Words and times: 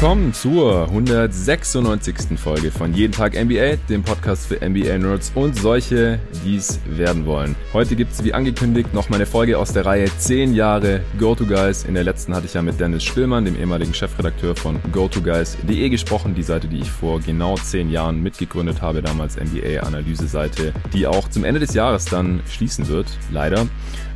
willkommen 0.00 0.32
zur 0.32 0.84
196. 0.90 2.38
Folge 2.38 2.70
von 2.70 2.94
Jeden 2.94 3.12
Tag 3.12 3.32
NBA, 3.34 3.78
dem 3.88 4.04
Podcast 4.04 4.46
für 4.46 4.64
NBA-Nerds 4.64 5.32
und 5.34 5.56
solche, 5.56 6.20
die 6.44 6.54
es 6.54 6.78
werden 6.86 7.26
wollen. 7.26 7.56
Heute 7.72 7.96
gibt 7.96 8.12
es 8.12 8.22
wie 8.22 8.32
angekündigt 8.32 8.94
noch 8.94 9.08
meine 9.08 9.26
Folge 9.26 9.58
aus 9.58 9.72
der 9.72 9.86
Reihe 9.86 10.04
10 10.04 10.54
Jahre 10.54 11.00
Go-To-Guys. 11.18 11.84
In 11.84 11.94
der 11.94 12.04
letzten 12.04 12.32
hatte 12.32 12.46
ich 12.46 12.54
ja 12.54 12.62
mit 12.62 12.78
Dennis 12.78 13.02
Spillmann, 13.02 13.44
dem 13.44 13.56
ehemaligen 13.56 13.92
Chefredakteur 13.92 14.54
von 14.54 14.78
GoToGuys.de 14.92 15.88
gesprochen, 15.88 16.32
die 16.32 16.44
Seite, 16.44 16.68
die 16.68 16.78
ich 16.78 16.90
vor 16.92 17.18
genau 17.18 17.56
10 17.56 17.90
Jahren 17.90 18.22
mitgegründet 18.22 18.80
habe, 18.80 19.02
damals 19.02 19.36
NBA-Analyse-Seite, 19.36 20.74
die 20.92 21.08
auch 21.08 21.28
zum 21.28 21.42
Ende 21.42 21.58
des 21.58 21.74
Jahres 21.74 22.04
dann 22.04 22.38
schließen 22.48 22.86
wird, 22.86 23.08
leider. 23.32 23.66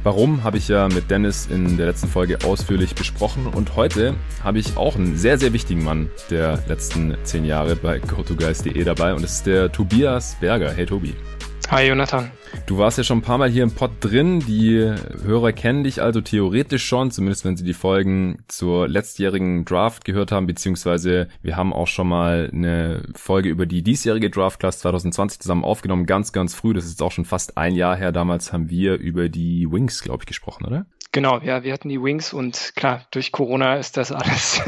Warum 0.05 0.42
habe 0.42 0.59
ich 0.59 0.66
ja 0.66 0.88
mit 0.88 1.12
Dennis 1.12 1.47
in 1.47 1.77
der 1.77 1.87
letzten 1.87 2.09
Folge 2.09 2.38
ausführlich 2.45 2.97
besprochen 2.97 3.47
und 3.47 3.77
heute 3.77 4.15
habe 4.42 4.59
ich 4.59 4.77
auch 4.77 4.97
einen 4.97 5.16
sehr, 5.16 5.38
sehr 5.38 5.52
wichtigen 5.52 5.84
Mann 5.84 6.11
der 6.28 6.59
letzten 6.66 7.16
zehn 7.23 7.45
Jahre 7.45 7.77
bei 7.77 8.01
GoToGuys.de 8.01 8.83
dabei 8.83 9.15
und 9.15 9.23
es 9.23 9.34
ist 9.34 9.47
der 9.47 9.70
Tobias 9.70 10.37
Berger. 10.41 10.73
Hey 10.73 10.87
Tobi. 10.87 11.15
Hi 11.73 11.89
Jonathan. 11.89 12.31
Du 12.67 12.77
warst 12.77 12.99
ja 12.99 13.05
schon 13.05 13.21
ein 13.21 13.23
paar 13.23 13.39
Mal 13.39 13.49
hier 13.49 13.62
im 13.62 13.71
Pod 13.71 13.93
drin. 14.01 14.41
Die 14.41 14.77
Hörer 15.25 15.53
kennen 15.53 15.85
dich 15.85 16.03
also 16.03 16.21
theoretisch 16.21 16.85
schon, 16.85 17.11
zumindest 17.11 17.47
wenn 17.47 17.57
sie 17.57 17.65
die 17.65 17.73
Folgen 17.73 18.45
zur 18.47 18.89
letztjährigen 18.89 19.65
Draft 19.65 20.05
gehört 20.05 20.33
haben, 20.33 20.47
beziehungsweise 20.47 21.29
wir 21.41 21.57
haben 21.57 21.73
auch 21.73 21.87
schon 21.87 22.09
mal 22.09 22.51
eine 22.53 23.05
Folge 23.15 23.48
über 23.48 23.65
die 23.65 23.83
diesjährige 23.83 24.29
Draft 24.29 24.61
Class 24.61 24.81
2020 24.81 25.41
zusammen 25.41 25.65
aufgenommen, 25.65 26.05
ganz, 26.05 26.33
ganz 26.33 26.55
früh. 26.55 26.75
Das 26.75 26.84
ist 26.84 27.00
auch 27.00 27.11
schon 27.11 27.25
fast 27.25 27.56
ein 27.56 27.75
Jahr 27.75 27.97
her. 27.97 28.12
Damals 28.12 28.53
haben 28.53 28.69
wir 28.69 28.97
über 28.97 29.31
die 29.31 29.67
Wings, 29.73 30.03
glaube 30.03 30.25
ich, 30.25 30.27
gesprochen, 30.27 30.67
oder? 30.67 30.84
Genau, 31.15 31.41
ja, 31.41 31.63
wir 31.63 31.75
hatten 31.75 31.91
die 31.91 32.03
Wings 32.03 32.33
und 32.33 32.73
klar, 32.75 33.03
durch 33.11 33.33
Corona 33.33 33.77
ist 33.77 33.99
das 33.99 34.13
alles 34.13 34.63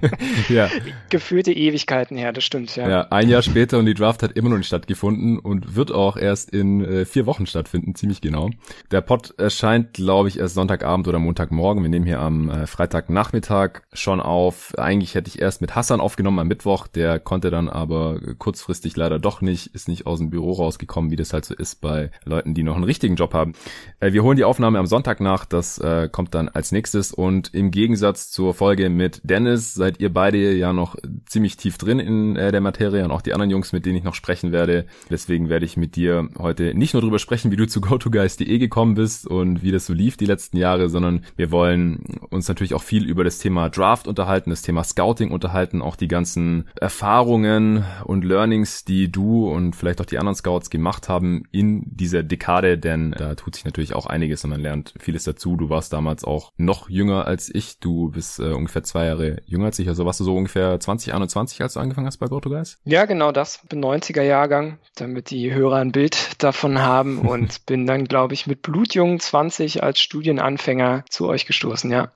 ja. 0.48 0.70
gefühlte 1.10 1.52
Ewigkeiten 1.52 2.16
her, 2.16 2.32
das 2.32 2.42
stimmt, 2.42 2.74
ja. 2.74 2.88
Ja, 2.88 3.08
ein 3.10 3.28
Jahr 3.28 3.42
später 3.42 3.78
und 3.78 3.84
die 3.84 3.92
Draft 3.92 4.22
hat 4.22 4.32
immer 4.32 4.48
noch 4.48 4.56
nicht 4.56 4.68
stattgefunden 4.68 5.38
und 5.38 5.76
wird 5.76 5.92
auch 5.92 6.16
erst 6.16 6.48
in 6.48 6.82
äh, 6.82 7.04
vier 7.04 7.26
Wochen 7.26 7.44
stattfinden, 7.44 7.94
ziemlich 7.94 8.22
genau. 8.22 8.48
Der 8.90 9.02
Pod 9.02 9.34
erscheint, 9.36 9.92
glaube 9.92 10.28
ich, 10.28 10.38
erst 10.38 10.54
Sonntagabend 10.54 11.06
oder 11.06 11.18
Montagmorgen. 11.18 11.82
Wir 11.82 11.90
nehmen 11.90 12.06
hier 12.06 12.20
am 12.20 12.48
äh, 12.48 12.66
Freitagnachmittag 12.66 13.82
schon 13.92 14.20
auf. 14.20 14.72
Eigentlich 14.78 15.14
hätte 15.14 15.28
ich 15.28 15.42
erst 15.42 15.60
mit 15.60 15.74
Hassan 15.74 16.00
aufgenommen 16.00 16.38
am 16.38 16.48
Mittwoch, 16.48 16.86
der 16.86 17.20
konnte 17.20 17.50
dann 17.50 17.68
aber 17.68 18.20
kurzfristig 18.38 18.96
leider 18.96 19.18
doch 19.18 19.42
nicht, 19.42 19.74
ist 19.74 19.86
nicht 19.86 20.06
aus 20.06 20.18
dem 20.18 20.30
Büro 20.30 20.52
rausgekommen, 20.52 21.10
wie 21.10 21.16
das 21.16 21.34
halt 21.34 21.44
so 21.44 21.54
ist 21.54 21.82
bei 21.82 22.10
Leuten, 22.24 22.54
die 22.54 22.62
noch 22.62 22.76
einen 22.76 22.84
richtigen 22.84 23.16
Job 23.16 23.34
haben. 23.34 23.52
Äh, 24.00 24.14
wir 24.14 24.22
holen 24.22 24.38
die 24.38 24.44
Aufnahme 24.44 24.78
am 24.78 24.86
Sonntag 24.86 25.20
nach, 25.20 25.44
das 25.44 25.78
äh, 25.78 25.89
äh, 25.90 26.08
kommt 26.08 26.34
dann 26.34 26.48
als 26.48 26.72
nächstes. 26.72 27.12
Und 27.12 27.52
im 27.54 27.70
Gegensatz 27.70 28.30
zur 28.30 28.54
Folge 28.54 28.88
mit 28.90 29.20
Dennis 29.24 29.74
seid 29.74 30.00
ihr 30.00 30.12
beide 30.12 30.52
ja 30.54 30.72
noch 30.72 30.96
ziemlich 31.26 31.56
tief 31.56 31.78
drin 31.78 31.98
in 31.98 32.36
äh, 32.36 32.52
der 32.52 32.60
Materie 32.60 33.04
und 33.04 33.10
auch 33.10 33.22
die 33.22 33.32
anderen 33.32 33.50
Jungs, 33.50 33.72
mit 33.72 33.86
denen 33.86 33.96
ich 33.96 34.04
noch 34.04 34.14
sprechen 34.14 34.52
werde. 34.52 34.86
Deswegen 35.10 35.48
werde 35.48 35.66
ich 35.66 35.76
mit 35.76 35.96
dir 35.96 36.28
heute 36.38 36.74
nicht 36.74 36.94
nur 36.94 37.02
darüber 37.02 37.18
sprechen, 37.18 37.50
wie 37.50 37.56
du 37.56 37.66
zu 37.66 37.80
GoToGuys.de 37.80 38.58
gekommen 38.58 38.94
bist 38.94 39.26
und 39.26 39.62
wie 39.62 39.72
das 39.72 39.86
so 39.86 39.92
lief 39.92 40.16
die 40.16 40.26
letzten 40.26 40.56
Jahre, 40.56 40.88
sondern 40.88 41.24
wir 41.36 41.50
wollen 41.50 42.04
uns 42.30 42.48
natürlich 42.48 42.74
auch 42.74 42.82
viel 42.82 43.04
über 43.04 43.24
das 43.24 43.38
Thema 43.38 43.68
Draft 43.68 44.06
unterhalten, 44.06 44.50
das 44.50 44.62
Thema 44.62 44.84
Scouting 44.84 45.30
unterhalten, 45.30 45.82
auch 45.82 45.96
die 45.96 46.08
ganzen 46.08 46.68
Erfahrungen 46.80 47.84
und 48.04 48.24
Learnings, 48.24 48.84
die 48.84 49.10
du 49.10 49.48
und 49.48 49.74
vielleicht 49.74 50.00
auch 50.00 50.06
die 50.06 50.18
anderen 50.18 50.36
Scouts 50.36 50.70
gemacht 50.70 51.08
haben 51.08 51.44
in 51.50 51.82
dieser 51.86 52.22
Dekade, 52.22 52.78
denn 52.78 53.12
da 53.12 53.34
tut 53.34 53.54
sich 53.54 53.64
natürlich 53.64 53.94
auch 53.94 54.06
einiges 54.06 54.44
und 54.44 54.50
man 54.50 54.60
lernt 54.60 54.94
vieles 54.98 55.24
dazu. 55.24 55.56
Du 55.56 55.70
warst 55.70 55.79
damals 55.88 56.24
auch 56.24 56.52
noch 56.56 56.88
jünger 56.90 57.26
als 57.26 57.52
ich. 57.52 57.78
Du 57.80 58.10
bist 58.10 58.38
äh, 58.38 58.52
ungefähr 58.52 58.82
zwei 58.82 59.06
Jahre 59.06 59.42
jünger 59.46 59.66
als 59.66 59.78
ich. 59.78 59.88
Also 59.88 60.04
warst 60.04 60.20
du 60.20 60.24
so 60.24 60.36
ungefähr 60.36 60.78
20, 60.78 61.14
21, 61.14 61.62
als 61.62 61.74
du 61.74 61.80
angefangen 61.80 62.06
hast 62.06 62.18
bei 62.18 62.26
GoToGuys? 62.26 62.78
Ja, 62.84 63.04
genau 63.06 63.32
das. 63.32 63.60
Bin 63.68 63.82
90er 63.82 64.22
Jahrgang, 64.22 64.78
damit 64.96 65.30
die 65.30 65.52
Hörer 65.52 65.76
ein 65.76 65.92
Bild 65.92 66.42
davon 66.42 66.80
haben 66.80 67.18
und 67.26 67.66
bin 67.66 67.86
dann, 67.86 68.04
glaube 68.04 68.34
ich, 68.34 68.46
mit 68.46 68.62
blutjungen 68.62 69.20
20 69.20 69.82
als 69.82 70.00
Studienanfänger 70.00 71.04
zu 71.08 71.28
euch 71.28 71.46
gestoßen, 71.46 71.90
ja. 71.90 72.12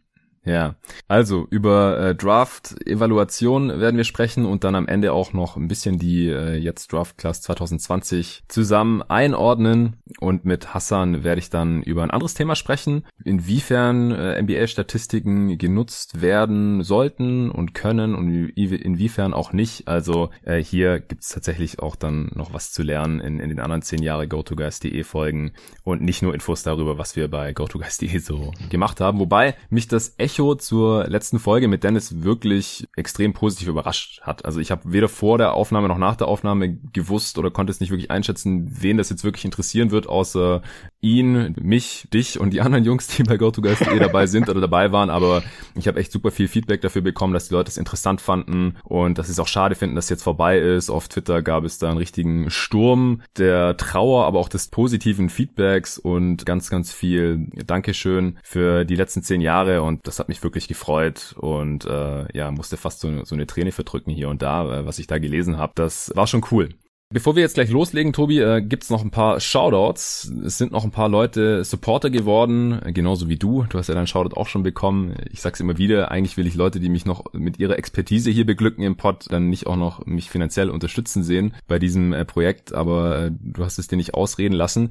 Ja, 0.47 0.75
also 1.09 1.47
über 1.49 1.99
äh, 1.99 2.15
Draft-Evaluation 2.15 3.81
werden 3.81 3.97
wir 3.97 4.05
sprechen 4.05 4.45
und 4.45 4.63
dann 4.63 4.75
am 4.75 4.87
Ende 4.87 5.15
auch 5.15 5.33
noch 5.33 5.57
ein 5.57 5.69
bisschen 5.69 5.99
die 5.99 6.29
äh, 6.29 6.57
jetzt 6.57 6.93
Draft 6.93 7.17
Class 7.17 7.41
2020 7.41 8.45
zusammen 8.49 9.03
einordnen. 9.03 9.97
Und 10.21 10.45
mit 10.45 10.75
Hassan 10.75 11.25
werde 11.25 11.39
ich 11.39 11.49
dann 11.49 11.83
über 11.83 12.03
ein 12.03 12.11
anderes 12.11 12.35
Thema 12.35 12.57
sprechen, 12.57 13.07
inwiefern 13.25 14.11
äh, 14.11 14.43
NBA-Statistiken 14.43 15.57
genutzt 15.57 16.21
werden 16.21 16.83
sollten 16.83 17.51
und 17.51 17.73
können 17.73 18.15
und 18.15 18.29
inwiefern 18.31 19.33
auch 19.33 19.55
nicht. 19.55 19.89
Also 19.89 20.29
äh, 20.43 20.59
hier 20.59 21.01
gibt 21.01 21.23
es 21.23 21.31
tatsächlich 21.31 21.79
auch 21.79 21.97
dann 21.97 22.31
noch 22.35 22.53
was 22.53 22.71
zu 22.71 22.83
lernen 22.83 23.21
in, 23.21 23.41
in 23.41 23.49
den 23.49 23.61
anderen 23.61 23.81
zehn 23.81 24.03
Jahre 24.03 24.29
GoToGuys.de 24.29 25.05
Folgen. 25.05 25.53
Und 25.85 26.03
nicht 26.03 26.21
nur 26.21 26.35
Infos 26.35 26.63
darüber, 26.63 26.99
was 26.99 27.17
wir 27.17 27.29
bei 27.29 27.55
GoToGuys.de 27.55 28.19
so 28.19 28.53
gemacht 28.69 29.01
haben, 29.01 29.19
wobei 29.21 29.55
mich 29.71 29.89
das 29.89 30.15
echt 30.19 30.34
Echo 30.35 30.57
zur 30.57 31.07
letzten 31.07 31.39
Folge 31.39 31.69
mit 31.69 31.85
Dennis 31.85 32.25
wirklich 32.25 32.89
extrem 32.97 33.33
positiv 33.35 33.69
überrascht 33.69 34.21
hat. 34.23 34.45
Also 34.45 34.59
ich 34.59 34.73
habe 34.73 34.93
weder 34.93 35.09
vor 35.09 35.39
der 35.39 35.55
Aufnahme 35.55 35.87
noch 35.87 35.99
nach 35.99 36.17
der 36.17 36.27
Aufnahme 36.27 36.77
gewusst 36.93 37.39
oder 37.39 37.53
konnte 37.53 37.71
es 37.71 37.79
nicht 37.79 37.91
wirklich 37.91 38.11
einschätzen, 38.11 38.69
wen 38.81 38.97
das 38.97 39.11
jetzt 39.11 39.23
wirklich 39.23 39.45
interessieren 39.45 39.93
wird, 39.93 40.09
außer 40.09 40.63
ihn, 41.01 41.55
mich, 41.61 42.09
dich 42.13 42.41
und 42.41 42.51
die 42.51 42.63
anderen 42.63 42.85
Jungs, 42.85 43.07
die 43.07 43.23
bei 43.23 43.37
GoToGuys.de 43.37 43.97
dabei 43.99 44.27
sind 44.27 44.49
oder 44.49 44.61
dabei 44.61 44.91
waren. 44.91 45.09
Aber 45.09 45.45
ich 45.77 45.87
habe 45.87 46.01
echt 46.01 46.11
super 46.11 46.33
viel 46.33 46.49
Feedback 46.49 46.81
dafür 46.81 47.03
bekommen, 47.03 47.33
dass 47.33 47.49
die 47.49 47.55
Leute 47.55 47.71
es 47.71 47.77
interessant 47.77 48.21
fanden 48.21 48.77
und 48.83 49.19
dass 49.19 49.27
sie 49.27 49.33
es 49.33 49.39
auch 49.39 49.47
schade 49.49 49.77
finden, 49.77 49.95
dass 49.95 50.09
jetzt 50.09 50.25
vorbei 50.25 50.59
ist. 50.59 50.91
Auf 50.91 51.07
Twitter 51.07 51.43
gab 51.43 51.63
es 51.63 51.79
da 51.79 51.91
einen 51.91 51.99
richtigen 51.99 52.51
Sturm 52.51 53.23
der 53.39 53.77
Trauer, 53.77 54.25
aber 54.25 54.41
auch 54.41 54.49
des 54.49 54.69
positiven 54.69 55.29
Feedbacks 55.29 55.97
und 55.97 56.45
ganz, 56.45 56.71
ganz 56.71 56.93
viel 56.93 57.47
Dankeschön 57.67 58.39
für 58.43 58.85
die 58.85 58.97
letzten 58.97 59.23
zehn 59.23 59.41
Jahre 59.41 59.83
und 59.83 60.01
das 60.05 60.24
hat 60.25 60.29
mich 60.31 60.43
wirklich 60.43 60.69
gefreut 60.69 61.35
und 61.39 61.85
äh, 61.85 62.27
ja, 62.37 62.51
musste 62.51 62.79
fast 62.79 63.01
so, 63.01 63.25
so 63.25 63.35
eine 63.35 63.47
Träne 63.47 63.73
verdrücken 63.73 64.11
hier 64.11 64.31
und 64.31 64.41
da, 64.41 64.81
äh, 64.81 64.87
was 64.87 64.99
ich 64.99 65.07
da 65.07 65.19
gelesen 65.19 65.59
habe. 65.59 65.73
Das 65.77 66.13
war 66.15 66.27
schon 66.27 66.45
cool. 66.51 66.71
Bevor 67.15 67.37
wir 67.37 67.45
jetzt 67.45 67.55
gleich 67.55 67.71
loslegen, 67.71 68.13
Tobi, 68.13 68.41
äh, 68.41 68.61
gibt's 68.61 68.91
noch 68.91 69.05
ein 69.05 69.13
paar 69.13 69.39
Shoutouts. 69.39 70.33
Es 70.45 70.59
sind 70.59 70.73
noch 70.73 70.83
ein 70.83 70.91
paar 70.91 71.09
Leute 71.09 71.63
Supporter 71.63 72.11
geworden, 72.11 72.83
äh, 72.85 72.93
genauso 72.93 73.29
wie 73.29 73.37
du. 73.37 73.63
Du 73.69 73.79
hast 73.79 73.87
ja 73.87 73.95
deinen 73.95 74.09
Shoutout 74.09 74.37
auch 74.37 74.49
schon 74.49 74.65
bekommen. 74.65 75.15
Ich 75.31 75.41
sag's 75.41 75.61
immer 75.61 75.79
wieder, 75.79 76.11
eigentlich 76.11 76.37
will 76.37 76.49
ich 76.49 76.57
Leute, 76.57 76.81
die 76.81 76.89
mich 76.89 77.07
noch 77.07 77.33
mit 77.33 77.61
ihrer 77.61 77.79
Expertise 77.79 78.33
hier 78.33 78.45
beglücken 78.45 78.83
im 78.83 78.97
Pod, 78.97 79.27
dann 79.31 79.49
nicht 79.49 79.69
auch 79.69 79.77
noch 79.77 80.05
mich 80.07 80.29
finanziell 80.29 80.71
unterstützen 80.71 81.23
sehen 81.23 81.55
bei 81.69 81.79
diesem 81.79 82.13
äh, 82.13 82.25
Projekt, 82.25 82.75
aber 82.75 83.27
äh, 83.27 83.31
du 83.31 83.65
hast 83.65 83.79
es 83.79 83.87
dir 83.87 83.97
nicht 83.97 84.15
ausreden 84.15 84.55
lassen. 84.55 84.91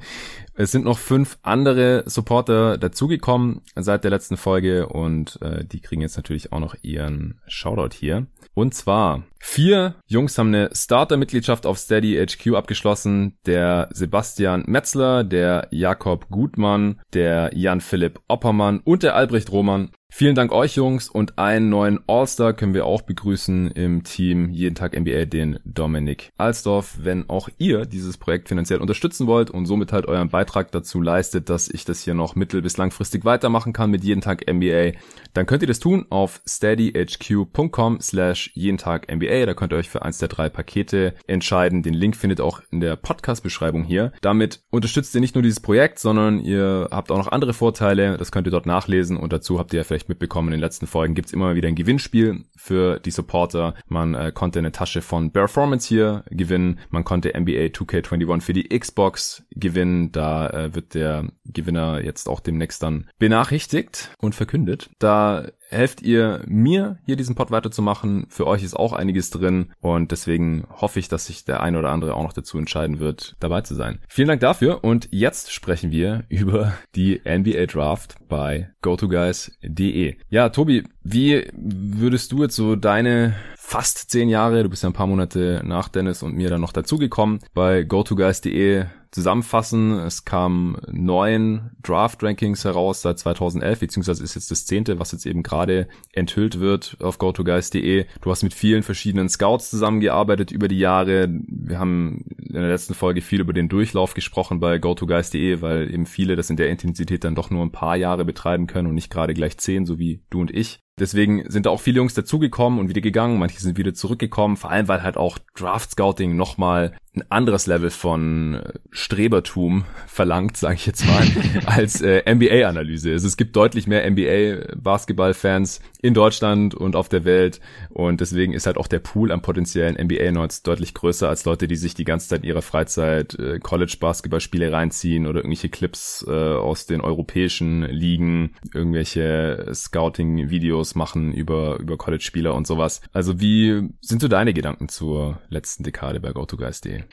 Es 0.53 0.71
sind 0.71 0.85
noch 0.85 0.99
fünf 0.99 1.37
andere 1.41 2.03
Supporter 2.05 2.77
dazugekommen 2.77 3.63
seit 3.75 4.05
der 4.05 4.11
letzten 4.11 4.37
Folge 4.37 4.87
und 4.87 5.41
äh, 5.41 5.65
die 5.65 5.81
kriegen 5.81 6.01
jetzt 6.01 6.15
natürlich 6.15 6.53
auch 6.53 6.61
noch 6.61 6.77
ihren 6.83 7.41
Shoutout 7.47 7.93
hier. 7.93 8.27
Und 8.53 8.75
zwar 8.75 9.23
vier 9.39 9.95
Jungs 10.07 10.37
haben 10.37 10.49
eine 10.49 10.69
Starter-Mitgliedschaft 10.71 11.65
auf 11.65 11.79
Steady 11.79 12.12
HQ 12.17 12.55
abgeschlossen. 12.55 13.37
Der 13.45 13.89
Sebastian 13.93 14.63
Metzler, 14.67 15.23
der 15.23 15.67
Jakob 15.71 16.29
Gutmann, 16.29 17.01
der 17.13 17.51
Jan 17.53 17.81
Philipp 17.81 18.19
Oppermann 18.27 18.79
und 18.79 19.03
der 19.03 19.15
Albrecht 19.15 19.51
Roman. 19.51 19.91
Vielen 20.15 20.35
Dank 20.35 20.51
euch 20.51 20.75
Jungs 20.75 21.09
und 21.09 21.39
einen 21.39 21.69
neuen 21.69 21.99
All-Star 22.05 22.53
können 22.53 22.75
wir 22.75 22.85
auch 22.85 23.01
begrüßen 23.01 23.71
im 23.71 24.03
Team 24.03 24.51
Jeden 24.51 24.75
Tag 24.75 24.95
NBA, 24.95 25.25
den 25.25 25.57
Dominik 25.65 26.31
Alsdorf. 26.37 26.99
Wenn 27.01 27.31
auch 27.31 27.49
ihr 27.57 27.87
dieses 27.87 28.19
Projekt 28.19 28.47
finanziell 28.47 28.79
unterstützen 28.79 29.25
wollt 29.25 29.49
und 29.49 29.65
somit 29.65 29.91
halt 29.91 30.05
euren 30.05 30.29
Beitrag 30.29 30.71
dazu 30.71 31.01
leistet, 31.01 31.49
dass 31.49 31.67
ich 31.67 31.83
das 31.83 32.03
hier 32.03 32.13
noch 32.13 32.35
mittel- 32.35 32.61
bis 32.61 32.77
langfristig 32.77 33.25
weitermachen 33.25 33.73
kann 33.73 33.89
mit 33.89 34.03
Jeden 34.03 34.21
Tag 34.21 34.45
NBA, 34.47 34.91
dann 35.33 35.47
könnt 35.47 35.63
ihr 35.63 35.67
das 35.67 35.79
tun 35.79 36.05
auf 36.11 36.41
steadyhq.com 36.47 37.99
slash 37.99 38.51
jeden 38.53 38.77
Tag 38.77 39.11
NBA. 39.11 39.47
Da 39.47 39.55
könnt 39.55 39.73
ihr 39.73 39.77
euch 39.77 39.89
für 39.89 40.03
eins 40.03 40.19
der 40.19 40.27
drei 40.27 40.47
Pakete 40.47 41.15
entscheiden. 41.25 41.81
Den 41.81 41.95
Link 41.95 42.15
findet 42.15 42.39
auch 42.39 42.61
in 42.69 42.81
der 42.81 42.97
Podcast-Beschreibung 42.97 43.83
hier. 43.83 44.11
Damit 44.21 44.61
unterstützt 44.69 45.15
ihr 45.15 45.21
nicht 45.21 45.33
nur 45.33 45.41
dieses 45.41 45.59
Projekt, 45.59 45.97
sondern 45.97 46.39
ihr 46.39 46.89
habt 46.91 47.11
auch 47.11 47.17
noch 47.17 47.31
andere 47.31 47.55
Vorteile. 47.55 48.15
Das 48.19 48.31
könnt 48.31 48.45
ihr 48.45 48.51
dort 48.51 48.67
nachlesen 48.67 49.17
und 49.17 49.33
dazu 49.33 49.57
habt 49.57 49.73
ihr 49.73 49.83
vielleicht 49.83 50.02
vielleicht 50.03 50.09
mitbekommen, 50.09 50.49
in 50.49 50.53
den 50.53 50.59
letzten 50.59 50.87
Folgen 50.87 51.15
gibt's 51.15 51.33
immer 51.33 51.55
wieder 51.55 51.67
ein 51.67 51.75
Gewinnspiel 51.75 52.43
für 52.55 52.99
die 52.99 53.11
Supporter. 53.11 53.73
Man 53.87 54.13
äh, 54.13 54.31
konnte 54.33 54.59
eine 54.59 54.71
Tasche 54.71 55.01
von 55.01 55.31
Performance 55.31 55.87
hier 55.87 56.23
gewinnen. 56.29 56.79
Man 56.89 57.03
konnte 57.03 57.29
NBA 57.29 57.71
2K21 57.71 58.41
für 58.41 58.53
die 58.53 58.67
Xbox 58.67 59.43
gewinnen. 59.51 60.11
Da 60.11 60.49
äh, 60.49 60.75
wird 60.75 60.93
der 60.93 61.29
Gewinner 61.45 62.01
jetzt 62.03 62.27
auch 62.27 62.39
demnächst 62.39 62.83
dann 62.83 63.07
benachrichtigt 63.19 64.11
und 64.19 64.35
verkündet. 64.35 64.89
Da 64.99 65.47
helft 65.69 66.01
ihr 66.01 66.41
mir, 66.45 66.97
hier 67.05 67.15
diesen 67.15 67.35
Pod 67.35 67.51
weiterzumachen. 67.51 68.25
Für 68.29 68.47
euch 68.47 68.63
ist 68.63 68.75
auch 68.75 68.93
einiges 68.93 69.29
drin 69.29 69.71
und 69.81 70.11
deswegen 70.11 70.65
hoffe 70.69 70.99
ich, 70.99 71.09
dass 71.09 71.25
sich 71.25 71.45
der 71.45 71.61
ein 71.61 71.75
oder 71.75 71.89
andere 71.91 72.15
auch 72.15 72.23
noch 72.23 72.33
dazu 72.33 72.57
entscheiden 72.57 72.99
wird, 72.99 73.35
dabei 73.39 73.61
zu 73.61 73.75
sein. 73.75 73.99
Vielen 74.07 74.27
Dank 74.27 74.41
dafür 74.41 74.83
und 74.83 75.09
jetzt 75.11 75.51
sprechen 75.51 75.91
wir 75.91 76.23
über 76.29 76.73
die 76.95 77.21
NBA 77.25 77.65
Draft 77.65 78.15
bei 78.29 78.69
GoToGuys.de. 78.81 80.15
Ja, 80.29 80.49
Tobi, 80.49 80.83
wie 81.03 81.47
würdest 81.53 82.31
du 82.31 82.43
jetzt 82.43 82.55
so 82.55 82.75
deine 82.75 83.35
fast 83.55 84.11
zehn 84.11 84.29
Jahre. 84.29 84.63
Du 84.63 84.69
bist 84.69 84.83
ja 84.83 84.89
ein 84.89 84.93
paar 84.93 85.07
Monate 85.07 85.61
nach 85.63 85.87
Dennis 85.87 86.21
und 86.21 86.35
mir 86.35 86.49
dann 86.49 86.61
noch 86.61 86.73
dazugekommen 86.73 87.39
bei 87.53 87.83
GoToGuys.de 87.83 88.85
zusammenfassen. 89.13 89.93
Es 89.99 90.25
kamen 90.25 90.77
neun 90.91 91.71
Draft-Rankings 91.83 92.65
heraus 92.65 93.01
seit 93.01 93.19
2011, 93.19 93.79
beziehungsweise 93.79 94.23
ist 94.23 94.35
jetzt 94.35 94.51
das 94.51 94.65
zehnte, 94.65 94.99
was 94.99 95.11
jetzt 95.11 95.25
eben 95.25 95.43
gerade 95.43 95.87
enthüllt 96.11 96.59
wird 96.59 96.97
auf 96.99 97.17
GoToGuys.de. 97.17 98.05
Du 98.21 98.31
hast 98.31 98.43
mit 98.43 98.53
vielen 98.53 98.83
verschiedenen 98.83 99.29
Scouts 99.29 99.69
zusammengearbeitet 99.69 100.51
über 100.51 100.67
die 100.67 100.79
Jahre. 100.79 101.29
Wir 101.47 101.79
haben 101.79 102.25
in 102.37 102.53
der 102.53 102.69
letzten 102.69 102.93
Folge 102.93 103.21
viel 103.21 103.41
über 103.41 103.53
den 103.53 103.69
Durchlauf 103.69 104.13
gesprochen 104.13 104.59
bei 104.59 104.77
GoToGuys.de, 104.79 105.61
weil 105.61 105.93
eben 105.93 106.05
viele 106.05 106.35
das 106.35 106.49
in 106.49 106.57
der 106.57 106.69
Intensität 106.69 107.23
dann 107.23 107.35
doch 107.35 107.49
nur 107.49 107.63
ein 107.63 107.71
paar 107.71 107.95
Jahre 107.95 108.25
betreiben 108.25 108.67
können 108.67 108.87
und 108.87 108.95
nicht 108.95 109.11
gerade 109.11 109.33
gleich 109.33 109.57
zehn, 109.57 109.85
so 109.85 109.99
wie 109.99 110.23
du 110.29 110.41
und 110.41 110.51
ich. 110.51 110.79
Deswegen 110.99 111.49
sind 111.49 111.65
da 111.65 111.71
auch 111.71 111.81
viele 111.81 111.97
Jungs 111.97 112.13
dazugekommen 112.13 112.77
und 112.79 112.87
wieder 112.87 113.01
gegangen, 113.01 113.39
manche 113.39 113.59
sind 113.59 113.79
wieder 113.79 113.95
zurückgekommen, 113.95 114.57
vor 114.57 114.69
allem 114.69 114.87
weil 114.87 115.01
halt 115.01 115.17
auch 115.17 115.39
Draft 115.55 115.89
Scouting 115.91 116.35
nochmal 116.35 116.95
ein 117.15 117.23
anderes 117.31 117.65
Level 117.65 117.89
von 117.89 118.61
Strebertum 119.03 119.83
verlangt, 120.07 120.55
sage 120.55 120.75
ich 120.75 120.85
jetzt 120.85 121.05
mal, 121.05 121.27
als 121.65 122.01
äh, 122.01 122.23
NBA-Analyse. 122.33 123.11
Also 123.11 123.27
es 123.27 123.35
gibt 123.35 123.55
deutlich 123.55 123.85
mehr 123.85 124.09
NBA-Basketball-Fans 124.09 125.81
in 126.01 126.13
Deutschland 126.13 126.73
und 126.73 126.95
auf 126.95 127.09
der 127.09 127.25
Welt 127.25 127.59
und 127.89 128.21
deswegen 128.21 128.53
ist 128.53 128.65
halt 128.65 128.77
auch 128.77 128.87
der 128.87 128.99
Pool 128.99 129.31
an 129.31 129.41
potenziellen 129.41 129.95
NBA-Nerds 129.95 130.63
deutlich 130.63 130.93
größer 130.93 131.27
als 131.27 131.43
Leute, 131.43 131.67
die 131.67 131.75
sich 131.75 131.95
die 131.95 132.05
ganze 132.05 132.29
Zeit 132.29 132.43
in 132.43 132.47
ihrer 132.47 132.61
Freizeit 132.61 133.35
äh, 133.35 133.59
College-Basketball-Spiele 133.59 134.71
reinziehen 134.71 135.27
oder 135.27 135.39
irgendwelche 135.39 135.69
Clips 135.69 136.25
äh, 136.27 136.31
aus 136.31 136.85
den 136.85 137.01
europäischen 137.01 137.83
Ligen, 137.83 138.55
irgendwelche 138.73 139.69
Scouting-Videos 139.73 140.95
machen 140.95 141.33
über, 141.33 141.77
über 141.79 141.97
College-Spieler 141.97 142.55
und 142.55 142.67
sowas. 142.67 143.01
Also 143.11 143.41
wie 143.41 143.89
sind 143.99 144.21
so 144.21 144.29
deine 144.29 144.53
Gedanken 144.53 144.87
zur 144.87 145.41
letzten 145.49 145.83
Dekade 145.83 146.21
bei 146.21 146.31
GoToGuys.de? 146.31 147.03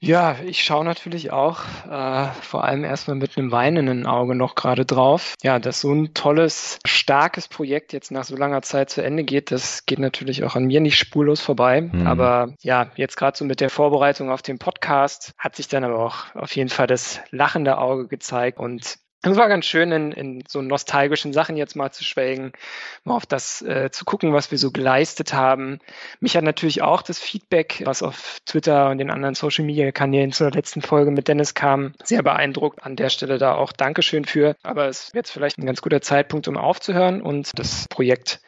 Ja, 0.00 0.36
ich 0.44 0.62
schaue 0.62 0.84
natürlich 0.84 1.32
auch 1.32 1.60
äh, 1.90 2.28
vor 2.40 2.64
allem 2.64 2.84
erstmal 2.84 3.16
mit 3.16 3.36
einem 3.36 3.50
weinenden 3.50 4.06
Auge 4.06 4.36
noch 4.36 4.54
gerade 4.54 4.84
drauf. 4.84 5.34
Ja, 5.42 5.58
dass 5.58 5.80
so 5.80 5.92
ein 5.92 6.14
tolles, 6.14 6.78
starkes 6.86 7.48
Projekt 7.48 7.92
jetzt 7.92 8.12
nach 8.12 8.24
so 8.24 8.36
langer 8.36 8.62
Zeit 8.62 8.90
zu 8.90 9.02
Ende 9.02 9.24
geht, 9.24 9.50
das 9.50 9.86
geht 9.86 9.98
natürlich 9.98 10.44
auch 10.44 10.54
an 10.54 10.66
mir 10.66 10.80
nicht 10.80 10.98
spurlos 10.98 11.40
vorbei. 11.40 11.80
Mhm. 11.80 12.06
Aber 12.06 12.54
ja, 12.62 12.90
jetzt 12.94 13.16
gerade 13.16 13.36
so 13.36 13.44
mit 13.44 13.60
der 13.60 13.70
Vorbereitung 13.70 14.30
auf 14.30 14.42
den 14.42 14.58
Podcast 14.58 15.32
hat 15.36 15.56
sich 15.56 15.66
dann 15.66 15.82
aber 15.82 15.98
auch 15.98 16.34
auf 16.36 16.54
jeden 16.54 16.70
Fall 16.70 16.86
das 16.86 17.20
lachende 17.30 17.78
Auge 17.78 18.06
gezeigt 18.06 18.58
und 18.58 18.98
es 19.22 19.36
war 19.36 19.48
ganz 19.48 19.66
schön, 19.66 19.90
in, 19.90 20.12
in 20.12 20.44
so 20.46 20.62
nostalgischen 20.62 21.32
Sachen 21.32 21.56
jetzt 21.56 21.74
mal 21.74 21.90
zu 21.90 22.04
schwelgen, 22.04 22.52
mal 23.04 23.14
auf 23.14 23.26
das 23.26 23.62
äh, 23.62 23.90
zu 23.90 24.04
gucken, 24.04 24.32
was 24.32 24.50
wir 24.50 24.58
so 24.58 24.70
geleistet 24.70 25.32
haben. 25.32 25.80
Mich 26.20 26.36
hat 26.36 26.44
natürlich 26.44 26.82
auch 26.82 27.02
das 27.02 27.18
Feedback, 27.18 27.82
was 27.84 28.02
auf 28.02 28.38
Twitter 28.46 28.90
und 28.90 28.98
den 28.98 29.10
anderen 29.10 29.34
Social 29.34 29.64
Media 29.64 29.90
Kanälen 29.90 30.30
zur 30.30 30.52
letzten 30.52 30.82
Folge 30.82 31.10
mit 31.10 31.26
Dennis 31.26 31.54
kam, 31.54 31.94
sehr 32.04 32.22
beeindruckt. 32.22 32.84
An 32.84 32.94
der 32.94 33.10
Stelle 33.10 33.38
da 33.38 33.54
auch 33.54 33.72
Dankeschön 33.72 34.24
für. 34.24 34.54
Aber 34.62 34.86
es 34.88 35.04
ist 35.04 35.14
jetzt 35.14 35.30
vielleicht 35.30 35.58
ein 35.58 35.66
ganz 35.66 35.82
guter 35.82 36.00
Zeitpunkt, 36.00 36.46
um 36.46 36.56
aufzuhören 36.56 37.20
und 37.20 37.50
das 37.58 37.86
Projekt 37.88 38.40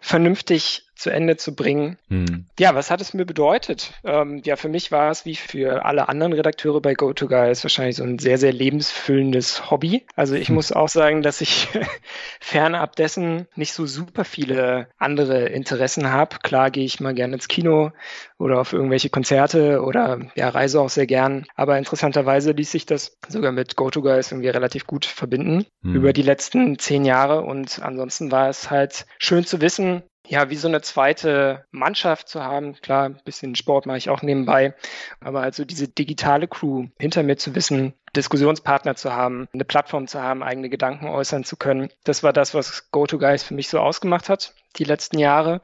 vernünftig 0.00 0.87
zu 0.98 1.10
Ende 1.10 1.36
zu 1.36 1.54
bringen. 1.54 1.96
Hm. 2.08 2.46
Ja, 2.58 2.74
was 2.74 2.90
hat 2.90 3.00
es 3.00 3.14
mir 3.14 3.24
bedeutet? 3.24 3.92
Ähm, 4.04 4.42
ja, 4.44 4.56
für 4.56 4.68
mich 4.68 4.90
war 4.90 5.10
es 5.10 5.24
wie 5.24 5.36
für 5.36 5.84
alle 5.84 6.08
anderen 6.08 6.32
Redakteure 6.32 6.80
bei 6.80 6.94
GoToGuys 6.94 7.62
wahrscheinlich 7.62 7.96
so 7.96 8.02
ein 8.02 8.18
sehr, 8.18 8.36
sehr 8.36 8.52
lebensfüllendes 8.52 9.70
Hobby. 9.70 10.04
Also 10.16 10.34
ich 10.34 10.48
hm. 10.48 10.56
muss 10.56 10.72
auch 10.72 10.88
sagen, 10.88 11.22
dass 11.22 11.40
ich 11.40 11.68
fernab 12.40 12.96
dessen 12.96 13.46
nicht 13.54 13.72
so 13.72 13.86
super 13.86 14.24
viele 14.24 14.88
andere 14.98 15.46
Interessen 15.46 16.10
habe. 16.10 16.38
Klar 16.42 16.72
gehe 16.72 16.84
ich 16.84 16.98
mal 16.98 17.14
gerne 17.14 17.34
ins 17.34 17.46
Kino 17.46 17.92
oder 18.36 18.60
auf 18.60 18.72
irgendwelche 18.72 19.08
Konzerte 19.08 19.82
oder 19.82 20.18
ja, 20.34 20.48
reise 20.48 20.80
auch 20.80 20.90
sehr 20.90 21.06
gern. 21.06 21.46
Aber 21.54 21.78
interessanterweise 21.78 22.50
ließ 22.50 22.72
sich 22.72 22.86
das 22.86 23.16
sogar 23.28 23.52
mit 23.52 23.76
GoToGuys 23.76 24.32
irgendwie 24.32 24.48
relativ 24.48 24.84
gut 24.88 25.06
verbinden 25.06 25.64
hm. 25.82 25.94
über 25.94 26.12
die 26.12 26.22
letzten 26.22 26.76
zehn 26.80 27.04
Jahre. 27.04 27.42
Und 27.42 27.80
ansonsten 27.82 28.32
war 28.32 28.48
es 28.48 28.68
halt 28.68 29.06
schön 29.20 29.46
zu 29.46 29.60
wissen, 29.60 30.02
ja, 30.28 30.50
wie 30.50 30.56
so 30.56 30.68
eine 30.68 30.82
zweite 30.82 31.64
Mannschaft 31.70 32.28
zu 32.28 32.42
haben. 32.42 32.74
Klar, 32.74 33.06
ein 33.06 33.20
bisschen 33.24 33.54
Sport 33.54 33.86
mache 33.86 33.98
ich 33.98 34.10
auch 34.10 34.22
nebenbei, 34.22 34.74
aber 35.20 35.40
also 35.40 35.64
diese 35.64 35.88
digitale 35.88 36.46
Crew 36.46 36.86
hinter 36.98 37.22
mir 37.22 37.36
zu 37.36 37.54
wissen, 37.54 37.94
Diskussionspartner 38.16 38.94
zu 38.96 39.12
haben, 39.12 39.48
eine 39.52 39.64
Plattform 39.64 40.06
zu 40.06 40.22
haben, 40.22 40.42
eigene 40.42 40.68
Gedanken 40.68 41.06
äußern 41.06 41.44
zu 41.44 41.56
können. 41.56 41.90
Das 42.04 42.22
war 42.22 42.32
das, 42.32 42.54
was 42.54 42.90
GoToGuys 42.90 43.42
für 43.42 43.54
mich 43.54 43.68
so 43.68 43.80
ausgemacht 43.80 44.28
hat, 44.28 44.54
die 44.76 44.84
letzten 44.84 45.18
Jahre 45.18 45.60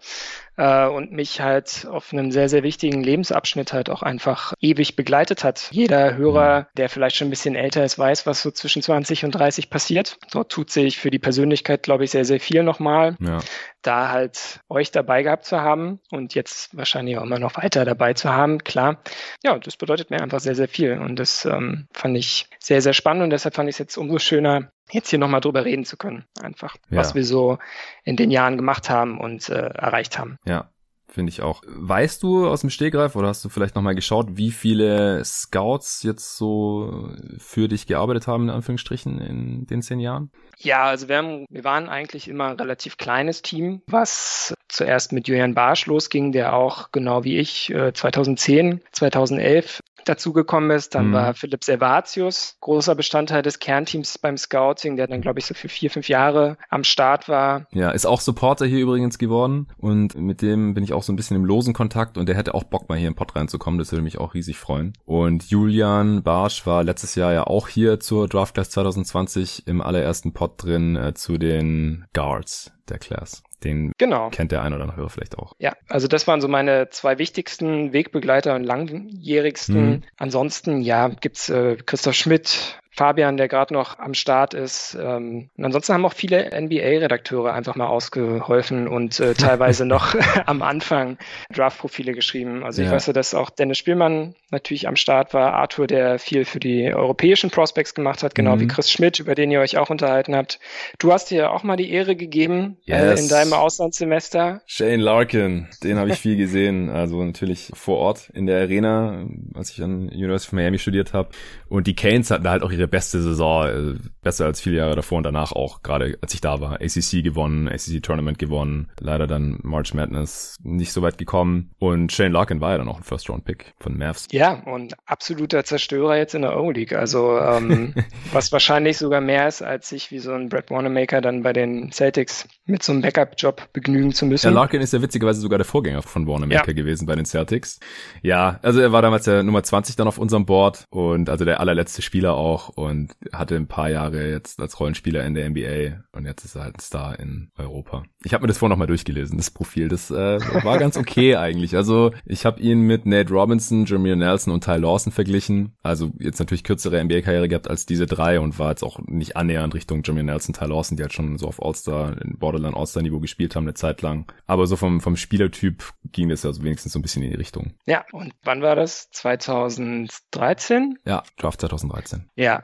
äh, 0.56 0.86
und 0.86 1.12
mich 1.12 1.40
halt 1.40 1.86
auf 1.90 2.12
einem 2.12 2.30
sehr, 2.30 2.48
sehr 2.48 2.62
wichtigen 2.62 3.02
Lebensabschnitt 3.02 3.72
halt 3.72 3.90
auch 3.90 4.02
einfach 4.02 4.54
ewig 4.60 4.96
begleitet 4.96 5.44
hat. 5.44 5.68
Jeder 5.70 6.16
Hörer, 6.16 6.60
mhm. 6.60 6.66
der 6.76 6.88
vielleicht 6.88 7.16
schon 7.16 7.28
ein 7.28 7.30
bisschen 7.30 7.54
älter 7.54 7.84
ist, 7.84 7.98
weiß, 7.98 8.26
was 8.26 8.42
so 8.42 8.50
zwischen 8.50 8.82
20 8.82 9.24
und 9.24 9.32
30 9.32 9.70
passiert. 9.70 10.18
Dort 10.32 10.50
tut 10.50 10.70
sich 10.70 10.98
für 10.98 11.10
die 11.10 11.18
Persönlichkeit, 11.18 11.82
glaube 11.82 12.04
ich, 12.04 12.10
sehr, 12.10 12.24
sehr 12.24 12.40
viel 12.40 12.62
nochmal. 12.62 13.16
Ja. 13.20 13.38
Da 13.82 14.08
halt 14.10 14.60
euch 14.68 14.90
dabei 14.92 15.22
gehabt 15.22 15.44
zu 15.44 15.60
haben 15.60 16.00
und 16.10 16.34
jetzt 16.34 16.74
wahrscheinlich 16.76 17.18
auch 17.18 17.22
immer 17.22 17.38
noch 17.38 17.56
weiter 17.56 17.84
dabei 17.84 18.14
zu 18.14 18.32
haben, 18.32 18.64
klar. 18.64 19.02
Ja, 19.42 19.58
das 19.58 19.76
bedeutet 19.76 20.10
mir 20.10 20.22
einfach 20.22 20.40
sehr, 20.40 20.54
sehr 20.54 20.68
viel 20.68 20.98
und 20.98 21.16
das 21.16 21.44
ähm, 21.44 21.86
fand 21.92 22.16
ich 22.16 22.33
sehr, 22.58 22.82
sehr 22.82 22.92
spannend 22.92 23.24
und 23.24 23.30
deshalb 23.30 23.54
fand 23.54 23.68
ich 23.68 23.74
es 23.74 23.78
jetzt 23.78 23.96
umso 23.96 24.18
schöner, 24.18 24.70
jetzt 24.90 25.10
hier 25.10 25.18
nochmal 25.18 25.40
drüber 25.40 25.64
reden 25.64 25.84
zu 25.84 25.96
können. 25.96 26.24
Einfach, 26.40 26.76
ja. 26.90 26.98
was 26.98 27.14
wir 27.14 27.24
so 27.24 27.58
in 28.04 28.16
den 28.16 28.30
Jahren 28.30 28.56
gemacht 28.56 28.90
haben 28.90 29.20
und 29.20 29.48
äh, 29.48 29.54
erreicht 29.54 30.18
haben. 30.18 30.38
Ja, 30.44 30.70
finde 31.14 31.30
ich 31.30 31.42
auch. 31.42 31.62
Weißt 31.66 32.22
du 32.22 32.48
aus 32.48 32.62
dem 32.62 32.70
Stegreif 32.70 33.14
oder 33.16 33.28
hast 33.28 33.44
du 33.44 33.48
vielleicht 33.48 33.76
nochmal 33.76 33.94
geschaut, 33.94 34.36
wie 34.36 34.50
viele 34.50 35.24
Scouts 35.24 36.02
jetzt 36.02 36.36
so 36.36 37.08
für 37.38 37.68
dich 37.68 37.86
gearbeitet 37.86 38.26
haben, 38.26 38.44
in 38.44 38.50
Anführungsstrichen, 38.50 39.20
in 39.20 39.66
den 39.66 39.80
zehn 39.82 40.00
Jahren? 40.00 40.30
Ja, 40.58 40.84
also 40.84 41.08
wir, 41.08 41.18
haben, 41.18 41.46
wir 41.50 41.64
waren 41.64 41.88
eigentlich 41.88 42.28
immer 42.28 42.48
ein 42.48 42.56
relativ 42.56 42.96
kleines 42.96 43.42
Team, 43.42 43.82
was 43.86 44.54
zuerst 44.68 45.12
mit 45.12 45.28
Julian 45.28 45.54
Barsch 45.54 45.86
losging, 45.86 46.32
der 46.32 46.54
auch 46.54 46.90
genau 46.90 47.24
wie 47.24 47.38
ich 47.38 47.72
2010, 47.72 48.80
2011 48.92 49.80
dazugekommen 50.04 50.70
ist. 50.70 50.94
Dann 50.94 51.08
mhm. 51.08 51.12
war 51.12 51.34
Philipp 51.34 51.64
Servatius 51.64 52.56
großer 52.60 52.94
Bestandteil 52.94 53.42
des 53.42 53.58
Kernteams 53.58 54.18
beim 54.18 54.36
Scouting, 54.36 54.96
der 54.96 55.06
dann, 55.06 55.20
glaube 55.20 55.38
ich, 55.38 55.46
so 55.46 55.54
für 55.54 55.68
vier, 55.68 55.90
fünf 55.90 56.08
Jahre 56.08 56.56
am 56.68 56.84
Start 56.84 57.28
war. 57.28 57.66
Ja, 57.72 57.90
ist 57.90 58.06
auch 58.06 58.20
Supporter 58.20 58.66
hier 58.66 58.80
übrigens 58.80 59.18
geworden 59.18 59.68
und 59.78 60.16
mit 60.16 60.42
dem 60.42 60.74
bin 60.74 60.84
ich 60.84 60.92
auch 60.92 61.02
so 61.02 61.12
ein 61.12 61.16
bisschen 61.16 61.36
im 61.36 61.44
losen 61.44 61.74
Kontakt 61.74 62.18
und 62.18 62.28
der 62.28 62.36
hätte 62.36 62.54
auch 62.54 62.64
Bock 62.64 62.88
mal 62.88 62.98
hier 62.98 63.08
im 63.08 63.14
Pod 63.14 63.36
reinzukommen, 63.36 63.78
das 63.78 63.92
würde 63.92 64.02
mich 64.02 64.18
auch 64.18 64.34
riesig 64.34 64.58
freuen. 64.58 64.92
Und 65.04 65.50
Julian 65.50 66.22
Barsch 66.22 66.66
war 66.66 66.82
letztes 66.82 67.14
Jahr 67.14 67.32
ja 67.32 67.46
auch 67.46 67.68
hier 67.68 68.00
zur 68.00 68.28
Draft 68.28 68.54
Class 68.54 68.70
2020 68.70 69.66
im 69.66 69.80
allerersten 69.80 70.32
Pod 70.32 70.62
drin 70.62 70.96
äh, 70.96 71.14
zu 71.14 71.38
den 71.38 72.06
Guards 72.12 72.72
der 72.88 72.98
Class. 72.98 73.43
Den 73.62 73.92
genau. 73.98 74.30
kennt 74.30 74.52
der 74.52 74.62
ein 74.62 74.72
oder 74.72 74.84
andere 74.84 75.08
vielleicht 75.08 75.38
auch. 75.38 75.54
Ja, 75.58 75.74
also 75.88 76.08
das 76.08 76.26
waren 76.26 76.40
so 76.40 76.48
meine 76.48 76.90
zwei 76.90 77.18
wichtigsten 77.18 77.92
Wegbegleiter 77.92 78.54
und 78.54 78.64
langjährigsten. 78.64 79.90
Mhm. 79.90 80.02
Ansonsten, 80.16 80.82
ja, 80.82 81.08
gibt's 81.08 81.48
äh, 81.48 81.76
Christoph 81.76 82.14
Schmidt, 82.14 82.80
Fabian, 82.94 83.36
der 83.36 83.48
gerade 83.48 83.74
noch 83.74 83.98
am 83.98 84.14
Start 84.14 84.54
ist. 84.54 84.96
Ähm, 85.00 85.50
und 85.56 85.64
ansonsten 85.64 85.94
haben 85.94 86.04
auch 86.04 86.12
viele 86.12 86.50
NBA-Redakteure 86.60 87.52
einfach 87.52 87.74
mal 87.74 87.88
ausgeholfen 87.88 88.86
und 88.86 89.18
äh, 89.18 89.34
teilweise 89.34 89.84
noch 89.84 90.14
am 90.46 90.62
Anfang 90.62 91.18
Draft-Profile 91.52 92.12
geschrieben. 92.12 92.62
Also 92.64 92.82
ja. 92.82 92.88
ich 92.88 92.94
weiß 92.94 93.08
ja, 93.08 93.12
dass 93.12 93.34
auch 93.34 93.50
Dennis 93.50 93.78
Spielmann 93.78 94.36
natürlich 94.50 94.86
am 94.86 94.94
Start 94.94 95.34
war, 95.34 95.54
Arthur, 95.54 95.88
der 95.88 96.20
viel 96.20 96.44
für 96.44 96.60
die 96.60 96.94
europäischen 96.94 97.50
Prospects 97.50 97.94
gemacht 97.94 98.22
hat, 98.22 98.36
genau 98.36 98.54
mhm. 98.54 98.60
wie 98.60 98.66
Chris 98.68 98.90
Schmidt, 98.90 99.18
über 99.18 99.34
den 99.34 99.50
ihr 99.50 99.60
euch 99.60 99.76
auch 99.76 99.90
unterhalten 99.90 100.36
habt. 100.36 100.60
Du 101.00 101.12
hast 101.12 101.30
dir 101.30 101.50
auch 101.50 101.64
mal 101.64 101.76
die 101.76 101.90
Ehre 101.90 102.14
gegeben 102.14 102.76
yes. 102.84 103.18
äh, 103.18 103.22
in 103.22 103.28
deinem 103.28 103.54
Auslandssemester. 103.54 104.62
Shane 104.66 105.00
Larkin, 105.00 105.66
den 105.82 105.98
habe 105.98 106.10
ich 106.10 106.18
viel 106.18 106.36
gesehen. 106.36 106.90
Also 106.90 107.22
natürlich 107.24 107.72
vor 107.74 107.98
Ort 107.98 108.30
in 108.34 108.46
der 108.46 108.60
Arena, 108.60 109.26
als 109.54 109.70
ich 109.70 109.82
an 109.82 110.08
University 110.10 110.50
of 110.50 110.52
Miami 110.52 110.78
studiert 110.78 111.12
habe. 111.12 111.30
Und 111.68 111.88
die 111.88 111.96
Canes 111.96 112.30
hatten 112.30 112.44
da 112.44 112.52
halt 112.52 112.62
auch 112.62 112.70
ihre 112.70 112.83
ihre 112.84 112.88
beste 112.88 113.22
Saison, 113.22 113.66
äh, 113.66 113.94
besser 114.22 114.46
als 114.46 114.60
viele 114.60 114.76
Jahre 114.76 114.94
davor 114.94 115.18
und 115.18 115.24
danach 115.24 115.52
auch, 115.52 115.82
gerade 115.82 116.18
als 116.20 116.34
ich 116.34 116.40
da 116.40 116.60
war. 116.60 116.80
ACC 116.80 117.22
gewonnen, 117.22 117.68
ACC 117.68 118.02
Tournament 118.02 118.38
gewonnen, 118.38 118.90
leider 119.00 119.26
dann 119.26 119.58
March 119.62 119.94
Madness 119.94 120.56
nicht 120.62 120.92
so 120.92 121.02
weit 121.02 121.18
gekommen 121.18 121.70
und 121.78 122.12
Shane 122.12 122.32
Larkin 122.32 122.60
war 122.60 122.72
ja 122.72 122.78
dann 122.78 122.88
auch 122.88 122.98
ein 122.98 123.02
First-Round-Pick 123.02 123.74
von 123.78 123.96
Mavs. 123.96 124.28
Ja, 124.32 124.62
und 124.66 124.94
absoluter 125.06 125.64
Zerstörer 125.64 126.16
jetzt 126.16 126.34
in 126.34 126.42
der 126.42 126.52
Euroleague, 126.52 126.98
also 126.98 127.38
ähm, 127.38 127.94
was 128.32 128.52
wahrscheinlich 128.52 128.98
sogar 128.98 129.20
mehr 129.20 129.48
ist, 129.48 129.62
als 129.62 129.88
sich 129.88 130.10
wie 130.10 130.18
so 130.18 130.32
ein 130.32 130.48
Brad 130.48 130.70
Wanamaker 130.70 131.20
dann 131.20 131.42
bei 131.42 131.52
den 131.52 131.90
Celtics 131.90 132.46
mit 132.66 132.82
so 132.82 132.92
einem 132.92 133.02
Backup-Job 133.02 133.68
begnügen 133.72 134.12
zu 134.12 134.26
müssen. 134.26 134.46
Ja, 134.46 134.52
Larkin 134.52 134.80
ist 134.80 134.92
ja 134.92 135.00
witzigerweise 135.00 135.40
sogar 135.40 135.58
der 135.58 135.66
Vorgänger 135.66 136.02
von 136.02 136.26
Wanamaker 136.26 136.68
ja. 136.68 136.72
gewesen 136.72 137.06
bei 137.06 137.14
den 137.14 137.24
Celtics. 137.24 137.80
Ja, 138.22 138.58
also 138.62 138.80
er 138.80 138.92
war 138.92 139.02
damals 139.02 139.24
der 139.24 139.42
Nummer 139.42 139.62
20 139.62 139.96
dann 139.96 140.06
auf 140.06 140.18
unserem 140.18 140.44
Board 140.46 140.84
und 140.90 141.30
also 141.30 141.44
der 141.44 141.60
allerletzte 141.60 142.02
Spieler 142.02 142.34
auch 142.34 142.73
und 142.76 143.14
hatte 143.32 143.56
ein 143.56 143.68
paar 143.68 143.90
Jahre 143.90 144.28
jetzt 144.28 144.60
als 144.60 144.78
Rollenspieler 144.80 145.24
in 145.24 145.34
der 145.34 145.48
NBA 145.48 146.04
und 146.12 146.26
jetzt 146.26 146.44
ist 146.44 146.56
er 146.56 146.64
halt 146.64 146.76
ein 146.76 146.80
Star 146.80 147.18
in 147.18 147.50
Europa. 147.56 148.04
Ich 148.24 148.34
habe 148.34 148.42
mir 148.42 148.48
das 148.48 148.58
vorhin 148.58 148.70
nochmal 148.70 148.86
durchgelesen, 148.86 149.36
das 149.38 149.50
Profil. 149.50 149.88
Das 149.88 150.10
äh, 150.10 150.40
war 150.64 150.78
ganz 150.78 150.96
okay 150.96 151.36
eigentlich. 151.36 151.76
Also 151.76 152.12
ich 152.24 152.44
habe 152.44 152.60
ihn 152.60 152.80
mit 152.80 153.06
Nate 153.06 153.32
Robinson, 153.32 153.86
Jameer 153.86 154.16
Nelson 154.16 154.52
und 154.52 154.64
Ty 154.64 154.76
Lawson 154.76 155.12
verglichen. 155.12 155.76
Also 155.82 156.12
jetzt 156.18 156.38
natürlich 156.38 156.64
kürzere 156.64 157.02
NBA-Karriere 157.02 157.48
gehabt 157.48 157.68
als 157.68 157.86
diese 157.86 158.06
drei 158.06 158.40
und 158.40 158.58
war 158.58 158.70
jetzt 158.70 158.82
auch 158.82 158.98
nicht 159.06 159.36
annähernd 159.36 159.74
Richtung 159.74 160.02
Jameer 160.04 160.24
Nelson, 160.24 160.54
Ty 160.54 160.66
Lawson, 160.66 160.96
die 160.96 161.02
halt 161.02 161.12
schon 161.12 161.38
so 161.38 161.46
auf 161.46 161.62
All-Star, 161.62 162.20
in 162.22 162.38
Borderline 162.38 162.76
All-Star-Niveau 162.76 163.20
gespielt 163.20 163.56
haben 163.56 163.64
eine 163.64 163.74
Zeit 163.74 164.02
lang. 164.02 164.32
Aber 164.46 164.66
so 164.66 164.76
vom, 164.76 165.00
vom 165.00 165.16
Spielertyp 165.16 165.84
ging 166.12 166.28
das 166.28 166.44
also 166.44 166.62
wenigstens 166.62 166.92
so 166.92 166.98
ein 166.98 167.02
bisschen 167.02 167.22
in 167.22 167.30
die 167.30 167.36
Richtung. 167.36 167.74
Ja, 167.86 168.04
und 168.12 168.32
wann 168.42 168.62
war 168.62 168.76
das? 168.76 169.10
2013? 169.10 170.98
Ja, 171.04 171.22
Draft 171.38 171.60
2013. 171.60 172.30
Ja, 172.36 172.63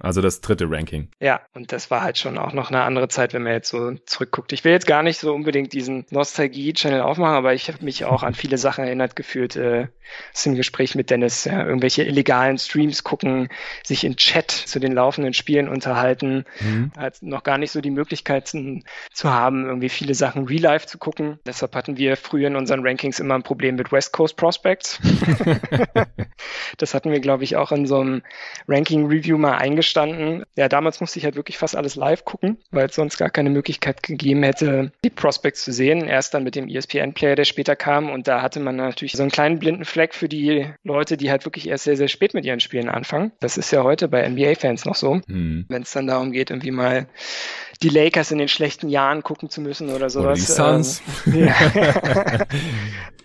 also 0.00 0.20
das 0.20 0.40
dritte 0.40 0.70
Ranking. 0.70 1.08
Ja, 1.20 1.40
und 1.54 1.72
das 1.72 1.90
war 1.90 2.02
halt 2.02 2.18
schon 2.18 2.38
auch 2.38 2.52
noch 2.52 2.70
eine 2.70 2.82
andere 2.82 3.08
Zeit, 3.08 3.34
wenn 3.34 3.42
man 3.42 3.52
jetzt 3.52 3.68
so 3.68 3.92
zurückguckt. 4.06 4.52
Ich 4.52 4.64
will 4.64 4.72
jetzt 4.72 4.86
gar 4.86 5.02
nicht 5.02 5.18
so 5.18 5.34
unbedingt 5.34 5.72
diesen 5.72 6.06
Nostalgie-Channel 6.10 7.02
aufmachen, 7.02 7.36
aber 7.36 7.54
ich 7.54 7.68
habe 7.68 7.84
mich 7.84 8.04
auch 8.04 8.22
an 8.22 8.34
viele 8.34 8.58
Sachen 8.58 8.84
erinnert 8.84 9.16
gefühlt. 9.16 9.56
Äh, 9.56 9.88
das 10.32 10.44
im 10.44 10.56
Gespräch 10.56 10.94
mit 10.94 11.08
Dennis, 11.10 11.44
ja, 11.44 11.64
irgendwelche 11.64 12.02
illegalen 12.02 12.58
Streams 12.58 13.04
gucken, 13.04 13.48
sich 13.84 14.04
in 14.04 14.16
Chat 14.16 14.50
zu 14.50 14.78
den 14.78 14.92
laufenden 14.92 15.32
Spielen 15.32 15.68
unterhalten, 15.68 16.44
mhm. 16.60 16.92
halt 16.96 17.22
noch 17.22 17.44
gar 17.44 17.56
nicht 17.56 17.70
so 17.70 17.80
die 17.80 17.90
Möglichkeiten 17.90 18.84
zu 19.12 19.30
haben, 19.30 19.64
irgendwie 19.64 19.88
viele 19.88 20.14
Sachen 20.14 20.46
real 20.46 20.62
life 20.62 20.86
zu 20.86 20.98
gucken. 20.98 21.38
Deshalb 21.46 21.74
hatten 21.74 21.96
wir 21.96 22.16
früher 22.16 22.48
in 22.48 22.56
unseren 22.56 22.86
Rankings 22.86 23.20
immer 23.20 23.36
ein 23.36 23.42
Problem 23.42 23.76
mit 23.76 23.92
West 23.92 24.12
Coast 24.12 24.36
Prospects. 24.36 25.00
das 26.78 26.92
hatten 26.92 27.10
wir, 27.10 27.20
glaube 27.20 27.44
ich, 27.44 27.56
auch 27.56 27.72
in 27.72 27.86
so 27.86 28.00
einem 28.00 28.22
Ranking-Review 28.68 29.38
mal 29.38 29.56
eingestellt 29.56 29.81
gestanden. 29.82 30.44
Ja, 30.56 30.68
damals 30.68 31.00
musste 31.00 31.18
ich 31.18 31.24
halt 31.24 31.34
wirklich 31.34 31.58
fast 31.58 31.76
alles 31.76 31.96
live 31.96 32.24
gucken, 32.24 32.56
weil 32.70 32.86
es 32.86 32.94
sonst 32.94 33.18
gar 33.18 33.30
keine 33.30 33.50
Möglichkeit 33.50 34.02
gegeben 34.02 34.42
hätte, 34.44 34.92
die 35.04 35.10
Prospects 35.10 35.64
zu 35.64 35.72
sehen. 35.72 36.06
Erst 36.06 36.34
dann 36.34 36.44
mit 36.44 36.54
dem 36.54 36.68
ESPN-Player, 36.68 37.34
der 37.34 37.44
später 37.44 37.74
kam. 37.74 38.10
Und 38.10 38.28
da 38.28 38.42
hatte 38.42 38.60
man 38.60 38.76
natürlich 38.76 39.12
so 39.12 39.22
einen 39.22 39.32
kleinen 39.32 39.58
blinden 39.58 39.84
Fleck 39.84 40.14
für 40.14 40.28
die 40.28 40.66
Leute, 40.84 41.16
die 41.16 41.30
halt 41.30 41.44
wirklich 41.44 41.68
erst 41.68 41.84
sehr, 41.84 41.96
sehr 41.96 42.08
spät 42.08 42.32
mit 42.32 42.44
ihren 42.44 42.60
Spielen 42.60 42.88
anfangen. 42.88 43.32
Das 43.40 43.58
ist 43.58 43.72
ja 43.72 43.82
heute 43.82 44.08
bei 44.08 44.26
NBA-Fans 44.28 44.84
noch 44.84 44.94
so. 44.94 45.20
Mhm. 45.26 45.66
Wenn 45.68 45.82
es 45.82 45.90
dann 45.90 46.06
darum 46.06 46.32
geht, 46.32 46.50
irgendwie 46.50 46.70
mal 46.70 47.06
die 47.82 47.88
Lakers 47.88 48.30
in 48.30 48.38
den 48.38 48.48
schlechten 48.48 48.88
Jahren 48.88 49.22
gucken 49.22 49.50
zu 49.50 49.60
müssen 49.60 49.90
oder 49.90 50.08
sowas. 50.08 50.38
Die 50.38 50.44
Suns. 50.44 51.02
Ähm, 51.26 51.48
ja. 51.48 51.54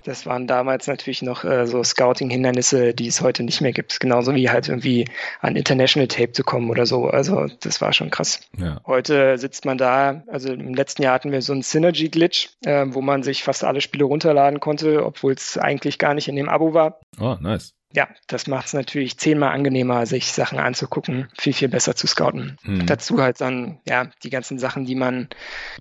Das 0.08 0.26
waren 0.26 0.48
damals 0.48 0.88
natürlich 0.88 1.22
noch 1.22 1.44
äh, 1.44 1.68
so 1.68 1.84
Scouting-Hindernisse, 1.84 2.94
die 2.94 3.08
es 3.08 3.20
heute 3.20 3.44
nicht 3.44 3.60
mehr 3.60 3.74
gibt. 3.74 4.00
Genauso 4.00 4.34
wie 4.36 4.50
halt 4.50 4.70
irgendwie 4.70 5.04
an 5.42 5.58
International 5.58 6.08
Tape 6.08 6.32
zu 6.32 6.46
kommen 6.48 6.72
oder 6.72 6.88
so. 6.88 7.06
Also 7.06 7.46
das 7.60 7.80
war 7.82 7.94
schon 7.94 8.10
krass. 8.10 8.40
Ja. 8.58 8.82
Heute 8.88 9.38
sitzt 9.38 9.66
man 9.66 9.78
da, 9.78 10.24
also 10.28 10.52
im 10.52 10.74
letzten 10.74 11.04
Jahr 11.04 11.14
hatten 11.14 11.32
wir 11.32 11.44
so 11.44 11.54
einen 11.54 11.62
Synergy-Glitch, 11.62 12.50
äh, 12.66 12.86
wo 12.88 13.02
man 13.02 13.22
sich 13.22 13.44
fast 13.44 13.64
alle 13.64 13.82
Spiele 13.82 14.06
runterladen 14.06 14.60
konnte, 14.60 15.06
obwohl 15.06 15.34
es 15.34 15.60
eigentlich 15.60 16.00
gar 16.00 16.16
nicht 16.16 16.28
in 16.28 16.36
dem 16.36 16.50
Abo 16.50 16.74
war. 16.74 17.00
Oh, 17.20 17.36
nice 17.40 17.77
ja, 17.94 18.10
das 18.28 18.48
macht 18.48 18.68
es 18.68 18.74
natürlich 18.74 19.18
zehnmal 19.18 19.54
angenehmer, 19.54 20.06
sich 20.06 20.34
Sachen 20.34 20.60
anzugucken, 20.60 21.30
viel, 21.38 21.54
viel 21.54 21.70
besser 21.70 21.96
zu 21.96 22.06
scouten. 22.06 22.58
Mhm. 22.64 22.86
Dazu 22.86 23.22
halt 23.22 23.40
dann, 23.40 23.80
ja, 23.88 24.10
die 24.24 24.30
ganzen 24.30 24.60
Sachen, 24.60 24.86
die 24.86 24.96
man 24.96 25.30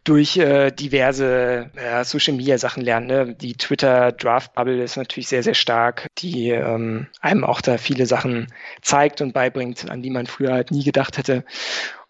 durch 0.04 0.36
äh, 0.36 0.70
diverse 0.70 1.70
äh, 1.74 2.04
Social 2.04 2.34
Media 2.34 2.58
Sachen 2.58 2.84
lernt. 2.84 3.08
Ne? 3.08 3.34
Die 3.34 3.54
Twitter 3.54 4.12
Draft 4.12 4.54
Bubble 4.54 4.82
ist 4.82 4.96
natürlich 4.96 5.28
sehr, 5.28 5.42
sehr 5.42 5.54
stark, 5.54 6.06
die 6.18 6.50
ähm, 6.50 7.08
einem 7.20 7.42
auch 7.42 7.60
da 7.60 7.76
viele 7.76 8.06
Sachen 8.06 8.46
zeigt 8.82 9.20
und 9.20 9.32
beibringt, 9.32 9.90
an 9.90 10.00
die 10.00 10.10
man 10.10 10.26
früher 10.26 10.52
halt 10.52 10.70
nie 10.70 10.84
gedacht 10.84 11.18
hätte. 11.18 11.44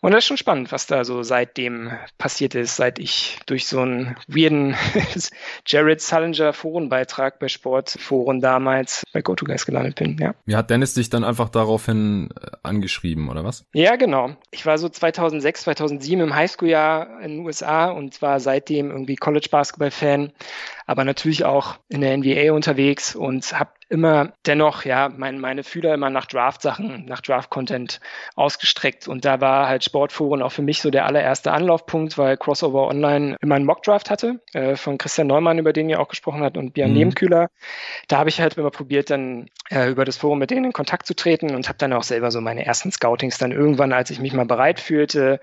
Und 0.00 0.12
das 0.12 0.18
ist 0.24 0.26
schon 0.26 0.36
spannend, 0.36 0.72
was 0.72 0.86
da 0.86 1.04
so 1.04 1.22
seitdem 1.22 1.90
passiert 2.18 2.54
ist, 2.54 2.76
seit 2.76 2.98
ich 2.98 3.38
durch 3.46 3.66
so 3.66 3.80
einen 3.80 4.16
weirden 4.28 4.76
Jared 5.66 6.00
Sullinger 6.00 6.52
Forenbeitrag 6.52 7.38
bei 7.38 7.48
Sportforen 7.48 8.40
damals 8.40 9.02
bei 9.12 9.22
GoToGuys 9.22 9.64
gelandet 9.64 9.96
bin, 9.96 10.18
ja. 10.18 10.34
Ja, 10.46 10.58
hat 10.58 10.70
Dennis 10.70 10.94
dich 10.94 11.08
dann 11.08 11.24
einfach 11.24 11.48
daraufhin 11.48 12.28
äh, 12.40 12.50
angeschrieben, 12.62 13.28
oder 13.30 13.44
was? 13.44 13.64
Ja, 13.72 13.96
genau. 13.96 14.36
Ich 14.50 14.66
war 14.66 14.78
so 14.78 14.88
2006, 14.88 15.62
2007 15.62 16.20
im 16.20 16.34
Highschool-Jahr 16.34 17.20
in 17.22 17.38
den 17.38 17.46
USA 17.46 17.90
und 17.90 18.20
war 18.20 18.38
seitdem 18.38 18.90
irgendwie 18.90 19.16
College-Basketball-Fan, 19.16 20.32
aber 20.86 21.04
natürlich 21.04 21.44
auch 21.44 21.78
in 21.88 22.00
der 22.00 22.16
NBA 22.16 22.52
unterwegs 22.52 23.14
und 23.14 23.58
habe 23.58 23.70
immer 23.88 24.32
dennoch, 24.46 24.84
ja, 24.84 25.08
mein, 25.16 25.38
meine 25.38 25.62
Fühler 25.62 25.94
immer 25.94 26.10
nach 26.10 26.26
Draft-Sachen, 26.26 27.04
nach 27.06 27.20
Draft-Content 27.20 28.00
ausgestreckt. 28.34 29.06
Und 29.06 29.24
da 29.24 29.40
war 29.40 29.68
halt 29.68 29.84
Sportforen 29.84 30.42
auch 30.42 30.50
für 30.50 30.62
mich 30.62 30.80
so 30.80 30.90
der 30.90 31.06
allererste 31.06 31.52
Anlaufpunkt, 31.52 32.18
weil 32.18 32.36
Crossover 32.36 32.88
Online 32.88 33.36
immer 33.40 33.54
einen 33.54 33.64
Mock-Draft 33.64 34.10
hatte, 34.10 34.40
äh, 34.52 34.76
von 34.76 34.98
Christian 34.98 35.28
Neumann, 35.28 35.58
über 35.58 35.72
den 35.72 35.88
ihr 35.88 36.00
auch 36.00 36.08
gesprochen 36.08 36.42
habt, 36.42 36.56
und 36.56 36.74
Björn 36.74 36.90
mhm. 36.90 36.96
Nebenkühler. 36.96 37.48
Da 38.08 38.18
habe 38.18 38.28
ich 38.28 38.40
halt 38.40 38.56
immer 38.56 38.70
probiert, 38.70 39.10
dann 39.10 39.48
äh, 39.70 39.88
über 39.88 40.04
das 40.04 40.16
Forum 40.16 40.40
mit 40.40 40.50
denen 40.50 40.66
in 40.66 40.72
Kontakt 40.72 41.06
zu 41.06 41.14
treten 41.14 41.54
und 41.54 41.68
habe 41.68 41.78
dann 41.78 41.92
auch 41.92 42.02
selber 42.02 42.30
so 42.32 42.40
meine 42.40 42.66
ersten 42.66 42.90
Scoutings 42.90 43.38
dann 43.38 43.52
irgendwann, 43.52 43.92
als 43.92 44.10
ich 44.10 44.18
mich 44.18 44.32
mal 44.32 44.46
bereit 44.46 44.80
fühlte, 44.80 45.40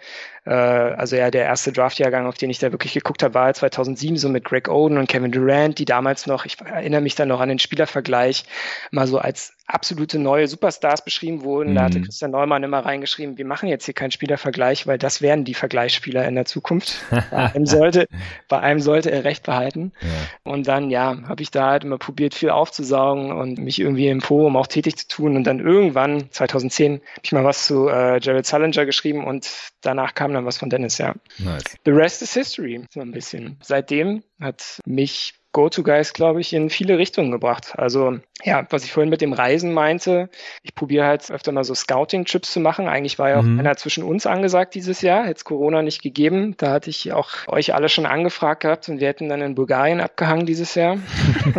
also 0.52 1.16
ja, 1.16 1.32
der 1.32 1.46
erste 1.46 1.72
Draft-Jahrgang, 1.72 2.28
auf 2.28 2.38
den 2.38 2.50
ich 2.50 2.60
da 2.60 2.72
wirklich 2.72 2.94
geguckt 2.94 3.24
habe, 3.24 3.34
war 3.34 3.54
2007 3.54 4.18
so 4.18 4.30
mit 4.30 4.44
Greg 4.44 4.68
Oden 4.68 4.98
und 4.98 5.08
Kevin 5.08 5.32
Durant, 5.32 5.80
die 5.80 5.86
damals 5.86 6.28
noch, 6.28 6.46
ich 6.46 6.60
erinnere 6.60 7.02
mich 7.02 7.16
dann 7.16 7.30
noch 7.30 7.40
an 7.40 7.50
den 7.50 7.60
Spielervergleich, 7.60 8.46
mal 8.92 9.08
so 9.08 9.20
als 9.20 9.54
absolute 9.66 10.20
neue 10.20 10.48
Superstars 10.48 11.04
beschrieben 11.04 11.44
wurden. 11.44 11.72
Mhm. 11.72 11.76
Da 11.76 11.84
hatte 11.84 12.00
mhm. 12.00 12.04
Christian 12.04 12.32
Neumann 12.32 12.64
immer 12.64 12.80
reingeschrieben, 12.80 13.38
wir 13.38 13.46
machen 13.46 13.70
jetzt 13.70 13.86
hier 13.86 13.94
keinen 13.94 14.12
Spielervergleich, 14.12 14.88
weil 14.88 14.98
das 14.98 15.22
wären 15.22 15.46
die 15.46 15.54
Vergleichsspieler 15.54 16.28
in 16.28 16.36
der 16.36 16.46
Zukunft. 16.46 17.02
bei, 17.10 17.54
einem 17.54 17.66
sollte, 17.66 18.08
bei 18.50 18.60
einem 18.60 18.80
sollte 18.80 19.12
er 19.12 19.24
recht 19.24 19.44
behalten. 19.44 19.94
Ja. 20.02 20.52
Und 20.52 20.68
dann, 20.68 20.90
ja, 20.90 21.18
habe 21.28 21.42
ich 21.42 21.52
da 21.52 21.72
halt 21.72 21.84
immer 21.84 21.98
probiert, 21.98 22.34
viel 22.34 22.50
aufzusaugen 22.50 23.32
und 23.32 23.58
mich 23.58 23.80
irgendwie 23.80 24.08
im 24.08 24.22
Forum 24.22 24.58
auch 24.58 24.68
tätig 24.68 24.98
zu 24.98 25.08
tun. 25.08 25.36
Und 25.36 25.46
dann 25.46 25.60
irgendwann, 25.60 26.30
2010, 26.32 26.94
habe 26.94 27.22
ich 27.24 27.32
mal 27.32 27.46
was 27.46 27.66
zu 27.66 27.88
äh, 27.88 28.20
Jared 28.20 28.46
Sullinger 28.46 28.86
geschrieben 28.86 29.26
und 29.26 29.50
danach 29.82 30.14
kam 30.14 30.34
dann 30.34 30.46
was 30.46 30.58
von 30.58 30.70
Dennis, 30.70 30.98
ja. 30.98 31.16
Nice. 31.38 31.64
The 31.86 31.92
rest 31.92 32.22
is 32.22 32.34
history, 32.34 32.86
so 32.90 33.00
ein 33.00 33.12
bisschen. 33.12 33.58
Seitdem 33.62 34.24
hat 34.40 34.82
mich 34.86 35.34
Go-To-Guys, 35.54 36.14
glaube 36.14 36.42
ich, 36.42 36.52
in 36.52 36.70
viele 36.70 36.98
Richtungen 36.98 37.32
gebracht. 37.32 37.74
Also 37.78 38.20
ja, 38.44 38.66
was 38.72 38.84
ich 38.84 38.92
vorhin 38.92 39.10
mit 39.10 39.22
dem 39.22 39.32
Reisen 39.32 39.72
meinte, 39.72 40.30
ich 40.64 40.76
probiere 40.76 41.06
halt 41.06 41.30
öfter 41.32 41.52
mal 41.52 41.64
so 41.64 41.74
Scouting-Trips 41.74 42.52
zu 42.52 42.60
machen. 42.60 42.88
Eigentlich 42.88 43.20
war 43.20 43.30
ja 43.30 43.40
auch 43.40 43.44
mhm. 43.44 43.60
einer 43.60 43.78
zwischen 43.78 44.04
uns 44.04 44.26
angesagt 44.26 44.76
dieses 44.76 45.02
Jahr, 45.02 45.24
hätte 45.24 45.38
es 45.38 45.46
Corona 45.46 45.82
nicht 45.82 46.02
gegeben. 46.02 46.56
Da 46.58 46.72
hatte 46.72 46.90
ich 46.90 47.14
auch 47.14 47.30
euch 47.48 47.74
alle 47.74 47.88
schon 47.88 48.06
angefragt 48.06 48.64
gehabt 48.64 48.90
und 48.90 49.00
wir 49.00 49.08
hätten 49.08 49.30
dann 49.30 49.42
in 49.42 49.56
Bulgarien 49.56 50.02
abgehangen 50.02 50.46
dieses 50.46 50.76
Jahr. 50.76 50.98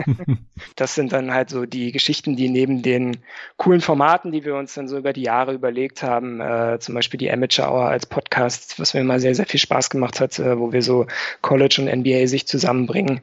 das 0.76 0.94
sind 0.94 1.12
dann 1.12 1.32
halt 1.32 1.50
so 1.50 1.64
die 1.64 1.92
Geschichten, 1.92 2.36
die 2.36 2.48
neben 2.48 2.82
den 2.82 3.18
coolen 3.56 3.80
Formaten, 3.80 4.32
die 4.32 4.44
wir 4.44 4.56
uns 4.56 4.74
dann 4.74 4.88
so 4.88 4.98
über 4.98 5.12
die 5.12 5.22
Jahre 5.22 5.52
überlegt 5.52 6.02
haben, 6.02 6.40
äh, 6.40 6.78
zum 6.80 6.94
Beispiel 6.94 7.18
die 7.18 7.30
Amateur 7.30 7.70
Hour 7.70 7.88
als 7.88 8.06
Podcast, 8.06 8.80
was 8.80 8.92
mir 8.92 9.00
immer 9.00 9.20
sehr, 9.20 9.34
sehr 9.34 9.46
viel 9.46 9.60
Spaß 9.60 9.88
gemacht 9.88 10.20
hat, 10.20 10.38
äh, 10.38 10.58
wo 10.58 10.72
wir 10.72 10.82
so 10.82 11.06
College 11.40 11.76
und 11.78 11.86
NBA 11.86 12.26
sich 12.26 12.46
zusammenbringen. 12.46 13.20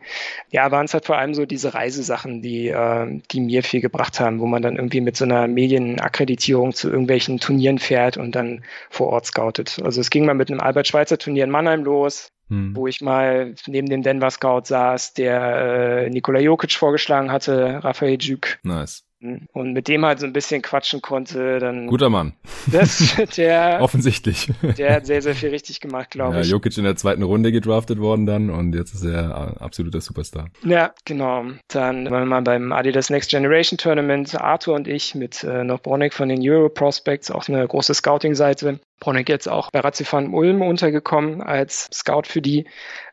Ja, 0.50 0.61
waren 0.70 0.86
es 0.86 0.94
halt 0.94 1.06
vor 1.06 1.18
allem 1.18 1.34
so 1.34 1.46
diese 1.46 1.74
Reisesachen, 1.74 2.42
die, 2.42 2.68
äh, 2.68 3.22
die 3.32 3.40
mir 3.40 3.64
viel 3.64 3.82
gebracht 3.82 4.20
haben, 4.20 4.40
wo 4.40 4.46
man 4.46 4.62
dann 4.62 4.76
irgendwie 4.76 5.02
mit 5.02 5.18
so 5.18 5.26
einer 5.26 5.48
Medienakkreditierung 5.48 6.74
zu 6.74 6.90
irgendwelchen 6.90 7.40
Turnieren 7.40 7.80
fährt 7.80 8.18
und 8.18 8.36
dann 8.36 8.64
vor 8.90 9.08
Ort 9.08 9.26
scoutet. 9.26 9.82
Also 9.84 10.02
es 10.02 10.10
ging 10.10 10.26
mal 10.26 10.36
mit 10.36 10.52
einem 10.52 10.60
Albert-Schweitzer-Turnier 10.60 11.46
in 11.46 11.50
Mannheim 11.50 11.84
los, 11.84 12.32
hm. 12.50 12.76
wo 12.76 12.86
ich 12.88 13.02
mal 13.02 13.56
neben 13.66 13.90
dem 13.90 14.04
Denver 14.04 14.30
Scout 14.30 14.66
saß, 14.66 15.14
der 15.14 16.04
äh, 16.06 16.10
Nikola 16.10 16.40
Jokic 16.40 16.74
vorgeschlagen 16.74 17.32
hatte, 17.32 17.84
Raphael 17.84 18.22
Juk. 18.22 18.60
Nice 18.64 19.06
und 19.54 19.74
mit 19.74 19.88
dem 19.88 20.06
halt 20.06 20.20
so 20.20 20.26
ein 20.26 20.34
bisschen 20.34 20.62
quatschen 20.62 21.02
konnte, 21.02 21.60
dann. 21.60 21.88
Guter 21.88 22.10
Mann. 22.10 22.34
Das, 22.68 23.16
der. 23.38 23.80
Offensichtlich. 23.82 24.52
Der 24.78 24.96
hat 24.96 25.06
sehr, 25.06 25.22
sehr 25.22 25.36
viel 25.36 25.50
richtig 25.50 25.80
gemacht, 25.80 26.12
glaube 26.12 26.36
ja, 26.36 26.42
ich. 26.42 26.50
Jokic 26.50 26.78
in 26.78 26.84
der 26.84 26.96
zweiten 26.96 27.24
Runde 27.24 27.52
gedraftet 27.52 28.00
worden 28.00 28.26
dann 28.26 28.50
und 28.50 28.74
jetzt 28.74 28.94
ist 28.94 29.04
er 29.04 29.62
absoluter 29.62 30.02
Superstar. 30.02 30.50
Ja, 30.64 30.94
genau. 31.06 31.46
Dann 31.68 32.10
waren 32.10 32.24
wir 32.24 32.26
mal 32.26 32.42
beim 32.42 32.72
Adidas 32.72 33.10
Next 33.10 33.30
Generation 33.30 33.78
Tournament, 33.78 34.40
Arthur 34.40 34.76
und 34.76 34.88
ich 34.88 35.16
mit 35.16 35.44
äh, 35.44 35.64
noch 35.64 35.82
Bronek 35.82 36.14
von 36.14 36.30
den 36.30 36.40
Euro 36.42 36.70
Prospects, 36.70 37.32
auch 37.32 37.48
eine 37.48 37.68
große 37.68 37.94
Scouting-Seite 37.94 38.80
Pronek 39.02 39.28
jetzt 39.28 39.50
auch 39.50 39.72
bei 39.72 39.82
Razzifan 39.82 40.34
Ulm 40.34 40.62
untergekommen 40.62 41.42
als 41.42 41.90
Scout 41.92 42.24
für 42.28 42.42
die. 42.42 42.68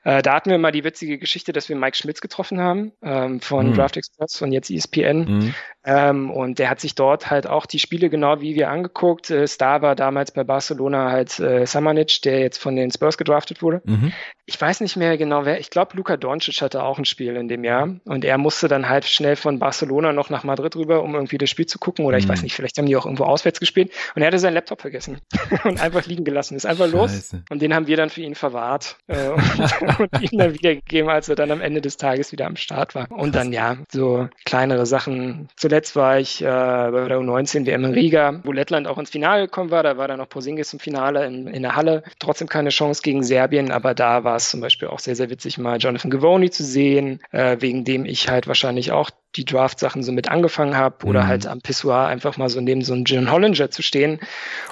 Äh, 0.04 0.22
da 0.22 0.34
hatten 0.34 0.50
wir 0.50 0.58
mal 0.58 0.70
die 0.70 0.84
witzige 0.84 1.18
Geschichte, 1.18 1.52
dass 1.52 1.68
wir 1.68 1.76
Mike 1.76 1.96
Schmitz 1.96 2.20
getroffen 2.20 2.60
haben 2.60 2.92
ähm, 3.02 3.40
von 3.40 3.70
mhm. 3.70 3.74
Draft 3.74 3.96
Express, 3.96 4.36
von 4.38 4.52
jetzt 4.52 4.70
ESPN. 4.70 5.18
Mhm. 5.18 5.54
Ähm, 5.84 6.30
und 6.30 6.58
der 6.58 6.70
hat 6.70 6.80
sich 6.80 6.94
dort 6.94 7.30
halt 7.30 7.46
auch 7.46 7.64
die 7.64 7.78
Spiele 7.78 8.10
genau 8.10 8.40
wie 8.40 8.54
wir 8.54 8.70
angeguckt. 8.70 9.30
Äh, 9.30 9.46
Star 9.46 9.80
war 9.80 9.96
damals 9.96 10.32
bei 10.32 10.44
Barcelona 10.44 11.10
halt 11.10 11.40
äh, 11.40 11.66
Samanic, 11.66 12.20
der 12.22 12.40
jetzt 12.40 12.58
von 12.58 12.76
den 12.76 12.90
Spurs 12.90 13.16
gedraftet 13.16 13.62
wurde. 13.62 13.80
Mhm. 13.84 14.12
Ich 14.44 14.60
weiß 14.60 14.80
nicht 14.80 14.96
mehr 14.96 15.16
genau 15.16 15.44
wer. 15.44 15.60
Ich 15.60 15.70
glaube, 15.70 15.96
Luka 15.96 16.16
Doncic 16.16 16.60
hatte 16.62 16.82
auch 16.82 16.98
ein 16.98 17.04
Spiel 17.04 17.36
in 17.36 17.48
dem 17.48 17.64
Jahr. 17.64 17.96
Und 18.04 18.24
er 18.24 18.38
musste 18.38 18.68
dann 18.68 18.88
halt 18.88 19.06
schnell 19.06 19.36
von 19.36 19.58
Barcelona 19.58 20.12
noch 20.12 20.30
nach 20.30 20.44
Madrid 20.44 20.76
rüber, 20.76 21.02
um 21.02 21.14
irgendwie 21.14 21.38
das 21.38 21.50
Spiel 21.50 21.66
zu 21.66 21.78
gucken. 21.78 22.04
Oder 22.04 22.18
ich 22.18 22.26
mhm. 22.26 22.30
weiß 22.30 22.42
nicht, 22.42 22.54
vielleicht 22.54 22.76
haben 22.78 22.86
die 22.86 22.96
auch 22.96 23.06
irgendwo 23.06 23.24
auswärts 23.24 23.60
gespielt. 23.60 23.92
Und 24.14 24.22
er 24.22 24.28
hatte 24.28 24.38
seinen 24.38 24.54
Laptop 24.54 24.80
vergessen 24.80 25.18
einfach 25.82 26.06
liegen 26.06 26.24
gelassen. 26.24 26.56
Ist 26.56 26.66
einfach 26.66 26.86
Scheiße. 26.86 27.36
los. 27.36 27.42
Und 27.50 27.62
den 27.62 27.74
haben 27.74 27.86
wir 27.86 27.96
dann 27.96 28.10
für 28.10 28.22
ihn 28.22 28.34
verwahrt 28.34 28.96
äh, 29.06 29.28
und, 29.28 29.98
und 30.12 30.32
ihm 30.32 30.38
dann 30.38 30.54
wiedergegeben, 30.54 31.10
als 31.10 31.28
er 31.28 31.36
dann 31.36 31.50
am 31.50 31.60
Ende 31.60 31.80
des 31.80 31.96
Tages 31.96 32.32
wieder 32.32 32.46
am 32.46 32.56
Start 32.56 32.94
war. 32.94 33.10
Und 33.10 33.34
dann 33.34 33.52
ja, 33.52 33.76
so 33.90 34.28
kleinere 34.44 34.86
Sachen. 34.86 35.48
Zuletzt 35.56 35.96
war 35.96 36.18
ich 36.18 36.42
äh, 36.42 36.44
bei 36.44 37.08
der 37.08 37.18
U19 37.18 37.66
WM 37.66 37.84
in 37.84 37.92
Riga, 37.92 38.40
wo 38.44 38.52
Lettland 38.52 38.86
auch 38.86 38.98
ins 38.98 39.10
Finale 39.10 39.42
gekommen 39.46 39.70
war. 39.70 39.82
Da 39.82 39.96
war 39.96 40.08
dann 40.08 40.18
noch 40.18 40.28
Porzingis 40.28 40.72
im 40.72 40.78
Finale 40.78 41.26
in, 41.26 41.46
in 41.46 41.62
der 41.62 41.76
Halle. 41.76 42.02
Trotzdem 42.18 42.48
keine 42.48 42.70
Chance 42.70 43.02
gegen 43.02 43.22
Serbien, 43.22 43.70
aber 43.70 43.94
da 43.94 44.24
war 44.24 44.36
es 44.36 44.50
zum 44.50 44.60
Beispiel 44.60 44.88
auch 44.88 44.98
sehr, 44.98 45.16
sehr 45.16 45.30
witzig, 45.30 45.58
mal 45.58 45.78
Jonathan 45.78 46.10
Gavoni 46.10 46.50
zu 46.50 46.64
sehen, 46.64 47.20
äh, 47.30 47.56
wegen 47.60 47.84
dem 47.84 48.04
ich 48.04 48.28
halt 48.28 48.46
wahrscheinlich 48.46 48.92
auch 48.92 49.10
die 49.36 49.44
Draft-Sachen 49.44 50.02
so 50.02 50.12
mit 50.12 50.28
angefangen 50.28 50.76
habe 50.76 51.06
oder 51.06 51.24
mhm. 51.24 51.26
halt 51.28 51.46
am 51.46 51.60
Pissoir 51.60 52.06
einfach 52.06 52.36
mal 52.36 52.48
so 52.48 52.60
neben 52.60 52.82
so 52.82 52.94
einem 52.94 53.04
Jim 53.04 53.30
Hollinger 53.30 53.70
zu 53.70 53.82
stehen. 53.82 54.20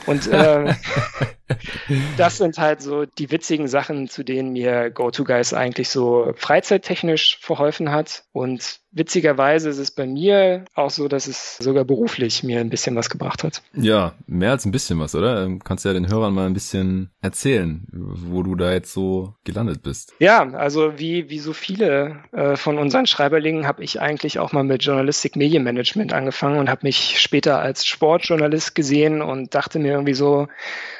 Und 0.06 0.26
äh, 0.28 0.74
das 2.16 2.38
sind 2.38 2.58
halt 2.58 2.82
so 2.82 3.04
die 3.06 3.30
witzigen 3.30 3.68
Sachen, 3.68 4.08
zu 4.08 4.24
denen 4.24 4.52
mir 4.52 4.90
GoToGuys 4.90 5.54
eigentlich 5.54 5.88
so 5.88 6.32
freizeittechnisch 6.36 7.38
verholfen 7.40 7.90
hat. 7.90 8.24
Und 8.32 8.80
witzigerweise 8.92 9.68
ist 9.68 9.78
es 9.78 9.90
bei 9.90 10.06
mir 10.06 10.64
auch 10.74 10.90
so, 10.90 11.06
dass 11.06 11.26
es 11.26 11.58
sogar 11.58 11.84
beruflich 11.84 12.42
mir 12.42 12.60
ein 12.60 12.70
bisschen 12.70 12.96
was 12.96 13.10
gebracht 13.10 13.44
hat. 13.44 13.62
Ja, 13.74 14.14
mehr 14.26 14.50
als 14.50 14.64
ein 14.64 14.72
bisschen 14.72 14.98
was, 14.98 15.14
oder? 15.14 15.44
Ähm, 15.44 15.62
kannst 15.62 15.84
ja 15.84 15.92
den 15.92 16.08
Hörern 16.08 16.34
mal 16.34 16.46
ein 16.46 16.54
bisschen 16.54 17.10
erzählen, 17.20 17.86
wo 17.92 18.42
du 18.42 18.54
da 18.54 18.72
jetzt 18.72 18.92
so 18.92 19.34
gelandet 19.44 19.82
bist. 19.82 20.14
Ja, 20.18 20.48
also 20.52 20.98
wie, 20.98 21.28
wie 21.28 21.38
so 21.38 21.52
viele 21.52 22.16
äh, 22.32 22.56
von 22.56 22.78
unseren 22.78 23.06
Schreiberlingen 23.06 23.66
habe 23.66 23.84
ich 23.84 24.00
eigentlich 24.00 24.38
auch 24.38 24.52
mal 24.52 24.64
mit 24.64 24.82
Journalistik 24.82 25.36
Medienmanagement 25.36 26.12
angefangen 26.12 26.58
und 26.58 26.70
habe 26.70 26.80
mich 26.84 27.20
später 27.20 27.60
als 27.60 27.86
Sportjournalist 27.86 28.74
gesehen 28.74 29.22
und 29.22 29.54
dachte 29.54 29.78
mir 29.78 29.92
irgendwie 29.92 30.14
so, 30.14 30.48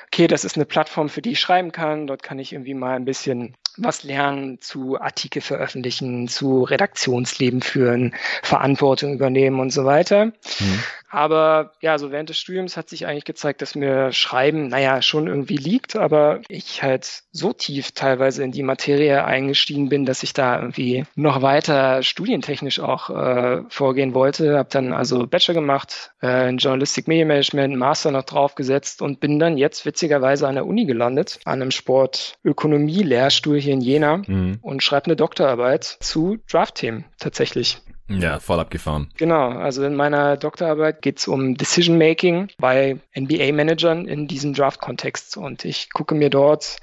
okay, 0.06 0.26
das 0.26 0.44
ist 0.44 0.56
eine 0.56 0.64
Plattform, 0.64 1.08
für 1.08 1.22
die 1.22 1.32
ich 1.32 1.40
schreiben 1.40 1.72
kann. 1.72 2.06
Dort 2.06 2.22
kann 2.22 2.38
ich 2.38 2.52
irgendwie 2.52 2.74
mal 2.74 2.96
ein 2.96 3.04
bisschen 3.04 3.56
was 3.76 4.02
lernen, 4.02 4.60
zu 4.60 5.00
Artikel 5.00 5.42
veröffentlichen, 5.42 6.28
zu 6.28 6.62
Redaktionsleben 6.62 7.60
führen, 7.60 8.14
Verantwortung 8.42 9.12
übernehmen 9.12 9.60
und 9.60 9.70
so 9.70 9.84
weiter. 9.84 10.26
Mhm. 10.26 10.82
Aber 11.16 11.72
ja, 11.80 11.96
so 11.96 12.12
während 12.12 12.28
des 12.28 12.38
Studiums 12.38 12.76
hat 12.76 12.90
sich 12.90 13.06
eigentlich 13.06 13.24
gezeigt, 13.24 13.62
dass 13.62 13.74
mir 13.74 14.12
Schreiben, 14.12 14.68
naja, 14.68 15.00
schon 15.00 15.28
irgendwie 15.28 15.56
liegt, 15.56 15.96
aber 15.96 16.42
ich 16.50 16.82
halt 16.82 17.22
so 17.32 17.54
tief 17.54 17.92
teilweise 17.92 18.44
in 18.44 18.52
die 18.52 18.62
Materie 18.62 19.24
eingestiegen 19.24 19.88
bin, 19.88 20.04
dass 20.04 20.22
ich 20.22 20.34
da 20.34 20.60
irgendwie 20.60 21.06
noch 21.14 21.40
weiter 21.40 22.02
studientechnisch 22.02 22.80
auch 22.80 23.08
äh, 23.08 23.62
vorgehen 23.70 24.12
wollte. 24.12 24.58
Habe 24.58 24.68
dann 24.70 24.92
also 24.92 25.26
Bachelor 25.26 25.54
gemacht, 25.54 26.12
äh, 26.22 26.50
in 26.50 26.58
Journalistik 26.58 27.08
Medienmanagement, 27.08 27.74
Master 27.76 28.10
noch 28.10 28.24
draufgesetzt 28.24 29.00
und 29.00 29.18
bin 29.18 29.38
dann 29.38 29.56
jetzt 29.56 29.86
witzigerweise 29.86 30.46
an 30.46 30.56
der 30.56 30.66
Uni 30.66 30.84
gelandet, 30.84 31.40
an 31.46 31.62
einem 31.62 31.70
Sportökonomie-Lehrstuhl 31.70 33.58
hier 33.58 33.72
in 33.72 33.80
Jena 33.80 34.18
mhm. 34.18 34.58
und 34.60 34.82
schreibe 34.82 35.06
eine 35.06 35.16
Doktorarbeit 35.16 35.96
zu 36.00 36.36
Draft-Themen 36.46 37.06
tatsächlich. 37.18 37.78
Ja, 38.08 38.38
voll 38.38 38.60
abgefahren. 38.60 39.08
Genau, 39.16 39.48
also 39.48 39.84
in 39.84 39.96
meiner 39.96 40.36
Doktorarbeit 40.36 41.02
geht 41.02 41.18
es 41.18 41.26
um 41.26 41.56
Decision 41.56 41.98
Making 41.98 42.48
bei 42.58 42.98
NBA-Managern 43.18 44.06
in 44.06 44.28
diesem 44.28 44.54
Draft-Kontext. 44.54 45.36
Und 45.36 45.64
ich 45.64 45.90
gucke 45.90 46.14
mir 46.14 46.30
dort 46.30 46.76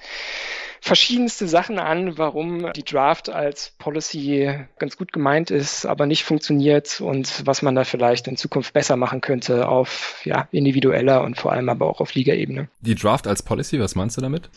verschiedenste 0.83 1.47
Sachen 1.47 1.79
an, 1.79 2.17
warum 2.17 2.73
die 2.73 2.83
Draft 2.83 3.29
als 3.29 3.71
Policy 3.77 4.53
ganz 4.77 4.97
gut 4.97 5.13
gemeint 5.13 5.49
ist, 5.49 5.85
aber 5.85 6.05
nicht 6.05 6.25
funktioniert 6.25 6.99
und 6.99 7.47
was 7.47 7.61
man 7.61 7.73
da 7.73 7.85
vielleicht 7.85 8.27
in 8.27 8.35
Zukunft 8.35 8.73
besser 8.73 8.97
machen 8.97 9.21
könnte 9.21 9.69
auf 9.69 10.19
ja, 10.25 10.49
individueller 10.51 11.23
und 11.23 11.37
vor 11.37 11.53
allem 11.53 11.69
aber 11.69 11.87
auch 11.87 12.01
auf 12.01 12.13
Ligaebene. 12.15 12.67
Die 12.81 12.95
Draft 12.95 13.27
als 13.27 13.43
Policy, 13.43 13.79
was 13.79 13.95
meinst 13.95 14.17
du 14.17 14.21
damit? 14.21 14.49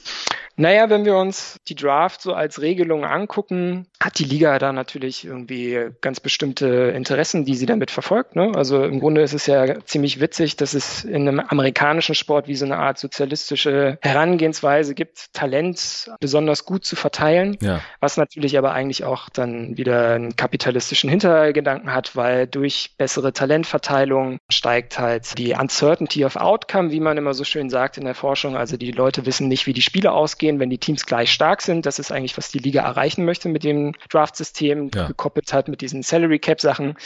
Naja, 0.58 0.88
wenn 0.88 1.04
wir 1.04 1.16
uns 1.16 1.60
die 1.68 1.74
Draft 1.74 2.22
so 2.22 2.32
als 2.32 2.62
Regelung 2.62 3.04
angucken, 3.04 3.86
hat 4.00 4.18
die 4.18 4.24
Liga 4.24 4.58
da 4.58 4.72
natürlich 4.72 5.26
irgendwie 5.26 5.90
ganz 6.00 6.18
bestimmte 6.18 6.94
Interessen, 6.96 7.44
die 7.44 7.54
sie 7.54 7.66
damit 7.66 7.90
verfolgt. 7.90 8.36
Ne? 8.36 8.52
Also 8.54 8.82
im 8.82 8.98
Grunde 8.98 9.20
ist 9.20 9.34
es 9.34 9.46
ja 9.46 9.84
ziemlich 9.84 10.18
witzig, 10.18 10.56
dass 10.56 10.72
es 10.72 11.04
in 11.04 11.28
einem 11.28 11.40
amerikanischen 11.40 12.14
Sport 12.14 12.48
wie 12.48 12.56
so 12.56 12.64
eine 12.64 12.78
Art 12.78 12.98
sozialistische 12.98 13.98
Herangehensweise 14.00 14.94
gibt, 14.94 15.34
Talent 15.34 16.10
besonders 16.20 16.64
gut 16.64 16.84
zu 16.84 16.96
verteilen, 16.96 17.56
ja. 17.60 17.80
was 18.00 18.16
natürlich 18.16 18.58
aber 18.58 18.72
eigentlich 18.72 19.04
auch 19.04 19.28
dann 19.28 19.76
wieder 19.76 20.14
einen 20.14 20.36
kapitalistischen 20.36 21.08
Hintergedanken 21.08 21.94
hat, 21.94 22.16
weil 22.16 22.46
durch 22.46 22.94
bessere 22.98 23.32
Talentverteilung 23.32 24.38
steigt 24.50 24.98
halt 24.98 25.38
die 25.38 25.52
Uncertainty 25.52 26.24
of 26.24 26.36
Outcome, 26.36 26.90
wie 26.90 27.00
man 27.00 27.16
immer 27.16 27.34
so 27.34 27.44
schön 27.44 27.70
sagt 27.70 27.98
in 27.98 28.04
der 28.04 28.14
Forschung. 28.14 28.56
Also 28.56 28.76
die 28.76 28.90
Leute 28.90 29.26
wissen 29.26 29.48
nicht, 29.48 29.66
wie 29.66 29.72
die 29.72 29.82
Spiele 29.82 30.12
ausgehen 30.12 30.56
wenn 30.58 30.70
die 30.70 30.78
Teams 30.78 31.06
gleich 31.06 31.32
stark 31.32 31.62
sind. 31.62 31.86
Das 31.86 31.98
ist 31.98 32.12
eigentlich, 32.12 32.36
was 32.36 32.50
die 32.50 32.58
Liga 32.58 32.82
erreichen 32.82 33.24
möchte 33.24 33.48
mit 33.48 33.64
dem 33.64 33.94
Draft-System, 34.10 34.90
ja. 34.94 35.08
gekoppelt 35.08 35.52
hat 35.52 35.68
mit 35.68 35.80
diesen 35.80 36.02
Salary 36.02 36.38
Cap-Sachen 36.38 36.96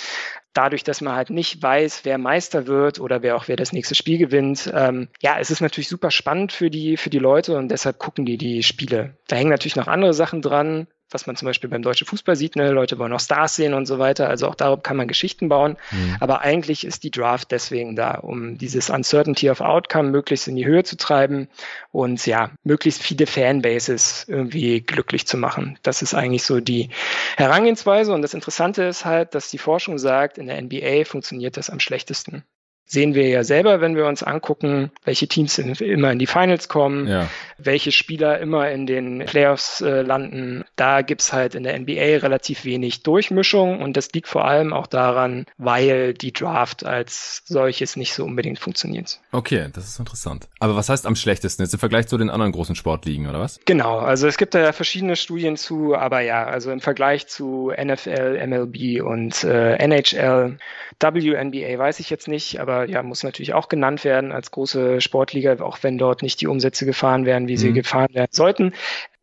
dadurch, 0.52 0.84
dass 0.84 1.00
man 1.00 1.14
halt 1.14 1.30
nicht 1.30 1.62
weiß, 1.62 2.04
wer 2.04 2.18
Meister 2.18 2.66
wird 2.66 3.00
oder 3.00 3.22
wer 3.22 3.36
auch 3.36 3.48
wer 3.48 3.56
das 3.56 3.72
nächste 3.72 3.94
Spiel 3.94 4.18
gewinnt, 4.18 4.70
ähm, 4.74 5.08
ja, 5.20 5.38
es 5.38 5.50
ist 5.50 5.60
natürlich 5.60 5.88
super 5.88 6.10
spannend 6.10 6.52
für 6.52 6.70
die, 6.70 6.96
für 6.96 7.10
die 7.10 7.18
Leute 7.18 7.56
und 7.56 7.68
deshalb 7.68 7.98
gucken 7.98 8.24
die 8.24 8.36
die 8.36 8.62
Spiele. 8.62 9.16
Da 9.28 9.36
hängen 9.36 9.50
natürlich 9.50 9.76
noch 9.76 9.88
andere 9.88 10.14
Sachen 10.14 10.42
dran 10.42 10.86
was 11.10 11.26
man 11.26 11.36
zum 11.36 11.46
Beispiel 11.46 11.70
beim 11.70 11.82
deutschen 11.82 12.06
Fußball 12.06 12.36
sieht, 12.36 12.56
ne? 12.56 12.70
Leute 12.70 12.98
wollen 12.98 13.12
auch 13.12 13.20
Stars 13.20 13.56
sehen 13.56 13.74
und 13.74 13.86
so 13.86 13.98
weiter. 13.98 14.28
Also 14.28 14.48
auch 14.48 14.54
darauf 14.54 14.82
kann 14.82 14.96
man 14.96 15.08
Geschichten 15.08 15.48
bauen. 15.48 15.76
Mhm. 15.90 16.16
Aber 16.20 16.40
eigentlich 16.40 16.84
ist 16.84 17.04
die 17.04 17.10
Draft 17.10 17.50
deswegen 17.50 17.96
da, 17.96 18.14
um 18.14 18.58
dieses 18.58 18.90
Uncertainty 18.90 19.50
of 19.50 19.60
Outcome 19.60 20.10
möglichst 20.10 20.48
in 20.48 20.56
die 20.56 20.66
Höhe 20.66 20.84
zu 20.84 20.96
treiben 20.96 21.48
und 21.92 22.24
ja, 22.26 22.50
möglichst 22.64 23.02
viele 23.02 23.26
Fanbases 23.26 24.24
irgendwie 24.28 24.80
glücklich 24.80 25.26
zu 25.26 25.36
machen. 25.36 25.78
Das 25.82 26.02
ist 26.02 26.14
eigentlich 26.14 26.42
so 26.42 26.60
die 26.60 26.90
Herangehensweise. 27.36 28.12
Und 28.12 28.22
das 28.22 28.34
Interessante 28.34 28.84
ist 28.84 29.04
halt, 29.04 29.34
dass 29.34 29.50
die 29.50 29.58
Forschung 29.58 29.98
sagt, 29.98 30.38
in 30.38 30.46
der 30.46 30.60
NBA 30.60 31.04
funktioniert 31.04 31.56
das 31.56 31.70
am 31.70 31.80
schlechtesten 31.80 32.44
sehen 32.90 33.14
wir 33.14 33.28
ja 33.28 33.44
selber, 33.44 33.80
wenn 33.80 33.94
wir 33.94 34.06
uns 34.06 34.24
angucken, 34.24 34.90
welche 35.04 35.28
Teams 35.28 35.58
in, 35.58 35.74
immer 35.74 36.10
in 36.10 36.18
die 36.18 36.26
Finals 36.26 36.68
kommen, 36.68 37.06
ja. 37.06 37.28
welche 37.56 37.92
Spieler 37.92 38.40
immer 38.40 38.68
in 38.70 38.86
den 38.86 39.24
Playoffs 39.26 39.80
äh, 39.80 40.02
landen. 40.02 40.64
Da 40.74 41.02
gibt's 41.02 41.32
halt 41.32 41.54
in 41.54 41.62
der 41.62 41.78
NBA 41.78 42.18
relativ 42.18 42.64
wenig 42.64 43.04
Durchmischung 43.04 43.80
und 43.80 43.96
das 43.96 44.12
liegt 44.12 44.26
vor 44.26 44.44
allem 44.44 44.72
auch 44.72 44.88
daran, 44.88 45.46
weil 45.56 46.14
die 46.14 46.32
Draft 46.32 46.84
als 46.84 47.42
solches 47.44 47.94
nicht 47.94 48.12
so 48.12 48.24
unbedingt 48.24 48.58
funktioniert. 48.58 49.20
Okay, 49.30 49.68
das 49.72 49.86
ist 49.86 50.00
interessant. 50.00 50.48
Aber 50.58 50.74
was 50.74 50.88
heißt 50.88 51.06
am 51.06 51.14
schlechtesten 51.14 51.62
jetzt 51.62 51.72
im 51.72 51.78
Vergleich 51.78 52.08
zu 52.08 52.18
den 52.18 52.28
anderen 52.28 52.50
großen 52.50 52.74
Sportligen 52.74 53.28
oder 53.28 53.38
was? 53.38 53.60
Genau, 53.66 53.98
also 53.98 54.26
es 54.26 54.36
gibt 54.36 54.54
da 54.56 54.60
ja 54.60 54.72
verschiedene 54.72 55.14
Studien 55.14 55.56
zu, 55.56 55.94
aber 55.94 56.22
ja, 56.22 56.44
also 56.44 56.72
im 56.72 56.80
Vergleich 56.80 57.28
zu 57.28 57.72
NFL, 57.72 58.44
MLB 58.48 59.00
und 59.04 59.44
äh, 59.44 59.76
NHL, 59.76 60.58
WNBA 61.00 61.78
weiß 61.78 62.00
ich 62.00 62.10
jetzt 62.10 62.28
nicht, 62.28 62.60
aber 62.60 62.79
ja, 62.84 63.02
muss 63.02 63.22
natürlich 63.22 63.54
auch 63.54 63.68
genannt 63.68 64.04
werden 64.04 64.32
als 64.32 64.50
große 64.50 65.00
Sportliga, 65.00 65.60
auch 65.60 65.78
wenn 65.82 65.98
dort 65.98 66.22
nicht 66.22 66.40
die 66.40 66.46
Umsätze 66.46 66.86
gefahren 66.86 67.26
werden, 67.26 67.48
wie 67.48 67.56
sie 67.56 67.70
mhm. 67.70 67.74
gefahren 67.74 68.14
werden 68.14 68.30
sollten 68.32 68.72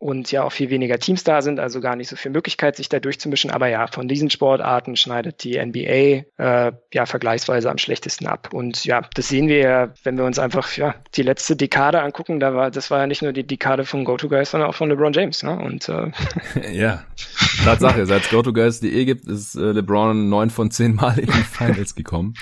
und 0.00 0.30
ja 0.30 0.44
auch 0.44 0.52
viel 0.52 0.70
weniger 0.70 0.98
Teams 0.98 1.24
da 1.24 1.42
sind, 1.42 1.58
also 1.58 1.80
gar 1.80 1.96
nicht 1.96 2.08
so 2.08 2.14
viel 2.14 2.30
Möglichkeit, 2.30 2.76
sich 2.76 2.88
da 2.88 3.00
durchzumischen. 3.00 3.50
Aber 3.50 3.66
ja, 3.66 3.88
von 3.88 4.06
diesen 4.06 4.30
Sportarten 4.30 4.94
schneidet 4.94 5.42
die 5.42 5.58
NBA 5.58 6.24
äh, 6.36 6.72
ja 6.94 7.06
vergleichsweise 7.06 7.68
am 7.68 7.78
schlechtesten 7.78 8.28
ab. 8.28 8.50
Und 8.52 8.84
ja, 8.84 9.02
das 9.14 9.28
sehen 9.28 9.48
wir 9.48 9.58
ja, 9.58 9.94
wenn 10.04 10.16
wir 10.16 10.24
uns 10.24 10.38
einfach 10.38 10.76
ja 10.76 10.94
die 11.16 11.22
letzte 11.22 11.56
Dekade 11.56 12.00
angucken. 12.00 12.38
Da 12.38 12.54
war 12.54 12.70
das 12.70 12.92
war 12.92 13.00
ja 13.00 13.06
nicht 13.08 13.22
nur 13.22 13.32
die 13.32 13.44
Dekade 13.44 13.84
von 13.84 14.04
GoToGuys, 14.04 14.52
sondern 14.52 14.70
auch 14.70 14.74
von 14.76 14.88
LeBron 14.88 15.12
James. 15.12 15.42
Ne? 15.42 15.58
Und 15.58 15.88
äh, 15.88 16.12
ja, 16.72 17.02
Tatsache, 17.64 18.06
seit 18.06 18.22
es 18.22 18.30
GoToGuys.de 18.30 19.04
gibt, 19.04 19.26
ist 19.26 19.56
äh, 19.56 19.72
LeBron 19.72 20.28
neun 20.28 20.50
von 20.50 20.70
zehn 20.70 20.94
Mal 20.94 21.18
in 21.18 21.26
die 21.26 21.32
Finals 21.52 21.96
gekommen. 21.96 22.34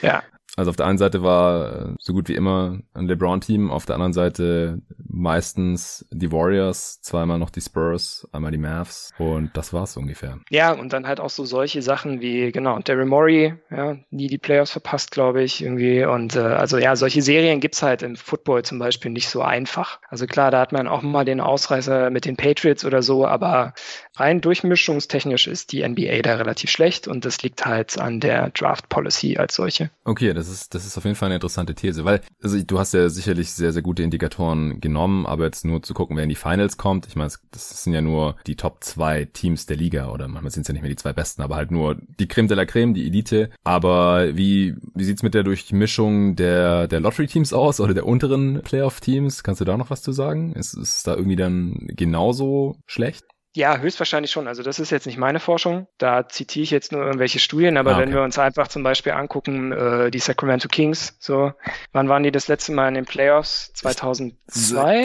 Ja. 0.00 0.22
Also 0.56 0.70
auf 0.70 0.76
der 0.76 0.86
einen 0.86 0.98
Seite 0.98 1.22
war 1.22 1.90
äh, 1.90 1.94
so 1.98 2.14
gut 2.14 2.28
wie 2.28 2.34
immer 2.34 2.80
ein 2.94 3.06
LeBron-Team, 3.06 3.70
auf 3.70 3.84
der 3.84 3.94
anderen 3.96 4.14
Seite 4.14 4.80
meistens 4.98 6.06
die 6.10 6.32
Warriors, 6.32 7.00
zweimal 7.02 7.38
noch 7.38 7.50
die 7.50 7.60
Spurs, 7.60 8.26
einmal 8.32 8.50
die 8.52 8.58
Mavs 8.58 9.12
und 9.18 9.50
das 9.54 9.72
war's 9.72 9.96
ungefähr. 9.96 10.38
Ja, 10.50 10.72
und 10.72 10.92
dann 10.92 11.06
halt 11.06 11.20
auch 11.20 11.30
so 11.30 11.44
solche 11.44 11.82
Sachen 11.82 12.20
wie, 12.20 12.52
genau, 12.52 12.78
Daryl 12.78 13.04
Morey, 13.04 13.54
ja, 13.70 13.96
nie 14.10 14.28
die 14.28 14.38
Playoffs 14.38 14.72
verpasst, 14.72 15.10
glaube 15.10 15.42
ich, 15.42 15.62
irgendwie. 15.62 16.04
Und 16.04 16.36
äh, 16.36 16.40
also 16.40 16.78
ja, 16.78 16.96
solche 16.96 17.22
Serien 17.22 17.60
gibt's 17.60 17.82
halt 17.82 18.02
im 18.02 18.16
Football 18.16 18.62
zum 18.62 18.78
Beispiel 18.78 19.10
nicht 19.10 19.28
so 19.28 19.42
einfach. 19.42 20.00
Also 20.08 20.26
klar, 20.26 20.50
da 20.50 20.60
hat 20.60 20.72
man 20.72 20.88
auch 20.88 21.02
mal 21.02 21.24
den 21.24 21.40
Ausreißer 21.40 22.10
mit 22.10 22.24
den 22.24 22.36
Patriots 22.36 22.84
oder 22.84 23.02
so, 23.02 23.26
aber 23.26 23.74
rein 24.16 24.40
durchmischungstechnisch 24.40 25.46
ist 25.46 25.72
die 25.72 25.86
NBA 25.86 26.22
da 26.22 26.36
relativ 26.36 26.70
schlecht 26.70 27.08
und 27.08 27.24
das 27.24 27.42
liegt 27.42 27.66
halt 27.66 27.98
an 27.98 28.20
der 28.20 28.50
Draft 28.50 28.88
Policy 28.88 29.36
als 29.36 29.54
solche. 29.54 29.90
Okay, 30.04 30.32
das 30.32 30.45
ist, 30.48 30.74
das 30.74 30.86
ist 30.86 30.96
auf 30.96 31.04
jeden 31.04 31.16
Fall 31.16 31.26
eine 31.26 31.36
interessante 31.36 31.74
These, 31.74 32.04
weil 32.04 32.20
also 32.42 32.60
du 32.62 32.78
hast 32.78 32.94
ja 32.94 33.08
sicherlich 33.08 33.52
sehr, 33.52 33.72
sehr 33.72 33.82
gute 33.82 34.02
Indikatoren 34.02 34.80
genommen, 34.80 35.26
aber 35.26 35.44
jetzt 35.44 35.64
nur 35.64 35.82
zu 35.82 35.94
gucken, 35.94 36.16
wer 36.16 36.24
in 36.24 36.28
die 36.28 36.34
Finals 36.34 36.76
kommt. 36.76 37.06
Ich 37.06 37.16
meine, 37.16 37.30
das 37.50 37.82
sind 37.82 37.92
ja 37.92 38.00
nur 38.00 38.36
die 38.46 38.56
Top 38.56 38.82
zwei 38.84 39.24
Teams 39.24 39.66
der 39.66 39.76
Liga 39.76 40.10
oder 40.10 40.28
manchmal 40.28 40.50
sind 40.50 40.62
es 40.62 40.68
ja 40.68 40.72
nicht 40.72 40.82
mehr 40.82 40.90
die 40.90 40.96
zwei 40.96 41.12
besten, 41.12 41.42
aber 41.42 41.56
halt 41.56 41.70
nur 41.70 41.96
die 42.18 42.28
Creme 42.28 42.48
de 42.48 42.56
la 42.56 42.64
Creme, 42.64 42.94
die 42.94 43.06
Elite. 43.06 43.50
Aber 43.64 44.36
wie, 44.36 44.74
wie 44.94 45.04
sieht's 45.04 45.22
mit 45.22 45.34
der 45.34 45.42
Durchmischung 45.42 46.36
der, 46.36 46.88
der 46.88 47.00
Lottery-Teams 47.00 47.52
aus 47.52 47.80
oder 47.80 47.94
der 47.94 48.06
unteren 48.06 48.62
Playoff-Teams? 48.62 49.42
Kannst 49.42 49.60
du 49.60 49.64
da 49.64 49.76
noch 49.76 49.90
was 49.90 50.02
zu 50.02 50.12
sagen? 50.12 50.52
Ist, 50.52 50.74
ist 50.74 51.06
da 51.06 51.14
irgendwie 51.14 51.36
dann 51.36 51.88
genauso 51.88 52.76
schlecht? 52.86 53.24
Ja, 53.56 53.78
höchstwahrscheinlich 53.78 54.30
schon. 54.30 54.48
Also 54.48 54.62
das 54.62 54.78
ist 54.78 54.90
jetzt 54.90 55.06
nicht 55.06 55.16
meine 55.16 55.40
Forschung. 55.40 55.86
Da 55.96 56.28
zitiere 56.28 56.62
ich 56.62 56.70
jetzt 56.70 56.92
nur 56.92 57.02
irgendwelche 57.02 57.38
Studien, 57.38 57.78
aber 57.78 57.92
ah, 57.92 57.94
okay. 57.94 58.02
wenn 58.02 58.12
wir 58.12 58.20
uns 58.20 58.38
einfach 58.38 58.68
zum 58.68 58.82
Beispiel 58.82 59.12
angucken, 59.12 59.72
äh, 59.72 60.10
die 60.10 60.18
Sacramento 60.18 60.68
Kings, 60.68 61.16
so, 61.18 61.52
wann 61.92 62.06
waren 62.10 62.22
die 62.22 62.30
das 62.30 62.48
letzte 62.48 62.72
Mal 62.72 62.88
in 62.88 62.94
den 62.94 63.06
Playoffs? 63.06 63.72
2002? 63.72 64.36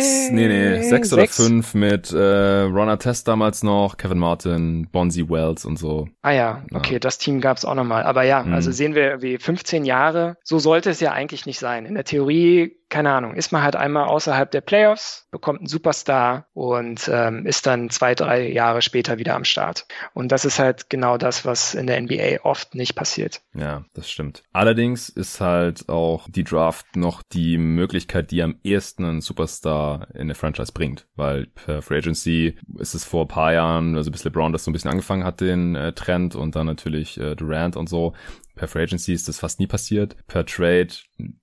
Sechs, 0.02 0.32
nee, 0.32 0.48
nee, 0.50 0.84
sechs, 0.84 1.10
sechs? 1.10 1.14
oder 1.14 1.28
fünf 1.28 1.74
mit 1.74 2.12
äh, 2.12 2.64
Ron 2.64 2.90
Artest 2.90 3.30
damals 3.30 3.64
noch, 3.64 3.96
Kevin 3.96 4.20
Martin, 4.20 4.90
Bonzi 4.92 5.30
Wells 5.30 5.64
und 5.64 5.80
so. 5.80 6.10
Ah 6.22 6.32
ja, 6.32 6.66
okay, 6.74 6.94
ja. 6.94 7.00
das 7.00 7.20
Team 7.20 7.40
gab 7.40 7.56
es 7.56 7.64
auch 7.64 7.76
nochmal. 7.76 8.04
Aber 8.04 8.24
ja, 8.24 8.44
mhm. 8.44 8.54
also 8.54 8.74
sehen 8.74 8.96
wir 8.96 9.22
wie 9.22 9.38
15 9.38 9.86
Jahre, 9.86 10.36
so 10.44 10.60
sollte 10.60 10.90
es 10.90 11.00
ja 11.00 11.14
eigentlich 11.14 11.46
nicht 11.46 11.60
sein. 11.60 11.86
In 11.86 11.96
der 11.96 12.04
Theorie 12.04 12.81
keine 12.92 13.12
Ahnung, 13.12 13.34
ist 13.36 13.52
man 13.52 13.64
halt 13.64 13.76
einmal 13.76 14.06
außerhalb 14.06 14.52
der 14.52 14.62
Playoffs, 14.62 15.28
bekommt 15.32 15.62
einen 15.62 15.68
Superstar 15.68 16.46
und 16.54 17.10
ähm, 17.12 17.46
ist 17.46 17.66
dann 17.66 17.90
zwei, 17.90 18.14
drei 18.14 18.52
Jahre 18.52 18.82
später 18.82 19.18
wieder 19.18 19.34
am 19.34 19.46
Start. 19.46 19.88
Und 20.14 20.32
das 20.32 20.46
ist 20.46 20.60
halt 20.60 20.90
genau 20.90 21.18
das, 21.18 21.46
was 21.46 21.74
in 21.74 21.88
der 21.88 22.00
NBA 22.02 22.42
oft 22.44 22.76
nicht 22.76 22.96
passiert. 22.96 23.42
Ja, 23.54 23.86
das 23.94 24.12
stimmt. 24.12 24.44
Allerdings 24.52 25.08
ist 25.10 25.40
halt 25.40 25.88
auch 25.90 26.28
die 26.30 26.44
Draft 26.44 26.96
noch 26.96 27.24
die 27.24 27.58
Möglichkeit, 27.58 28.30
die 28.30 28.44
am 28.44 28.58
ehesten 28.62 29.06
einen 29.06 29.22
Superstar 29.22 30.08
in 30.14 30.28
der 30.28 30.36
Franchise 30.36 30.74
bringt, 30.74 31.08
weil 31.16 31.48
per 31.48 31.82
Free 31.82 32.00
Agency 32.00 32.58
ist 32.78 32.94
es 32.94 33.06
vor 33.06 33.28
paar 33.28 33.54
Jahren, 33.54 33.96
also 33.96 34.12
bis 34.12 34.26
LeBron 34.26 34.52
das 34.52 34.66
so 34.66 34.70
ein 34.70 34.74
bisschen 34.74 34.92
angefangen 34.92 35.24
hat, 35.24 35.40
den 35.40 35.76
äh, 35.76 35.94
Trend 35.94 36.36
und 36.36 36.58
dann 36.58 36.66
natürlich 36.66 37.18
äh, 37.18 37.36
Durant 37.36 37.78
und 37.78 37.88
so, 37.88 38.14
Per 38.62 38.68
Free 38.68 38.84
Agency 38.84 39.14
ist 39.14 39.28
das 39.28 39.40
fast 39.40 39.60
nie 39.60 39.66
passiert. 39.66 40.16
Per 40.28 40.46
Trade 40.46 40.90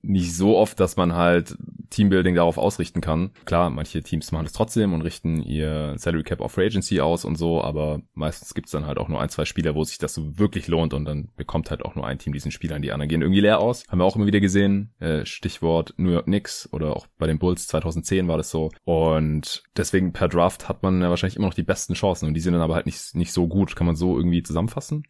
nicht 0.02 0.36
so 0.36 0.56
oft, 0.56 0.78
dass 0.78 0.96
man 0.96 1.16
halt 1.16 1.56
Teambuilding 1.90 2.36
darauf 2.36 2.58
ausrichten 2.58 3.00
kann. 3.00 3.32
Klar, 3.44 3.70
manche 3.70 4.04
Teams 4.04 4.30
machen 4.30 4.44
das 4.44 4.52
trotzdem 4.52 4.92
und 4.92 5.02
richten 5.02 5.42
ihr 5.42 5.94
Salary 5.96 6.22
Cap 6.22 6.40
auf 6.40 6.52
Free 6.52 6.66
Agency 6.66 7.00
aus 7.00 7.24
und 7.24 7.34
so, 7.34 7.60
aber 7.60 8.02
meistens 8.14 8.54
gibt's 8.54 8.70
dann 8.70 8.86
halt 8.86 8.98
auch 8.98 9.08
nur 9.08 9.20
ein, 9.20 9.30
zwei 9.30 9.46
Spieler, 9.46 9.74
wo 9.74 9.82
sich 9.82 9.98
das 9.98 10.14
so 10.14 10.38
wirklich 10.38 10.68
lohnt 10.68 10.94
und 10.94 11.06
dann 11.06 11.30
bekommt 11.36 11.72
halt 11.72 11.84
auch 11.84 11.96
nur 11.96 12.06
ein 12.06 12.18
Team 12.20 12.32
diesen 12.32 12.52
Spielern. 12.52 12.82
Die 12.82 12.92
anderen 12.92 13.08
gehen 13.08 13.22
irgendwie 13.22 13.40
leer 13.40 13.58
aus. 13.58 13.82
Haben 13.88 13.98
wir 13.98 14.04
auch 14.04 14.14
immer 14.14 14.26
wieder 14.26 14.38
gesehen. 14.38 14.92
Äh, 15.00 15.26
Stichwort 15.26 15.94
New 15.96 16.12
York 16.12 16.26
Knicks 16.26 16.68
oder 16.70 16.94
auch 16.94 17.08
bei 17.18 17.26
den 17.26 17.40
Bulls 17.40 17.66
2010 17.66 18.28
war 18.28 18.36
das 18.36 18.50
so. 18.50 18.70
Und 18.84 19.64
deswegen 19.76 20.12
per 20.12 20.28
Draft 20.28 20.68
hat 20.68 20.84
man 20.84 21.02
ja 21.02 21.10
wahrscheinlich 21.10 21.36
immer 21.36 21.48
noch 21.48 21.54
die 21.54 21.64
besten 21.64 21.94
Chancen 21.94 22.28
und 22.28 22.34
die 22.34 22.40
sind 22.40 22.52
dann 22.52 22.62
aber 22.62 22.76
halt 22.76 22.86
nicht, 22.86 23.16
nicht 23.16 23.32
so 23.32 23.48
gut. 23.48 23.74
Kann 23.74 23.88
man 23.88 23.96
so 23.96 24.16
irgendwie 24.16 24.44
zusammenfassen? 24.44 25.02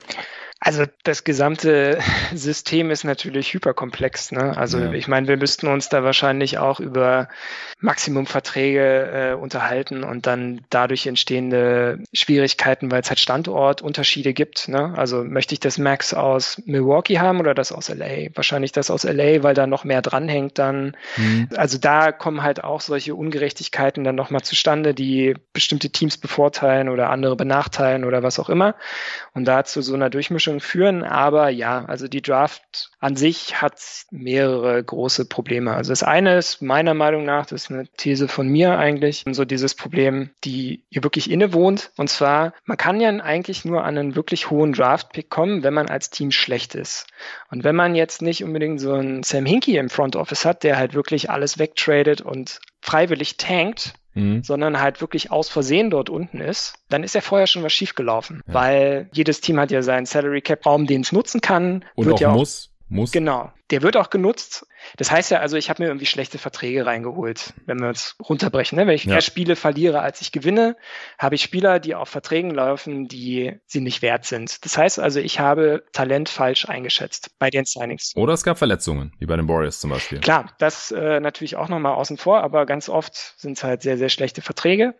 Also 0.61 0.85
das 1.05 1.23
gesamte 1.23 1.99
System 2.35 2.91
ist 2.91 3.05
natürlich 3.05 3.55
hyperkomplex. 3.55 4.33
Ne? 4.33 4.57
Also 4.57 4.79
ja. 4.79 4.93
ich 4.93 5.07
meine, 5.07 5.29
wir 5.29 5.37
müssten 5.37 5.69
uns 5.69 5.89
da 5.89 6.03
wahrscheinlich 6.03 6.59
auch 6.59 6.81
über 6.81 7.29
Maximumverträge 7.81 9.31
äh, 9.31 9.35
unterhalten 9.35 10.03
und 10.03 10.27
dann 10.27 10.63
dadurch 10.69 11.07
entstehende 11.07 12.01
Schwierigkeiten, 12.13 12.91
weil 12.91 13.03
es 13.03 13.09
halt 13.09 13.21
Standortunterschiede 13.21 14.35
gibt. 14.35 14.69
Ne? 14.69 14.95
Also 14.97 15.23
möchte 15.23 15.55
ich 15.55 15.61
das 15.61 15.79
Max 15.79 16.13
aus 16.13 16.61
Milwaukee 16.67 17.21
haben 17.21 17.39
oder 17.39 17.55
das 17.55 17.71
aus 17.71 17.89
LA? 17.89 18.35
Wahrscheinlich 18.35 18.73
das 18.73 18.91
aus 18.91 19.05
LA, 19.05 19.45
weil 19.45 19.55
da 19.55 19.69
noch 19.69 19.85
mehr 19.85 20.03
dranhängt 20.03 20.59
dann. 20.59 20.97
Mhm. 21.17 21.49
Also 21.55 21.79
da 21.79 22.11
kommen 22.11 22.43
halt 22.43 22.65
auch 22.65 22.81
solche 22.81 23.15
Ungerechtigkeiten 23.15 24.03
dann 24.03 24.17
nochmal 24.17 24.43
zustande, 24.43 24.93
die 24.93 25.37
bestimmte 25.53 25.91
Teams 25.91 26.19
bevorteilen 26.19 26.89
oder 26.89 27.11
andere 27.11 27.37
benachteilen 27.37 28.05
oder 28.05 28.25
was 28.25 28.41
auch 28.41 28.49
immer. 28.49 28.75
Und 29.35 29.45
da 29.45 29.63
zu 29.65 29.83
so 29.83 29.95
einer 29.95 30.11
Durchmischung 30.11 30.48
schon 30.49 30.61
führen, 30.61 31.05
aber 31.05 31.51
ja, 31.51 31.85
also 31.85 32.09
die 32.09 32.23
Draft 32.23 32.91
an 33.01 33.17
sich 33.17 33.61
hat 33.61 33.75
mehrere 34.11 34.83
große 34.83 35.27
Probleme. 35.27 35.75
Also 35.75 35.93
das 35.93 36.03
eine 36.03 36.39
ist 36.39 36.63
meiner 36.63 36.95
Meinung 36.95 37.25
nach, 37.25 37.47
das 37.47 37.65
ist 37.65 37.71
eine 37.71 37.87
These 37.87 38.29
von 38.29 38.49
mir 38.49 38.79
eigentlich, 38.79 39.25
so 39.31 39.45
dieses 39.45 39.75
Problem, 39.75 40.31
die 40.45 40.85
hier 40.89 41.05
wirklich 41.05 41.31
innewohnt. 41.31 41.91
Und 41.97 42.09
zwar, 42.09 42.55
man 42.65 42.79
kann 42.79 43.01
ja 43.01 43.11
eigentlich 43.11 43.65
nur 43.65 43.85
an 43.85 43.99
einen 43.99 44.17
wirklich 44.17 44.51
hohen 44.51 44.73
Draft-Pick 44.73 45.29
kommen, 45.29 45.63
wenn 45.63 45.75
man 45.75 45.89
als 45.89 46.11
Team 46.11 46.31
schlecht 46.31 46.75
ist. 46.75 47.07
Und 47.51 47.63
wenn 47.63 47.77
man 47.77 47.95
jetzt 47.95 48.23
nicht 48.23 48.43
unbedingt 48.43 48.81
so 48.81 48.95
einen 48.95 49.23
Sam 49.23 49.45
Hinkie 49.45 49.77
im 49.77 49.91
Front 49.91 50.17
Office 50.17 50.47
hat, 50.47 50.63
der 50.63 50.79
halt 50.79 50.95
wirklich 50.95 51.31
alles 51.31 51.59
wegtradet 51.59 52.23
und 52.23 52.61
freiwillig 52.81 53.37
tankt, 53.37 53.93
mhm. 54.19 54.43
sondern 54.43 54.81
halt 54.81 55.01
wirklich 55.01 55.31
aus 55.31 55.49
Versehen 55.49 55.91
dort 55.91 56.11
unten 56.11 56.41
ist, 56.41 56.75
dann 56.89 57.03
ist 57.03 57.15
ja 57.15 57.21
vorher 57.21 57.47
schon 57.47 57.63
was 57.63 57.73
schiefgelaufen. 57.73 58.43
Ja. 58.47 58.55
Weil 58.55 59.09
jedes 59.13 59.41
Team 59.41 59.59
hat 59.59 59.71
ja 59.71 59.83
seinen 59.83 60.07
Salary 60.07 60.41
Cap 60.41 60.67
Raum, 60.67 60.87
den 60.87 61.03
es 61.03 61.13
nutzen 61.13 61.41
kann. 61.41 61.85
Und 61.95 62.07
wird 62.07 62.17
auch 62.17 62.21
ja 62.21 62.31
auch, 62.31 62.37
muss. 62.37 62.71
Muss. 62.89 63.13
Genau. 63.13 63.53
Der 63.71 63.83
wird 63.83 63.97
auch 63.97 64.09
genutzt. 64.09 64.67
Das 64.97 65.11
heißt 65.11 65.31
ja 65.31 65.41
also, 65.41 65.57
ich 65.57 65.69
habe 65.69 65.83
mir 65.83 65.89
irgendwie 65.89 66.07
schlechte 66.07 66.39
Verträge 66.39 66.87
reingeholt, 66.87 67.53
wenn 67.67 67.81
wir 67.81 67.89
uns 67.89 68.17
runterbrechen. 68.27 68.79
Ne? 68.79 68.87
Wenn 68.87 68.95
ich 68.95 69.05
ja. 69.05 69.13
mehr 69.13 69.21
Spiele 69.21 69.57
verliere, 69.57 70.01
als 70.01 70.23
ich 70.23 70.33
gewinne, 70.33 70.77
habe 71.19 71.35
ich 71.35 71.43
Spieler, 71.43 71.79
die 71.79 71.95
auf 71.95 72.09
Verträgen 72.09 72.51
laufen, 72.51 73.09
die 73.09 73.59
sie 73.67 73.81
nicht 73.81 74.01
wert 74.01 74.25
sind. 74.25 74.65
Das 74.65 74.79
heißt 74.79 74.99
also, 74.99 75.21
ich 75.21 75.39
habe 75.39 75.85
Talent 75.93 76.31
falsch 76.31 76.67
eingeschätzt 76.67 77.39
bei 77.39 77.51
den 77.51 77.67
Signings. 77.67 78.13
Oder 78.17 78.33
es 78.33 78.43
gab 78.43 78.57
Verletzungen, 78.57 79.13
wie 79.19 79.27
bei 79.27 79.37
den 79.37 79.49
Warriors 79.49 79.81
zum 79.81 79.91
Beispiel. 79.91 80.21
Klar, 80.21 80.55
das 80.59 80.91
äh, 80.91 81.21
natürlich 81.21 81.57
auch 81.57 81.69
nochmal 81.69 81.95
außen 81.95 82.17
vor, 82.17 82.43
aber 82.43 82.65
ganz 82.65 82.89
oft 82.89 83.35
sind 83.37 83.59
es 83.59 83.65
halt 83.65 83.83
sehr, 83.83 83.99
sehr 83.99 84.09
schlechte 84.09 84.41
Verträge. 84.41 84.95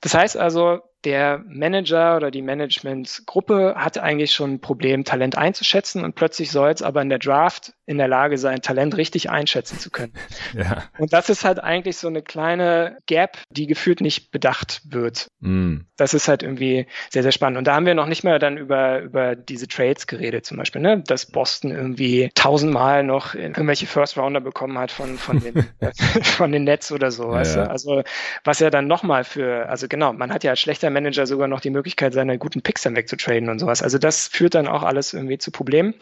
Das 0.00 0.14
heißt 0.14 0.36
also, 0.36 0.80
der 1.04 1.42
Manager 1.46 2.16
oder 2.16 2.30
die 2.30 2.42
Managementgruppe 2.42 3.74
hat 3.76 3.98
eigentlich 3.98 4.32
schon 4.32 4.54
ein 4.54 4.60
Problem, 4.60 5.04
Talent 5.04 5.36
einzuschätzen 5.36 6.04
und 6.04 6.14
plötzlich 6.14 6.50
soll 6.50 6.70
es 6.70 6.82
aber 6.82 7.00
in 7.00 7.08
der 7.08 7.18
Draft 7.18 7.72
in 7.90 7.98
der 7.98 8.06
Lage 8.06 8.38
sein, 8.38 8.62
Talent 8.62 8.96
richtig 8.96 9.30
einschätzen 9.30 9.78
zu 9.78 9.90
können. 9.90 10.12
Ja. 10.52 10.84
Und 10.98 11.12
das 11.12 11.30
ist 11.30 11.44
halt 11.44 11.62
eigentlich 11.62 11.96
so 11.96 12.08
eine 12.08 12.22
kleine 12.22 12.98
Gap, 13.06 13.38
die 13.50 13.66
gefühlt 13.66 14.00
nicht 14.00 14.30
bedacht 14.32 14.80
wird. 14.84 15.28
Mm. 15.38 15.78
Das 15.96 16.12
ist 16.12 16.28
halt 16.28 16.42
irgendwie 16.42 16.86
sehr, 17.08 17.22
sehr 17.22 17.30
spannend. 17.30 17.56
Und 17.58 17.66
da 17.66 17.74
haben 17.74 17.86
wir 17.86 17.94
noch 17.94 18.06
nicht 18.06 18.24
mehr 18.24 18.38
dann 18.38 18.58
über, 18.58 19.00
über 19.00 19.36
diese 19.36 19.68
Trades 19.68 20.06
geredet, 20.06 20.44
zum 20.44 20.56
Beispiel, 20.56 20.80
ne? 20.80 21.02
dass 21.06 21.26
Boston 21.26 21.70
irgendwie 21.70 22.30
tausendmal 22.34 23.04
noch 23.04 23.34
irgendwelche 23.34 23.86
First 23.86 24.18
Rounder 24.18 24.40
bekommen 24.40 24.76
hat 24.76 24.90
von, 24.90 25.18
von 25.18 25.40
den, 25.40 25.66
von 26.22 26.50
den 26.52 26.64
Nets 26.64 26.90
oder 26.90 27.10
so. 27.10 27.24
Ja, 27.24 27.32
weißt 27.32 27.56
du? 27.56 27.70
Also 27.70 28.02
was 28.44 28.58
ja 28.58 28.70
dann 28.70 28.88
nochmal 28.88 29.24
für, 29.24 29.68
also 29.68 29.86
genau, 29.88 30.12
man 30.12 30.32
hat 30.32 30.42
ja 30.42 30.50
als 30.50 30.60
schlechter 30.60 30.89
Manager 30.92 31.26
sogar 31.26 31.48
noch 31.48 31.60
die 31.60 31.70
Möglichkeit, 31.70 32.12
seine 32.12 32.38
guten 32.38 32.62
Picks 32.62 32.82
dann 32.82 32.96
wegzutraden 32.96 33.48
und 33.48 33.58
sowas. 33.58 33.82
Also 33.82 33.98
das 33.98 34.28
führt 34.28 34.54
dann 34.54 34.68
auch 34.68 34.82
alles 34.82 35.14
irgendwie 35.14 35.38
zu 35.38 35.50
Problemen. 35.50 35.94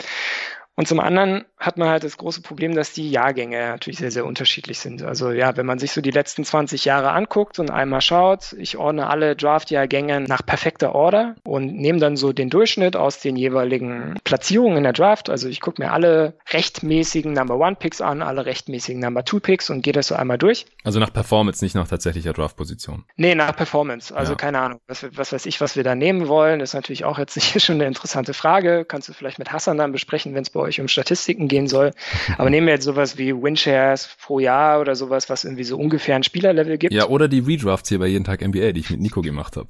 Und 0.79 0.87
zum 0.87 1.01
anderen 1.01 1.45
hat 1.59 1.77
man 1.77 1.89
halt 1.89 2.05
das 2.05 2.17
große 2.19 2.41
Problem, 2.41 2.73
dass 2.73 2.93
die 2.93 3.11
Jahrgänge 3.11 3.71
natürlich 3.71 3.99
sehr, 3.99 4.13
sehr 4.13 4.25
unterschiedlich 4.25 4.79
sind. 4.79 5.03
Also 5.03 5.33
ja, 5.33 5.57
wenn 5.57 5.67
man 5.67 5.81
sich 5.81 5.91
so 5.91 6.01
die 6.01 6.13
letzten 6.13 6.45
20 6.45 6.85
Jahre 6.85 7.11
anguckt 7.11 7.59
und 7.59 7.69
einmal 7.69 8.01
schaut, 8.01 8.53
ich 8.53 8.77
ordne 8.77 9.09
alle 9.09 9.35
Draft-Jahrgänge 9.35 10.21
nach 10.21 10.47
perfekter 10.47 10.95
Order 10.95 11.35
und 11.43 11.75
nehme 11.75 11.99
dann 11.99 12.17
so 12.17 12.33
den 12.33 12.49
Durchschnitt 12.49 12.95
aus 12.95 13.19
den 13.19 13.35
jeweiligen 13.35 14.21
Platzierungen 14.23 14.77
in 14.77 14.85
der 14.85 14.93
Draft. 14.93 15.31
Also 15.31 15.49
ich 15.49 15.61
gucke 15.61 15.83
mir 15.83 15.91
alle 15.91 16.35
rechtmäßigen 16.53 17.33
Number 17.33 17.57
One 17.57 17.75
Picks 17.75 18.01
an, 18.01 18.23
alle 18.23 18.47
rechtmäßigen 18.47 19.03
Number 19.03 19.25
Two 19.25 19.41
Picks 19.41 19.71
und 19.71 19.83
gehe 19.83 19.93
das 19.93 20.07
so 20.07 20.15
einmal 20.15 20.39
durch. 20.39 20.65
Also 20.85 21.01
nach 21.01 21.13
Performance, 21.13 21.65
nicht 21.65 21.75
nach 21.75 21.89
tatsächlicher 21.89 22.33
Draft-Position. 22.33 23.05
Nee, 23.17 23.35
nach 23.35 23.57
Performance. 23.57 24.15
Also 24.15 24.35
ja. 24.35 24.37
keine 24.37 24.61
Ahnung, 24.61 24.79
was, 24.87 25.05
was 25.17 25.33
weiß 25.33 25.47
ich, 25.47 25.61
was 25.61 25.75
wir 25.75 25.83
da 25.83 25.97
nehmen 25.97 26.29
wollen. 26.29 26.61
Das 26.61 26.71
ist 26.71 26.75
natürlich 26.75 27.05
auch 27.05 27.19
jetzt 27.19 27.35
nicht 27.55 27.61
schon 27.61 27.75
eine 27.75 27.87
interessante 27.87 28.33
Frage. 28.33 28.85
Kannst 28.85 29.09
du 29.09 29.13
vielleicht 29.13 29.41
mit 29.41 29.51
Hassan 29.51 29.77
dann 29.77 29.91
besprechen, 29.91 30.37
wenn 30.37 30.43
es 30.43 30.51
bei 30.51 30.61
euch 30.61 30.68
um 30.81 30.89
Statistiken 30.89 31.49
gehen 31.49 31.67
soll. 31.67 31.93
Aber 32.37 32.51
nehmen 32.51 32.67
wir 32.67 32.75
jetzt 32.75 32.85
sowas 32.85 33.19
wie 33.19 33.35
Winshares 33.35 34.17
pro 34.21 34.39
Jahr 34.39 34.81
oder 34.81 34.95
sowas, 34.95 35.31
was 35.31 35.45
irgendwie 35.45 35.65
so 35.65 35.77
ungefähr 35.77 36.17
ein 36.17 36.23
Spielerlevel 36.23 36.79
gibt. 36.79 36.93
Ja, 36.93 37.07
oder 37.07 37.29
die 37.29 37.41
Redrafts 37.41 37.89
hier 37.89 37.99
bei 37.99 38.07
jeden 38.07 38.25
Tag 38.25 38.47
NBA, 38.47 38.73
die 38.73 38.81
ich 38.81 38.91
mit 38.91 39.01
Nico 39.01 39.23
gemacht 39.23 39.57
habe. 39.57 39.69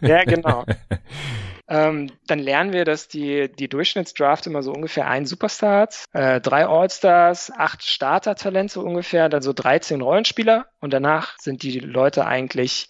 ja, 0.00 0.24
genau. 0.24 0.64
Ähm, 1.70 2.10
dann 2.26 2.38
lernen 2.38 2.72
wir, 2.72 2.86
dass 2.86 3.08
die, 3.08 3.50
die 3.52 3.68
Durchschnittsdraft 3.68 4.46
immer 4.46 4.62
so 4.62 4.72
ungefähr 4.72 5.06
ein 5.06 5.26
Superstar 5.26 5.80
hat, 5.80 6.04
äh, 6.14 6.40
drei 6.40 6.66
All-Stars, 6.66 7.52
acht 7.54 7.82
Starter-Talente 7.82 8.80
ungefähr, 8.80 9.28
dann 9.28 9.42
so 9.42 9.52
13 9.52 10.00
Rollenspieler 10.00 10.66
und 10.80 10.94
danach 10.94 11.38
sind 11.38 11.62
die 11.62 11.78
Leute 11.78 12.24
eigentlich 12.24 12.88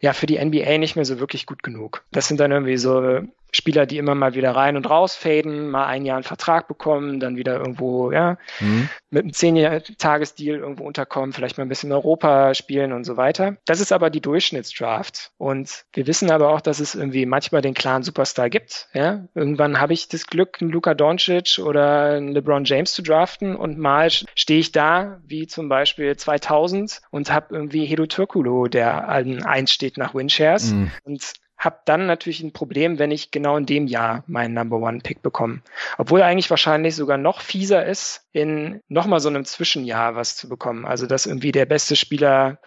ja 0.00 0.12
für 0.12 0.26
die 0.26 0.42
NBA 0.42 0.78
nicht 0.78 0.94
mehr 0.94 1.04
so 1.04 1.18
wirklich 1.18 1.44
gut 1.44 1.64
genug. 1.64 2.04
Das 2.12 2.28
sind 2.28 2.38
dann 2.38 2.52
irgendwie 2.52 2.76
so 2.76 3.22
Spieler, 3.52 3.86
die 3.86 3.98
immer 3.98 4.14
mal 4.14 4.34
wieder 4.34 4.54
rein 4.54 4.76
und 4.76 4.88
raus 4.88 5.14
faden, 5.16 5.70
mal 5.70 5.86
ein 5.86 6.04
Jahr 6.04 6.16
einen 6.16 6.24
Vertrag 6.24 6.68
bekommen, 6.68 7.20
dann 7.20 7.36
wieder 7.36 7.56
irgendwo, 7.56 8.12
ja, 8.12 8.38
mhm. 8.60 8.88
mit 9.10 9.22
einem 9.22 9.32
zehn 9.32 9.82
Tagesdeal 9.98 10.58
irgendwo 10.58 10.84
unterkommen, 10.84 11.32
vielleicht 11.32 11.58
mal 11.58 11.64
ein 11.64 11.68
bisschen 11.68 11.92
Europa 11.92 12.54
spielen 12.54 12.92
und 12.92 13.04
so 13.04 13.16
weiter. 13.16 13.56
Das 13.66 13.80
ist 13.80 13.92
aber 13.92 14.10
die 14.10 14.20
Durchschnittsdraft. 14.20 15.32
Und 15.38 15.84
wir 15.92 16.06
wissen 16.06 16.30
aber 16.30 16.50
auch, 16.50 16.60
dass 16.60 16.80
es 16.80 16.94
irgendwie 16.94 17.26
manchmal 17.26 17.62
den 17.62 17.74
klaren 17.74 18.02
Superstar 18.02 18.50
gibt. 18.50 18.88
Ja, 18.92 19.26
irgendwann 19.34 19.80
habe 19.80 19.92
ich 19.92 20.08
das 20.08 20.26
Glück, 20.26 20.58
einen 20.60 20.70
Luka 20.70 20.94
Doncic 20.94 21.58
oder 21.58 22.14
einen 22.16 22.32
LeBron 22.32 22.64
James 22.64 22.92
zu 22.92 23.02
draften 23.02 23.56
und 23.56 23.78
mal 23.78 24.10
stehe 24.10 24.60
ich 24.60 24.72
da, 24.72 25.20
wie 25.26 25.46
zum 25.46 25.68
Beispiel 25.68 26.16
2000 26.16 27.00
und 27.10 27.32
habe 27.32 27.54
irgendwie 27.54 27.84
Hedo 27.86 28.06
Turkulo, 28.06 28.68
der 28.68 29.08
allen 29.08 29.44
eins 29.44 29.72
steht 29.72 29.96
nach 29.96 30.14
Winshares. 30.14 30.72
Mhm. 30.72 30.90
Und 31.04 31.34
habe 31.60 31.78
dann 31.84 32.06
natürlich 32.06 32.42
ein 32.42 32.52
Problem, 32.52 32.98
wenn 32.98 33.10
ich 33.10 33.30
genau 33.30 33.56
in 33.56 33.66
dem 33.66 33.86
Jahr 33.86 34.24
meinen 34.26 34.54
Number 34.54 34.78
One 34.78 35.00
Pick 35.00 35.22
bekomme. 35.22 35.60
Obwohl 35.98 36.22
eigentlich 36.22 36.50
wahrscheinlich 36.50 36.96
sogar 36.96 37.18
noch 37.18 37.42
fieser 37.42 37.84
ist, 37.86 38.26
in 38.32 38.80
nochmal 38.88 39.20
so 39.20 39.28
einem 39.28 39.44
Zwischenjahr 39.44 40.14
was 40.14 40.36
zu 40.36 40.48
bekommen. 40.48 40.84
Also 40.86 41.06
dass 41.06 41.26
irgendwie 41.26 41.52
der 41.52 41.66
beste 41.66 41.96
Spieler 41.96 42.58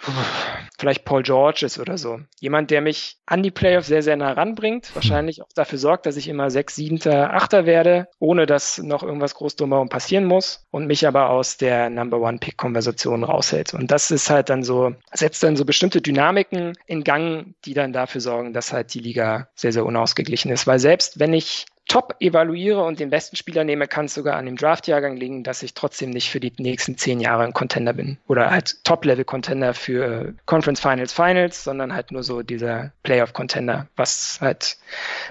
vielleicht 0.78 1.06
Paul 1.06 1.24
George 1.24 1.66
ist 1.66 1.80
oder 1.80 1.98
so. 1.98 2.20
Jemand, 2.40 2.70
der 2.70 2.82
mich 2.82 3.18
an 3.26 3.44
die 3.44 3.52
Playoffs 3.52 3.88
sehr, 3.88 4.04
sehr 4.04 4.18
nah 4.18 4.34
ranbringt, 4.34 4.94
wahrscheinlich 4.94 5.42
auch 5.42 5.54
dafür 5.56 5.80
sorgt, 5.80 6.06
dass 6.06 6.18
ich 6.18 6.28
immer 6.28 6.50
sechs, 6.50 6.76
siebter, 6.76 7.34
achter 7.34 7.66
werde, 7.66 8.08
ohne 8.20 8.46
dass 8.46 8.78
noch 8.78 9.04
irgendwas 9.04 9.36
groß 9.36 9.56
drumherum 9.56 9.90
passieren 9.90 10.26
muss 10.26 10.66
und 10.70 10.86
mich 10.86 11.08
aber 11.08 11.30
aus 11.30 11.58
der 11.58 11.90
Number 11.90 12.20
One 12.20 12.40
Pick 12.40 12.58
Konversation 12.58 13.24
raushält. 13.24 13.74
Und 13.74 13.90
das 13.90 14.12
ist 14.12 14.30
halt 14.30 14.50
dann 14.50 14.64
so, 14.64 14.94
setzt 15.14 15.44
dann 15.44 15.56
so 15.56 15.64
bestimmte 15.66 16.02
Dynamiken 16.02 16.74
in 16.86 17.04
Gang, 17.04 17.56
die 17.64 17.74
dann 17.74 17.94
dafür 17.94 18.20
sorgen, 18.20 18.54
dass 18.54 18.74
halt 18.74 18.83
halt 18.84 18.94
die 18.94 19.00
Liga 19.00 19.50
sehr, 19.56 19.72
sehr 19.72 19.86
unausgeglichen 19.86 20.52
ist. 20.52 20.68
Weil 20.68 20.80
selbst 20.80 21.20
wenn 21.20 21.34
ich 21.34 21.66
top 21.88 22.16
evaluiere 22.20 22.84
und 22.84 23.00
den 23.00 23.10
besten 23.10 23.36
Spieler 23.36 23.64
nehme, 23.64 23.88
kann 23.88 24.06
es 24.06 24.14
sogar 24.14 24.38
an 24.38 24.46
dem 24.46 24.56
Draftjahrgang 24.56 25.18
liegen, 25.18 25.44
dass 25.44 25.64
ich 25.64 25.74
trotzdem 25.74 26.10
nicht 26.10 26.30
für 26.30 26.40
die 26.40 26.54
nächsten 26.58 26.98
zehn 26.98 27.20
Jahre 27.20 27.44
ein 27.44 27.54
Contender 27.54 27.94
bin. 27.94 28.18
Oder 28.28 28.50
halt 28.50 28.84
Top-Level-Contender 28.84 29.74
für 29.74 30.34
Conference 30.46 30.80
Finals 30.80 31.14
Finals, 31.14 31.64
sondern 31.64 31.94
halt 31.94 32.12
nur 32.12 32.24
so 32.24 32.42
dieser 32.42 32.94
Playoff-Contender, 33.04 33.88
was 33.96 34.40
halt 34.42 34.78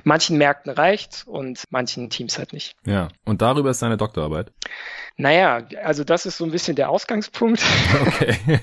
manchen 0.05 0.39
Märkten 0.39 0.73
reicht 0.73 1.25
und 1.27 1.65
manchen 1.71 2.11
Teams 2.11 2.39
halt 2.39 2.53
nicht. 2.53 2.77
Ja, 2.85 3.09
und 3.25 3.43
darüber 3.43 3.71
ist 3.71 3.81
seine 3.81 3.97
Doktorarbeit. 3.97 4.53
Naja, 5.17 5.63
also 5.83 6.05
das 6.05 6.27
ist 6.27 6.39
so 6.39 6.45
ein 6.45 6.51
bisschen 6.51 6.77
der 6.77 6.91
Ausgangspunkt. 6.91 7.63
Okay. 8.03 8.61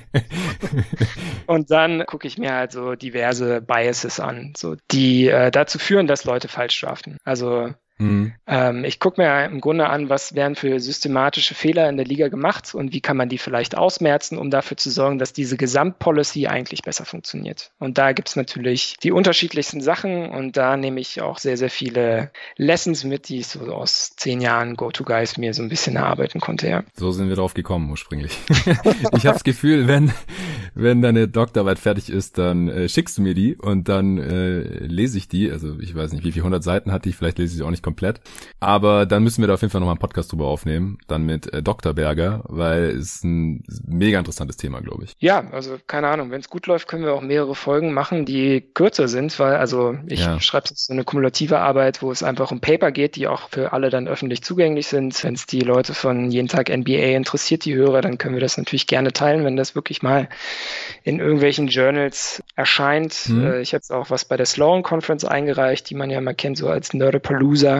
und 1.45 1.71
dann 1.71 2.05
gucke 2.05 2.27
ich 2.27 2.37
mir 2.37 2.53
halt 2.53 2.71
so 2.71 2.95
diverse 2.95 3.61
Biases 3.61 4.19
an, 4.19 4.53
so 4.55 4.75
die 4.91 5.27
äh, 5.27 5.51
dazu 5.51 5.79
führen, 5.79 6.07
dass 6.07 6.25
Leute 6.25 6.47
falsch 6.47 6.79
draften. 6.81 7.17
Also 7.23 7.73
Mhm. 7.99 8.33
Ähm, 8.47 8.85
ich 8.85 8.99
gucke 8.99 9.21
mir 9.21 9.45
im 9.45 9.61
Grunde 9.61 9.87
an, 9.87 10.09
was 10.09 10.33
werden 10.33 10.55
für 10.55 10.79
systematische 10.79 11.53
Fehler 11.53 11.89
in 11.89 11.97
der 11.97 12.05
Liga 12.05 12.29
gemacht 12.29 12.73
und 12.73 12.93
wie 12.93 13.01
kann 13.01 13.17
man 13.17 13.29
die 13.29 13.37
vielleicht 13.37 13.77
ausmerzen, 13.77 14.37
um 14.37 14.49
dafür 14.49 14.77
zu 14.77 14.89
sorgen, 14.89 15.19
dass 15.19 15.33
diese 15.33 15.57
Gesamtpolicy 15.57 16.47
eigentlich 16.47 16.81
besser 16.81 17.05
funktioniert. 17.05 17.71
Und 17.77 17.97
da 17.97 18.13
gibt 18.13 18.29
es 18.29 18.35
natürlich 18.37 18.95
die 19.03 19.11
unterschiedlichsten 19.11 19.81
Sachen 19.81 20.29
und 20.29 20.55
da 20.55 20.77
nehme 20.77 21.01
ich 21.01 21.21
auch 21.21 21.39
sehr, 21.39 21.57
sehr 21.57 21.69
viele 21.69 22.31
Lessons 22.55 23.03
mit, 23.03 23.27
die 23.27 23.39
ich 23.39 23.47
so 23.47 23.59
aus 23.73 24.15
zehn 24.15 24.39
Jahren 24.39 24.75
Go-To-Guys 24.75 25.37
mir 25.37 25.53
so 25.53 25.61
ein 25.61 25.69
bisschen 25.69 25.97
erarbeiten 25.97 26.39
konnte. 26.39 26.69
Ja. 26.69 26.83
So 26.95 27.11
sind 27.11 27.27
wir 27.27 27.35
drauf 27.35 27.53
gekommen 27.53 27.91
ursprünglich. 27.91 28.37
ich 29.13 29.25
habe 29.25 29.33
das 29.33 29.43
Gefühl, 29.43 29.87
wenn, 29.87 30.13
wenn 30.73 31.01
deine 31.01 31.27
Doktorarbeit 31.27 31.79
fertig 31.79 32.09
ist, 32.09 32.37
dann 32.37 32.69
äh, 32.69 32.87
schickst 32.87 33.17
du 33.17 33.21
mir 33.21 33.33
die 33.33 33.55
und 33.55 33.89
dann 33.89 34.17
äh, 34.17 34.59
lese 34.85 35.17
ich 35.17 35.27
die. 35.27 35.51
Also 35.51 35.77
ich 35.79 35.93
weiß 35.93 36.13
nicht, 36.13 36.23
wie 36.23 36.31
viele 36.31 36.45
hundert 36.45 36.63
Seiten 36.63 36.93
hatte 36.93 37.09
ich, 37.09 37.17
vielleicht 37.17 37.39
lese 37.39 37.51
ich 37.51 37.57
sie 37.57 37.63
auch 37.63 37.71
nicht 37.71 37.83
komplett. 37.89 38.21
Aber 38.59 39.05
dann 39.05 39.23
müssen 39.23 39.41
wir 39.41 39.47
da 39.47 39.55
auf 39.55 39.61
jeden 39.61 39.71
Fall 39.71 39.81
nochmal 39.81 39.93
einen 39.93 39.99
Podcast 39.99 40.31
drüber 40.31 40.45
aufnehmen, 40.45 40.99
dann 41.07 41.23
mit 41.23 41.51
äh, 41.51 41.63
Dr. 41.63 41.93
Berger, 41.93 42.43
weil 42.45 42.89
es 42.89 43.23
ein 43.23 43.63
mega 43.87 44.19
interessantes 44.19 44.57
Thema, 44.57 44.81
glaube 44.81 45.05
ich. 45.05 45.15
Ja, 45.19 45.49
also 45.51 45.77
keine 45.87 46.07
Ahnung, 46.07 46.29
wenn 46.29 46.39
es 46.39 46.49
gut 46.49 46.67
läuft, 46.67 46.87
können 46.87 47.03
wir 47.03 47.13
auch 47.13 47.21
mehrere 47.21 47.55
Folgen 47.55 47.93
machen, 47.93 48.25
die 48.25 48.61
kürzer 48.61 49.07
sind, 49.07 49.37
weil 49.39 49.55
also 49.55 49.97
ich 50.07 50.19
ja. 50.19 50.39
schreibe 50.39 50.67
jetzt 50.69 50.85
so 50.85 50.93
eine 50.93 51.03
kumulative 51.03 51.59
Arbeit, 51.59 52.01
wo 52.01 52.11
es 52.11 52.21
einfach 52.21 52.51
um 52.51 52.59
Paper 52.59 52.91
geht, 52.91 53.15
die 53.15 53.27
auch 53.27 53.49
für 53.49 53.73
alle 53.73 53.89
dann 53.89 54.07
öffentlich 54.07 54.43
zugänglich 54.43 54.87
sind. 54.87 55.23
Wenn 55.23 55.33
es 55.33 55.47
die 55.47 55.61
Leute 55.61 55.93
von 55.93 56.29
jeden 56.29 56.47
Tag 56.47 56.69
NBA 56.69 57.15
interessiert, 57.15 57.65
die 57.65 57.75
Hörer, 57.75 58.01
dann 58.01 58.17
können 58.17 58.35
wir 58.35 58.41
das 58.41 58.57
natürlich 58.57 58.85
gerne 58.85 59.13
teilen, 59.13 59.45
wenn 59.45 59.55
das 59.55 59.73
wirklich 59.73 60.03
mal 60.03 60.29
in 61.03 61.19
irgendwelchen 61.19 61.67
Journals 61.67 62.43
erscheint. 62.55 63.29
Äh, 63.29 63.61
ich 63.61 63.69
habe 63.69 63.77
jetzt 63.77 63.91
auch 63.91 64.09
was 64.09 64.25
bei 64.25 64.37
der 64.37 64.45
Sloan 64.45 64.83
Conference 64.83 65.25
eingereicht, 65.25 65.89
die 65.89 65.95
man 65.95 66.09
ja 66.09 66.21
mal 66.21 66.35
kennt, 66.35 66.57
so 66.57 66.67
als 66.67 66.93
Nerdapalooza 66.93 67.78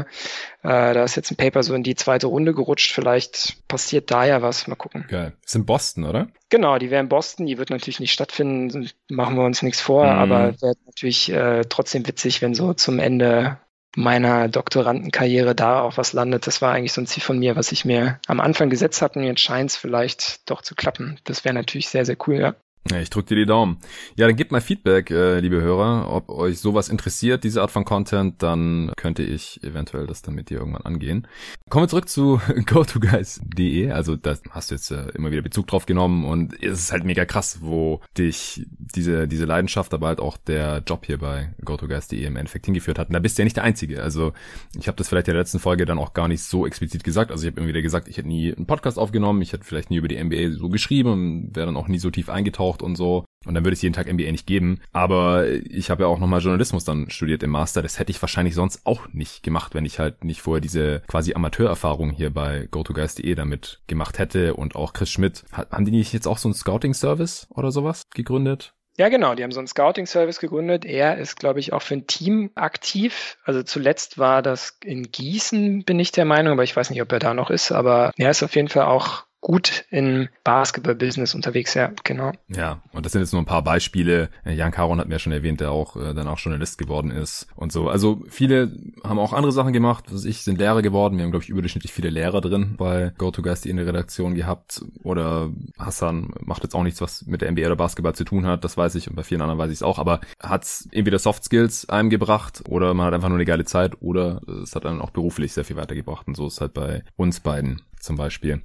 äh, 0.64 0.94
da 0.94 1.04
ist 1.04 1.16
jetzt 1.16 1.32
ein 1.32 1.38
Paper 1.38 1.64
so 1.64 1.74
in 1.74 1.84
die 1.84 1.96
zweite 1.96 2.28
Runde 2.28 2.54
gerutscht. 2.54 2.94
Vielleicht 2.94 3.68
passiert 3.68 4.12
da 4.12 4.26
ja 4.26 4.42
was. 4.42 4.68
Mal 4.68 4.76
gucken. 4.76 5.06
Geil. 5.08 5.34
Ist 5.46 5.56
in 5.56 5.66
Boston, 5.66 6.06
oder? 6.06 6.28
Genau, 6.50 6.78
die 6.78 6.92
wäre 6.92 7.02
in 7.02 7.10
Boston. 7.10 7.46
Die 7.46 7.58
wird 7.58 7.70
natürlich 7.70 8.00
nicht 8.00 8.14
stattfinden. 8.14 8.90
Machen 9.10 9.36
wir 9.36 9.46
uns 9.46 9.62
nichts 9.62 9.82
vor. 9.82 10.06
Mhm. 10.06 10.20
Aber 10.20 10.62
wäre 10.62 10.76
natürlich 10.86 11.32
äh, 11.32 11.64
trotzdem 11.68 12.08
witzig, 12.08 12.42
wenn 12.42 12.54
so 12.54 12.74
zum 12.74 13.00
Ende 13.00 13.58
meiner 13.96 14.48
Doktorandenkarriere 14.48 15.56
da 15.56 15.82
auch 15.82 15.98
was 15.98 16.14
landet. 16.14 16.48
Das 16.48 16.62
war 16.62 16.74
eigentlich 16.74 16.94
so 16.94 17.02
ein 17.02 17.08
Ziel 17.08 17.24
von 17.24 17.40
mir, 17.40 17.56
was 17.56 17.72
ich 17.72 17.86
mir 17.86 18.20
am 18.28 18.40
Anfang 18.40 18.70
gesetzt 18.70 19.02
habe 19.02 19.20
und 19.20 19.26
jetzt 19.26 19.42
scheint 19.42 19.72
es 19.72 19.78
vielleicht 19.78 20.50
doch 20.50 20.62
zu 20.62 20.76
klappen. 20.76 21.20
Das 21.24 21.44
wäre 21.44 21.56
natürlich 21.56 21.90
sehr, 21.90 22.06
sehr 22.06 22.18
cool, 22.28 22.36
ja. 22.36 22.56
Ich 22.98 23.10
drücke 23.10 23.30
dir 23.30 23.36
die 23.36 23.46
Daumen. 23.46 23.78
Ja, 24.16 24.26
dann 24.26 24.36
gebt 24.36 24.52
mal 24.52 24.62
Feedback, 24.62 25.12
äh, 25.12 25.40
liebe 25.42 25.62
Hörer, 25.62 26.12
ob 26.12 26.30
euch 26.30 26.60
sowas 26.60 26.90
interessiert, 26.90 27.44
diese 27.44 27.62
Art 27.62 27.70
von 27.70 27.86
Content, 27.86 28.42
dann 28.42 28.92
könnte 28.96 29.22
ich 29.22 29.64
eventuell 29.64 30.08
das 30.08 30.24
dann 30.24 30.34
mit 30.34 30.50
dir 30.50 30.60
irgendwann 30.60 30.82
angehen. 30.84 31.28
Kommen 31.70 31.84
wir 31.84 31.90
zurück 31.90 32.10
zu 32.10 32.42
gotoguys.de. 32.66 33.92
Also 33.92 34.16
da 34.16 34.36
hast 34.50 34.72
du 34.72 34.76
jetzt 34.76 34.90
äh, 34.92 35.10
immer 35.10 35.30
wieder 35.30 35.44
Bezug 35.44 35.68
drauf 35.68 35.86
genommen 35.86 36.26
und 36.26 36.64
es 36.64 36.80
ist 36.80 36.92
halt 36.92 37.04
mega 37.04 37.26
krass, 37.26 37.60
wo 37.62 38.02
dich 38.18 38.66
diese, 38.80 39.28
diese 39.28 39.46
Leidenschaft, 39.46 39.94
aber 39.94 40.08
halt 40.08 40.20
auch 40.20 40.38
der 40.38 40.82
Job 40.88 41.06
hier 41.06 41.20
bei 41.20 41.54
gotoguys.de 41.64 42.24
im 42.24 42.38
Endeffekt 42.38 42.66
hingeführt 42.66 42.98
hat. 42.98 43.10
Und 43.10 43.14
da 43.14 43.20
bist 43.20 43.38
du 43.38 43.42
ja 43.42 43.44
nicht 43.44 43.58
der 43.58 43.66
Einzige. 43.66 44.02
Also 44.02 44.34
ich 44.80 44.88
habe 44.88 44.96
das 44.96 45.10
vielleicht 45.10 45.28
in 45.28 45.34
der 45.34 45.42
letzten 45.42 45.60
Folge 45.60 45.86
dann 45.86 46.00
auch 46.00 46.14
gar 46.14 46.28
nicht 46.28 46.42
so 46.42 46.66
explizit 46.66 47.04
gesagt. 47.04 47.30
Also 47.30 47.46
ich 47.46 47.52
habe 47.52 47.62
immer 47.62 47.70
wieder 47.70 47.84
gesagt, 47.84 48.08
ich 48.08 48.18
hätte 48.18 48.28
nie 48.28 48.56
einen 48.56 48.66
Podcast 48.66 48.98
aufgenommen, 48.98 49.44
ich 49.44 49.54
hätte 49.54 49.64
vielleicht 49.64 49.92
nie 49.92 49.98
über 49.98 50.08
die 50.08 50.22
NBA 50.24 50.58
so 50.58 50.70
geschrieben 50.70 51.12
und 51.12 51.56
wäre 51.56 51.68
dann 51.68 51.78
auch 51.78 51.88
nie 51.88 52.00
so 52.00 52.10
tief 52.10 52.30
eingetaucht 52.30 52.69
gebraucht 52.70 52.82
und 52.82 52.96
so. 52.96 53.26
Und 53.46 53.54
dann 53.54 53.64
würde 53.64 53.74
es 53.74 53.82
jeden 53.82 53.94
Tag 53.94 54.12
MBA 54.12 54.32
nicht 54.32 54.48
geben. 54.48 54.82
Aber 54.92 55.48
ich 55.48 55.90
habe 55.90 56.04
ja 56.04 56.10
auch 56.10 56.20
nochmal 56.20 56.42
Journalismus 56.42 56.84
dann 56.84 57.10
studiert 57.10 57.42
im 57.42 57.52
Master. 57.52 57.82
Das 57.82 57.98
hätte 57.98 58.12
ich 58.12 58.22
wahrscheinlich 58.22 58.54
sonst 58.54 58.86
auch 58.86 59.08
nicht 59.14 59.44
gemacht, 59.44 59.74
wenn 59.74 59.86
ich 59.86 60.00
halt 60.00 60.24
nicht 60.24 60.42
vorher 60.42 60.62
diese 60.62 61.02
quasi 61.08 61.34
Amateurerfahrung 61.34 62.12
hier 62.12 62.32
bei 62.32 62.68
GoToGuys.de 62.70 63.36
damit 63.36 63.82
gemacht 63.88 64.20
hätte. 64.20 64.56
Und 64.56 64.76
auch 64.76 64.94
Chris 64.94 65.10
Schmidt. 65.10 65.46
Haben 65.54 65.86
die 65.86 65.92
nicht 65.92 66.14
jetzt 66.14 66.28
auch 66.28 66.38
so 66.38 66.50
einen 66.50 66.56
Scouting-Service 66.56 67.48
oder 67.50 67.72
sowas 67.72 68.04
gegründet? 68.14 68.74
Ja, 68.98 69.08
genau. 69.08 69.34
Die 69.34 69.44
haben 69.44 69.54
so 69.54 69.62
einen 69.62 69.68
Scouting-Service 69.68 70.40
gegründet. 70.40 70.84
Er 70.84 71.18
ist, 71.18 71.38
glaube 71.38 71.62
ich, 71.62 71.72
auch 71.72 71.82
für 71.82 71.94
ein 71.94 72.08
Team 72.08 72.52
aktiv. 72.56 73.38
Also 73.46 73.64
zuletzt 73.64 74.18
war 74.18 74.42
das 74.42 74.78
in 74.84 75.04
Gießen, 75.04 75.86
bin 75.86 76.02
ich 76.02 76.12
der 76.12 76.26
Meinung, 76.26 76.52
aber 76.52 76.66
ich 76.66 76.76
weiß 76.76 76.90
nicht, 76.90 77.02
ob 77.02 77.10
er 77.14 77.20
da 77.20 77.34
noch 77.34 77.50
ist. 77.50 77.72
Aber 77.72 78.12
er 78.18 78.32
ist 78.32 78.44
auf 78.44 78.56
jeden 78.56 78.68
Fall 78.68 78.84
auch 78.84 79.24
gut 79.42 79.86
im 79.90 80.28
Basketball-Business 80.44 81.34
unterwegs, 81.34 81.74
ja, 81.74 81.92
genau. 82.04 82.34
Ja, 82.50 82.82
und 82.92 83.06
das 83.06 83.14
sind 83.14 83.22
jetzt 83.22 83.32
nur 83.32 83.42
ein 83.42 83.46
paar 83.46 83.64
Beispiele. 83.64 84.30
Jan 84.46 84.72
Caron 84.72 85.00
hat 85.00 85.08
mir 85.08 85.20
schon 85.20 85.34
erwähnt, 85.34 85.62
der 85.62 85.72
auch 85.72 85.96
äh, 85.96 86.14
dann 86.14 86.28
auch 86.28 86.40
Journalist 86.40 86.78
geworden 86.78 87.12
ist 87.12 87.48
und 87.56 87.72
so. 87.72 87.90
Also 87.90 88.22
viele 88.30 88.72
haben 89.04 89.20
auch 89.20 89.34
andere 89.34 89.52
Sachen 89.52 89.74
gemacht, 89.74 90.06
was 90.10 90.26
ich, 90.26 90.44
sind 90.44 90.60
Lehrer 90.60 90.82
geworden. 90.82 91.18
Wir 91.18 91.24
haben, 91.24 91.32
glaube 91.32 91.44
ich, 91.44 91.50
überdurchschnittlich 91.50 91.94
viele 91.94 92.10
Lehrer 92.10 92.42
drin 92.42 92.76
bei 92.78 93.14
GoToGuys, 93.18 93.62
die 93.62 93.70
in 93.70 93.78
der 93.78 93.88
Redaktion 93.88 94.36
gehabt. 94.36 94.84
Oder 95.04 95.52
Hassan 95.78 96.34
macht 96.42 96.64
jetzt 96.64 96.76
auch 96.76 96.84
nichts, 96.84 97.02
was 97.02 97.26
mit 97.26 97.42
der 97.42 97.52
NBA 97.52 97.66
oder 97.66 97.76
Basketball 97.76 98.16
zu 98.16 98.26
tun 98.26 98.46
hat, 98.46 98.64
das 98.64 98.78
weiß 98.78 98.96
ich 98.96 99.10
und 99.10 99.16
bei 99.16 99.24
vielen 99.24 99.42
anderen 99.42 99.60
weiß 99.60 99.72
ich 99.72 99.78
es 99.78 99.84
auch, 99.84 100.00
aber 100.00 100.20
hat 100.42 100.68
entweder 100.92 101.20
Soft 101.20 101.44
Skills 101.44 101.88
einem 101.90 102.10
gebracht 102.10 102.64
oder 102.68 102.94
man 102.94 103.08
hat 103.08 103.14
einfach 103.14 103.30
nur 103.30 103.38
eine 103.38 103.46
geile 103.46 103.66
Zeit 103.66 104.02
oder 104.02 104.42
es 104.64 104.76
hat 104.76 104.86
dann 104.86 105.02
auch 105.02 105.12
beruflich 105.12 105.54
sehr 105.54 105.66
viel 105.66 105.78
weitergebracht 105.78 106.28
und 106.28 106.36
so 106.36 106.48
ist 106.48 106.62
halt 106.62 106.74
bei 106.74 107.04
uns 107.16 107.40
beiden 107.40 107.82
zum 108.00 108.16
Beispiel. 108.16 108.62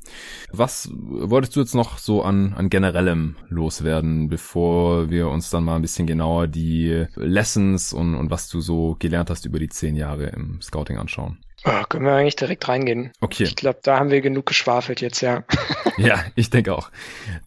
Was 0.51 0.91
wolltest 0.93 1.57
du 1.57 1.61
jetzt 1.61 1.75
noch 1.75 1.99
so 1.99 2.23
an, 2.23 2.55
an 2.55 2.71
generellem 2.71 3.37
loswerden, 3.49 4.29
bevor 4.29 5.11
wir 5.11 5.29
uns 5.29 5.51
dann 5.51 5.65
mal 5.65 5.77
ein 5.77 5.83
bisschen 5.83 6.07
genauer 6.07 6.47
die 6.47 7.07
Lessons 7.17 7.93
und, 7.93 8.15
und 8.15 8.31
was 8.31 8.49
du 8.49 8.61
so 8.61 8.97
gelernt 8.99 9.31
hast 9.31 9.45
über 9.47 9.59
die 9.59 9.69
zehn 9.69 9.97
Jahre 9.97 10.27
im 10.27 10.61
Scouting 10.61 10.99
anschauen? 10.99 11.39
Oh, 11.67 11.83
können 11.89 12.05
wir 12.05 12.13
eigentlich 12.13 12.37
direkt 12.37 12.69
reingehen. 12.69 13.11
Okay. 13.21 13.45
Ich 13.45 13.57
glaube, 13.57 13.79
da 13.83 13.99
haben 13.99 14.11
wir 14.11 14.21
genug 14.21 14.45
geschwafelt 14.45 15.01
jetzt, 15.01 15.23
ja. 15.23 15.45
ja, 15.97 16.23
ich 16.35 16.51
denke 16.51 16.75
auch. 16.75 16.91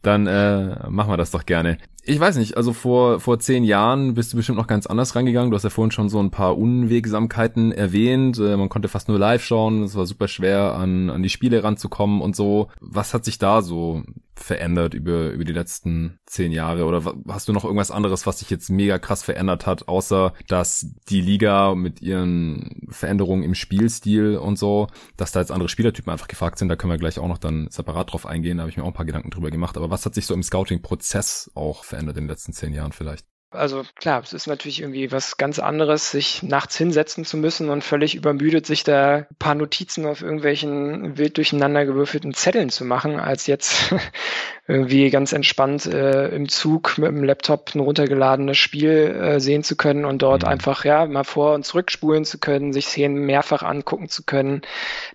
Dann 0.01 0.25
äh, 0.25 0.89
machen 0.89 1.11
wir 1.11 1.17
das 1.17 1.29
doch 1.29 1.45
gerne. 1.45 1.77
Ich 2.09 2.21
weiß 2.21 2.37
nicht, 2.37 2.55
also 2.55 2.71
vor, 2.71 3.19
vor 3.19 3.37
zehn 3.37 3.65
Jahren 3.65 4.13
bist 4.13 4.31
du 4.31 4.37
bestimmt 4.37 4.57
noch 4.57 4.67
ganz 4.67 4.87
anders 4.87 5.13
rangegangen. 5.13 5.51
Du 5.51 5.57
hast 5.57 5.63
ja 5.63 5.69
vorhin 5.69 5.91
schon 5.91 6.07
so 6.07 6.19
ein 6.19 6.31
paar 6.31 6.57
Unwegsamkeiten 6.57 7.73
erwähnt. 7.73 8.39
Äh, 8.39 8.55
man 8.55 8.69
konnte 8.69 8.87
fast 8.87 9.09
nur 9.09 9.19
live 9.19 9.43
schauen. 9.43 9.83
Es 9.83 9.93
war 9.93 10.05
super 10.05 10.29
schwer, 10.29 10.75
an, 10.75 11.09
an 11.09 11.21
die 11.21 11.27
Spiele 11.27 11.65
ranzukommen 11.65 12.21
und 12.21 12.33
so. 12.33 12.69
Was 12.79 13.13
hat 13.13 13.25
sich 13.25 13.39
da 13.39 13.61
so 13.61 14.03
verändert 14.35 14.93
über, 14.93 15.31
über 15.31 15.43
die 15.43 15.51
letzten 15.51 16.19
zehn 16.25 16.53
Jahre? 16.53 16.85
Oder 16.85 17.13
hast 17.27 17.49
du 17.49 17.53
noch 17.53 17.65
irgendwas 17.65 17.91
anderes, 17.91 18.25
was 18.25 18.39
sich 18.39 18.49
jetzt 18.49 18.69
mega 18.69 18.99
krass 18.99 19.23
verändert 19.23 19.65
hat, 19.65 19.89
außer 19.89 20.31
dass 20.47 20.89
die 21.09 21.19
Liga 21.19 21.75
mit 21.75 22.01
ihren 22.01 22.87
Veränderungen 22.89 23.43
im 23.43 23.53
Spielstil 23.53 24.37
und 24.37 24.57
so, 24.57 24.87
dass 25.17 25.33
da 25.33 25.41
jetzt 25.41 25.51
andere 25.51 25.67
Spielertypen 25.67 26.13
einfach 26.13 26.29
gefragt 26.29 26.57
sind? 26.57 26.69
Da 26.69 26.77
können 26.77 26.93
wir 26.93 26.99
gleich 26.99 27.19
auch 27.19 27.27
noch 27.27 27.37
dann 27.37 27.67
separat 27.69 28.13
drauf 28.13 28.25
eingehen. 28.25 28.57
Da 28.57 28.61
habe 28.61 28.71
ich 28.71 28.77
mir 28.77 28.83
auch 28.83 28.87
ein 28.87 28.93
paar 28.93 29.05
Gedanken 29.05 29.29
drüber 29.29 29.51
gemacht. 29.51 29.75
Aber 29.75 29.89
was 29.89 30.05
hat 30.05 30.15
sich 30.15 30.25
so 30.25 30.33
im 30.33 30.43
Scouting-Prozess 30.43 31.51
auch 31.53 31.83
verändert 31.83 31.96
in 31.97 32.13
den 32.13 32.27
letzten 32.27 32.53
zehn 32.53 32.73
Jahren 32.73 32.91
vielleicht? 32.91 33.25
Also 33.49 33.83
klar, 33.95 34.21
es 34.21 34.33
ist 34.33 34.47
natürlich 34.47 34.81
irgendwie 34.81 35.09
was 35.09 35.37
ganz 35.37 35.57
anderes, 35.57 36.11
sich 36.11 36.43
nachts 36.43 36.75
hinsetzen 36.77 37.23
zu 37.23 37.37
müssen 37.37 37.69
und 37.69 37.81
völlig 37.81 38.13
übermüdet, 38.13 38.65
sich 38.65 38.83
da 38.83 39.19
ein 39.19 39.35
paar 39.39 39.55
Notizen 39.55 40.05
auf 40.05 40.21
irgendwelchen 40.21 41.17
wild 41.17 41.37
durcheinander 41.37 41.85
gewürfelten 41.85 42.33
Zetteln 42.33 42.69
zu 42.69 42.83
machen, 42.83 43.21
als 43.21 43.47
jetzt 43.47 43.95
irgendwie 44.67 45.09
ganz 45.11 45.31
entspannt 45.31 45.85
äh, 45.85 46.27
im 46.27 46.49
Zug 46.49 46.97
mit 46.97 47.07
dem 47.07 47.23
Laptop 47.23 47.73
ein 47.73 47.79
runtergeladenes 47.79 48.57
Spiel 48.57 49.15
äh, 49.15 49.39
sehen 49.39 49.63
zu 49.63 49.77
können 49.77 50.03
und 50.03 50.21
dort 50.21 50.41
mhm. 50.41 50.49
einfach 50.49 50.83
ja 50.83 51.05
mal 51.05 51.23
vor 51.23 51.53
und 51.53 51.65
zurückspulen 51.65 52.25
zu 52.25 52.39
können, 52.39 52.73
sich 52.73 52.87
Szenen 52.87 53.25
mehrfach 53.25 53.63
angucken 53.63 54.09
zu 54.09 54.23
können. 54.23 54.61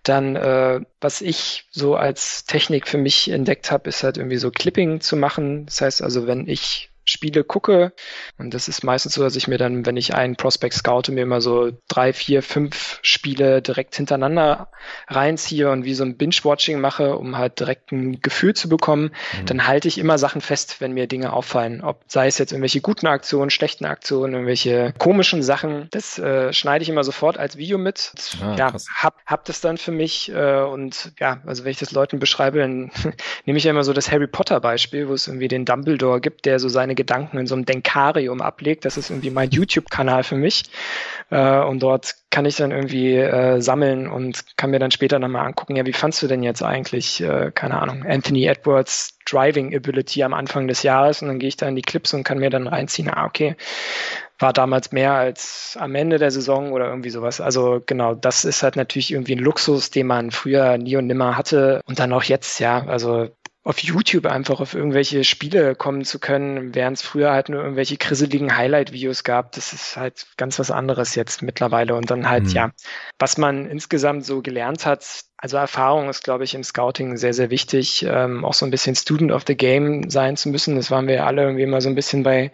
Dann, 0.04 0.36
äh, 0.36 0.80
was 1.02 1.20
ich 1.20 1.66
so 1.70 1.96
als 1.96 2.46
Technik 2.46 2.88
für 2.88 2.98
mich 2.98 3.30
entdeckt 3.30 3.70
habe, 3.70 3.90
ist 3.90 4.02
halt 4.02 4.16
irgendwie 4.16 4.38
so 4.38 4.50
Clipping 4.50 5.02
zu 5.02 5.16
machen. 5.16 5.66
Das 5.66 5.82
heißt 5.82 6.02
also, 6.02 6.26
wenn 6.26 6.48
ich 6.48 6.91
Spiele 7.12 7.44
gucke. 7.44 7.92
Und 8.38 8.54
das 8.54 8.68
ist 8.68 8.82
meistens 8.82 9.14
so, 9.14 9.22
dass 9.22 9.36
ich 9.36 9.48
mir 9.48 9.58
dann, 9.58 9.86
wenn 9.86 9.96
ich 9.96 10.14
einen 10.14 10.36
Prospect 10.36 10.74
scoute, 10.74 11.12
mir 11.12 11.22
immer 11.22 11.40
so 11.40 11.70
drei, 11.88 12.12
vier, 12.12 12.42
fünf 12.42 12.98
Spiele 13.02 13.62
direkt 13.62 13.94
hintereinander 13.94 14.68
reinziehe 15.08 15.70
und 15.70 15.84
wie 15.84 15.94
so 15.94 16.04
ein 16.04 16.16
Binge-Watching 16.16 16.80
mache, 16.80 17.16
um 17.16 17.38
halt 17.38 17.60
direkt 17.60 17.92
ein 17.92 18.20
Gefühl 18.20 18.54
zu 18.54 18.68
bekommen, 18.68 19.12
mhm. 19.38 19.46
dann 19.46 19.66
halte 19.66 19.88
ich 19.88 19.98
immer 19.98 20.18
Sachen 20.18 20.40
fest, 20.40 20.80
wenn 20.80 20.92
mir 20.92 21.06
Dinge 21.06 21.32
auffallen. 21.32 21.82
Ob 21.82 22.02
sei 22.08 22.26
es 22.26 22.38
jetzt 22.38 22.52
irgendwelche 22.52 22.80
guten 22.80 23.06
Aktionen, 23.06 23.50
schlechten 23.50 23.84
Aktionen, 23.84 24.32
irgendwelche 24.32 24.94
komischen 24.98 25.42
Sachen, 25.42 25.88
das 25.90 26.18
äh, 26.18 26.52
schneide 26.52 26.82
ich 26.82 26.88
immer 26.88 27.04
sofort 27.04 27.38
als 27.38 27.56
Video 27.56 27.78
mit. 27.78 28.12
Ah, 28.42 28.56
ja, 28.58 28.72
hab, 28.96 29.16
hab 29.26 29.44
das 29.44 29.60
dann 29.60 29.76
für 29.76 29.92
mich 29.92 30.32
äh, 30.32 30.62
und 30.62 31.12
ja, 31.18 31.42
also 31.46 31.64
wenn 31.64 31.70
ich 31.70 31.78
das 31.78 31.92
Leuten 31.92 32.18
beschreibe, 32.18 32.58
dann 32.58 32.90
nehme 33.44 33.58
ich 33.58 33.64
ja 33.64 33.70
immer 33.70 33.84
so 33.84 33.92
das 33.92 34.10
Harry 34.10 34.26
Potter 34.26 34.60
Beispiel, 34.60 35.08
wo 35.08 35.14
es 35.14 35.26
irgendwie 35.26 35.48
den 35.48 35.64
Dumbledore 35.64 36.20
gibt, 36.20 36.46
der 36.46 36.58
so 36.58 36.68
seine 36.68 36.94
Gedanken 37.02 37.38
in 37.38 37.46
so 37.48 37.56
einem 37.56 37.64
Denkarium 37.64 38.40
ablegt. 38.40 38.84
Das 38.84 38.96
ist 38.96 39.10
irgendwie 39.10 39.30
mein 39.30 39.50
YouTube-Kanal 39.50 40.22
für 40.22 40.36
mich. 40.36 40.64
Äh, 41.30 41.60
und 41.60 41.82
dort 41.82 42.14
kann 42.30 42.44
ich 42.44 42.56
dann 42.56 42.70
irgendwie 42.70 43.16
äh, 43.16 43.60
sammeln 43.60 44.06
und 44.06 44.56
kann 44.56 44.70
mir 44.70 44.78
dann 44.78 44.90
später 44.92 45.18
nochmal 45.18 45.46
angucken, 45.46 45.74
ja, 45.76 45.84
wie 45.84 45.92
fandst 45.92 46.22
du 46.22 46.28
denn 46.28 46.42
jetzt 46.42 46.62
eigentlich, 46.62 47.20
äh, 47.20 47.50
keine 47.52 47.80
Ahnung, 47.80 48.04
Anthony 48.06 48.46
Edwards 48.46 49.18
Driving 49.26 49.74
Ability 49.74 50.22
am 50.22 50.34
Anfang 50.34 50.68
des 50.68 50.82
Jahres 50.82 51.22
und 51.22 51.28
dann 51.28 51.38
gehe 51.38 51.48
ich 51.48 51.56
da 51.56 51.66
in 51.68 51.76
die 51.76 51.82
Clips 51.82 52.14
und 52.14 52.22
kann 52.22 52.38
mir 52.38 52.50
dann 52.50 52.66
reinziehen, 52.66 53.08
ah, 53.08 53.24
okay, 53.24 53.56
war 54.38 54.52
damals 54.52 54.92
mehr 54.92 55.14
als 55.14 55.76
am 55.80 55.94
Ende 55.94 56.18
der 56.18 56.30
Saison 56.30 56.72
oder 56.72 56.88
irgendwie 56.88 57.10
sowas. 57.10 57.40
Also 57.40 57.82
genau, 57.84 58.14
das 58.14 58.44
ist 58.44 58.62
halt 58.62 58.76
natürlich 58.76 59.12
irgendwie 59.12 59.36
ein 59.36 59.38
Luxus, 59.38 59.90
den 59.90 60.06
man 60.06 60.30
früher 60.30 60.76
nie 60.78 60.96
und 60.96 61.06
nimmer 61.06 61.36
hatte 61.36 61.80
und 61.86 61.98
dann 61.98 62.12
auch 62.12 62.24
jetzt, 62.24 62.58
ja, 62.58 62.84
also 62.86 63.28
auf 63.64 63.78
YouTube 63.78 64.26
einfach 64.26 64.60
auf 64.60 64.74
irgendwelche 64.74 65.22
Spiele 65.22 65.76
kommen 65.76 66.04
zu 66.04 66.18
können, 66.18 66.74
während 66.74 66.96
es 66.96 67.02
früher 67.02 67.30
halt 67.32 67.48
nur 67.48 67.62
irgendwelche 67.62 67.96
grisseligen 67.96 68.56
Highlight-Videos 68.56 69.22
gab. 69.22 69.52
Das 69.52 69.72
ist 69.72 69.96
halt 69.96 70.26
ganz 70.36 70.58
was 70.58 70.72
anderes 70.72 71.14
jetzt 71.14 71.42
mittlerweile. 71.42 71.94
Und 71.94 72.10
dann 72.10 72.28
halt, 72.28 72.44
mhm. 72.44 72.50
ja, 72.50 72.72
was 73.18 73.38
man 73.38 73.66
insgesamt 73.66 74.24
so 74.24 74.42
gelernt 74.42 74.84
hat, 74.84 75.04
also 75.42 75.56
Erfahrung 75.56 76.08
ist, 76.08 76.22
glaube 76.22 76.44
ich, 76.44 76.54
im 76.54 76.62
Scouting 76.62 77.16
sehr, 77.16 77.34
sehr 77.34 77.50
wichtig, 77.50 78.06
ähm, 78.08 78.44
auch 78.44 78.54
so 78.54 78.64
ein 78.64 78.70
bisschen 78.70 78.94
Student 78.94 79.32
of 79.32 79.42
the 79.44 79.56
Game 79.56 80.08
sein 80.08 80.36
zu 80.36 80.48
müssen. 80.50 80.76
Das 80.76 80.92
waren 80.92 81.08
wir 81.08 81.26
alle 81.26 81.42
irgendwie 81.42 81.66
mal 81.66 81.80
so 81.80 81.88
ein 81.88 81.96
bisschen 81.96 82.22
bei 82.22 82.52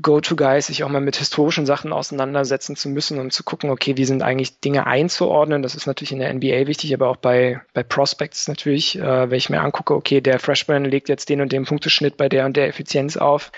Go-To-Guys, 0.00 0.68
sich 0.68 0.84
auch 0.84 0.88
mal 0.88 1.02
mit 1.02 1.16
historischen 1.16 1.66
Sachen 1.66 1.92
auseinandersetzen 1.92 2.76
zu 2.76 2.88
müssen, 2.88 3.20
um 3.20 3.30
zu 3.30 3.44
gucken, 3.44 3.68
okay, 3.68 3.98
wie 3.98 4.06
sind 4.06 4.22
eigentlich 4.22 4.58
Dinge 4.60 4.86
einzuordnen. 4.86 5.62
Das 5.62 5.74
ist 5.74 5.86
natürlich 5.86 6.12
in 6.12 6.18
der 6.18 6.32
NBA 6.32 6.66
wichtig, 6.66 6.94
aber 6.94 7.10
auch 7.10 7.18
bei, 7.18 7.60
bei 7.74 7.82
Prospects 7.82 8.48
natürlich, 8.48 8.98
äh, 8.98 9.30
wenn 9.30 9.36
ich 9.36 9.50
mir 9.50 9.60
angucke, 9.60 9.94
okay, 9.94 10.22
der 10.22 10.38
Freshman 10.38 10.86
legt 10.86 11.10
jetzt 11.10 11.28
den 11.28 11.42
und 11.42 11.52
den 11.52 11.66
Punkteschnitt 11.66 12.16
bei 12.16 12.30
der 12.30 12.46
und 12.46 12.56
der 12.56 12.68
Effizienz 12.68 13.18
auf 13.18 13.52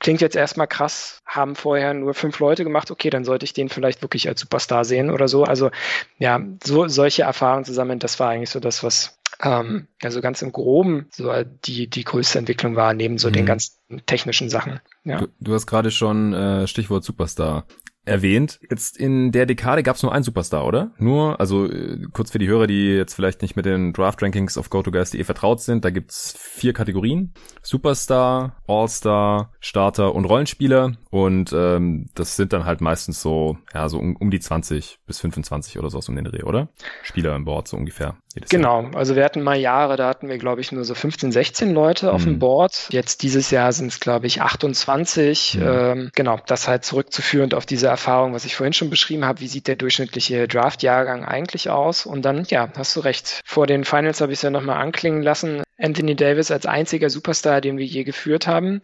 klingt 0.00 0.20
jetzt 0.20 0.34
erstmal 0.34 0.66
krass, 0.66 1.22
haben 1.24 1.54
vorher 1.54 1.94
nur 1.94 2.14
fünf 2.14 2.38
Leute 2.40 2.64
gemacht, 2.64 2.90
okay, 2.90 3.10
dann 3.10 3.24
sollte 3.24 3.44
ich 3.44 3.52
den 3.52 3.68
vielleicht 3.68 4.02
wirklich 4.02 4.28
als 4.28 4.40
Superstar 4.40 4.84
sehen 4.84 5.10
oder 5.10 5.28
so. 5.28 5.44
Also 5.44 5.70
ja, 6.18 6.40
so 6.64 6.88
solche 6.88 7.22
Erfahrungen 7.22 7.64
zusammen, 7.64 7.98
das 7.98 8.18
war 8.18 8.30
eigentlich 8.30 8.50
so 8.50 8.60
das, 8.60 8.82
was 8.82 9.18
ähm, 9.40 9.86
also 10.02 10.20
ganz 10.20 10.42
im 10.42 10.52
Groben 10.52 11.06
so 11.12 11.32
die, 11.64 11.88
die 11.88 12.04
größte 12.04 12.38
Entwicklung 12.38 12.76
war, 12.76 12.94
neben 12.94 13.18
so 13.18 13.28
mhm. 13.28 13.34
den 13.34 13.46
ganzen 13.46 13.76
technischen 14.06 14.48
Sachen. 14.48 14.80
Ja. 15.04 15.18
Du, 15.18 15.28
du 15.38 15.54
hast 15.54 15.66
gerade 15.66 15.90
schon 15.90 16.32
äh, 16.32 16.66
Stichwort 16.66 17.04
Superstar 17.04 17.66
erwähnt. 18.10 18.60
Jetzt 18.68 18.96
in 18.96 19.32
der 19.32 19.46
Dekade 19.46 19.82
gab 19.82 19.96
es 19.96 20.02
nur 20.02 20.12
einen 20.12 20.24
Superstar, 20.24 20.66
oder? 20.66 20.90
Nur, 20.98 21.40
also 21.40 21.70
äh, 21.70 22.02
kurz 22.12 22.30
für 22.32 22.38
die 22.38 22.48
Hörer, 22.48 22.66
die 22.66 22.96
jetzt 22.96 23.14
vielleicht 23.14 23.40
nicht 23.42 23.56
mit 23.56 23.64
den 23.64 23.92
Draft-Rankings 23.92 24.58
auf 24.58 24.68
GoToGuys.de 24.68 25.22
vertraut 25.24 25.60
sind, 25.60 25.84
da 25.84 25.90
gibt's 25.90 26.34
vier 26.38 26.72
Kategorien. 26.72 27.32
Superstar, 27.62 28.56
All-Star, 28.66 29.52
Starter 29.60 30.14
und 30.14 30.24
Rollenspieler. 30.24 30.92
Und 31.10 31.52
ähm, 31.52 32.08
das 32.14 32.36
sind 32.36 32.52
dann 32.52 32.64
halt 32.64 32.80
meistens 32.80 33.22
so, 33.22 33.58
ja, 33.72 33.88
so 33.88 33.98
um, 33.98 34.16
um 34.16 34.30
die 34.30 34.40
20 34.40 34.98
bis 35.06 35.20
25 35.20 35.78
oder 35.78 35.90
so 35.90 35.98
aus 35.98 36.08
um 36.08 36.16
den 36.16 36.24
Dreh, 36.24 36.42
oder? 36.42 36.68
Spieler 37.02 37.34
im 37.36 37.44
Board, 37.44 37.68
so 37.68 37.76
ungefähr. 37.76 38.16
Genau, 38.48 38.82
Jahr. 38.82 38.96
also 38.96 39.16
wir 39.16 39.24
hatten 39.24 39.42
mal 39.42 39.58
Jahre, 39.58 39.96
da 39.96 40.08
hatten 40.08 40.28
wir, 40.28 40.38
glaube 40.38 40.60
ich, 40.60 40.70
nur 40.70 40.84
so 40.84 40.94
15, 40.94 41.32
16 41.32 41.74
Leute 41.74 42.12
auf 42.12 42.22
dem 42.24 42.34
mhm. 42.34 42.38
Board. 42.38 42.88
Jetzt 42.90 43.22
dieses 43.22 43.50
Jahr 43.50 43.72
sind 43.72 43.88
es, 43.88 43.98
glaube 43.98 44.26
ich, 44.26 44.40
28. 44.40 45.56
Mhm. 45.56 45.66
Ähm, 45.66 46.10
genau, 46.14 46.38
das 46.46 46.68
halt 46.68 46.84
zurückzuführend 46.84 47.54
auf 47.54 47.66
diese 47.66 47.88
Erfahrung, 47.88 48.32
was 48.32 48.44
ich 48.44 48.54
vorhin 48.54 48.72
schon 48.72 48.90
beschrieben 48.90 49.24
habe. 49.24 49.40
Wie 49.40 49.48
sieht 49.48 49.66
der 49.66 49.76
durchschnittliche 49.76 50.46
Draft-Jahrgang 50.46 51.24
eigentlich 51.24 51.70
aus? 51.70 52.06
Und 52.06 52.22
dann, 52.24 52.44
ja, 52.48 52.68
hast 52.76 52.94
du 52.94 53.00
recht. 53.00 53.40
Vor 53.44 53.66
den 53.66 53.84
Finals 53.84 54.20
habe 54.20 54.32
ich 54.32 54.38
es 54.38 54.42
ja 54.42 54.50
nochmal 54.50 54.80
anklingen 54.80 55.22
lassen. 55.22 55.62
Anthony 55.80 56.14
Davis 56.14 56.50
als 56.50 56.66
einziger 56.66 57.10
Superstar, 57.10 57.60
den 57.60 57.78
wir 57.78 57.86
je 57.86 58.04
geführt 58.04 58.46
haben. 58.46 58.82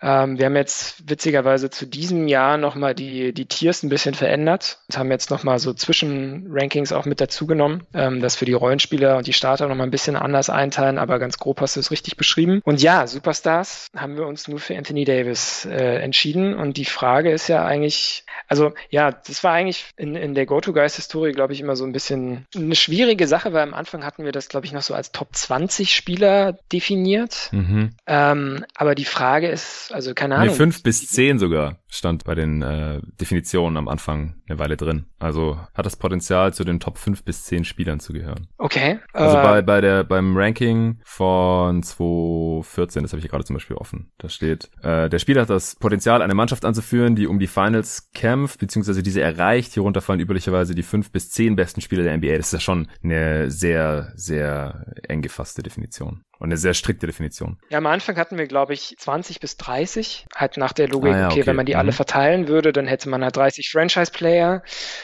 Ähm, 0.00 0.38
wir 0.38 0.46
haben 0.46 0.56
jetzt 0.56 1.08
witzigerweise 1.08 1.70
zu 1.70 1.86
diesem 1.86 2.28
Jahr 2.28 2.56
nochmal 2.56 2.94
die, 2.94 3.32
die 3.32 3.46
Tiers 3.46 3.82
ein 3.82 3.88
bisschen 3.88 4.14
verändert 4.14 4.78
und 4.88 4.96
haben 4.96 5.10
jetzt 5.10 5.30
nochmal 5.30 5.58
so 5.58 5.72
Zwischenrankings 5.72 6.92
auch 6.92 7.04
mit 7.04 7.20
dazugenommen, 7.20 7.82
ähm, 7.94 8.20
das 8.20 8.36
für 8.36 8.44
die 8.44 8.52
Rollenspieler 8.52 9.16
und 9.16 9.26
die 9.26 9.32
Starter 9.32 9.66
nochmal 9.66 9.88
ein 9.88 9.90
bisschen 9.90 10.14
anders 10.14 10.50
einteilen, 10.50 10.98
aber 10.98 11.18
ganz 11.18 11.38
grob 11.38 11.60
hast 11.60 11.74
du 11.74 11.80
es 11.80 11.90
richtig 11.90 12.16
beschrieben. 12.16 12.60
Und 12.64 12.80
ja, 12.80 13.06
Superstars 13.06 13.88
haben 13.96 14.16
wir 14.16 14.26
uns 14.26 14.46
nur 14.46 14.60
für 14.60 14.76
Anthony 14.76 15.04
Davis 15.04 15.64
äh, 15.64 15.96
entschieden 15.96 16.54
und 16.54 16.76
die 16.76 16.84
Frage 16.84 17.32
ist 17.32 17.48
ja 17.48 17.64
eigentlich, 17.64 18.24
also 18.46 18.72
ja, 18.90 19.10
das 19.10 19.42
war 19.42 19.52
eigentlich 19.52 19.86
in, 19.96 20.14
in 20.14 20.34
der 20.34 20.46
Go-To-Guys-Historie, 20.46 21.32
glaube 21.32 21.52
ich, 21.52 21.60
immer 21.60 21.74
so 21.74 21.84
ein 21.84 21.92
bisschen 21.92 22.46
eine 22.54 22.76
schwierige 22.76 23.26
Sache, 23.26 23.52
weil 23.52 23.62
am 23.62 23.74
Anfang 23.74 24.04
hatten 24.04 24.24
wir 24.24 24.32
das, 24.32 24.48
glaube 24.48 24.66
ich, 24.66 24.72
noch 24.72 24.82
so 24.82 24.94
als 24.94 25.10
Top 25.10 25.34
20 25.34 25.92
Spieler 25.92 26.27
definiert. 26.72 27.50
Mhm. 27.52 27.90
Ähm, 28.06 28.64
aber 28.74 28.94
die 28.94 29.04
Frage 29.04 29.48
ist, 29.48 29.90
also 29.92 30.14
keine 30.14 30.36
Ahnung. 30.36 30.48
Nee, 30.48 30.54
fünf 30.54 30.82
bis 30.82 31.08
zehn 31.08 31.38
sogar 31.38 31.76
stand 31.88 32.24
bei 32.24 32.34
den 32.34 32.62
äh, 32.62 33.00
Definitionen 33.20 33.76
am 33.76 33.88
Anfang 33.88 34.34
eine 34.48 34.58
Weile 34.58 34.76
drin. 34.76 35.06
Also 35.18 35.58
hat 35.74 35.86
das 35.86 35.96
Potenzial, 35.96 36.52
zu 36.52 36.64
den 36.64 36.80
Top 36.80 36.98
fünf 36.98 37.24
bis 37.24 37.44
zehn 37.44 37.64
Spielern 37.64 38.00
zu 38.00 38.12
gehören. 38.12 38.46
Okay. 38.58 38.98
Also 39.12 39.38
äh, 39.38 39.42
bei, 39.42 39.62
bei 39.62 39.80
der, 39.80 40.04
beim 40.04 40.36
Ranking 40.36 41.00
von 41.04 41.82
2014, 41.82 43.02
das 43.02 43.12
habe 43.12 43.18
ich 43.18 43.24
hier 43.24 43.30
gerade 43.30 43.44
zum 43.44 43.54
Beispiel 43.54 43.76
offen. 43.76 44.10
Da 44.18 44.28
steht, 44.28 44.70
äh, 44.82 45.08
der 45.08 45.18
Spieler 45.18 45.42
hat 45.42 45.50
das 45.50 45.76
Potenzial, 45.76 46.22
eine 46.22 46.34
Mannschaft 46.34 46.64
anzuführen, 46.64 47.16
die 47.16 47.26
um 47.26 47.38
die 47.38 47.46
Finals 47.46 48.10
kämpft, 48.12 48.60
beziehungsweise 48.60 49.02
diese 49.02 49.20
erreicht. 49.20 49.72
Hierunter 49.72 50.00
fallen 50.00 50.20
üblicherweise 50.20 50.74
die 50.74 50.82
fünf 50.82 51.10
bis 51.10 51.30
zehn 51.30 51.56
besten 51.56 51.80
Spieler 51.80 52.02
der 52.02 52.16
NBA. 52.16 52.36
Das 52.36 52.46
ist 52.46 52.52
ja 52.52 52.60
schon 52.60 52.88
eine 53.02 53.50
sehr, 53.50 54.12
sehr 54.14 54.94
eng 55.08 55.22
gefasste 55.22 55.62
Definition. 55.62 56.22
Und 56.38 56.48
eine 56.48 56.56
sehr 56.56 56.74
strikte 56.74 57.06
Definition. 57.06 57.58
Ja, 57.68 57.78
am 57.78 57.86
Anfang 57.86 58.16
hatten 58.16 58.38
wir, 58.38 58.46
glaube 58.46 58.72
ich, 58.72 58.94
20 58.96 59.40
bis 59.40 59.56
30. 59.56 60.26
Halt 60.34 60.56
nach 60.56 60.72
der 60.72 60.88
Logik, 60.88 61.12
ah, 61.12 61.18
ja, 61.18 61.26
okay, 61.26 61.40
okay, 61.40 61.46
wenn 61.46 61.56
man 61.56 61.66
die 61.66 61.74
mhm. 61.74 61.80
alle 61.80 61.92
verteilen 61.92 62.46
würde, 62.46 62.72
dann 62.72 62.86
hätte 62.86 63.08
man 63.08 63.24
halt 63.24 63.36
30 63.36 63.70
Franchise-Player. 63.70 64.62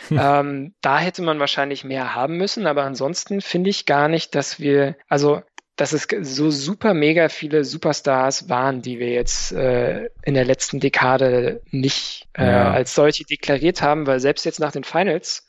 Hm. 0.08 0.20
ähm, 0.20 0.74
da 0.80 0.98
hätte 0.98 1.22
man 1.22 1.40
wahrscheinlich 1.40 1.84
mehr 1.84 2.14
haben 2.14 2.36
müssen. 2.36 2.66
Aber 2.66 2.84
ansonsten 2.84 3.40
finde 3.40 3.70
ich 3.70 3.84
gar 3.84 4.08
nicht, 4.08 4.34
dass 4.34 4.60
wir, 4.60 4.96
also 5.08 5.42
dass 5.76 5.92
es 5.92 6.06
so 6.20 6.50
super 6.50 6.94
mega 6.94 7.28
viele 7.28 7.64
Superstars 7.64 8.48
waren, 8.48 8.80
die 8.80 9.00
wir 9.00 9.10
jetzt 9.10 9.50
äh, 9.50 10.08
in 10.22 10.34
der 10.34 10.44
letzten 10.44 10.78
Dekade 10.78 11.62
nicht 11.70 12.28
äh, 12.34 12.46
ja. 12.46 12.70
als 12.70 12.94
solche 12.94 13.24
deklariert 13.24 13.82
haben, 13.82 14.06
weil 14.06 14.20
selbst 14.20 14.44
jetzt 14.44 14.60
nach 14.60 14.70
den 14.70 14.84
Finals 14.84 15.48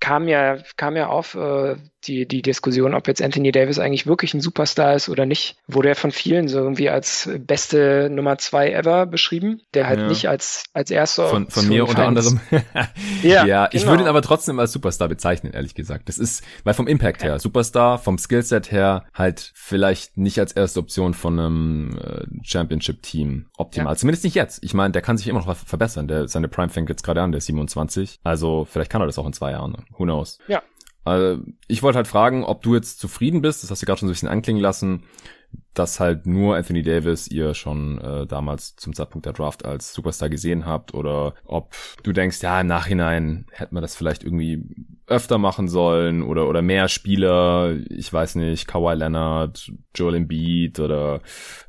kam 0.00 0.28
ja, 0.28 0.58
kam 0.76 0.96
ja 0.96 1.08
auf, 1.08 1.34
äh, 1.34 1.76
die, 2.06 2.26
die 2.26 2.42
Diskussion, 2.42 2.94
ob 2.94 3.08
jetzt 3.08 3.22
Anthony 3.22 3.52
Davis 3.52 3.78
eigentlich 3.78 4.06
wirklich 4.06 4.34
ein 4.34 4.40
Superstar 4.40 4.94
ist 4.94 5.08
oder 5.08 5.26
nicht, 5.26 5.56
wurde 5.66 5.88
er 5.88 5.94
von 5.94 6.10
vielen 6.10 6.48
so 6.48 6.58
irgendwie 6.58 6.88
als 6.88 7.28
beste 7.38 8.08
Nummer 8.10 8.38
zwei 8.38 8.72
ever 8.72 9.06
beschrieben, 9.06 9.60
der 9.74 9.86
halt 9.86 10.00
ja. 10.00 10.08
nicht 10.08 10.28
als, 10.28 10.64
als 10.72 10.90
erster. 10.90 11.28
Von, 11.28 11.48
von 11.48 11.68
mir 11.68 11.86
unter 11.88 12.06
anderem. 12.06 12.40
ja, 13.22 13.44
ja 13.44 13.68
ich 13.72 13.80
genau. 13.80 13.92
würde 13.92 14.04
ihn 14.04 14.08
aber 14.08 14.22
trotzdem 14.22 14.58
als 14.58 14.72
Superstar 14.72 15.08
bezeichnen, 15.08 15.52
ehrlich 15.52 15.74
gesagt. 15.74 16.08
Das 16.08 16.18
ist, 16.18 16.42
weil 16.64 16.74
vom 16.74 16.86
Impact 16.86 17.22
her, 17.22 17.38
Superstar, 17.38 17.98
vom 17.98 18.18
Skillset 18.18 18.70
her, 18.70 19.04
halt 19.14 19.52
vielleicht 19.54 20.16
nicht 20.16 20.38
als 20.38 20.52
erste 20.52 20.80
Option 20.80 21.14
von 21.14 21.38
einem 21.38 21.98
äh, 21.98 22.26
Championship-Team 22.42 23.46
optimal. 23.56 23.94
Ja. 23.94 23.96
Zumindest 23.96 24.24
nicht 24.24 24.34
jetzt. 24.34 24.62
Ich 24.62 24.74
meine, 24.74 24.92
der 24.92 25.02
kann 25.02 25.18
sich 25.18 25.28
immer 25.28 25.44
noch 25.44 25.56
verbessern. 25.56 26.08
Der, 26.08 26.28
seine 26.28 26.48
Prime 26.48 26.68
fängt 26.68 26.88
jetzt 26.88 27.02
gerade 27.02 27.22
an, 27.22 27.32
der 27.32 27.38
ist 27.38 27.46
27. 27.46 28.20
Also 28.22 28.66
vielleicht 28.70 28.90
kann 28.90 29.00
er 29.00 29.06
das 29.06 29.18
auch 29.18 29.26
in 29.26 29.32
zwei 29.32 29.52
Jahren. 29.52 29.84
Who 29.96 30.04
knows? 30.04 30.38
Ja. 30.48 30.62
Also, 31.06 31.40
ich 31.68 31.84
wollte 31.84 31.98
halt 31.98 32.08
fragen, 32.08 32.42
ob 32.42 32.62
du 32.62 32.74
jetzt 32.74 32.98
zufrieden 32.98 33.40
bist, 33.40 33.62
das 33.62 33.70
hast 33.70 33.80
du 33.80 33.86
gerade 33.86 34.00
schon 34.00 34.08
so 34.08 34.10
ein 34.10 34.14
bisschen 34.14 34.28
anklingen 34.28 34.60
lassen, 34.60 35.04
dass 35.78 36.00
halt 36.00 36.26
nur 36.26 36.56
Anthony 36.56 36.82
Davis 36.82 37.28
ihr 37.28 37.54
schon 37.54 38.00
äh, 38.00 38.26
damals 38.26 38.76
zum 38.76 38.94
Zeitpunkt 38.94 39.26
der 39.26 39.32
Draft 39.32 39.64
als 39.64 39.92
Superstar 39.92 40.28
gesehen 40.28 40.66
habt 40.66 40.94
oder 40.94 41.34
ob 41.44 41.74
du 42.02 42.12
denkst, 42.12 42.42
ja, 42.42 42.60
im 42.60 42.66
Nachhinein 42.66 43.46
hätte 43.50 43.74
man 43.74 43.82
das 43.82 43.94
vielleicht 43.94 44.24
irgendwie 44.24 44.64
öfter 45.06 45.38
machen 45.38 45.68
sollen 45.68 46.22
oder, 46.22 46.48
oder 46.48 46.62
mehr 46.62 46.88
Spieler, 46.88 47.76
ich 47.90 48.12
weiß 48.12 48.36
nicht, 48.36 48.66
Kawhi 48.66 48.94
Leonard, 48.94 49.70
Joel 49.94 50.16
Embiid 50.16 50.80
oder 50.80 51.20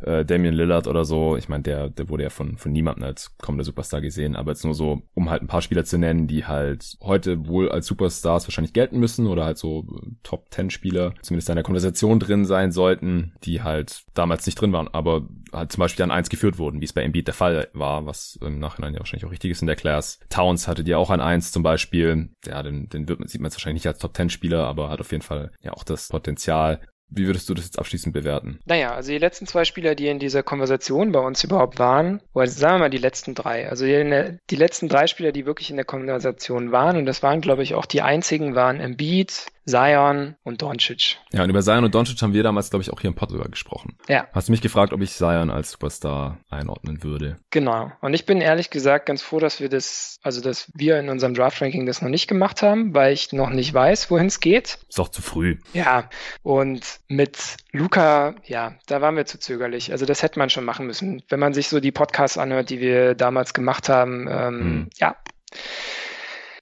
äh, 0.01 0.25
Damian 0.25 0.55
Lillard 0.55 0.87
oder 0.87 1.05
so. 1.05 1.37
Ich 1.37 1.47
meine, 1.47 1.63
der, 1.63 1.89
der 1.89 2.09
wurde 2.09 2.23
ja 2.23 2.29
von, 2.29 2.57
von 2.57 2.71
niemandem 2.71 3.03
als 3.03 3.37
kommender 3.37 3.63
Superstar 3.63 4.01
gesehen, 4.01 4.35
aber 4.35 4.51
jetzt 4.51 4.65
nur 4.65 4.73
so, 4.73 5.03
um 5.13 5.29
halt 5.29 5.43
ein 5.43 5.47
paar 5.47 5.61
Spieler 5.61 5.85
zu 5.85 5.99
nennen, 5.99 6.27
die 6.27 6.45
halt 6.45 6.97
heute 7.01 7.47
wohl 7.47 7.69
als 7.69 7.85
Superstars 7.85 8.47
wahrscheinlich 8.47 8.73
gelten 8.73 8.99
müssen 8.99 9.27
oder 9.27 9.45
halt 9.45 9.57
so 9.59 9.85
Top 10.23 10.47
10 10.51 10.71
Spieler, 10.71 11.13
zumindest 11.21 11.49
in 11.49 11.55
der 11.55 11.63
Konversation 11.63 12.19
drin 12.19 12.45
sein 12.45 12.71
sollten, 12.71 13.33
die 13.43 13.61
halt 13.61 13.96
damals 14.13 14.45
nicht 14.45 14.59
drin 14.59 14.73
waren, 14.73 14.87
aber 14.87 15.27
halt 15.53 15.71
zum 15.71 15.81
Beispiel 15.81 16.03
an 16.03 16.11
eins 16.11 16.29
geführt 16.29 16.57
wurden, 16.57 16.81
wie 16.81 16.85
es 16.85 16.93
bei 16.93 17.03
Embiid 17.03 17.27
der 17.27 17.33
Fall 17.33 17.69
war, 17.73 18.05
was 18.05 18.37
im 18.41 18.59
Nachhinein 18.59 18.93
ja 18.93 18.99
wahrscheinlich 18.99 19.25
auch 19.25 19.31
richtig 19.31 19.51
ist 19.51 19.61
in 19.61 19.67
der 19.67 19.75
Class. 19.75 20.19
Towns 20.29 20.67
hatte 20.67 20.83
die 20.83 20.95
auch 20.95 21.09
an 21.09 21.21
eins 21.21 21.51
zum 21.51 21.63
Beispiel. 21.63 22.29
Ja, 22.45 22.63
den, 22.63 22.89
den 22.89 23.07
wird 23.07 23.27
sieht 23.29 23.41
man 23.41 23.49
jetzt 23.49 23.55
wahrscheinlich 23.55 23.83
nicht 23.83 23.87
als 23.87 23.99
Top 23.99 24.13
Ten 24.13 24.29
Spieler, 24.29 24.65
aber 24.65 24.89
hat 24.89 24.99
auf 24.99 25.11
jeden 25.11 25.23
Fall 25.23 25.51
ja 25.61 25.73
auch 25.73 25.83
das 25.83 26.09
Potenzial. 26.09 26.81
Wie 27.09 27.25
würdest 27.25 27.47
du 27.47 27.53
das 27.53 27.63
jetzt 27.63 27.79
abschließend 27.79 28.13
bewerten? 28.13 28.59
Naja, 28.65 28.93
also 28.93 29.11
die 29.11 29.17
letzten 29.17 29.47
zwei 29.47 29.63
Spieler, 29.63 29.95
die 29.95 30.07
in 30.07 30.19
dieser 30.19 30.43
Konversation 30.43 31.13
bei 31.13 31.19
uns 31.19 31.41
überhaupt 31.43 31.79
waren, 31.79 32.21
oder 32.33 32.47
sagen 32.47 32.75
wir 32.75 32.79
mal 32.79 32.89
die 32.89 32.97
letzten 32.97 33.33
drei, 33.33 33.69
also 33.69 33.85
die, 33.85 34.37
die 34.49 34.55
letzten 34.57 34.89
drei 34.89 35.07
Spieler, 35.07 35.31
die 35.31 35.45
wirklich 35.45 35.69
in 35.69 35.77
der 35.77 35.85
Konversation 35.85 36.73
waren, 36.73 36.97
und 36.97 37.05
das 37.05 37.23
waren, 37.23 37.39
glaube 37.39 37.63
ich, 37.63 37.75
auch 37.75 37.85
die 37.85 38.01
einzigen, 38.01 38.55
waren 38.55 38.81
Embiid, 38.81 39.45
Zion 39.67 40.35
und 40.43 40.61
Doncic. 40.61 41.17
Ja, 41.33 41.43
und 41.43 41.49
über 41.49 41.61
Zion 41.61 41.83
und 41.83 41.93
Doncic 41.93 42.21
haben 42.21 42.33
wir 42.33 42.41
damals, 42.41 42.69
glaube 42.69 42.83
ich, 42.83 42.91
auch 42.91 43.01
hier 43.01 43.09
im 43.09 43.15
Pod 43.15 43.31
drüber 43.31 43.49
gesprochen. 43.49 43.97
Ja. 44.07 44.27
Hast 44.31 44.47
du 44.47 44.51
mich 44.53 44.61
gefragt, 44.61 44.93
ob 44.93 45.01
ich 45.01 45.11
Zion 45.11 45.49
als 45.49 45.71
Superstar 45.71 46.37
einordnen 46.49 47.03
würde? 47.03 47.37
Genau. 47.51 47.91
Und 48.01 48.13
ich 48.13 48.25
bin 48.25 48.39
ehrlich 48.39 48.69
gesagt 48.69 49.05
ganz 49.07 49.21
froh, 49.21 49.39
dass 49.39 49.59
wir 49.59 49.67
das, 49.67 50.19
also 50.23 50.41
dass 50.41 50.71
wir 50.73 50.97
in 50.99 51.09
unserem 51.09 51.33
Draft-Ranking 51.33 51.85
das 51.85 52.01
noch 52.01 52.09
nicht 52.09 52.27
gemacht 52.27 52.61
haben, 52.61 52.93
weil 52.93 53.11
ich 53.11 53.33
noch 53.33 53.49
nicht 53.49 53.73
weiß, 53.73 54.09
wohin 54.09 54.27
es 54.27 54.39
geht. 54.39 54.79
Ist 54.87 54.99
doch 54.99 55.09
zu 55.09 55.21
früh. 55.21 55.57
Ja. 55.73 56.09
Und 56.43 56.99
mit 57.09 57.37
Luca, 57.73 58.35
ja, 58.45 58.75
da 58.87 59.01
waren 59.01 59.17
wir 59.17 59.25
zu 59.25 59.37
zögerlich. 59.37 59.91
Also 59.91 60.05
das 60.05 60.23
hätte 60.23 60.39
man 60.39 60.49
schon 60.49 60.63
machen 60.63 60.87
müssen. 60.87 61.23
Wenn 61.27 61.41
man 61.41 61.53
sich 61.53 61.67
so 61.67 61.81
die 61.81 61.91
Podcasts 61.91 62.37
anhört, 62.37 62.69
die 62.69 62.79
wir 62.79 63.15
damals 63.15 63.53
gemacht 63.53 63.89
haben, 63.89 64.27
ähm, 64.29 64.59
hm. 64.59 64.89
ja 64.97 65.17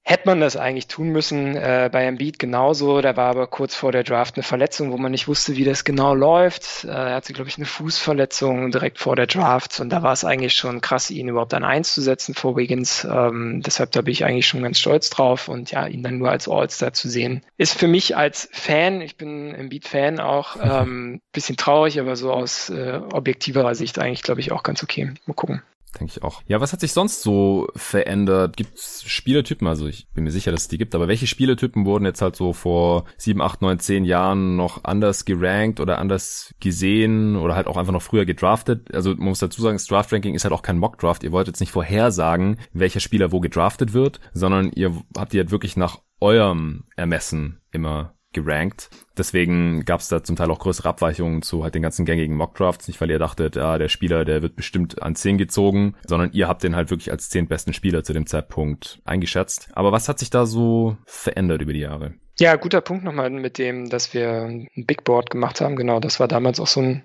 hätte 0.08 0.28
man 0.28 0.40
das 0.40 0.56
eigentlich 0.56 0.88
tun 0.88 1.10
müssen. 1.10 1.56
Äh, 1.56 1.90
bei 1.92 2.06
Embiid 2.06 2.38
genauso. 2.38 3.02
Da 3.02 3.18
war 3.18 3.30
aber 3.30 3.48
kurz 3.48 3.74
vor 3.76 3.92
der 3.92 4.04
Draft 4.04 4.36
eine 4.36 4.44
Verletzung, 4.44 4.92
wo 4.92 4.98
man 4.98 5.12
nicht 5.12 5.28
wusste, 5.28 5.58
wie 5.58 5.64
das 5.64 5.84
genau 5.84 6.14
läuft. 6.14 6.84
Äh, 6.86 6.90
er 6.90 7.16
hatte, 7.16 7.34
glaube 7.34 7.50
ich, 7.50 7.58
eine 7.58 7.66
Fußverletzung 7.66 8.72
direkt 8.72 9.00
vor 9.00 9.16
der 9.16 9.26
Draft. 9.26 9.80
Und 9.80 9.90
da 9.90 10.04
war 10.04 10.14
es 10.14 10.24
eigentlich 10.24 10.54
schon 10.54 10.80
krass, 10.80 11.10
ihn 11.10 11.28
überhaupt 11.28 11.56
an 11.56 11.64
eins 11.64 11.94
zu 11.94 12.02
setzen 12.02 12.36
vor 12.36 12.56
Wiggins. 12.56 13.04
Ähm, 13.04 13.64
deshalb 13.66 13.92
da 13.94 14.02
bin 14.02 14.12
ich 14.12 14.24
eigentlich 14.24 14.48
schon 14.48 14.62
ganz 14.62 14.80
stolz 14.80 15.10
drauf. 15.10 15.48
Und 15.48 15.72
ja, 15.72 15.88
ihn 15.88 16.04
dann 16.04 16.20
nur 16.20 16.30
als 16.30 16.48
All-Star 16.48 16.94
zu 16.94 17.10
sehen, 17.10 17.42
ist 17.58 17.78
für 17.78 17.88
mich 17.88 18.16
als 18.16 18.48
Fan, 18.52 19.02
ich 19.02 19.18
bin 19.18 19.56
Embiid-Fan 19.56 20.20
auch, 20.20 20.58
ähm, 20.62 21.20
bisschen 21.32 21.58
traurig, 21.58 22.00
aber 22.00 22.16
so 22.16 22.32
aus 22.32 22.70
äh, 22.70 23.00
objektiverer 23.12 23.74
Sicht 23.74 23.98
eigentlich, 23.98 24.22
glaube 24.22 24.40
ich, 24.40 24.52
auch 24.52 24.62
ganz 24.62 24.84
okay. 24.84 25.12
Mal 25.26 25.34
gucken. 25.34 25.64
Denke 26.00 26.14
ich 26.16 26.24
auch. 26.24 26.42
Ja, 26.48 26.60
was 26.60 26.74
hat 26.74 26.82
sich 26.82 26.92
sonst 26.92 27.22
so 27.22 27.68
verändert? 27.76 28.58
Gibt 28.58 28.78
es 28.78 29.04
Spielertypen? 29.06 29.68
Also 29.68 29.88
ich 29.88 30.08
bin 30.14 30.24
mir 30.24 30.32
sicher, 30.32 30.52
dass 30.52 30.64
es 30.64 30.68
die 30.68 30.78
gibt, 30.78 30.96
aber 30.96 31.08
welche 31.08 31.28
Spielertypen 31.28 31.86
wurden 31.86 32.06
jetzt 32.06 32.22
halt 32.22 32.36
so 32.36 32.54
vor 32.54 33.06
sieben, 33.18 33.42
acht, 33.42 33.62
neun, 33.62 33.80
zehn 33.80 34.04
Jahren 34.04 34.56
noch 34.56 34.84
anders 34.84 35.26
gerankt 35.26 35.80
oder 35.80 36.00
anders 36.00 36.54
gesehen 36.60 37.36
oder 37.36 37.56
halt 37.56 37.68
auch 37.68 37.78
einfach 37.78 37.94
noch 37.94 38.02
früher 38.02 38.26
gedraftet? 38.26 38.94
Also 38.94 39.12
man 39.12 39.30
muss 39.30 39.40
dazu 39.40 39.62
sagen, 39.62 39.76
das 39.76 39.88
Draft-Ranking 39.88 40.36
ist 40.36 40.44
halt 40.44 40.54
auch 40.54 40.64
kein 40.64 40.78
Mock-Draft. 40.78 41.24
Ihr 41.24 41.32
wollt 41.32 41.48
jetzt 41.48 41.60
nicht 41.60 41.72
vorhersagen, 41.72 42.60
welcher 42.74 43.00
Spieler 43.00 43.32
wo 43.32 43.40
gedraftet 43.40 43.94
wird, 43.94 44.20
sondern 44.34 44.72
ihr 44.74 44.92
habt 45.18 45.34
die 45.34 45.38
halt 45.38 45.52
wirklich 45.52 45.78
nach 45.78 46.02
eurem 46.20 46.86
Ermessen 46.96 47.62
immer 47.72 48.15
gerankt. 48.36 48.92
Deswegen 49.18 49.84
gab 49.86 50.02
es 50.02 50.10
da 50.10 50.24
zum 50.24 50.36
Teil 50.36 50.52
auch 50.52 50.60
größere 50.60 50.90
Abweichungen 50.90 51.42
zu 51.42 51.64
halt 51.64 51.74
den 51.74 51.82
ganzen 51.82 52.06
gängigen 52.06 52.36
Mockdrafts. 52.36 52.88
Nicht, 52.88 53.02
weil 53.02 53.10
ihr 53.10 53.18
dachtet, 53.18 53.56
ja, 53.56 53.80
der 53.80 53.90
Spieler, 53.90 54.26
der 54.26 54.44
wird 54.44 54.56
bestimmt 54.56 55.02
an 55.02 55.16
10 55.16 55.40
gezogen, 55.40 55.96
sondern 56.06 56.32
ihr 56.34 56.48
habt 56.48 56.64
den 56.64 56.76
halt 56.76 56.92
wirklich 56.92 57.12
als 57.12 57.30
10 57.30 57.48
besten 57.48 57.74
Spieler 57.74 58.04
zu 58.04 58.14
dem 58.14 58.28
Zeitpunkt 58.28 59.02
eingeschätzt. 59.06 59.70
Aber 59.74 59.92
was 59.92 60.08
hat 60.08 60.20
sich 60.20 60.30
da 60.30 60.46
so 60.46 60.98
verändert 61.06 61.62
über 61.62 61.74
die 61.74 61.80
Jahre? 61.80 62.14
Ja, 62.38 62.58
guter 62.58 62.82
Punkt 62.82 63.06
nochmal 63.06 63.30
mit 63.30 63.58
dem, 63.58 63.90
dass 63.90 64.14
wir 64.14 64.30
ein 64.30 64.70
Big 64.76 65.06
Board 65.06 65.30
gemacht 65.30 65.62
haben. 65.62 65.78
Genau, 65.78 66.02
das 66.02 66.20
war 66.20 66.28
damals 66.28 66.60
auch 66.60 66.68
so 66.68 66.82
ein, 66.82 67.04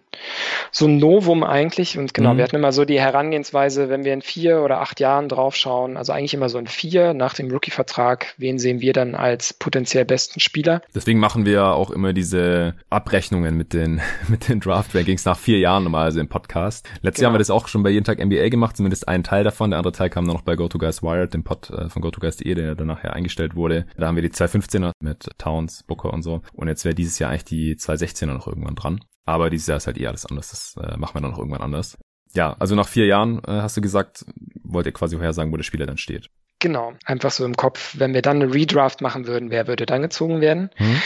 so 0.72 0.86
ein 0.86 0.98
Novum 0.98 1.44
eigentlich. 1.44 1.96
Und 1.96 2.14
genau, 2.14 2.32
mhm. 2.34 2.38
wir 2.38 2.44
hatten 2.44 2.56
immer 2.56 2.72
so 2.72 2.84
die 2.84 2.98
Herangehensweise, 2.98 3.88
wenn 3.88 4.02
wir 4.02 4.12
in 4.12 4.22
vier 4.22 4.62
oder 4.62 4.80
acht 4.80 4.98
Jahren 4.98 5.28
draufschauen, 5.28 5.96
also 5.96 6.12
eigentlich 6.12 6.34
immer 6.34 6.48
so 6.48 6.58
in 6.58 6.66
vier 6.66 7.14
nach 7.14 7.34
dem 7.34 7.48
Rookie-Vertrag, 7.48 8.34
wen 8.38 8.58
sehen 8.58 8.80
wir 8.80 8.92
dann 8.92 9.14
als 9.14 9.54
potenziell 9.54 10.04
besten 10.04 10.40
Spieler? 10.40 10.82
Deswegen 10.96 11.20
machen 11.20 11.46
wir 11.46 11.64
auch 11.66 11.92
immer 11.92 12.12
diese 12.12 12.74
Abrechnungen 12.90 13.56
mit 13.56 13.72
den, 13.72 14.00
mit 14.28 14.48
den 14.48 14.58
Draft-Rankings 14.58 15.24
nach 15.24 15.38
vier 15.38 15.60
Jahren 15.60 15.84
normalerweise 15.84 16.18
im 16.18 16.28
Podcast. 16.28 16.88
Letztes 17.02 17.20
genau. 17.20 17.22
Jahr 17.22 17.28
haben 17.28 17.34
wir 17.34 17.38
das 17.38 17.50
auch 17.50 17.68
schon 17.68 17.84
bei 17.84 17.90
jeden 17.90 18.04
Tag 18.04 18.18
NBA 18.18 18.48
gemacht, 18.48 18.76
zumindest 18.76 19.06
einen 19.06 19.22
Teil 19.22 19.44
davon. 19.44 19.70
Der 19.70 19.78
andere 19.78 19.92
Teil 19.92 20.10
kam 20.10 20.26
dann 20.26 20.34
noch 20.34 20.42
bei 20.42 20.56
GoToGuys 20.56 21.04
Wired, 21.04 21.34
dem 21.34 21.44
Pod 21.44 21.70
äh, 21.70 21.88
von 21.88 22.02
GoToGuys.de, 22.02 22.52
der 22.52 22.74
dann 22.74 22.88
nachher 22.88 23.12
eingestellt 23.12 23.54
wurde. 23.54 23.86
Da 23.96 24.08
haben 24.08 24.16
wir 24.16 24.22
die 24.22 24.30
215er 24.30 24.90
mit 25.00 25.19
mit 25.26 25.38
Towns, 25.38 25.82
Booker 25.84 26.12
und 26.12 26.22
so. 26.22 26.42
Und 26.52 26.68
jetzt 26.68 26.84
wäre 26.84 26.94
dieses 26.94 27.18
Jahr 27.18 27.30
eigentlich 27.30 27.44
die 27.44 27.76
216er 27.76 28.26
noch 28.26 28.46
irgendwann 28.46 28.74
dran. 28.74 29.00
Aber 29.24 29.50
dieses 29.50 29.66
Jahr 29.66 29.76
ist 29.76 29.86
halt 29.86 29.98
eh 29.98 30.06
alles 30.06 30.26
anders. 30.26 30.50
Das 30.50 30.76
äh, 30.76 30.96
machen 30.96 31.14
wir 31.14 31.20
dann 31.20 31.30
noch 31.30 31.38
irgendwann 31.38 31.62
anders. 31.62 31.98
Ja, 32.32 32.56
also 32.58 32.74
nach 32.74 32.88
vier 32.88 33.06
Jahren 33.06 33.38
äh, 33.44 33.60
hast 33.60 33.76
du 33.76 33.80
gesagt, 33.80 34.24
wollt 34.62 34.86
ihr 34.86 34.92
quasi 34.92 35.16
vorhersagen, 35.16 35.52
wo 35.52 35.56
der 35.56 35.64
Spieler 35.64 35.86
dann 35.86 35.98
steht. 35.98 36.30
Genau, 36.60 36.92
einfach 37.06 37.30
so 37.30 37.44
im 37.44 37.56
Kopf, 37.56 37.94
wenn 37.98 38.12
wir 38.12 38.22
dann 38.22 38.42
eine 38.42 38.52
Redraft 38.52 39.00
machen 39.00 39.26
würden, 39.26 39.50
wer 39.50 39.66
würde 39.66 39.86
dann 39.86 40.02
gezogen 40.02 40.40
werden? 40.40 40.70
Mhm 40.78 41.00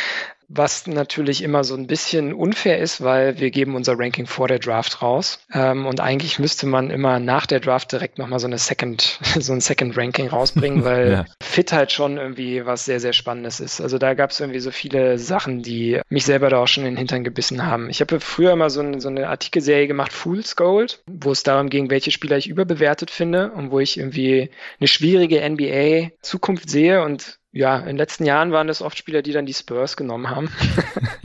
was 0.48 0.86
natürlich 0.86 1.42
immer 1.42 1.64
so 1.64 1.74
ein 1.74 1.86
bisschen 1.86 2.32
unfair 2.32 2.78
ist, 2.78 3.02
weil 3.02 3.38
wir 3.38 3.50
geben 3.50 3.74
unser 3.74 3.98
Ranking 3.98 4.26
vor 4.26 4.48
der 4.48 4.58
Draft 4.58 5.02
raus. 5.02 5.40
Ähm, 5.52 5.86
und 5.86 6.00
eigentlich 6.00 6.38
müsste 6.38 6.66
man 6.66 6.90
immer 6.90 7.18
nach 7.20 7.46
der 7.46 7.60
Draft 7.60 7.92
direkt 7.92 8.18
nochmal 8.18 8.38
so 8.38 8.46
eine 8.46 8.58
Second, 8.58 9.18
so 9.38 9.52
ein 9.52 9.60
Second 9.60 9.96
Ranking 9.96 10.28
rausbringen, 10.28 10.84
weil 10.84 11.10
ja. 11.10 11.24
Fit 11.42 11.72
halt 11.72 11.92
schon 11.92 12.16
irgendwie 12.16 12.64
was 12.66 12.84
sehr, 12.84 13.00
sehr 13.00 13.12
Spannendes 13.12 13.60
ist. 13.60 13.80
Also 13.80 13.98
da 13.98 14.14
gab 14.14 14.30
es 14.30 14.40
irgendwie 14.40 14.60
so 14.60 14.70
viele 14.70 15.18
Sachen, 15.18 15.62
die 15.62 16.00
mich 16.08 16.24
selber 16.24 16.50
da 16.50 16.58
auch 16.58 16.68
schon 16.68 16.84
in 16.84 16.92
den 16.92 16.98
Hintern 16.98 17.24
gebissen 17.24 17.66
haben. 17.66 17.90
Ich 17.90 18.00
habe 18.00 18.20
früher 18.20 18.52
immer 18.52 18.70
so, 18.70 18.80
ein, 18.80 19.00
so 19.00 19.08
eine 19.08 19.28
Artikelserie 19.28 19.86
gemacht, 19.86 20.12
Fool's 20.12 20.56
Gold, 20.56 21.02
wo 21.06 21.32
es 21.32 21.42
darum 21.42 21.70
ging, 21.70 21.90
welche 21.90 22.10
Spieler 22.10 22.36
ich 22.36 22.48
überbewertet 22.48 23.10
finde 23.10 23.50
und 23.52 23.70
wo 23.70 23.80
ich 23.80 23.98
irgendwie 23.98 24.50
eine 24.80 24.88
schwierige 24.88 25.48
NBA 25.48 26.10
Zukunft 26.22 26.70
sehe 26.70 27.02
und 27.02 27.38
ja, 27.54 27.78
in 27.78 27.86
den 27.86 27.96
letzten 27.98 28.24
Jahren 28.24 28.50
waren 28.50 28.66
das 28.66 28.82
oft 28.82 28.98
Spieler, 28.98 29.22
die 29.22 29.30
dann 29.30 29.46
die 29.46 29.54
Spurs 29.54 29.96
genommen 29.96 30.28
haben. 30.28 30.50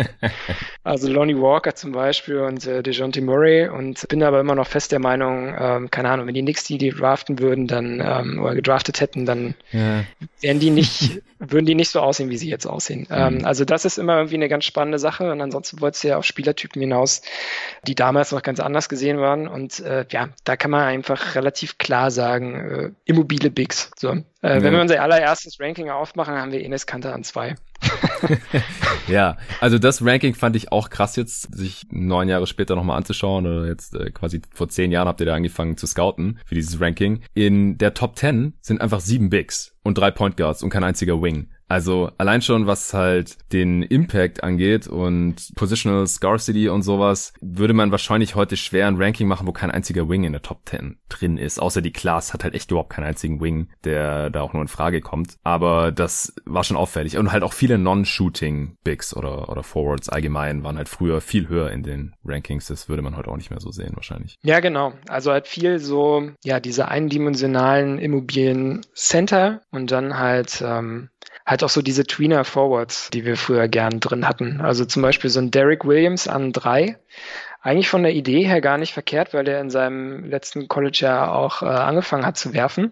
also 0.84 1.12
Lonnie 1.12 1.36
Walker 1.36 1.74
zum 1.74 1.92
Beispiel 1.92 2.42
und 2.42 2.68
äh, 2.68 2.84
DeJounte 2.84 3.20
Murray 3.24 3.68
und 3.68 4.08
bin 4.10 4.22
aber 4.22 4.40
immer 4.40 4.54
noch 4.54 4.68
fest 4.68 4.92
der 4.92 5.00
Meinung, 5.00 5.56
ähm, 5.60 5.90
keine 5.90 6.12
Ahnung, 6.12 6.28
wenn 6.28 6.36
die 6.36 6.44
Knicks 6.44 6.66
die, 6.66 6.78
die 6.78 6.92
draften 6.92 7.40
würden, 7.40 7.66
dann 7.66 8.00
ähm, 8.00 8.40
oder 8.44 8.54
gedraftet 8.54 9.02
hätten, 9.02 9.26
dann 9.26 9.56
ja. 9.72 10.04
wären 10.40 10.60
die 10.60 10.70
nicht, 10.70 11.20
würden 11.40 11.66
die 11.66 11.76
nicht 11.76 11.90
so 11.90 12.02
aussehen, 12.02 12.30
wie 12.30 12.38
sie 12.38 12.50
jetzt 12.50 12.66
aussehen. 12.66 13.08
Mhm. 13.10 13.16
Ähm, 13.16 13.46
also 13.46 13.66
das 13.66 13.86
ist 13.86 13.98
immer 13.98 14.18
irgendwie 14.18 14.36
eine 14.36 14.50
ganz 14.50 14.66
spannende 14.66 15.00
Sache 15.00 15.32
und 15.32 15.42
ansonsten 15.42 15.80
wolltest 15.82 16.04
du 16.04 16.10
ja 16.10 16.18
auf 16.18 16.26
Spielertypen 16.26 16.82
hinaus, 16.82 17.22
die 17.88 17.96
damals 17.96 18.32
noch 18.32 18.44
ganz 18.44 18.60
anders 18.60 18.90
gesehen 18.90 19.20
waren 19.20 19.48
und 19.48 19.80
äh, 19.80 20.06
ja, 20.10 20.30
da 20.44 20.58
kann 20.58 20.72
man 20.72 20.82
einfach 20.82 21.36
relativ 21.36 21.78
klar 21.78 22.12
sagen, 22.12 22.56
äh, 22.56 22.92
immobile 23.06 23.50
Bigs. 23.50 23.92
So, 23.98 24.12
äh, 24.12 24.22
ja. 24.42 24.64
Wenn 24.64 24.74
wir 24.74 24.82
unser 24.82 25.02
allererstes 25.02 25.60
Ranking 25.60 25.90
aufmachen, 25.90 26.36
haben 26.36 26.52
wir 26.52 26.62
Enes 26.62 26.86
Kanter 26.86 27.14
an 27.14 27.24
zwei. 27.24 27.56
ja, 29.08 29.38
also 29.60 29.78
das 29.78 30.04
Ranking 30.04 30.36
fand 30.36 30.56
ich 30.56 30.72
auch 30.72 30.90
krass 30.90 31.16
jetzt, 31.16 31.56
sich 31.56 31.88
neun 31.90 32.30
Jahre 32.30 32.48
später 32.48 32.76
nochmal 32.76 32.98
anzuschauen 32.98 33.46
oder 33.46 33.68
jetzt 33.68 33.96
äh, 33.96 34.12
quasi 34.12 34.42
vor 34.54 34.70
zehn 34.70 34.92
Jahren 34.92 35.08
habt 35.08 35.20
ihr 35.20 35.26
da 35.26 35.36
angefangen 35.36 35.78
zu 35.78 35.88
scouten 35.88 36.40
für 36.46 36.56
dieses 36.56 36.80
Ranking. 36.80 37.22
In 37.34 37.78
der 37.78 37.94
Top 37.94 38.16
Ten 38.16 38.54
sind 38.62 38.82
einfach 38.82 39.00
sieben 39.00 39.30
Bigs 39.30 39.76
und 39.84 39.98
drei 39.98 40.12
Point 40.12 40.38
Guards 40.38 40.64
und 40.64 40.70
kein 40.70 40.84
einziger 40.84 41.22
Wing. 41.22 41.50
Also 41.70 42.12
allein 42.18 42.42
schon, 42.42 42.66
was 42.66 42.94
halt 42.94 43.38
den 43.54 43.84
Impact 43.84 44.44
angeht 44.44 44.88
und 44.88 45.52
Positional 45.56 46.08
Scarcity 46.08 46.68
und 46.68 46.82
sowas, 46.82 47.34
würde 47.42 47.74
man 47.74 47.92
wahrscheinlich 47.92 48.34
heute 48.36 48.58
schwer 48.58 48.88
ein 48.88 49.02
Ranking 49.02 49.28
machen, 49.28 49.46
wo 49.46 49.52
kein 49.52 49.70
einziger 49.70 50.10
Wing 50.10 50.24
in 50.24 50.32
der 50.32 50.42
Top 50.42 50.62
10 50.66 50.98
drin 51.10 51.38
ist. 51.38 51.62
Außer 51.62 51.82
die 51.82 51.94
Class 51.94 52.34
hat 52.34 52.44
halt 52.44 52.56
echt 52.56 52.72
überhaupt 52.72 52.90
keinen 52.90 53.06
einzigen 53.06 53.40
Wing, 53.40 53.70
der 53.84 54.32
da 54.32 54.42
auch 54.42 54.54
nur 54.54 54.64
in 54.64 54.68
Frage 54.68 55.00
kommt. 55.00 55.38
Aber 55.44 55.92
das 55.92 56.34
war 56.46 56.64
schon 56.64 56.76
auffällig. 56.76 57.18
Und 57.18 57.32
halt 57.32 57.44
auch 57.44 57.54
viele 57.54 57.78
Non-Shooting 57.78 58.78
Bigs 58.84 59.16
oder, 59.16 59.50
oder 59.50 59.62
Forwards 59.62 60.10
allgemein 60.10 60.64
waren 60.64 60.78
halt 60.78 60.90
früher 60.90 61.22
viel 61.22 61.50
höher 61.50 61.70
in 61.70 61.84
den 61.84 62.16
Rankings. 62.26 62.66
Das 62.66 62.90
würde 62.90 63.04
man 63.04 63.16
heute 63.16 63.30
auch 63.30 63.38
nicht 63.38 63.52
mehr 63.52 63.60
so 63.60 63.70
sehen 63.70 63.92
wahrscheinlich. 63.96 64.38
Ja, 64.42 64.60
genau. 64.60 64.94
Also 65.08 65.32
halt 65.32 65.48
viel 65.48 65.78
so, 65.78 66.32
ja, 66.44 66.60
diese 66.60 66.88
eindimensionalen 66.88 68.00
Immobilien 68.00 68.82
Center 68.96 69.62
und 69.70 69.92
dann 69.92 70.18
halt 70.18 70.64
ähm, 70.66 71.10
halt 71.50 71.64
auch 71.64 71.70
so 71.70 71.82
diese 71.82 72.04
Tweener 72.04 72.46
Forwards, 72.46 73.10
die 73.10 73.26
wir 73.26 73.36
früher 73.36 73.68
gern 73.68 74.00
drin 74.00 74.28
hatten. 74.28 74.62
Also 74.62 74.86
zum 74.86 75.02
Beispiel 75.02 75.32
so 75.32 75.40
ein 75.40 75.50
Derek 75.50 75.84
Williams 75.84 76.28
an 76.28 76.54
drei. 76.54 76.98
Eigentlich 77.62 77.90
von 77.90 78.04
der 78.04 78.14
Idee 78.14 78.44
her 78.44 78.62
gar 78.62 78.78
nicht 78.78 78.94
verkehrt, 78.94 79.34
weil 79.34 79.48
er 79.48 79.60
in 79.60 79.70
seinem 79.70 80.26
letzten 80.26 80.68
College-Jahr 80.68 81.36
auch 81.36 81.62
äh, 81.62 81.66
angefangen 81.66 82.26
hat 82.26 82.38
zu 82.38 82.54
werfen. 82.54 82.92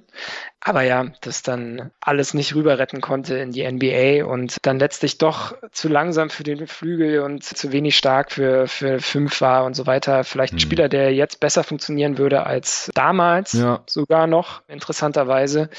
Aber 0.61 0.81
ja, 0.81 1.05
das 1.21 1.43
dann 1.43 1.91
alles 2.01 2.33
nicht 2.33 2.55
rüber 2.55 2.79
retten 2.79 2.99
konnte 2.99 3.37
in 3.37 3.51
die 3.51 3.69
NBA 3.69 4.25
und 4.25 4.57
dann 4.63 4.79
letztlich 4.79 5.17
doch 5.17 5.55
zu 5.71 5.87
langsam 5.87 6.29
für 6.29 6.43
den 6.43 6.67
Flügel 6.67 7.21
und 7.21 7.43
zu 7.43 7.71
wenig 7.71 7.95
stark 7.95 8.31
für, 8.31 8.67
für 8.67 8.99
fünf 8.99 9.39
war 9.39 9.65
und 9.65 9.75
so 9.75 9.85
weiter. 9.85 10.23
Vielleicht 10.23 10.53
ein 10.53 10.57
mhm. 10.57 10.61
Spieler, 10.61 10.89
der 10.89 11.13
jetzt 11.13 11.39
besser 11.39 11.63
funktionieren 11.63 12.17
würde 12.17 12.45
als 12.45 12.91
damals, 12.95 13.53
ja. 13.53 13.83
sogar 13.85 14.27
noch, 14.27 14.61
interessanterweise. 14.67 15.69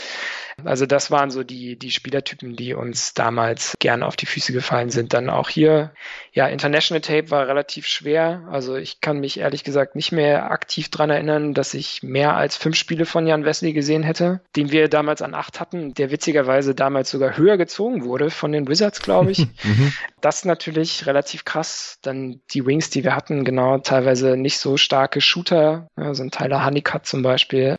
Also 0.64 0.87
das 0.87 1.11
waren 1.11 1.31
so 1.31 1.45
die, 1.45 1.79
die 1.79 1.91
Spielertypen, 1.91 2.57
die 2.57 2.74
uns 2.74 3.14
damals 3.14 3.74
gerne 3.79 4.07
auf 4.07 4.16
die 4.16 4.26
Füße 4.26 4.53
gefallen 4.53 4.91
sind. 4.91 5.12
Dann 5.12 5.31
auch 5.31 5.49
hier, 5.49 5.93
ja, 6.33 6.49
International 6.49 7.01
Tape 7.01 7.31
war 7.31 7.47
relativ 7.47 7.87
schwer. 7.87 8.49
Also 8.51 8.76
ich 8.76 9.01
kann 9.01 9.20
mich 9.20 9.39
ehrlich 9.39 9.62
gesagt 9.62 9.95
nicht 9.95 10.11
mehr 10.11 10.51
aktiv 10.51 10.91
dran 10.91 11.11
erinnern, 11.11 11.55
dass 11.55 11.74
ich 11.74 12.03
mehr 12.03 12.37
als 12.37 12.57
fünf 12.57 12.76
Spiele 12.76 13.07
von 13.07 13.26
Jan 13.26 13.45
Wesley 13.45 13.72
gesehen 13.72 14.03
hätte, 14.03 14.41
den 14.57 14.68
wir 14.71 14.89
damals 14.89 15.23
an 15.23 15.35
acht 15.35 15.61
hatten, 15.61 15.95
der 15.95 16.11
witzigerweise 16.11 16.75
damals 16.75 17.11
sogar 17.11 17.37
höher 17.37 17.57
gezogen 17.57 18.05
wurde 18.05 18.31
von 18.31 18.53
den 18.53 18.69
Wizards, 18.69 19.01
glaube 19.01 19.33
ich. 19.33 19.47
Mhm. 19.64 19.93
das 20.21 20.45
natürlich 20.45 21.07
relativ 21.07 21.45
krass. 21.45 21.99
Dann 22.03 22.41
die 22.51 22.64
Wings, 22.64 22.91
die 22.91 23.03
wir 23.03 23.14
hatten, 23.14 23.45
genau, 23.45 23.79
teilweise 23.79 24.37
nicht 24.37 24.59
so 24.59 24.77
starke 24.77 25.21
Shooter, 25.21 25.89
ja, 25.97 26.14
so 26.14 26.23
ein 26.23 26.31
Tyler 26.31 26.64
Honeycutt 26.64 27.07
zum 27.07 27.23
Beispiel. 27.23 27.77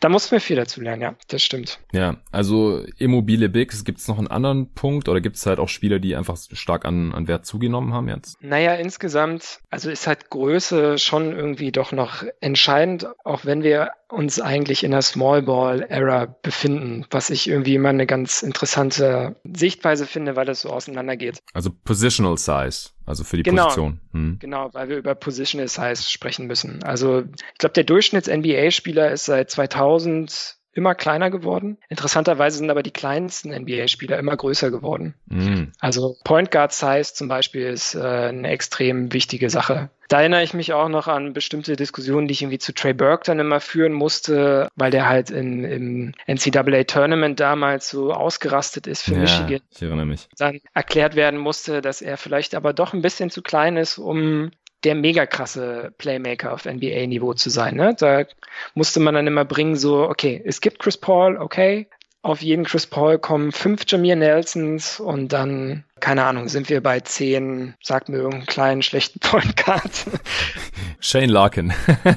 Da 0.00 0.08
mussten 0.08 0.32
wir 0.32 0.40
viel 0.40 0.56
dazu 0.56 0.80
lernen, 0.80 1.02
ja, 1.02 1.14
das 1.28 1.42
stimmt. 1.42 1.78
Ja, 1.92 2.16
also 2.32 2.84
immobile 2.98 3.48
Bigs, 3.48 3.84
gibt 3.84 4.00
es 4.00 4.08
noch 4.08 4.18
einen 4.18 4.28
anderen 4.28 4.72
Punkt 4.74 5.08
oder 5.08 5.20
gibt 5.20 5.36
es 5.36 5.46
halt 5.46 5.58
auch 5.58 5.68
Spieler, 5.68 6.00
die 6.00 6.16
einfach 6.16 6.36
stark 6.36 6.84
an, 6.84 7.14
an 7.14 7.28
Wert 7.28 7.46
zugenommen 7.46 7.92
haben 7.92 8.08
jetzt? 8.08 8.42
Naja, 8.42 8.74
insgesamt, 8.74 9.60
also 9.70 9.90
ist 9.90 10.06
halt 10.06 10.30
Größe 10.30 10.98
schon 10.98 11.32
irgendwie 11.32 11.72
doch 11.72 11.92
noch 11.92 12.24
entscheidend, 12.40 13.06
auch 13.24 13.44
wenn 13.44 13.62
wir 13.62 13.92
uns 14.12 14.40
eigentlich 14.40 14.84
in 14.84 14.90
der 14.90 15.02
Small 15.02 15.42
Ball 15.42 15.86
Era 15.88 16.26
befinden, 16.42 17.06
was 17.10 17.30
ich 17.30 17.48
irgendwie 17.48 17.74
immer 17.74 17.88
eine 17.88 18.06
ganz 18.06 18.42
interessante 18.42 19.36
Sichtweise 19.44 20.06
finde, 20.06 20.36
weil 20.36 20.44
das 20.44 20.60
so 20.60 20.70
auseinandergeht. 20.70 21.42
Also 21.54 21.70
Positional 21.84 22.36
Size, 22.36 22.90
also 23.06 23.24
für 23.24 23.38
die 23.38 23.42
genau, 23.42 23.64
Position. 23.64 24.00
Hm. 24.12 24.36
Genau, 24.38 24.68
weil 24.72 24.88
wir 24.90 24.98
über 24.98 25.14
Positional 25.14 25.68
Size 25.68 26.02
sprechen 26.02 26.46
müssen. 26.46 26.82
Also 26.82 27.20
ich 27.20 27.58
glaube, 27.58 27.72
der 27.72 27.84
Durchschnitts-NBA-Spieler 27.84 29.10
ist 29.10 29.24
seit 29.24 29.50
2000 29.50 30.58
immer 30.72 30.94
kleiner 30.94 31.30
geworden. 31.30 31.78
Interessanterweise 31.88 32.58
sind 32.58 32.70
aber 32.70 32.82
die 32.82 32.90
kleinsten 32.90 33.50
NBA-Spieler 33.50 34.18
immer 34.18 34.36
größer 34.36 34.70
geworden. 34.70 35.14
Mm. 35.26 35.64
Also 35.80 36.16
Point 36.24 36.50
Guard 36.50 36.72
Size 36.72 37.14
zum 37.14 37.28
Beispiel 37.28 37.66
ist 37.66 37.94
äh, 37.94 38.00
eine 38.00 38.48
extrem 38.48 39.12
wichtige 39.12 39.50
Sache. 39.50 39.90
Da 40.08 40.20
erinnere 40.20 40.42
ich 40.42 40.52
mich 40.52 40.74
auch 40.74 40.90
noch 40.90 41.08
an 41.08 41.32
bestimmte 41.32 41.74
Diskussionen, 41.74 42.28
die 42.28 42.32
ich 42.32 42.42
irgendwie 42.42 42.58
zu 42.58 42.74
Trey 42.74 42.92
Burke 42.92 43.24
dann 43.24 43.38
immer 43.38 43.60
führen 43.60 43.94
musste, 43.94 44.68
weil 44.76 44.90
der 44.90 45.08
halt 45.08 45.30
in, 45.30 45.64
im 45.64 46.12
NCAA 46.26 46.84
Tournament 46.84 47.40
damals 47.40 47.88
so 47.88 48.12
ausgerastet 48.12 48.86
ist 48.86 49.02
für 49.02 49.14
ja, 49.14 49.20
Michigan. 49.20 49.60
Ich 49.70 49.80
erinnere 49.80 50.04
mich. 50.04 50.28
Dann 50.36 50.60
erklärt 50.74 51.16
werden 51.16 51.40
musste, 51.40 51.80
dass 51.80 52.02
er 52.02 52.18
vielleicht 52.18 52.54
aber 52.54 52.74
doch 52.74 52.92
ein 52.92 53.00
bisschen 53.00 53.30
zu 53.30 53.40
klein 53.40 53.78
ist, 53.78 53.96
um 53.96 54.50
der 54.84 54.94
mega 54.94 55.26
krasse 55.26 55.92
Playmaker 55.98 56.52
auf 56.52 56.64
NBA-Niveau 56.64 57.34
zu 57.34 57.50
sein. 57.50 57.76
Ne? 57.76 57.94
Da 57.98 58.24
musste 58.74 59.00
man 59.00 59.14
dann 59.14 59.26
immer 59.26 59.44
bringen, 59.44 59.76
so, 59.76 60.08
okay, 60.08 60.42
es 60.44 60.60
gibt 60.60 60.78
Chris 60.78 60.96
Paul, 60.96 61.36
okay, 61.36 61.86
auf 62.22 62.42
jeden 62.42 62.64
Chris 62.64 62.86
Paul 62.86 63.18
kommen 63.18 63.52
fünf 63.52 63.82
Jameer 63.86 64.16
Nelsons 64.16 65.00
und 65.00 65.32
dann, 65.32 65.84
keine 66.02 66.24
Ahnung, 66.24 66.48
sind 66.48 66.68
wir 66.68 66.82
bei 66.82 66.98
zehn, 67.00 67.74
sag 67.80 68.08
mir 68.08 68.16
irgendeinen 68.16 68.46
kleinen, 68.46 68.82
schlechten 68.82 69.20
Point 69.20 69.56
Guard. 69.56 70.04
Shane 71.00 71.30
Larkin. 71.30 71.72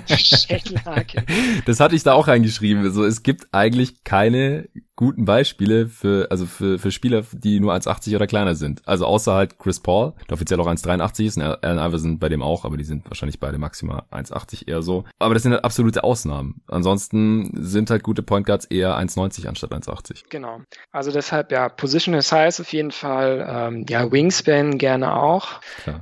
Shane 0.08 0.82
Larkin. 0.84 1.24
Das 1.66 1.80
hatte 1.80 1.96
ich 1.96 2.02
da 2.02 2.14
auch 2.14 2.28
reingeschrieben. 2.28 2.84
Also 2.84 3.06
es 3.06 3.22
gibt 3.22 3.48
eigentlich 3.54 4.04
keine 4.04 4.68
guten 4.96 5.26
Beispiele 5.26 5.88
für, 5.88 6.28
also 6.32 6.46
für, 6.46 6.80
für 6.80 6.92
Spieler, 6.92 7.24
die 7.34 7.60
nur 7.60 7.74
1,80 7.74 8.16
oder 8.16 8.28
kleiner 8.28 8.56
sind. 8.56 8.82
Also 8.88 9.06
außer 9.06 9.34
halt 9.34 9.60
Chris 9.60 9.80
Paul, 9.80 10.14
der 10.30 10.34
offiziell 10.36 10.60
auch 10.60 10.68
1,83 10.68 11.26
ist, 11.26 11.38
und 11.38 11.44
Allen 11.44 11.80
Iverson 11.80 12.20
bei 12.20 12.30
dem 12.30 12.42
auch, 12.42 12.64
aber 12.64 12.78
die 12.78 12.86
sind 12.86 13.06
wahrscheinlich 13.10 13.40
beide 13.40 13.58
maximal 13.58 14.04
1,80 14.12 14.68
eher 14.68 14.82
so. 14.82 15.04
Aber 15.20 15.34
das 15.34 15.44
sind 15.44 15.52
halt 15.52 15.66
absolute 15.66 16.04
Ausnahmen. 16.04 16.62
Ansonsten 16.68 17.52
sind 17.56 17.90
halt 17.90 18.04
gute 18.04 18.24
Point 18.24 18.46
Guards 18.46 18.66
eher 18.66 18.98
1,90 18.98 19.48
anstatt 19.48 19.72
1,80. 19.72 20.24
Genau. 20.30 20.62
Also 20.92 21.12
deshalb, 21.12 21.52
ja, 21.52 21.68
Positional 21.68 22.22
Size 22.22 22.62
auf 22.62 22.72
jeden 22.72 22.92
Fall, 22.92 23.46
ähm, 23.50 23.75
ja, 23.90 24.12
Wingspan 24.12 24.78
gerne 24.78 25.16
auch. 25.16 25.60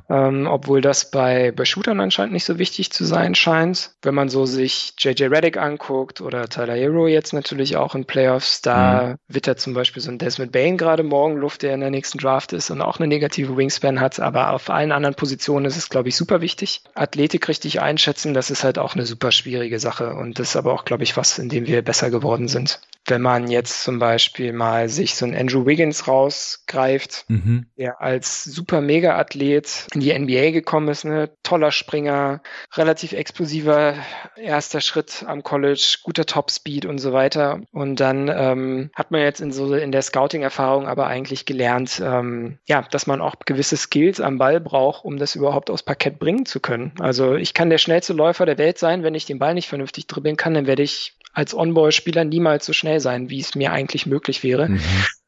Ähm, 0.09 0.47
obwohl 0.47 0.81
das 0.81 1.11
bei, 1.11 1.51
bei 1.51 1.65
Shootern 1.65 1.99
anscheinend 1.99 2.33
nicht 2.33 2.45
so 2.45 2.59
wichtig 2.59 2.91
zu 2.91 3.05
sein 3.05 3.35
scheint. 3.35 3.91
Wenn 4.01 4.15
man 4.15 4.29
so 4.29 4.45
sich 4.45 4.93
JJ 4.97 5.25
Reddick 5.25 5.57
anguckt 5.57 6.21
oder 6.21 6.47
Tyler 6.47 6.75
Hero 6.75 7.07
jetzt 7.07 7.33
natürlich 7.33 7.77
auch 7.77 7.95
in 7.95 8.05
Playoffs, 8.05 8.61
da 8.61 9.03
mhm. 9.03 9.15
wittert 9.27 9.59
zum 9.59 9.73
Beispiel 9.73 10.01
so 10.01 10.11
ein 10.11 10.17
Desmond 10.17 10.51
Bain 10.51 10.77
gerade 10.77 11.03
morgen 11.03 11.37
Luft, 11.37 11.63
der 11.63 11.73
in 11.73 11.79
der 11.79 11.89
nächsten 11.89 12.17
Draft 12.17 12.53
ist 12.53 12.69
und 12.69 12.81
auch 12.81 12.99
eine 12.99 13.07
negative 13.07 13.57
Wingspan 13.57 13.99
hat. 13.99 14.19
Aber 14.19 14.51
auf 14.51 14.69
allen 14.69 14.91
anderen 14.91 15.15
Positionen 15.15 15.65
ist 15.65 15.77
es, 15.77 15.89
glaube 15.89 16.09
ich, 16.09 16.15
super 16.15 16.41
wichtig. 16.41 16.81
Athletik 16.93 17.47
richtig 17.47 17.81
einschätzen, 17.81 18.33
das 18.33 18.51
ist 18.51 18.63
halt 18.63 18.77
auch 18.77 18.95
eine 18.95 19.05
super 19.05 19.31
schwierige 19.31 19.79
Sache. 19.79 20.13
Und 20.13 20.39
das 20.39 20.49
ist 20.49 20.55
aber 20.55 20.73
auch, 20.73 20.85
glaube 20.85 21.03
ich, 21.03 21.17
was, 21.17 21.39
in 21.39 21.49
dem 21.49 21.67
wir 21.67 21.81
besser 21.81 22.09
geworden 22.09 22.47
sind 22.47 22.79
wenn 23.05 23.21
man 23.21 23.49
jetzt 23.49 23.83
zum 23.83 23.99
Beispiel 23.99 24.53
mal 24.53 24.87
sich 24.89 25.15
so 25.15 25.25
einen 25.25 25.35
Andrew 25.35 25.65
Wiggins 25.65 26.07
rausgreift, 26.07 27.25
mhm. 27.27 27.65
der 27.77 28.01
als 28.01 28.43
super 28.43 28.81
Mega-Athlet 28.81 29.87
in 29.93 29.99
die 29.99 30.17
NBA 30.17 30.51
gekommen 30.51 30.87
ist, 30.87 31.03
ne? 31.03 31.29
toller 31.43 31.71
Springer, 31.71 32.41
relativ 32.73 33.13
explosiver 33.13 33.95
erster 34.37 34.79
Schritt 34.79 35.25
am 35.27 35.43
College, 35.43 35.97
guter 36.03 36.25
Topspeed 36.25 36.85
und 36.85 36.99
so 36.99 37.13
weiter. 37.13 37.61
Und 37.71 37.99
dann 37.99 38.29
ähm, 38.29 38.89
hat 38.95 39.11
man 39.11 39.21
jetzt 39.21 39.41
in 39.41 39.51
so 39.51 39.73
in 39.73 39.91
der 39.91 40.01
Scouting-Erfahrung 40.01 40.87
aber 40.87 41.07
eigentlich 41.07 41.45
gelernt, 41.45 42.01
ähm, 42.03 42.59
ja, 42.65 42.83
dass 42.89 43.07
man 43.07 43.21
auch 43.21 43.35
gewisse 43.45 43.77
Skills 43.77 44.21
am 44.21 44.37
Ball 44.37 44.59
braucht, 44.59 45.03
um 45.03 45.17
das 45.17 45.35
überhaupt 45.35 45.69
aufs 45.69 45.83
Parkett 45.83 46.19
bringen 46.19 46.45
zu 46.45 46.59
können. 46.59 46.93
Also 46.99 47.35
ich 47.35 47.53
kann 47.53 47.69
der 47.69 47.77
schnellste 47.77 48.13
Läufer 48.13 48.45
der 48.45 48.57
Welt 48.57 48.77
sein, 48.77 49.03
wenn 49.03 49.15
ich 49.15 49.25
den 49.25 49.39
Ball 49.39 49.53
nicht 49.53 49.67
vernünftig 49.67 50.07
dribbeln 50.07 50.37
kann, 50.37 50.53
dann 50.53 50.67
werde 50.67 50.83
ich 50.83 51.15
als 51.33 51.53
On-Ball-Spieler 51.53 52.23
niemals 52.23 52.65
so 52.65 52.73
schnell 52.73 52.99
sein, 52.99 53.29
wie 53.29 53.39
es 53.39 53.55
mir 53.55 53.71
eigentlich 53.71 54.05
möglich 54.05 54.43
wäre. 54.43 54.69
Mhm. 54.69 54.79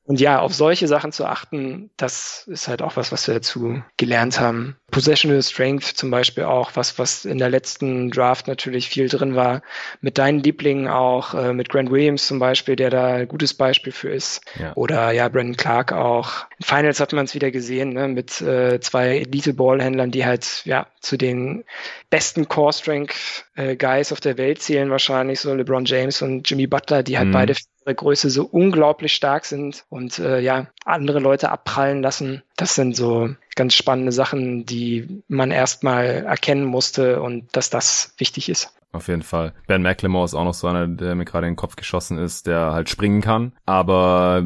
Und 0.08 0.20
ja, 0.20 0.40
auf 0.40 0.54
solche 0.54 0.88
Sachen 0.88 1.12
zu 1.12 1.26
achten, 1.26 1.90
das 1.98 2.48
ist 2.48 2.68
halt 2.68 2.84
auch 2.84 2.96
was, 2.96 3.12
was 3.12 3.28
wir 3.28 3.34
dazu 3.34 3.82
gelernt 3.98 4.40
haben. 4.40 4.76
Possessional 4.92 5.42
Strength 5.42 5.84
zum 5.84 6.12
Beispiel 6.12 6.44
auch, 6.44 6.72
was, 6.76 7.00
was 7.00 7.26
in 7.26 7.40
der 7.40 7.50
letzten 7.50 8.12
Draft 8.12 8.48
natürlich 8.48 8.88
viel 8.88 9.10
drin 9.10 9.36
war. 9.36 9.64
Mit 10.02 10.20
deinen 10.20 10.44
Lieblingen 10.44 10.88
auch, 10.88 11.34
äh, 11.34 11.54
mit 11.54 11.70
Grant 11.70 11.90
Williams 11.90 12.28
zum 12.28 12.38
Beispiel, 12.38 12.76
der 12.76 12.92
da 12.92 13.16
ein 13.16 13.28
gutes 13.28 13.56
Beispiel 13.56 13.92
für 13.92 14.12
ist. 14.12 14.42
Ja. 14.60 14.74
Oder 14.76 15.12
ja, 15.12 15.28
Brandon 15.28 15.58
Clark 15.58 15.92
auch. 15.92 16.46
In 16.60 16.66
Finals 16.66 17.00
hat 17.00 17.12
man 17.12 17.26
es 17.26 17.34
wieder 17.34 17.50
gesehen, 17.50 17.94
ne, 17.94 18.08
mit 18.08 18.42
äh, 18.42 18.80
zwei 18.82 19.18
Elite-Ballhändlern, 19.18 20.12
die 20.12 20.24
halt 20.24 20.62
ja 20.66 20.86
zu 21.00 21.18
den 21.18 21.64
besten 22.12 22.48
Core-Strength-Guys 22.48 24.12
äh, 24.12 24.14
auf 24.14 24.20
der 24.20 24.38
Welt 24.38 24.62
zählen 24.62 24.92
wahrscheinlich, 24.92 25.40
so 25.40 25.52
LeBron 25.54 25.86
James 25.86 26.22
und 26.22 26.48
Jimmy 26.48 26.68
Butler, 26.68 27.02
die 27.02 27.18
halt 27.18 27.30
mhm. 27.30 27.34
beide 27.34 27.56
Größe 27.94 28.30
so 28.30 28.46
unglaublich 28.46 29.14
stark 29.14 29.46
sind 29.46 29.86
und 29.90 30.20
äh, 30.20 30.40
ja, 30.40 30.68
andere 30.86 31.20
Leute 31.20 31.52
abprallen 31.52 32.02
lassen. 32.02 32.42
Das 32.56 32.76
sind 32.76 32.96
so 32.96 33.30
ganz 33.56 33.76
spannende 33.76 34.12
Sachen, 34.12 34.66
die 34.66 35.24
man 35.28 35.52
erstmal 35.52 36.06
erkennen 36.26 36.66
musste 36.66 37.22
und 37.22 37.56
dass 37.56 37.70
das 37.70 38.14
wichtig 38.18 38.50
ist. 38.50 38.72
Auf 38.96 39.08
jeden 39.08 39.22
Fall. 39.22 39.54
Ben 39.68 39.82
McLemore 39.82 40.26
ist 40.26 40.34
auch 40.34 40.44
noch 40.44 40.54
so 40.54 40.68
einer, 40.68 40.88
der 40.88 41.16
mir 41.16 41.26
gerade 41.26 41.48
in 41.48 41.54
den 41.54 41.58
Kopf 41.58 41.76
geschossen 41.76 42.18
ist, 42.18 42.48
der 42.48 42.74
halt 42.74 42.90
springen 42.90 43.22
kann, 43.22 43.54
aber 43.66 44.44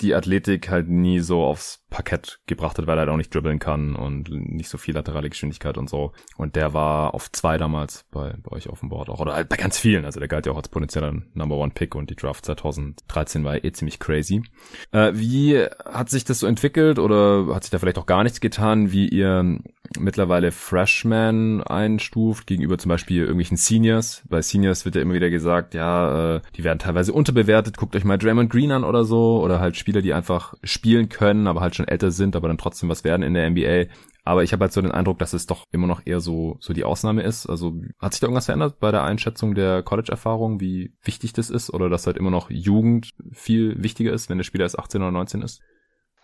die 0.00 0.14
Athletik 0.14 0.70
halt 0.70 0.88
nie 0.88 1.20
so 1.20 1.44
aufs 1.44 1.84
Parkett 1.90 2.40
gebracht 2.46 2.78
hat, 2.78 2.86
weil 2.86 2.98
er 2.98 3.00
halt 3.00 3.10
auch 3.10 3.16
nicht 3.16 3.34
dribbeln 3.34 3.58
kann 3.58 3.94
und 3.94 4.28
nicht 4.28 4.68
so 4.68 4.76
viel 4.76 4.94
laterale 4.94 5.30
Geschwindigkeit 5.30 5.78
und 5.78 5.88
so. 5.88 6.12
Und 6.36 6.56
der 6.56 6.74
war 6.74 7.14
auf 7.14 7.30
zwei 7.30 7.58
damals 7.58 8.04
bei, 8.10 8.34
bei 8.42 8.52
euch 8.52 8.68
auf 8.68 8.80
dem 8.80 8.88
Board 8.88 9.08
auch. 9.08 9.20
Oder 9.20 9.34
halt 9.34 9.48
bei 9.48 9.56
ganz 9.56 9.78
vielen. 9.78 10.04
Also 10.04 10.18
der 10.18 10.28
galt 10.28 10.46
ja 10.46 10.52
auch 10.52 10.56
als 10.56 10.68
potenzieller 10.68 11.14
Number 11.34 11.56
One 11.56 11.72
Pick 11.72 11.94
und 11.94 12.10
die 12.10 12.16
Draft 12.16 12.44
2013 12.44 13.44
war 13.44 13.64
eh 13.64 13.72
ziemlich 13.72 13.98
crazy. 14.00 14.42
Äh, 14.90 15.12
wie 15.14 15.58
hat 15.84 16.10
sich 16.10 16.24
das 16.24 16.40
so 16.40 16.46
entwickelt 16.46 16.98
oder 16.98 17.54
hat 17.54 17.64
sich 17.64 17.70
da 17.70 17.78
vielleicht 17.78 17.98
auch 17.98 18.06
gar 18.06 18.24
nichts 18.24 18.40
getan, 18.40 18.90
wie 18.90 19.08
ihr 19.08 19.58
mittlerweile 19.98 20.52
Freshmen 20.52 21.62
einstuft 21.62 22.46
gegenüber 22.46 22.78
zum 22.78 22.88
Beispiel 22.88 23.20
irgendwelchen 23.20 23.56
Seniors. 23.56 24.22
Bei 24.28 24.42
Seniors 24.42 24.84
wird 24.84 24.96
ja 24.96 25.02
immer 25.02 25.14
wieder 25.14 25.30
gesagt, 25.30 25.74
ja, 25.74 26.36
äh, 26.36 26.40
die 26.56 26.64
werden 26.64 26.78
teilweise 26.78 27.12
unterbewertet. 27.12 27.76
Guckt 27.76 27.96
euch 27.96 28.04
mal 28.04 28.18
Draymond 28.18 28.50
Green 28.50 28.72
an 28.72 28.84
oder 28.84 29.04
so. 29.04 29.42
Oder 29.42 29.60
halt 29.60 29.76
Spieler, 29.76 30.02
die 30.02 30.14
einfach 30.14 30.54
spielen 30.62 31.08
können, 31.08 31.46
aber 31.46 31.60
halt 31.60 31.76
schon 31.76 31.88
älter 31.88 32.10
sind, 32.10 32.36
aber 32.36 32.48
dann 32.48 32.58
trotzdem 32.58 32.88
was 32.88 33.04
werden 33.04 33.22
in 33.22 33.34
der 33.34 33.50
NBA. 33.50 33.92
Aber 34.26 34.42
ich 34.42 34.52
habe 34.52 34.62
halt 34.62 34.72
so 34.72 34.82
den 34.82 34.90
Eindruck, 34.90 35.20
dass 35.20 35.34
es 35.34 35.46
doch 35.46 35.62
immer 35.70 35.86
noch 35.86 36.02
eher 36.04 36.18
so, 36.18 36.56
so 36.58 36.72
die 36.72 36.82
Ausnahme 36.82 37.22
ist. 37.22 37.46
Also 37.46 37.80
hat 38.00 38.12
sich 38.12 38.20
da 38.20 38.26
irgendwas 38.26 38.46
verändert 38.46 38.80
bei 38.80 38.90
der 38.90 39.04
Einschätzung 39.04 39.54
der 39.54 39.84
College-Erfahrung, 39.84 40.60
wie 40.60 40.92
wichtig 41.02 41.32
das 41.32 41.48
ist? 41.48 41.72
Oder 41.72 41.88
dass 41.88 42.08
halt 42.08 42.16
immer 42.16 42.32
noch 42.32 42.50
Jugend 42.50 43.10
viel 43.30 43.80
wichtiger 43.80 44.12
ist, 44.12 44.28
wenn 44.28 44.38
der 44.38 44.44
Spieler 44.44 44.64
erst 44.64 44.80
18 44.80 45.00
oder 45.00 45.12
19 45.12 45.42
ist? 45.42 45.60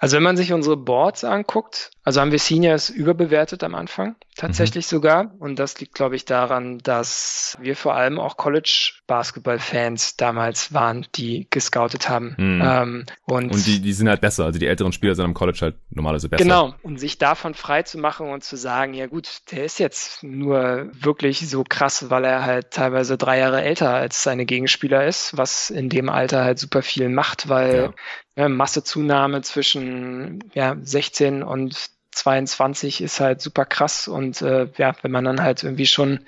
Also 0.02 0.16
wenn 0.16 0.24
man 0.24 0.36
sich 0.36 0.52
unsere 0.52 0.76
Boards 0.76 1.22
anguckt, 1.22 1.92
also 2.04 2.20
haben 2.20 2.32
wir 2.32 2.40
Seniors 2.40 2.90
überbewertet 2.90 3.62
am 3.62 3.76
Anfang, 3.76 4.16
tatsächlich 4.34 4.86
mhm. 4.86 4.90
sogar. 4.90 5.34
Und 5.38 5.60
das 5.60 5.78
liegt, 5.78 5.94
glaube 5.94 6.16
ich, 6.16 6.24
daran, 6.24 6.78
dass 6.78 7.56
wir 7.60 7.76
vor 7.76 7.94
allem 7.94 8.18
auch 8.18 8.36
College-Basketball-Fans 8.36 10.16
damals 10.16 10.72
waren, 10.74 11.06
die 11.14 11.46
gescoutet 11.50 12.08
haben. 12.08 12.34
Mhm. 12.36 12.62
Ähm, 12.64 13.06
und, 13.24 13.52
und 13.52 13.66
die, 13.66 13.80
die 13.80 13.92
sind 13.92 14.08
halt 14.08 14.20
besser. 14.20 14.44
Also 14.46 14.58
die 14.58 14.66
älteren 14.66 14.92
Spieler 14.92 15.14
sind 15.14 15.26
am 15.26 15.34
College 15.34 15.58
halt 15.62 15.76
normalerweise 15.90 16.28
besser. 16.28 16.42
Genau. 16.42 16.74
Und 16.82 16.98
sich 16.98 17.18
davon 17.18 17.54
frei 17.54 17.84
zu 17.84 17.98
machen 17.98 18.30
und 18.30 18.42
zu 18.42 18.56
sagen, 18.56 18.94
ja 18.94 19.06
gut, 19.06 19.28
der 19.52 19.64
ist 19.64 19.78
jetzt 19.78 20.24
nur 20.24 20.88
wirklich 20.92 21.48
so 21.48 21.62
krass, 21.62 22.10
weil 22.10 22.24
er 22.24 22.44
halt 22.44 22.72
teilweise 22.72 23.16
drei 23.16 23.38
Jahre 23.38 23.62
älter 23.62 23.90
als 23.90 24.24
seine 24.24 24.44
Gegenspieler 24.44 25.06
ist, 25.06 25.36
was 25.36 25.70
in 25.70 25.88
dem 25.88 26.08
Alter 26.08 26.42
halt 26.42 26.58
super 26.58 26.82
viel 26.82 27.08
macht, 27.08 27.48
weil 27.48 27.76
ja. 27.76 27.94
Ja, 28.34 28.48
Massezunahme 28.48 29.42
zwischen 29.42 30.42
ja, 30.54 30.76
16 30.80 31.42
und 31.42 31.90
22 32.12 33.00
ist 33.00 33.20
halt 33.20 33.40
super 33.40 33.64
krass 33.64 34.06
und 34.06 34.42
äh, 34.42 34.68
ja, 34.76 34.94
wenn 35.02 35.10
man 35.10 35.24
dann 35.24 35.42
halt 35.42 35.64
irgendwie 35.64 35.86
schon 35.86 36.20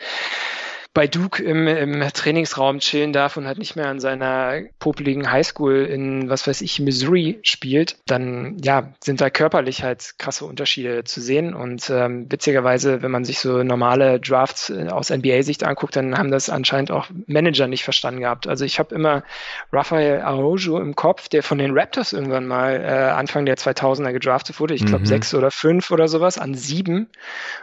bei 0.94 1.08
Duke 1.08 1.42
im, 1.42 1.66
im 1.66 2.00
Trainingsraum 2.00 2.78
chillen 2.78 3.12
darf 3.12 3.36
und 3.36 3.48
halt 3.48 3.58
nicht 3.58 3.74
mehr 3.74 3.88
an 3.88 3.98
seiner 3.98 4.62
popeligen 4.78 5.28
Highschool 5.30 5.84
in, 5.84 6.30
was 6.30 6.46
weiß 6.46 6.60
ich, 6.60 6.78
Missouri 6.78 7.40
spielt, 7.42 7.96
dann 8.06 8.58
ja, 8.62 8.94
sind 9.02 9.20
da 9.20 9.28
körperlich 9.28 9.82
halt 9.82 10.14
krasse 10.18 10.44
Unterschiede 10.44 11.02
zu 11.02 11.20
sehen. 11.20 11.52
Und 11.52 11.90
ähm, 11.90 12.30
witzigerweise, 12.30 13.02
wenn 13.02 13.10
man 13.10 13.24
sich 13.24 13.40
so 13.40 13.64
normale 13.64 14.20
Drafts 14.20 14.70
äh, 14.70 14.86
aus 14.88 15.10
NBA-Sicht 15.10 15.64
anguckt, 15.64 15.96
dann 15.96 16.16
haben 16.16 16.30
das 16.30 16.48
anscheinend 16.48 16.92
auch 16.92 17.08
Manager 17.26 17.66
nicht 17.66 17.82
verstanden 17.82 18.20
gehabt. 18.20 18.46
Also 18.46 18.64
ich 18.64 18.78
habe 18.78 18.94
immer 18.94 19.24
Rafael 19.72 20.20
Araujo 20.20 20.78
im 20.78 20.94
Kopf, 20.94 21.28
der 21.28 21.42
von 21.42 21.58
den 21.58 21.76
Raptors 21.76 22.12
irgendwann 22.12 22.46
mal 22.46 22.80
äh, 22.80 23.10
Anfang 23.10 23.46
der 23.46 23.56
2000er 23.56 24.12
gedraftet 24.12 24.60
wurde. 24.60 24.74
Ich 24.74 24.86
glaube 24.86 25.00
mhm. 25.00 25.06
sechs 25.06 25.34
oder 25.34 25.50
fünf 25.50 25.90
oder 25.90 26.06
sowas 26.06 26.38
an 26.38 26.54
sieben. 26.54 27.08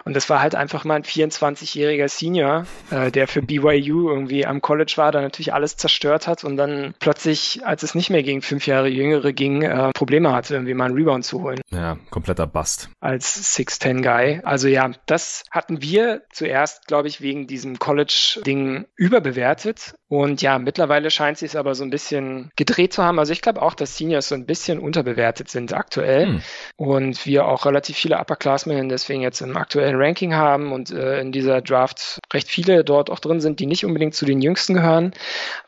Und 0.04 0.18
das 0.18 0.30
war 0.30 0.42
halt 0.42 0.54
einfach 0.54 0.84
mal 0.84 0.96
ein 0.96 1.04
24-jähriger 1.04 2.10
Senior, 2.10 2.66
äh, 2.90 3.10
der 3.10 3.21
der 3.22 3.28
für 3.28 3.44
BYU 3.44 4.10
irgendwie 4.10 4.48
am 4.48 4.62
College 4.62 4.94
war, 4.96 5.12
da 5.12 5.22
natürlich 5.22 5.54
alles 5.54 5.78
zerstört 5.78 6.26
hat 6.26 6.44
und 6.44 6.58
dann 6.58 6.96
plötzlich, 6.98 7.62
als 7.64 7.84
es 7.84 7.94
nicht 7.94 8.10
mehr 8.10 8.24
gegen 8.24 8.42
fünf 8.42 8.66
Jahre 8.66 8.88
Jüngere 8.88 9.32
ging, 9.32 9.62
äh, 9.62 9.92
Probleme 9.94 10.34
hatte, 10.34 10.56
irgendwie 10.56 10.74
mal 10.74 10.86
einen 10.86 10.96
Rebound 10.96 11.24
zu 11.24 11.44
holen. 11.44 11.62
Ja, 11.70 12.00
kompletter 12.10 12.48
Bust. 12.48 12.90
Als 13.00 13.56
6'10-Guy. 13.56 14.42
Also 14.44 14.68
ja, 14.68 14.90
das 15.06 15.44
hatten 15.52 15.84
wir 15.84 16.24
zuerst, 16.32 16.88
glaube 16.88 17.10
ich, 17.10 17.22
wegen 17.22 17.46
diesem 17.46 17.78
College-Ding 17.78 18.88
überbewertet. 18.96 19.94
Und 20.12 20.42
ja, 20.42 20.60
mittlerweile 20.60 21.10
scheint 21.10 21.38
sich 21.38 21.52
es 21.52 21.56
aber 21.56 21.74
so 21.74 21.86
ein 21.86 21.90
bisschen 21.90 22.52
gedreht 22.58 22.92
zu 22.92 23.02
haben. 23.02 23.18
Also 23.18 23.32
ich 23.32 23.42
glaube 23.42 23.62
auch, 23.62 23.74
dass 23.74 23.96
Seniors 23.96 24.28
so 24.28 24.36
ein 24.36 24.46
bisschen 24.46 24.78
unterbewertet 24.78 25.50
sind 25.50 25.72
aktuell. 25.72 26.26
Hm. 26.26 26.42
Und 26.76 27.26
wir 27.26 27.46
auch 27.46 27.66
relativ 27.66 27.96
viele 27.96 28.20
Upperclassmen 28.20 28.90
deswegen 28.90 29.22
jetzt 29.22 29.40
im 29.40 29.56
aktuellen 29.56 29.96
Ranking 29.96 30.36
haben 30.36 30.74
und 30.74 30.92
äh, 30.92 31.22
in 31.22 31.32
dieser 31.32 31.62
Draft 31.62 32.20
recht 32.34 32.50
viele 32.50 32.84
dort 32.84 33.10
auch 33.10 33.20
drin 33.20 33.40
sind, 33.40 33.62
die 33.62 33.68
nicht 33.68 33.86
unbedingt 33.86 34.14
zu 34.14 34.26
den 34.26 34.42
Jüngsten 34.42 34.74
gehören, 34.74 35.14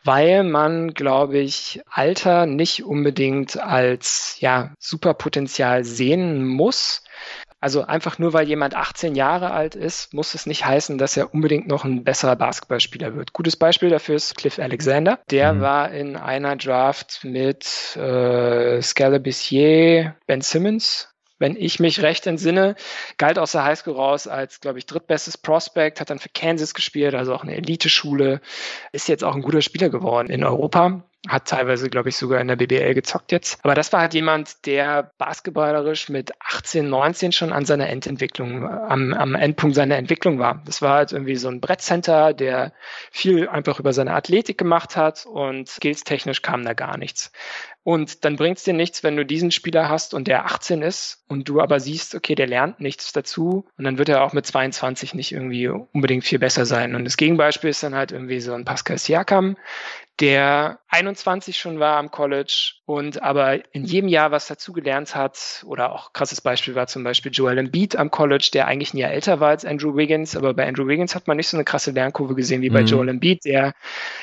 weil 0.04 0.44
man, 0.44 0.94
glaube 0.94 1.38
ich, 1.38 1.82
Alter 1.90 2.46
nicht 2.46 2.84
unbedingt 2.84 3.58
als 3.58 4.36
ja, 4.42 4.74
Superpotenzial 4.78 5.86
sehen 5.86 6.46
muss. 6.46 7.03
Also 7.64 7.86
einfach 7.86 8.20
nur 8.20 8.34
weil 8.34 8.46
jemand 8.46 8.76
18 8.76 9.16
Jahre 9.16 9.52
alt 9.52 9.74
ist, 9.74 10.14
muss 10.14 10.34
es 10.34 10.46
nicht 10.46 10.66
heißen, 10.66 10.98
dass 10.98 11.16
er 11.16 11.34
unbedingt 11.34 11.66
noch 11.66 11.86
ein 11.86 12.04
besserer 12.04 12.36
Basketballspieler 12.36 13.16
wird. 13.16 13.32
Gutes 13.32 13.56
Beispiel 13.56 13.90
dafür 13.90 14.16
ist 14.16 14.36
Cliff 14.36 14.60
Alexander. 14.60 15.20
Der 15.32 15.54
mhm. 15.54 15.62
war 15.62 15.90
in 15.92 16.18
einer 16.18 16.58
Draft 16.58 17.22
mit 17.24 17.96
äh, 17.96 18.82
Scalabissier, 18.82 20.14
Ben 20.28 20.42
Simmons 20.42 21.13
wenn 21.40 21.56
ich 21.56 21.80
mich 21.80 22.02
recht 22.02 22.28
entsinne, 22.28 22.76
galt 23.18 23.40
aus 23.40 23.54
der 23.54 23.64
Highschool 23.64 23.96
raus 23.96 24.28
als, 24.28 24.62
glaube 24.62 24.80
ich, 24.80 24.86
drittbestes 24.86 25.38
Prospect, 25.38 26.00
hat 26.00 26.10
dann 26.10 26.20
für 26.20 26.30
Kansas 26.30 26.74
gespielt, 26.74 27.16
also 27.16 27.34
auch 27.34 27.44
eine 27.44 27.56
Elite-Schule, 27.56 28.42
ist 28.92 29.08
jetzt 29.08 29.24
auch 29.24 29.36
ein 29.36 29.42
guter 29.42 29.62
Spieler 29.62 29.90
geworden 29.90 30.30
in 30.30 30.44
Europa 30.44 31.04
hat 31.28 31.48
teilweise, 31.48 31.90
glaube 31.90 32.10
ich, 32.10 32.18
sogar 32.18 32.42
in 32.42 32.50
der 32.50 32.58
BBL 32.58 32.94
gezockt 32.94 33.32
jetzt. 33.32 33.64
Aber 33.64 33.76
das 33.76 33.94
war 33.94 34.02
halt 34.02 34.14
jemand, 34.14 34.66
der 34.66 35.12
basketballerisch 35.18 36.10
mit 36.10 36.32
18, 36.40 36.90
19 36.90 37.32
schon 37.32 37.54
an 37.54 37.64
seiner 37.64 37.90
Endentwicklung, 37.90 38.68
am, 38.68 39.14
am 39.14 39.36
Endpunkt 39.36 39.76
seiner 39.76 39.96
Entwicklung 39.96 40.40
war. 40.40 40.62
Das 40.66 40.82
war 40.82 40.96
halt 40.96 41.14
irgendwie 41.14 41.38
so 41.38 41.48
ein 41.48 41.62
Brettcenter, 41.62 42.34
der 42.34 42.74
viel 43.10 43.48
einfach 43.48 43.80
über 43.80 43.94
seine 43.94 44.14
Athletik 44.14 44.58
gemacht 44.58 44.98
hat 44.98 45.26
und 45.26 45.70
skillstechnisch 45.70 46.42
kam 46.42 46.66
da 46.66 46.74
gar 46.74 46.98
nichts. 46.98 47.32
Und 47.84 48.24
dann 48.24 48.38
bringt 48.38 48.58
es 48.58 48.64
dir 48.64 48.74
nichts, 48.74 49.04
wenn 49.04 49.18
du 49.18 49.26
diesen 49.26 49.52
Spieler 49.52 49.90
hast 49.90 50.14
und 50.14 50.28
der 50.30 50.46
18 50.46 50.82
ist 50.82 51.26
und 51.28 51.50
du 51.50 51.60
aber 51.60 51.82
siehst, 51.82 52.16
okay, 52.16 52.34
der 52.34 52.48
lernt 52.48 52.80
nichts 52.80 53.12
dazu 53.12 53.66
und 53.78 53.84
dann 53.84 53.98
wird 53.98 54.08
er 54.08 54.24
auch 54.24 54.32
mit 54.32 54.46
22 54.46 55.14
nicht 55.14 55.34
irgendwie 55.34 55.68
unbedingt 55.68 56.24
viel 56.24 56.40
besser 56.40 56.66
sein. 56.66 56.96
Und 56.96 57.04
das 57.04 57.18
Gegenbeispiel 57.18 57.70
ist 57.70 57.84
dann 57.84 57.94
halt 57.94 58.14
irgendwie 58.14 58.40
so 58.40 58.54
ein 58.54 58.64
Pascal 58.64 58.98
Siakam, 58.98 59.58
der 60.20 60.80
21 60.90 61.58
schon 61.58 61.80
war 61.80 61.98
am 61.98 62.12
College 62.12 62.74
und 62.86 63.24
aber 63.24 63.74
in 63.74 63.84
jedem 63.84 64.08
Jahr 64.08 64.30
was 64.32 64.48
dazugelernt 64.48 65.16
hat. 65.16 65.64
Oder 65.66 65.92
auch 65.92 66.14
krasses 66.14 66.40
Beispiel 66.40 66.76
war 66.76 66.86
zum 66.86 67.04
Beispiel 67.04 67.32
Joel 67.32 67.58
Embiid 67.58 67.96
am 67.96 68.12
College, 68.12 68.52
der 68.54 68.68
eigentlich 68.68 68.94
ein 68.94 68.98
Jahr 68.98 69.12
älter 69.12 69.40
war 69.40 69.50
als 69.50 69.66
Andrew 69.66 69.96
Wiggins, 69.96 70.36
aber 70.36 70.54
bei 70.54 70.68
Andrew 70.68 70.88
Wiggins 70.88 71.16
hat 71.16 71.28
man 71.28 71.38
nicht 71.38 71.48
so 71.48 71.58
eine 71.58 71.64
krasse 71.64 71.92
Lernkurve 71.92 72.36
gesehen 72.36 72.62
wie 72.62 72.70
bei 72.70 72.82
mhm. 72.82 72.88
Joel 72.88 73.10
Embiid, 73.10 73.44
der 73.46 73.74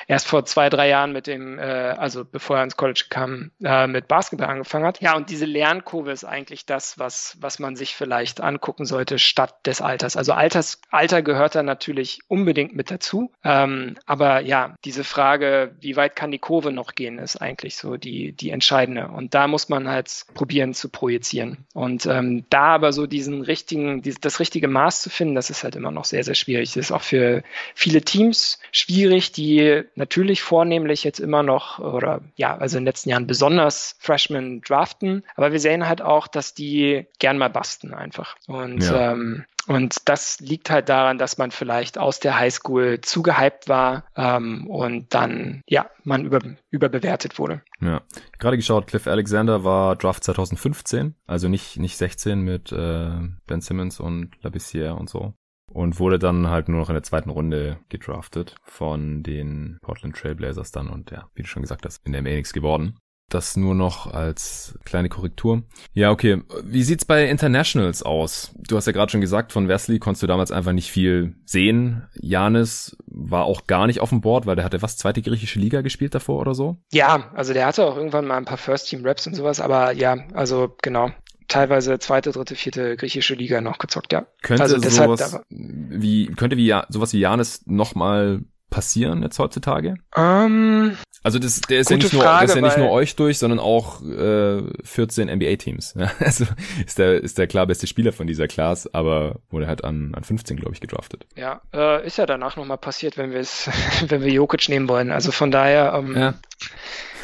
erst 0.06 0.28
vor 0.28 0.44
zwei, 0.44 0.68
drei 0.68 0.88
Jahren 0.88 1.12
mit 1.12 1.26
dem, 1.26 1.58
äh, 1.58 1.62
also 1.62 2.24
bevor 2.24 2.58
er 2.58 2.64
ins 2.64 2.76
College 2.76 3.06
kam, 3.10 3.50
äh, 3.64 3.88
mit 3.88 4.06
Basketball 4.06 4.48
angefangen 4.48 4.84
hat. 4.84 5.00
Ja, 5.00 5.16
und 5.16 5.28
diese 5.28 5.46
Lernkurve 5.46 6.12
ist 6.12 6.24
eigentlich 6.24 6.66
das, 6.66 7.00
was, 7.00 7.36
was 7.40 7.58
man 7.58 7.74
sich 7.74 7.96
vielleicht 7.96 8.40
angucken 8.40 8.84
sollte 8.84 9.18
statt 9.18 9.66
des 9.66 9.80
Alters. 9.80 10.16
Also 10.16 10.34
Alters, 10.34 10.80
Alter 10.90 11.22
gehört 11.22 11.56
da 11.56 11.64
natürlich 11.64 12.20
unbedingt 12.28 12.76
mit 12.76 12.92
dazu. 12.92 13.32
Ähm, 13.42 13.96
aber 14.06 14.40
ja, 14.40 14.76
diese 14.84 15.02
Frage, 15.02 15.74
wie 15.82 15.96
weit 15.96 16.16
kann 16.16 16.30
die 16.30 16.38
Kurve 16.38 16.72
noch 16.72 16.94
gehen, 16.94 17.18
ist 17.18 17.40
eigentlich 17.40 17.76
so 17.76 17.96
die, 17.96 18.32
die 18.32 18.50
entscheidende. 18.50 19.08
Und 19.08 19.34
da 19.34 19.48
muss 19.48 19.68
man 19.68 19.88
halt 19.88 20.24
probieren 20.34 20.74
zu 20.74 20.88
projizieren. 20.88 21.66
Und 21.74 22.06
ähm, 22.06 22.44
da 22.50 22.74
aber 22.74 22.92
so 22.92 23.06
diesen 23.06 23.42
richtigen, 23.42 24.02
die, 24.02 24.14
das 24.20 24.40
richtige 24.40 24.68
Maß 24.68 25.02
zu 25.02 25.10
finden, 25.10 25.34
das 25.34 25.50
ist 25.50 25.64
halt 25.64 25.76
immer 25.76 25.90
noch 25.90 26.04
sehr, 26.04 26.24
sehr 26.24 26.34
schwierig. 26.34 26.72
Das 26.72 26.86
ist 26.86 26.92
auch 26.92 27.02
für 27.02 27.42
viele 27.74 28.02
Teams 28.02 28.60
schwierig, 28.72 29.32
die 29.32 29.82
natürlich 29.94 30.42
vornehmlich 30.42 31.04
jetzt 31.04 31.20
immer 31.20 31.42
noch 31.42 31.78
oder 31.78 32.20
ja, 32.36 32.56
also 32.56 32.78
in 32.78 32.82
den 32.82 32.88
letzten 32.88 33.10
Jahren 33.10 33.26
besonders 33.26 33.96
Freshmen 33.98 34.60
draften. 34.62 35.24
Aber 35.36 35.52
wir 35.52 35.60
sehen 35.60 35.88
halt 35.88 36.02
auch, 36.02 36.28
dass 36.28 36.54
die 36.54 37.06
gern 37.18 37.38
mal 37.38 37.50
basten 37.50 37.94
einfach. 37.94 38.36
Und 38.46 38.82
ja. 38.82 39.12
ähm, 39.12 39.44
und 39.70 40.08
das 40.08 40.40
liegt 40.40 40.68
halt 40.68 40.88
daran, 40.88 41.16
dass 41.16 41.38
man 41.38 41.52
vielleicht 41.52 41.96
aus 41.96 42.18
der 42.18 42.36
Highschool 42.36 43.02
zu 43.02 43.22
gehypt 43.22 43.68
war 43.68 44.02
ähm, 44.16 44.66
und 44.66 45.14
dann, 45.14 45.62
ja, 45.68 45.88
man 46.02 46.24
über, 46.24 46.40
überbewertet 46.70 47.38
wurde. 47.38 47.62
Ja, 47.80 48.02
gerade 48.40 48.56
geschaut, 48.56 48.88
Cliff 48.88 49.06
Alexander 49.06 49.62
war 49.62 49.94
Draft 49.94 50.24
2015, 50.24 51.14
also 51.24 51.48
nicht, 51.48 51.78
nicht 51.78 51.96
16 51.96 52.40
mit 52.40 52.72
äh, 52.72 53.10
Ben 53.46 53.60
Simmons 53.60 54.00
und 54.00 54.32
Labissiere 54.42 54.96
und 54.96 55.08
so. 55.08 55.34
Und 55.72 56.00
wurde 56.00 56.18
dann 56.18 56.50
halt 56.50 56.68
nur 56.68 56.80
noch 56.80 56.88
in 56.88 56.94
der 56.94 57.04
zweiten 57.04 57.30
Runde 57.30 57.78
gedraftet 57.90 58.56
von 58.64 59.22
den 59.22 59.78
Portland 59.82 60.16
Trailblazers 60.16 60.72
dann 60.72 60.88
und 60.88 61.12
ja, 61.12 61.28
wie 61.34 61.42
du 61.42 61.48
schon 61.48 61.62
gesagt 61.62 61.86
hast, 61.86 62.04
in 62.04 62.10
der 62.10 62.22
MA 62.22 62.30
nichts 62.30 62.52
geworden. 62.52 62.98
Das 63.30 63.56
nur 63.56 63.76
noch 63.76 64.12
als 64.12 64.76
kleine 64.84 65.08
Korrektur. 65.08 65.62
Ja, 65.94 66.10
okay. 66.10 66.42
Wie 66.64 66.82
sieht's 66.82 67.04
bei 67.04 67.28
Internationals 67.28 68.02
aus? 68.02 68.52
Du 68.56 68.76
hast 68.76 68.86
ja 68.86 68.92
gerade 68.92 69.12
schon 69.12 69.20
gesagt, 69.20 69.52
von 69.52 69.68
Wesley 69.68 70.00
konntest 70.00 70.24
du 70.24 70.26
damals 70.26 70.50
einfach 70.50 70.72
nicht 70.72 70.90
viel 70.90 71.36
sehen. 71.44 72.08
Janis 72.20 72.96
war 73.06 73.44
auch 73.44 73.68
gar 73.68 73.86
nicht 73.86 74.00
auf 74.00 74.08
dem 74.08 74.20
Board, 74.20 74.46
weil 74.46 74.56
der 74.56 74.64
hatte 74.64 74.82
was, 74.82 74.96
zweite 74.96 75.22
griechische 75.22 75.60
Liga 75.60 75.80
gespielt 75.80 76.12
davor 76.12 76.40
oder 76.40 76.54
so? 76.54 76.78
Ja, 76.92 77.30
also 77.32 77.52
der 77.52 77.66
hatte 77.66 77.86
auch 77.86 77.96
irgendwann 77.96 78.26
mal 78.26 78.36
ein 78.36 78.46
paar 78.46 78.58
First-Team-Raps 78.58 79.28
und 79.28 79.34
sowas, 79.34 79.60
aber 79.60 79.92
ja, 79.92 80.16
also 80.34 80.76
genau, 80.82 81.10
teilweise 81.46 81.98
zweite, 81.98 82.32
dritte, 82.32 82.56
vierte 82.56 82.96
griechische 82.96 83.34
Liga 83.34 83.60
noch 83.60 83.78
gezockt, 83.78 84.12
ja. 84.12 84.26
Könnte 84.42 84.62
also 84.64 84.78
deshalb, 84.78 85.18
sowas 85.18 85.40
wie, 85.50 86.26
könnte 86.28 86.56
wie 86.56 86.66
ja, 86.66 86.86
sowas 86.88 87.12
wie 87.12 87.20
Janis 87.20 87.62
nochmal 87.66 88.40
passieren 88.70 89.22
jetzt 89.22 89.38
heutzutage? 89.38 89.96
Um, 90.16 90.22
ähm, 90.24 90.96
also 91.22 91.38
das, 91.38 91.60
der 91.60 91.80
ist 91.80 91.90
ja 91.90 91.96
nicht 91.96 92.12
nur, 92.12 92.22
Frage, 92.22 92.46
ist 92.46 92.54
ja 92.54 92.62
nicht 92.62 92.78
nur 92.78 92.90
euch 92.90 93.14
durch, 93.14 93.38
sondern 93.38 93.58
auch 93.58 94.00
äh, 94.02 94.62
14 94.82 95.28
NBA-Teams. 95.28 95.94
Ja, 96.00 96.10
also 96.20 96.46
ist 96.86 96.98
der 96.98 97.20
ist 97.20 97.36
der 97.36 97.46
klar 97.46 97.66
beste 97.66 97.86
Spieler 97.86 98.12
von 98.12 98.26
dieser 98.26 98.48
Class, 98.48 98.92
aber 98.94 99.40
wurde 99.50 99.66
halt 99.66 99.84
an, 99.84 100.14
an 100.14 100.24
15 100.24 100.56
glaube 100.56 100.72
ich 100.72 100.80
gedraftet. 100.80 101.26
Ja, 101.36 101.60
äh, 101.74 102.06
ist 102.06 102.16
ja 102.16 102.24
danach 102.24 102.56
nochmal 102.56 102.78
passiert, 102.78 103.18
wenn 103.18 103.32
wir 103.32 103.40
es, 103.40 103.68
wenn 104.08 104.22
wir 104.22 104.32
Jokic 104.32 104.68
nehmen 104.68 104.88
wollen. 104.88 105.10
Also 105.10 105.30
von 105.30 105.50
daher. 105.50 105.92
Ähm, 105.94 106.16
ja. 106.16 106.34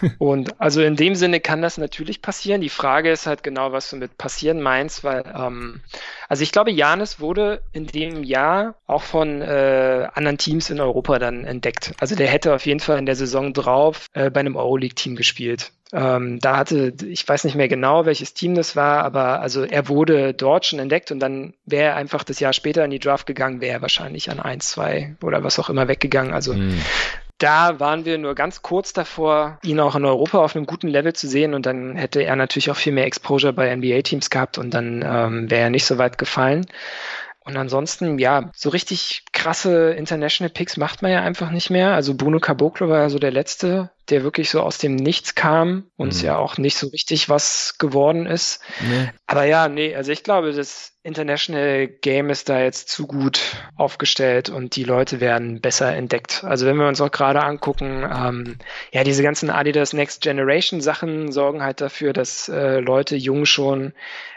Und 0.19 0.61
also 0.61 0.83
in 0.83 0.97
dem 0.97 1.15
Sinne 1.15 1.41
kann 1.41 1.63
das 1.63 1.79
natürlich 1.79 2.23
passieren. 2.23 2.61
Die 2.61 2.69
Frage 2.69 3.11
ist 3.11 3.27
halt 3.27 3.43
genau, 3.43 3.73
was 3.73 3.91
du 3.91 3.97
mit 3.97 4.19
passieren 4.19 4.61
meinst, 4.61 5.05
weil 5.05 5.25
ähm, 5.35 5.81
also 6.29 6.43
ich 6.43 6.53
glaube, 6.53 6.71
Janis 6.71 7.21
wurde 7.21 7.63
in 7.73 7.87
dem 7.87 8.25
Jahr 8.25 8.75
auch 8.87 9.03
von 9.03 9.43
äh, 9.43 10.09
anderen 10.15 10.39
Teams 10.39 10.71
in 10.71 10.81
Europa 10.81 11.19
dann 11.19 11.45
entdeckt. 11.45 11.93
Also 12.01 12.15
der 12.15 12.29
hätte 12.29 12.55
auf 12.55 12.67
jeden 12.67 12.81
Fall 12.81 12.99
in 12.99 13.07
der 13.07 13.17
Saison 13.17 13.53
drauf 13.53 14.07
äh, 14.13 14.31
bei 14.31 14.41
einem 14.41 14.57
Euroleague-Team 14.57 15.17
gespielt. 15.17 15.73
Ähm, 15.93 16.41
da 16.41 16.57
hatte, 16.57 16.93
ich 17.07 17.27
weiß 17.29 17.45
nicht 17.45 17.55
mehr 17.55 17.69
genau, 17.69 18.07
welches 18.07 18.35
Team 18.35 18.57
das 18.57 18.75
war, 18.75 19.05
aber 19.05 19.41
also 19.41 19.63
er 19.63 19.89
wurde 19.89 20.35
dort 20.35 20.67
schon 20.67 20.81
entdeckt 20.81 21.13
und 21.13 21.21
dann 21.21 21.55
wäre 21.65 21.91
er 21.91 21.97
einfach 21.97 22.25
das 22.25 22.41
Jahr 22.41 22.53
später 22.53 22.85
in 22.85 22.91
die 22.91 22.99
Draft 22.99 23.27
gegangen, 23.27 23.61
wäre 23.61 23.75
er 23.75 23.83
wahrscheinlich 23.83 24.29
an 24.31 24.41
1, 24.41 24.69
2 24.71 25.17
oder 25.23 25.45
was 25.45 25.61
auch 25.61 25.71
immer 25.71 25.87
weggegangen. 25.87 26.35
Also 26.35 26.55
mhm. 26.55 26.81
Da 27.39 27.79
waren 27.81 28.07
wir 28.07 28.17
nur 28.17 28.35
ganz 28.35 28.63
kurz 28.63 28.95
davor, 28.95 29.59
ihn 29.63 29.79
auch 29.79 29.95
in 29.95 30.07
Europa 30.07 30.39
auf 30.39 30.57
einem 30.57 30.65
guten 30.65 30.89
Level 30.89 31.13
zu 31.13 31.29
sehen 31.29 31.53
und 31.53 31.67
dann 31.67 31.95
hätte 31.95 32.23
er 32.23 32.35
natürlich 32.35 32.71
auch 32.71 32.77
viel 32.77 32.95
mehr 32.95 33.05
Exposure 33.05 33.53
bei 33.53 33.75
NBA-Teams 33.77 34.31
gehabt 34.31 34.57
und 34.57 34.73
dann 34.73 35.05
ähm, 35.07 35.51
wäre 35.51 35.65
er 35.65 35.71
nicht 35.71 35.85
so 35.85 35.99
weit 35.99 36.17
gefallen. 36.17 36.67
Und 37.47 37.57
ansonsten, 37.57 38.19
ja, 38.19 38.51
so 38.57 38.71
richtig 38.71 39.23
krasse 39.33 39.93
International 39.93 40.51
Picks 40.51 40.77
macht 40.77 41.01
man 41.01 41.13
ja 41.13 41.23
einfach 41.23 41.53
nicht 41.53 41.71
mehr. 41.71 41.95
Also 41.95 42.15
Bruno 42.15 42.41
Caboclo 42.41 42.89
war 42.89 43.03
ja 43.03 43.09
so 43.09 43.21
der 43.21 43.31
letzte, 43.31 43.93
der 44.09 44.25
wirklich 44.25 44.51
so 44.51 44.63
aus 44.63 44.79
dem 44.79 44.97
Nichts 44.97 45.37
kam 45.37 45.85
und 45.97 46.13
mhm. 46.17 46.25
ja 46.25 46.39
auch 46.39 46.59
nicht 46.59 46.77
so 46.77 46.89
richtig 46.89 47.29
was 47.29 47.79
geworden 47.79 48.27
ist. 48.27 48.61
Nee. 48.81 49.11
Aber 49.29 49.45
ja, 49.45 49.69
nee, 49.69 49.95
also 49.95 50.11
ich 50.11 50.25
glaube, 50.25 50.53
das 50.53 50.95
International 51.05 51.87
Game 51.87 52.31
ist 52.31 52.49
da 52.49 52.61
jetzt 52.61 52.89
zu 52.89 53.07
gut 53.07 53.41
aufgestellt 53.77 54.49
und 54.51 54.75
die 54.75 54.83
Leute 54.83 55.21
werden 55.21 55.61
besser 55.61 55.95
entdeckt. 55.95 56.43
Also 56.43 56.67
wenn 56.67 56.77
wir 56.79 56.89
uns 56.89 57.01
auch 57.01 57.13
gerade 57.13 57.45
angucken, 57.45 58.03
ähm, 58.13 58.59
ja, 58.91 59.05
diese 59.05 59.23
ganzen 59.23 59.51
Adidas 59.51 59.93
Next 59.93 60.21
Generation 60.21 60.81
Sachen 60.81 61.31
sorgen 61.31 61.63
halt 61.63 61.81
dafür, 61.81 62.13
dass 62.13 62.49
äh, 62.49 62.81
Leute 62.81 63.15
jung 63.15 63.45
schon 63.45 63.93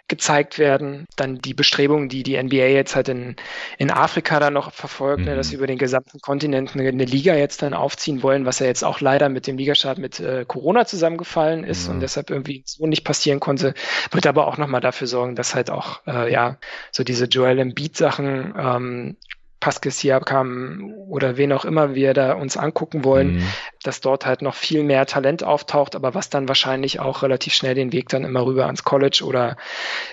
gezeigt 0.09 0.59
werden. 0.59 1.05
Dann 1.15 1.37
die 1.37 1.53
Bestrebungen, 1.53 2.09
die 2.09 2.23
die 2.23 2.41
NBA 2.41 2.67
jetzt 2.67 2.95
halt 2.95 3.07
in, 3.07 3.35
in 3.77 3.91
Afrika 3.91 4.39
dann 4.39 4.53
noch 4.53 4.73
verfolgt, 4.73 5.21
mhm. 5.21 5.25
ne, 5.25 5.35
dass 5.35 5.47
sie 5.47 5.55
mhm. 5.55 5.59
über 5.59 5.67
den 5.67 5.77
gesamten 5.77 6.19
Kontinent 6.19 6.73
eine, 6.73 6.89
eine, 6.89 7.05
Liga 7.05 7.35
jetzt 7.35 7.61
dann 7.61 7.73
aufziehen 7.73 8.21
wollen, 8.21 8.45
was 8.45 8.59
ja 8.59 8.65
jetzt 8.65 8.83
auch 8.83 8.99
leider 8.99 9.29
mit 9.29 9.47
dem 9.47 9.57
Ligastart 9.57 9.97
mit 9.97 10.19
äh, 10.19 10.45
Corona 10.45 10.85
zusammengefallen 10.85 11.63
ist 11.63 11.87
mhm. 11.87 11.95
und 11.95 11.99
deshalb 12.01 12.29
irgendwie 12.29 12.63
so 12.65 12.85
nicht 12.85 13.03
passieren 13.03 13.39
konnte, 13.39 13.73
wird 14.11 14.27
aber 14.27 14.47
auch 14.47 14.57
nochmal 14.57 14.81
dafür 14.81 15.07
sorgen, 15.07 15.35
dass 15.35 15.55
halt 15.55 15.69
auch, 15.69 16.01
äh, 16.07 16.31
ja, 16.31 16.57
so 16.91 17.03
diese 17.03 17.25
Joel 17.25 17.59
Embiid 17.59 17.95
Sachen 17.95 18.53
ähm, 18.57 19.17
Pascal 19.59 19.91
Siakam 19.91 20.93
oder 21.09 21.37
wen 21.37 21.51
auch 21.51 21.65
immer 21.65 21.93
wir 21.93 22.13
da 22.13 22.33
uns 22.33 22.55
angucken 22.55 23.03
wollen, 23.03 23.35
mhm. 23.35 23.43
Dass 23.83 24.01
dort 24.01 24.25
halt 24.25 24.41
noch 24.41 24.55
viel 24.55 24.83
mehr 24.83 25.05
Talent 25.05 25.43
auftaucht, 25.43 25.95
aber 25.95 26.13
was 26.13 26.29
dann 26.29 26.47
wahrscheinlich 26.47 26.99
auch 26.99 27.23
relativ 27.23 27.53
schnell 27.53 27.75
den 27.75 27.93
Weg 27.93 28.09
dann 28.09 28.25
immer 28.25 28.45
rüber 28.45 28.65
ans 28.65 28.83
College 28.83 29.23
oder 29.25 29.55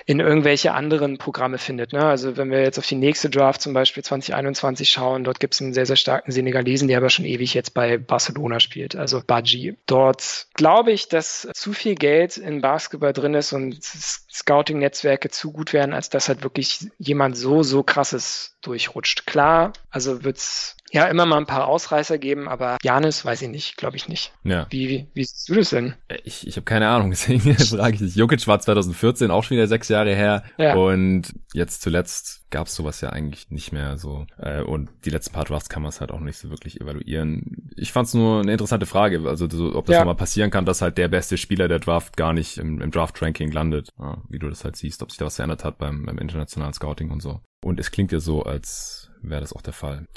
in 0.05 0.19
irgendwelche 0.19 0.73
anderen 0.73 1.17
Programme 1.17 1.57
findet. 1.57 1.91
Ne? 1.91 2.03
Also 2.03 2.37
wenn 2.37 2.49
wir 2.49 2.61
jetzt 2.61 2.79
auf 2.79 2.87
die 2.87 2.95
nächste 2.95 3.29
Draft 3.29 3.61
zum 3.61 3.73
Beispiel 3.73 4.03
2021 4.03 4.89
schauen, 4.89 5.23
dort 5.23 5.39
gibt 5.39 5.53
es 5.53 5.61
einen 5.61 5.73
sehr, 5.73 5.85
sehr 5.85 5.95
starken 5.97 6.31
Senegalesen, 6.31 6.87
der 6.87 6.97
aber 6.97 7.09
schon 7.09 7.25
ewig 7.25 7.53
jetzt 7.53 7.73
bei 7.73 7.97
Barcelona 7.97 8.59
spielt, 8.59 8.95
also 8.95 9.21
Baji. 9.25 9.77
Dort 9.85 10.47
glaube 10.53 10.91
ich, 10.91 11.09
dass 11.09 11.47
zu 11.53 11.73
viel 11.73 11.95
Geld 11.95 12.37
in 12.37 12.61
Basketball 12.61 13.13
drin 13.13 13.33
ist 13.33 13.51
und 13.51 13.83
Scouting-Netzwerke 13.83 15.29
zu 15.29 15.51
gut 15.51 15.73
werden, 15.73 15.93
als 15.93 16.09
dass 16.09 16.29
halt 16.29 16.43
wirklich 16.43 16.87
jemand 16.97 17.37
so, 17.37 17.63
so 17.63 17.83
krasses 17.83 18.55
durchrutscht. 18.61 19.25
Klar, 19.25 19.73
also 19.89 20.23
wird's 20.23 20.77
ja 20.91 21.05
immer 21.05 21.25
mal 21.25 21.37
ein 21.37 21.45
paar 21.45 21.67
Ausreißer 21.67 22.17
geben, 22.17 22.47
aber 22.47 22.77
Janis 22.81 23.25
weiß 23.25 23.41
ich 23.41 23.49
nicht, 23.49 23.77
glaube 23.77 23.97
ich 23.97 24.07
nicht. 24.07 24.33
Ja. 24.43 24.67
Wie, 24.69 24.89
wie, 24.89 25.07
wie 25.13 25.23
siehst 25.23 25.49
du 25.49 25.55
das 25.55 25.69
denn? 25.69 25.95
Äh, 26.07 26.19
ich, 26.23 26.47
ich 26.47 26.55
habe 26.55 26.65
keine 26.65 26.87
Ahnung, 26.87 27.09
deswegen 27.11 27.41
frage 27.55 27.95
ich 27.95 27.99
dich. 27.99 28.15
Jokic 28.15 28.47
war 28.47 28.59
2014 28.59 29.31
auch 29.31 29.43
schon 29.43 29.57
wieder 29.57 29.67
sechs 29.67 29.89
Jahre 29.89 30.15
her 30.15 30.43
ja. 30.57 30.75
und 30.75 31.33
jetzt 31.53 31.81
zuletzt 31.81 32.45
gab 32.49 32.67
es 32.67 32.75
sowas 32.75 33.01
ja 33.01 33.09
eigentlich 33.09 33.49
nicht 33.51 33.73
mehr 33.73 33.97
so. 33.97 34.25
Äh, 34.37 34.61
und 34.61 34.89
die 35.03 35.09
letzten 35.09 35.33
paar 35.33 35.45
Drafts 35.45 35.69
kann 35.69 35.81
man 35.81 35.89
es 35.89 35.99
halt 35.99 36.11
auch 36.11 36.19
nicht 36.19 36.37
so 36.37 36.49
wirklich 36.49 36.79
evaluieren. 36.79 37.69
Ich 37.75 37.91
fand 37.91 38.07
es 38.07 38.13
nur 38.13 38.41
eine 38.41 38.53
interessante 38.53 38.85
Frage, 38.85 39.27
also 39.27 39.49
so, 39.49 39.75
ob 39.75 39.85
das 39.85 39.95
ja. 39.95 39.99
nochmal 39.99 40.15
passieren 40.15 40.49
kann, 40.49 40.65
dass 40.65 40.81
halt 40.81 40.97
der 40.97 41.09
beste 41.09 41.37
Spieler 41.37 41.67
der 41.67 41.79
Draft 41.79 42.15
gar 42.15 42.33
nicht 42.33 42.57
im, 42.57 42.81
im 42.81 42.91
Draft-Ranking 42.91 43.51
landet. 43.51 43.89
Ja, 43.99 44.21
wie 44.29 44.39
du 44.39 44.49
das 44.49 44.63
halt 44.63 44.77
siehst, 44.77 45.03
ob 45.03 45.11
sich 45.11 45.17
da 45.17 45.25
was 45.25 45.35
verändert 45.35 45.65
hat 45.65 45.77
beim, 45.77 46.05
beim 46.05 46.17
internationalen 46.17 46.73
Scouting 46.73 47.11
und 47.11 47.21
so. 47.21 47.41
Und 47.63 47.79
es 47.79 47.91
klingt 47.91 48.11
ja 48.11 48.19
so, 48.19 48.43
als 48.43 49.06
wäre 49.29 49.41
das 49.41 49.53
auch 49.53 49.61
der 49.61 49.73
Fall. 49.73 50.07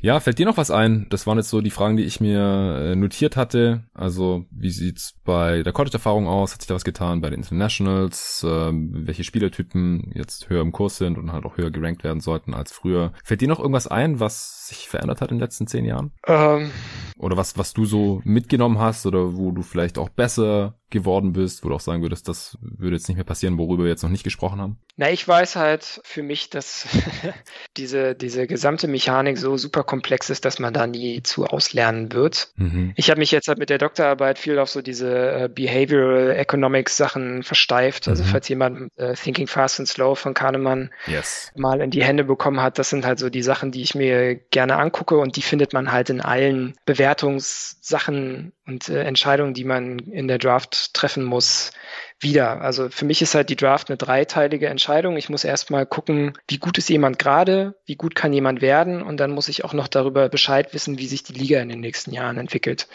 Ja, 0.00 0.18
fällt 0.20 0.38
dir 0.38 0.46
noch 0.46 0.56
was 0.56 0.70
ein? 0.70 1.06
Das 1.10 1.26
waren 1.26 1.38
jetzt 1.38 1.50
so 1.50 1.60
die 1.60 1.70
Fragen, 1.70 1.96
die 1.96 2.04
ich 2.04 2.20
mir 2.20 2.92
äh, 2.92 2.96
notiert 2.96 3.36
hatte. 3.36 3.84
Also, 3.94 4.46
wie 4.50 4.70
sieht's 4.70 5.14
bei 5.24 5.62
der 5.62 5.72
College-Erfahrung 5.72 6.26
aus? 6.26 6.52
Hat 6.52 6.62
sich 6.62 6.68
da 6.68 6.74
was 6.74 6.84
getan 6.84 7.20
bei 7.20 7.30
den 7.30 7.40
Internationals? 7.40 8.44
Ähm, 8.48 8.90
welche 9.06 9.24
Spielertypen 9.24 10.12
jetzt 10.14 10.50
höher 10.50 10.62
im 10.62 10.72
Kurs 10.72 10.96
sind 10.96 11.18
und 11.18 11.32
halt 11.32 11.44
auch 11.44 11.56
höher 11.56 11.70
gerankt 11.70 12.02
werden 12.04 12.20
sollten 12.20 12.54
als 12.54 12.72
früher? 12.72 13.12
Fällt 13.24 13.40
dir 13.40 13.48
noch 13.48 13.60
irgendwas 13.60 13.86
ein, 13.86 14.18
was 14.18 14.68
sich 14.68 14.88
verändert 14.88 15.20
hat 15.20 15.30
in 15.30 15.36
den 15.36 15.42
letzten 15.42 15.66
zehn 15.66 15.84
Jahren? 15.84 16.12
Ähm. 16.26 16.70
Oder 17.18 17.36
was, 17.36 17.56
was 17.56 17.72
du 17.72 17.84
so 17.84 18.20
mitgenommen 18.24 18.78
hast 18.78 19.06
oder 19.06 19.36
wo 19.36 19.52
du 19.52 19.62
vielleicht 19.62 19.98
auch 19.98 20.08
besser 20.08 20.74
geworden 20.90 21.32
bist, 21.32 21.64
wo 21.64 21.68
du 21.68 21.74
auch 21.74 21.80
sagen 21.80 22.02
würdest, 22.02 22.28
das 22.28 22.58
würde 22.60 22.96
jetzt 22.96 23.08
nicht 23.08 23.16
mehr 23.16 23.24
passieren, 23.24 23.58
worüber 23.58 23.84
wir 23.84 23.90
jetzt 23.90 24.02
noch 24.02 24.10
nicht 24.10 24.24
gesprochen 24.24 24.60
haben? 24.60 24.78
Na, 24.96 25.10
ich 25.10 25.26
weiß 25.26 25.56
halt 25.56 26.00
für 26.04 26.22
mich, 26.22 26.50
dass 26.50 26.86
diese, 27.76 28.14
diese 28.14 28.46
gesamte 28.52 28.86
Mechanik 28.86 29.38
so 29.38 29.56
super 29.56 29.82
komplex 29.82 30.28
ist, 30.28 30.44
dass 30.44 30.58
man 30.58 30.74
da 30.74 30.86
nie 30.86 31.22
zu 31.22 31.46
auslernen 31.46 32.12
wird. 32.12 32.52
Mhm. 32.56 32.92
Ich 32.96 33.08
habe 33.08 33.18
mich 33.18 33.30
jetzt 33.30 33.48
halt 33.48 33.58
mit 33.58 33.70
der 33.70 33.78
Doktorarbeit 33.78 34.38
viel 34.38 34.58
auf 34.58 34.68
so 34.68 34.82
diese 34.82 35.08
äh, 35.08 35.48
Behavioral 35.48 36.36
Economics 36.36 36.98
Sachen 36.98 37.42
versteift. 37.42 38.08
Also 38.08 38.22
mhm. 38.22 38.28
falls 38.28 38.48
jemand 38.48 38.90
äh, 38.96 39.14
Thinking 39.14 39.46
Fast 39.46 39.80
and 39.80 39.88
Slow 39.88 40.14
von 40.14 40.34
Kahnemann 40.34 40.90
yes. 41.06 41.50
mal 41.56 41.80
in 41.80 41.90
die 41.90 42.04
Hände 42.04 42.24
bekommen 42.24 42.60
hat, 42.60 42.78
das 42.78 42.90
sind 42.90 43.06
halt 43.06 43.18
so 43.18 43.30
die 43.30 43.42
Sachen, 43.42 43.72
die 43.72 43.80
ich 43.80 43.94
mir 43.94 44.36
gerne 44.36 44.76
angucke 44.76 45.16
und 45.16 45.36
die 45.36 45.42
findet 45.42 45.72
man 45.72 45.90
halt 45.90 46.10
in 46.10 46.20
allen 46.20 46.74
Bewertungssachen 46.84 48.52
und 48.66 48.88
äh, 48.90 49.02
Entscheidungen, 49.02 49.54
die 49.54 49.64
man 49.64 49.98
in 49.98 50.28
der 50.28 50.38
Draft 50.38 50.92
treffen 50.92 51.24
muss, 51.24 51.72
wieder. 52.22 52.60
Also 52.60 52.88
für 52.88 53.04
mich 53.04 53.22
ist 53.22 53.34
halt 53.34 53.48
die 53.48 53.56
Draft 53.56 53.88
eine 53.88 53.96
dreiteilige 53.96 54.68
Entscheidung. 54.68 55.16
Ich 55.16 55.28
muss 55.28 55.44
erstmal 55.44 55.86
gucken, 55.86 56.32
wie 56.48 56.58
gut 56.58 56.78
ist 56.78 56.88
jemand 56.88 57.18
gerade, 57.18 57.74
wie 57.86 57.96
gut 57.96 58.14
kann 58.14 58.32
jemand 58.32 58.60
werden 58.60 59.02
und 59.02 59.18
dann 59.18 59.32
muss 59.32 59.48
ich 59.48 59.64
auch 59.64 59.72
noch 59.72 59.88
darüber 59.88 60.28
Bescheid 60.28 60.72
wissen, 60.74 60.98
wie 60.98 61.06
sich 61.06 61.22
die 61.22 61.32
Liga 61.32 61.60
in 61.60 61.68
den 61.68 61.80
nächsten 61.80 62.12
Jahren 62.12 62.38
entwickelt. 62.38 62.88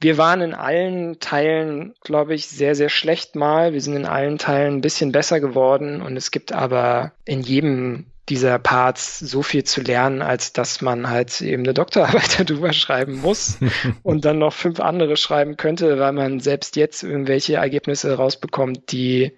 Wir 0.00 0.18
waren 0.18 0.40
in 0.40 0.54
allen 0.54 1.20
Teilen, 1.20 1.94
glaube 2.02 2.34
ich, 2.34 2.48
sehr, 2.48 2.74
sehr 2.74 2.88
schlecht 2.88 3.36
mal. 3.36 3.72
Wir 3.72 3.80
sind 3.80 3.96
in 3.96 4.06
allen 4.06 4.38
Teilen 4.38 4.76
ein 4.76 4.80
bisschen 4.80 5.12
besser 5.12 5.40
geworden 5.40 6.02
und 6.02 6.16
es 6.16 6.30
gibt 6.30 6.52
aber 6.52 7.12
in 7.24 7.42
jedem 7.42 8.06
dieser 8.28 8.58
Parts 8.58 9.20
so 9.20 9.42
viel 9.42 9.64
zu 9.64 9.80
lernen, 9.80 10.20
als 10.22 10.52
dass 10.52 10.80
man 10.80 11.08
halt 11.08 11.40
eben 11.40 11.62
eine 11.62 11.74
Doktorarbeit 11.74 12.40
darüber 12.50 12.72
schreiben 12.72 13.20
muss 13.20 13.58
und 14.02 14.24
dann 14.24 14.38
noch 14.38 14.52
fünf 14.52 14.80
andere 14.80 15.16
schreiben 15.16 15.56
könnte, 15.56 15.98
weil 15.98 16.12
man 16.12 16.40
selbst 16.40 16.76
jetzt 16.76 17.02
irgendwelche 17.02 17.54
Ergebnisse 17.54 18.14
rausbekommt, 18.16 18.92
die 18.92 19.32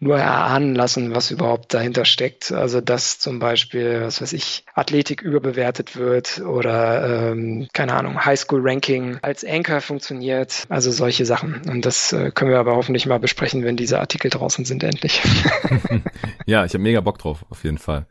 nur 0.00 0.18
erahnen 0.18 0.74
lassen, 0.74 1.14
was 1.14 1.30
überhaupt 1.30 1.74
dahinter 1.74 2.04
steckt. 2.04 2.52
Also 2.52 2.80
dass 2.80 3.18
zum 3.18 3.38
Beispiel, 3.38 4.02
was 4.02 4.22
weiß 4.22 4.32
ich, 4.32 4.64
Athletik 4.74 5.22
überbewertet 5.22 5.96
wird 5.96 6.40
oder 6.40 7.30
ähm, 7.32 7.68
keine 7.72 7.94
Ahnung, 7.94 8.24
Highschool-Ranking 8.24 9.18
als 9.22 9.44
Anchor 9.44 9.80
funktioniert. 9.80 10.66
Also 10.68 10.90
solche 10.92 11.26
Sachen. 11.26 11.62
Und 11.68 11.84
das 11.84 12.12
äh, 12.12 12.30
können 12.30 12.50
wir 12.50 12.58
aber 12.58 12.76
hoffentlich 12.76 13.06
mal 13.06 13.18
besprechen, 13.18 13.64
wenn 13.64 13.76
diese 13.76 13.98
Artikel 13.98 14.30
draußen 14.30 14.64
sind 14.64 14.82
endlich. 14.84 15.20
ja, 16.46 16.64
ich 16.64 16.74
habe 16.74 16.82
mega 16.82 17.00
Bock 17.00 17.18
drauf, 17.18 17.44
auf 17.50 17.64
jeden 17.64 17.78
Fall. 17.78 18.06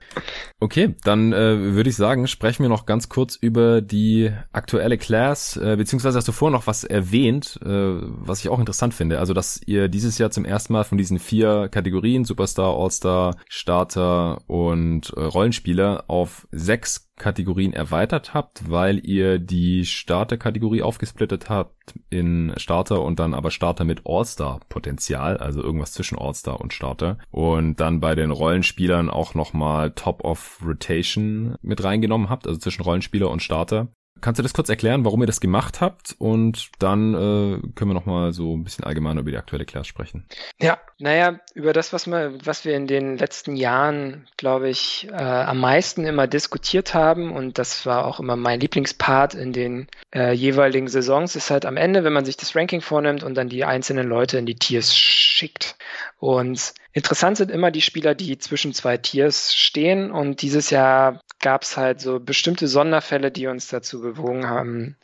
Okay, 0.59 0.95
dann 1.03 1.33
äh, 1.33 1.73
würde 1.73 1.89
ich 1.89 1.95
sagen, 1.95 2.27
sprechen 2.27 2.63
wir 2.63 2.69
noch 2.69 2.85
ganz 2.85 3.09
kurz 3.09 3.35
über 3.35 3.81
die 3.81 4.31
aktuelle 4.51 4.97
Class, 4.97 5.57
äh, 5.57 5.75
beziehungsweise 5.77 6.17
hast 6.17 6.27
du 6.27 6.31
vorher 6.31 6.57
noch 6.57 6.67
was 6.67 6.83
erwähnt, 6.83 7.59
äh, 7.63 7.67
was 7.67 8.39
ich 8.39 8.49
auch 8.49 8.59
interessant 8.59 8.93
finde. 8.93 9.19
Also, 9.19 9.33
dass 9.33 9.61
ihr 9.65 9.88
dieses 9.88 10.17
Jahr 10.17 10.31
zum 10.31 10.45
ersten 10.45 10.73
Mal 10.73 10.83
von 10.83 10.97
diesen 10.97 11.19
vier 11.19 11.69
Kategorien, 11.78 12.25
Superstar, 12.25 12.75
All-Star, 12.75 13.36
Starter 13.47 14.41
und 14.47 15.13
äh, 15.15 15.21
Rollenspieler, 15.21 16.05
auf 16.07 16.47
sechs 16.51 17.11
Kategorien 17.17 17.71
erweitert 17.71 18.34
habt, 18.34 18.67
weil 18.67 19.05
ihr 19.05 19.38
die 19.38 19.86
Starter-Kategorie 19.86 20.82
aufgesplittet 20.82 21.51
habt 21.51 21.93
in 22.09 22.51
Starter 22.57 23.03
und 23.03 23.19
dann 23.19 23.36
aber 23.36 23.51
Starter 23.51 23.84
mit 23.84 24.01
All-Star-Potenzial, 24.05 25.38
also 25.38 25.61
irgendwas 25.61 25.93
zwischen 25.93 26.17
All-Star 26.17 26.59
und 26.59 26.73
Starter. 26.73 27.19
Und 27.30 27.75
dann 27.80 27.99
bei 27.99 28.15
den 28.15 28.32
Rollenspielern 28.32 29.11
auch 29.11 29.36
nochmal 29.36 29.91
Top 29.91 30.23
of 30.23 30.59
Rotation 30.65 31.57
mit 31.61 31.84
reingenommen 31.84 32.28
habt, 32.28 32.47
also 32.47 32.59
zwischen 32.59 32.82
Rollenspieler 32.82 33.30
und 33.30 33.43
Starter. 33.43 33.89
Kannst 34.22 34.39
du 34.39 34.43
das 34.43 34.53
kurz 34.53 34.70
erklären, 34.70 35.05
warum 35.05 35.22
ihr 35.22 35.28
das 35.28 35.39
gemacht 35.39 35.82
habt? 35.82 36.15
Und 36.20 36.70
dann 36.80 37.13
äh, 37.13 37.59
können 37.76 37.91
wir 37.91 37.93
nochmal 37.93 38.34
so 38.34 38.55
ein 38.55 38.63
bisschen 38.63 38.84
allgemeiner 38.84 39.22
über 39.22 39.32
die 39.32 39.38
aktuelle 39.38 39.65
Class 39.65 39.88
sprechen. 39.88 40.26
Ja, 40.59 40.80
naja, 40.99 41.39
über 41.53 41.74
das, 41.74 41.93
was 41.93 42.07
wir, 42.07 42.34
was 42.43 42.65
wir 42.65 42.76
in 42.76 42.88
den 42.88 43.18
letzten 43.18 43.55
Jahren, 43.55 44.28
glaube 44.38 44.70
ich, 44.70 45.07
äh, 45.11 45.15
am 45.15 45.59
meisten 45.59 46.05
immer 46.05 46.28
diskutiert 46.28 46.93
haben, 46.93 47.32
und 47.32 47.57
das 47.57 47.86
war 47.86 48.05
auch 48.05 48.20
immer 48.20 48.36
mein 48.36 48.59
Lieblingspart 48.59 49.36
in 49.36 49.53
den 49.53 49.88
äh, 50.13 50.34
jeweiligen 50.34 50.88
Saisons, 50.88 51.36
ist 51.36 51.51
halt 51.51 51.65
am 51.65 51.78
Ende, 51.78 52.03
wenn 52.03 52.13
man 52.13 52.26
sich 52.26 52.38
das 52.38 52.55
Ranking 52.55 52.82
vornimmt 52.82 53.24
und 53.24 53.36
dann 53.36 53.49
die 53.49 53.65
einzelnen 53.65 54.07
Leute 54.07 54.38
in 54.38 54.45
die 54.45 54.55
Tiers 54.55 54.95
schickt. 54.95 55.76
Und 56.20 56.74
interessant 56.93 57.38
sind 57.38 57.51
immer 57.51 57.70
die 57.70 57.82
Spieler, 57.82 58.15
die 58.15 58.38
zwischen 58.39 58.74
zwei 58.74 58.97
Tiers 58.97 59.53
stehen. 59.53 60.11
Und 60.11 60.41
dieses 60.41 60.72
Jahr 60.72 61.22
gab 61.39 61.61
es 61.61 61.77
halt 61.77 62.01
so 62.01 62.19
bestimmte 62.19 62.67
Sonderfälle, 62.67 63.31
die 63.31 63.47
uns 63.47 63.67
dazu 63.67 64.01
bewogen 64.01 64.49
haben, 64.49 64.97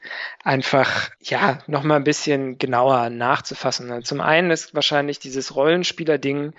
einfach 0.43 1.11
ja 1.19 1.59
nochmal 1.67 1.97
ein 1.97 2.03
bisschen 2.03 2.57
genauer 2.57 3.09
nachzufassen. 3.09 4.03
Zum 4.03 4.21
einen 4.21 4.51
ist 4.51 4.73
wahrscheinlich 4.73 5.19
dieses 5.19 5.55
Rollenspieler-Ding 5.55 6.53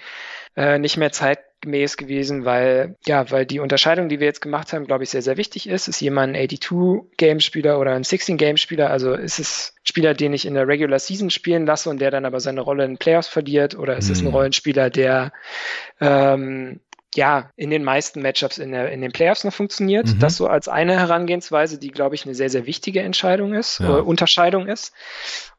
äh, 0.57 0.79
nicht 0.79 0.97
mehr 0.97 1.11
zeitgemäß 1.11 1.97
gewesen, 1.97 2.45
weil 2.45 2.97
ja, 3.07 3.29
weil 3.33 3.47
die 3.47 3.59
Unterscheidung, 3.59 4.09
die 4.09 4.21
wir 4.21 4.27
jetzt 4.27 4.41
gemacht 4.41 4.73
haben, 4.73 4.87
glaube 4.87 5.03
ich, 5.03 5.11
sehr, 5.11 5.23
sehr 5.23 5.37
wichtig 5.37 5.69
ist. 5.69 5.89
Ist 5.89 6.01
jemand 6.01 6.37
ein 6.37 6.47
82-Game-Spieler 6.47 7.81
oder 7.81 7.95
ein 7.95 8.05
16-Game-Spieler? 8.05 8.91
Also 8.91 9.15
ist 9.15 9.41
es 9.41 9.75
Spieler, 9.83 10.15
den 10.15 10.33
ich 10.33 10.47
in 10.47 10.55
der 10.55 10.69
Regular 10.69 11.01
Season 11.01 11.31
spielen 11.31 11.67
lasse 11.67 11.91
und 11.91 12.01
der 12.01 12.13
dann 12.13 12.25
aber 12.25 12.39
seine 12.39 12.61
Rolle 12.61 12.85
in 12.85 12.99
Playoffs 12.99 13.29
verliert? 13.29 13.77
Oder 13.77 13.97
ist 13.97 14.07
mhm. 14.07 14.13
es 14.13 14.21
ein 14.21 14.29
mhm. 14.29 14.35
Rollenspieler, 14.35 14.91
der 14.91 15.33
ähm, 16.01 16.81
ja, 17.15 17.51
in 17.57 17.71
den 17.71 17.85
meisten 17.85 18.23
Matchups 18.23 18.59
in, 18.59 18.73
der, 18.73 18.91
in 18.91 19.01
den 19.01 19.13
Playoffs 19.13 19.45
noch 19.45 19.53
funktioniert. 19.53 20.07
Mhm. 20.07 20.19
Das 20.19 20.37
so 20.37 20.47
als 20.47 20.69
eine 20.69 20.99
Herangehensweise, 20.99 21.79
die, 21.79 21.91
glaube 21.91 22.15
ich, 22.15 22.25
eine 22.25 22.35
sehr, 22.35 22.51
sehr 22.51 22.67
wichtige 22.67 23.01
Entscheidung 23.01 23.55
ist, 23.55 23.81
ja. 23.81 23.99
äh, 23.99 24.01
Unterscheidung 24.01 24.67
ist. 24.67 24.93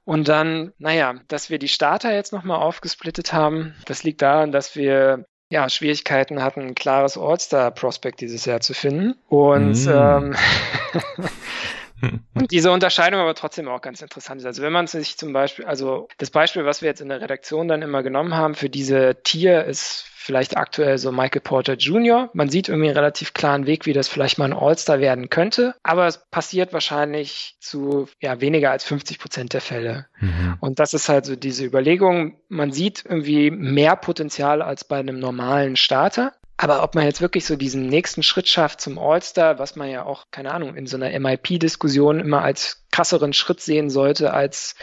Und 0.03 0.27
dann, 0.27 0.71
naja, 0.77 1.15
dass 1.27 1.49
wir 1.49 1.57
die 1.57 1.67
Starter 1.67 2.13
jetzt 2.13 2.31
nochmal 2.31 2.59
aufgesplittet 2.59 3.33
haben, 3.33 3.73
das 3.85 4.03
liegt 4.03 4.21
daran, 4.21 4.51
dass 4.51 4.75
wir 4.75 5.25
ja, 5.49 5.69
Schwierigkeiten 5.69 6.41
hatten, 6.41 6.61
ein 6.61 6.75
klares 6.75 7.17
All-Star-Prospect 7.17 8.21
dieses 8.21 8.45
Jahr 8.45 8.61
zu 8.61 8.73
finden. 8.73 9.15
Und 9.27 9.85
mm. 9.85 9.89
ähm, 9.89 10.35
Und 12.01 12.23
diese 12.51 12.71
Unterscheidung 12.71 13.19
aber 13.19 13.35
trotzdem 13.35 13.67
auch 13.67 13.81
ganz 13.81 14.01
interessant 14.01 14.41
ist. 14.41 14.45
Also 14.45 14.61
wenn 14.61 14.73
man 14.73 14.87
sich 14.87 15.17
zum 15.17 15.33
Beispiel, 15.33 15.65
also 15.65 16.07
das 16.17 16.29
Beispiel, 16.29 16.65
was 16.65 16.81
wir 16.81 16.89
jetzt 16.89 17.01
in 17.01 17.09
der 17.09 17.21
Redaktion 17.21 17.67
dann 17.67 17.81
immer 17.81 18.03
genommen 18.03 18.35
haben 18.35 18.55
für 18.55 18.69
diese 18.69 19.17
Tier 19.23 19.63
ist 19.63 20.05
vielleicht 20.25 20.57
aktuell 20.57 20.97
so 20.97 21.11
Michael 21.11 21.41
Porter 21.41 21.73
Jr. 21.73 22.31
Man 22.33 22.49
sieht 22.49 22.67
irgendwie 22.67 22.87
einen 22.87 22.97
relativ 22.97 23.33
klaren 23.33 23.67
Weg, 23.67 23.85
wie 23.85 23.93
das 23.93 24.07
vielleicht 24.07 24.39
mal 24.39 24.45
ein 24.45 24.57
All-Star 24.57 24.99
werden 24.99 25.29
könnte, 25.29 25.75
aber 25.83 26.07
es 26.07 26.25
passiert 26.31 26.73
wahrscheinlich 26.73 27.55
zu 27.59 28.07
ja, 28.19 28.41
weniger 28.41 28.71
als 28.71 28.83
50 28.85 29.19
Prozent 29.19 29.53
der 29.53 29.61
Fälle. 29.61 30.07
Mhm. 30.19 30.57
Und 30.59 30.79
das 30.79 30.95
ist 30.95 31.09
halt 31.09 31.25
so 31.25 31.35
diese 31.35 31.63
Überlegung. 31.63 32.39
Man 32.49 32.71
sieht 32.71 33.05
irgendwie 33.05 33.51
mehr 33.51 33.95
Potenzial 33.95 34.63
als 34.63 34.83
bei 34.83 34.97
einem 34.97 35.19
normalen 35.19 35.75
Starter. 35.75 36.33
Aber 36.57 36.83
ob 36.83 36.95
man 36.95 37.03
jetzt 37.03 37.21
wirklich 37.21 37.45
so 37.45 37.57
diesen 37.57 37.87
nächsten 37.87 38.23
Schritt 38.23 38.47
schafft 38.47 38.79
zum 38.79 38.97
All-Star, 38.97 39.59
was 39.59 39.75
man 39.75 39.89
ja 39.89 40.05
auch, 40.05 40.27
keine 40.31 40.53
Ahnung, 40.53 40.75
in 40.75 40.87
so 40.87 40.95
einer 40.95 41.17
MIP-Diskussion 41.19 42.21
immer 42.21 42.41
als 42.43 42.85
krasseren 42.91 43.33
Schritt 43.33 43.59
sehen 43.59 43.89
sollte 43.89 44.33
als 44.33 44.75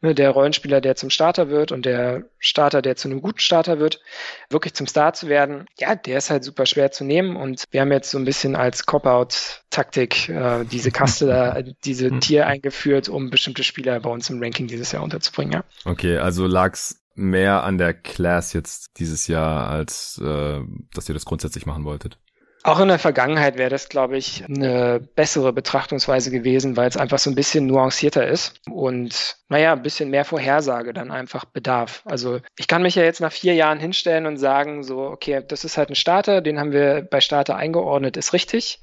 ne, 0.00 0.12
der 0.12 0.30
Rollenspieler, 0.30 0.80
der 0.80 0.96
zum 0.96 1.08
Starter 1.08 1.50
wird 1.50 1.70
und 1.70 1.86
der 1.86 2.24
Starter, 2.40 2.82
der 2.82 2.96
zu 2.96 3.06
einem 3.06 3.22
guten 3.22 3.38
Starter 3.38 3.78
wird, 3.78 4.00
wirklich 4.48 4.74
zum 4.74 4.88
Star 4.88 5.12
zu 5.12 5.28
werden, 5.28 5.66
ja, 5.78 5.94
der 5.94 6.18
ist 6.18 6.30
halt 6.30 6.42
super 6.42 6.66
schwer 6.66 6.90
zu 6.90 7.04
nehmen. 7.04 7.36
Und 7.36 7.62
wir 7.70 7.82
haben 7.82 7.92
jetzt 7.92 8.10
so 8.10 8.18
ein 8.18 8.24
bisschen 8.24 8.56
als 8.56 8.86
Cop-Out-Taktik 8.86 10.28
äh, 10.30 10.64
diese 10.64 10.90
Kaste, 10.90 11.26
da, 11.26 11.62
diese. 11.84 12.10
Tier 12.20 12.46
eingeführt, 12.46 13.08
um 13.08 13.30
bestimmte 13.30 13.62
Spieler 13.62 14.00
bei 14.00 14.10
uns 14.10 14.28
im 14.30 14.42
Ranking 14.42 14.66
dieses 14.66 14.90
Jahr 14.90 15.04
unterzubringen. 15.04 15.52
Ja. 15.52 15.90
Okay, 15.90 16.18
also 16.18 16.46
lag's 16.46 16.99
mehr 17.14 17.64
an 17.64 17.78
der 17.78 17.94
Class 17.94 18.52
jetzt 18.52 18.98
dieses 18.98 19.26
Jahr, 19.26 19.68
als 19.68 20.20
äh, 20.24 20.60
dass 20.94 21.08
ihr 21.08 21.14
das 21.14 21.24
grundsätzlich 21.24 21.66
machen 21.66 21.84
wolltet? 21.84 22.18
Auch 22.62 22.78
in 22.78 22.88
der 22.88 22.98
Vergangenheit 22.98 23.56
wäre 23.56 23.70
das, 23.70 23.88
glaube 23.88 24.18
ich, 24.18 24.44
eine 24.44 25.00
bessere 25.14 25.50
Betrachtungsweise 25.50 26.30
gewesen, 26.30 26.76
weil 26.76 26.90
es 26.90 26.98
einfach 26.98 27.18
so 27.18 27.30
ein 27.30 27.34
bisschen 27.34 27.66
nuancierter 27.66 28.26
ist 28.26 28.60
und, 28.70 29.38
naja, 29.48 29.72
ein 29.72 29.82
bisschen 29.82 30.10
mehr 30.10 30.26
Vorhersage 30.26 30.92
dann 30.92 31.10
einfach 31.10 31.46
bedarf. 31.46 32.02
Also 32.04 32.40
ich 32.58 32.68
kann 32.68 32.82
mich 32.82 32.96
ja 32.96 33.02
jetzt 33.02 33.22
nach 33.22 33.32
vier 33.32 33.54
Jahren 33.54 33.78
hinstellen 33.78 34.26
und 34.26 34.36
sagen, 34.36 34.82
so, 34.82 35.00
okay, 35.04 35.42
das 35.46 35.64
ist 35.64 35.78
halt 35.78 35.88
ein 35.88 35.94
Starter, 35.94 36.42
den 36.42 36.60
haben 36.60 36.72
wir 36.72 37.00
bei 37.10 37.22
Starter 37.22 37.56
eingeordnet, 37.56 38.18
ist 38.18 38.34
richtig. 38.34 38.80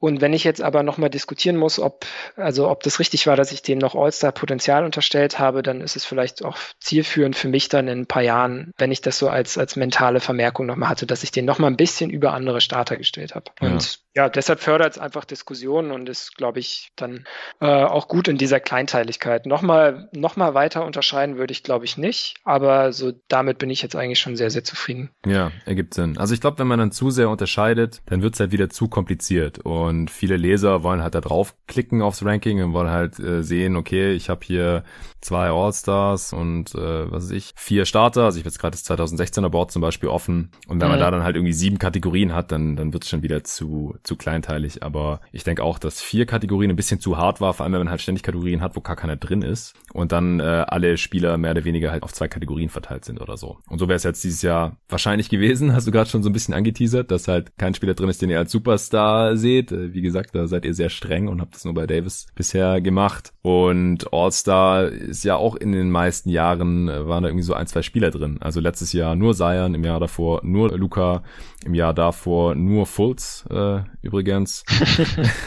Und 0.00 0.22
wenn 0.22 0.32
ich 0.32 0.44
jetzt 0.44 0.62
aber 0.62 0.82
nochmal 0.82 1.10
diskutieren 1.10 1.56
muss, 1.56 1.78
ob, 1.78 2.06
also 2.36 2.68
ob 2.68 2.82
das 2.82 2.98
richtig 2.98 3.26
war, 3.26 3.36
dass 3.36 3.52
ich 3.52 3.60
dem 3.60 3.78
noch 3.78 3.94
All-Star-Potenzial 3.94 4.84
unterstellt 4.84 5.38
habe, 5.38 5.62
dann 5.62 5.82
ist 5.82 5.94
es 5.94 6.06
vielleicht 6.06 6.42
auch 6.42 6.56
zielführend 6.80 7.36
für 7.36 7.48
mich 7.48 7.68
dann 7.68 7.86
in 7.86 8.00
ein 8.00 8.06
paar 8.06 8.22
Jahren, 8.22 8.72
wenn 8.78 8.92
ich 8.92 9.02
das 9.02 9.18
so 9.18 9.28
als, 9.28 9.58
als 9.58 9.76
mentale 9.76 10.20
Vermerkung 10.20 10.64
nochmal 10.64 10.88
hatte, 10.88 11.06
dass 11.06 11.22
ich 11.22 11.32
den 11.32 11.44
nochmal 11.44 11.70
ein 11.70 11.76
bisschen 11.76 12.08
über 12.08 12.32
andere 12.32 12.62
Starter 12.62 12.96
gestellt 12.96 13.34
habe. 13.34 13.50
Ja. 13.60 13.68
Und 13.68 14.00
ja, 14.16 14.28
deshalb 14.28 14.60
fördert 14.60 14.92
es 14.92 14.98
einfach 14.98 15.24
Diskussionen 15.24 15.92
und 15.92 16.08
ist, 16.08 16.34
glaube 16.34 16.58
ich, 16.58 16.90
dann 16.96 17.24
äh, 17.60 17.66
auch 17.66 18.08
gut 18.08 18.26
in 18.26 18.38
dieser 18.38 18.58
Kleinteiligkeit. 18.58 19.46
Nochmal, 19.46 20.08
nochmal 20.12 20.54
weiter 20.54 20.84
unterscheiden 20.84 21.36
würde 21.36 21.52
ich, 21.52 21.62
glaube 21.62 21.84
ich, 21.84 21.96
nicht, 21.96 22.36
aber 22.42 22.92
so 22.92 23.12
damit 23.28 23.58
bin 23.58 23.70
ich 23.70 23.82
jetzt 23.82 23.94
eigentlich 23.94 24.18
schon 24.18 24.34
sehr, 24.34 24.50
sehr 24.50 24.64
zufrieden. 24.64 25.10
Ja, 25.26 25.52
ergibt 25.66 25.94
Sinn. 25.94 26.18
Also 26.18 26.34
ich 26.34 26.40
glaube, 26.40 26.58
wenn 26.58 26.66
man 26.66 26.78
dann 26.78 26.90
zu 26.90 27.10
sehr 27.10 27.28
unterscheidet, 27.28 28.00
dann 28.06 28.22
wird 28.22 28.34
es 28.34 28.40
halt 28.40 28.50
wieder 28.50 28.70
zu 28.70 28.88
kompliziert 28.88 29.60
und 29.60 29.89
viele 30.08 30.36
Leser 30.36 30.82
wollen 30.82 31.02
halt 31.02 31.14
da 31.14 31.20
draufklicken 31.20 32.02
aufs 32.02 32.24
Ranking 32.24 32.62
und 32.62 32.72
wollen 32.72 32.90
halt 32.90 33.18
äh, 33.18 33.42
sehen, 33.42 33.76
okay, 33.76 34.12
ich 34.12 34.28
habe 34.28 34.40
hier 34.44 34.84
zwei 35.20 35.50
All-Stars 35.50 36.32
und 36.32 36.74
äh, 36.74 37.10
was 37.10 37.24
weiß 37.24 37.30
ich, 37.32 37.52
vier 37.56 37.84
Starter. 37.84 38.24
Also 38.24 38.38
ich 38.38 38.44
habe 38.44 38.50
jetzt 38.50 38.58
gerade 38.58 38.72
das 38.72 38.84
2016er 38.88 39.48
Board 39.48 39.70
zum 39.70 39.82
Beispiel 39.82 40.08
offen 40.08 40.50
und 40.68 40.80
wenn 40.80 40.88
mhm. 40.88 40.92
man 40.92 41.00
da 41.00 41.10
dann 41.10 41.24
halt 41.24 41.36
irgendwie 41.36 41.52
sieben 41.52 41.78
Kategorien 41.78 42.34
hat, 42.34 42.52
dann, 42.52 42.76
dann 42.76 42.92
wird 42.92 43.04
es 43.04 43.10
schon 43.10 43.22
wieder 43.22 43.44
zu 43.44 43.94
zu 44.02 44.16
kleinteilig, 44.16 44.82
aber 44.82 45.20
ich 45.32 45.44
denke 45.44 45.62
auch, 45.62 45.78
dass 45.78 46.00
vier 46.00 46.26
Kategorien 46.26 46.70
ein 46.70 46.76
bisschen 46.76 47.00
zu 47.00 47.16
hart 47.16 47.40
war, 47.40 47.54
vor 47.54 47.64
allem 47.64 47.72
wenn 47.72 47.80
man 47.80 47.90
halt 47.90 48.00
ständig 48.00 48.22
Kategorien 48.22 48.60
hat, 48.60 48.76
wo 48.76 48.80
gar 48.80 48.96
keiner 48.96 49.16
drin 49.16 49.42
ist 49.42 49.74
und 49.92 50.12
dann 50.12 50.40
äh, 50.40 50.64
alle 50.66 50.96
Spieler 50.96 51.36
mehr 51.38 51.52
oder 51.52 51.64
weniger 51.64 51.90
halt 51.90 52.02
auf 52.02 52.12
zwei 52.12 52.28
Kategorien 52.28 52.68
verteilt 52.68 53.04
sind 53.04 53.20
oder 53.20 53.36
so. 53.36 53.58
Und 53.68 53.78
so 53.78 53.88
wäre 53.88 53.96
es 53.96 54.04
jetzt 54.04 54.24
dieses 54.24 54.42
Jahr 54.42 54.76
wahrscheinlich 54.88 55.28
gewesen, 55.28 55.72
hast 55.74 55.86
du 55.86 55.90
gerade 55.90 56.08
schon 56.08 56.22
so 56.22 56.30
ein 56.30 56.32
bisschen 56.32 56.54
angeteasert, 56.54 57.10
dass 57.10 57.28
halt 57.28 57.56
kein 57.58 57.74
Spieler 57.74 57.94
drin 57.94 58.08
ist, 58.08 58.22
den 58.22 58.30
ihr 58.30 58.38
als 58.38 58.52
Superstar 58.52 59.36
seht. 59.36 59.72
Äh, 59.80 59.94
wie 59.94 60.02
gesagt, 60.02 60.34
da 60.34 60.46
seid 60.46 60.64
ihr 60.64 60.74
sehr 60.74 60.90
streng 60.90 61.28
und 61.28 61.40
habt 61.40 61.54
das 61.54 61.64
nur 61.64 61.74
bei 61.74 61.86
Davis 61.86 62.26
bisher 62.34 62.80
gemacht. 62.80 63.32
Und 63.42 64.12
All-Star 64.12 64.86
ist 64.86 65.24
ja 65.24 65.36
auch 65.36 65.56
in 65.56 65.72
den 65.72 65.90
meisten 65.90 66.28
Jahren, 66.30 66.88
äh, 66.88 67.06
waren 67.06 67.22
da 67.22 67.28
irgendwie 67.28 67.44
so 67.44 67.54
ein, 67.54 67.66
zwei 67.66 67.82
Spieler 67.82 68.10
drin. 68.10 68.38
Also 68.40 68.60
letztes 68.60 68.92
Jahr 68.92 69.16
nur 69.16 69.34
Zion, 69.34 69.74
im 69.74 69.84
Jahr 69.84 70.00
davor 70.00 70.40
nur 70.44 70.76
Luca, 70.76 71.22
im 71.64 71.74
Jahr 71.74 71.94
davor 71.94 72.54
nur 72.54 72.86
Fultz, 72.86 73.44
äh, 73.50 73.80
übrigens. 74.02 74.64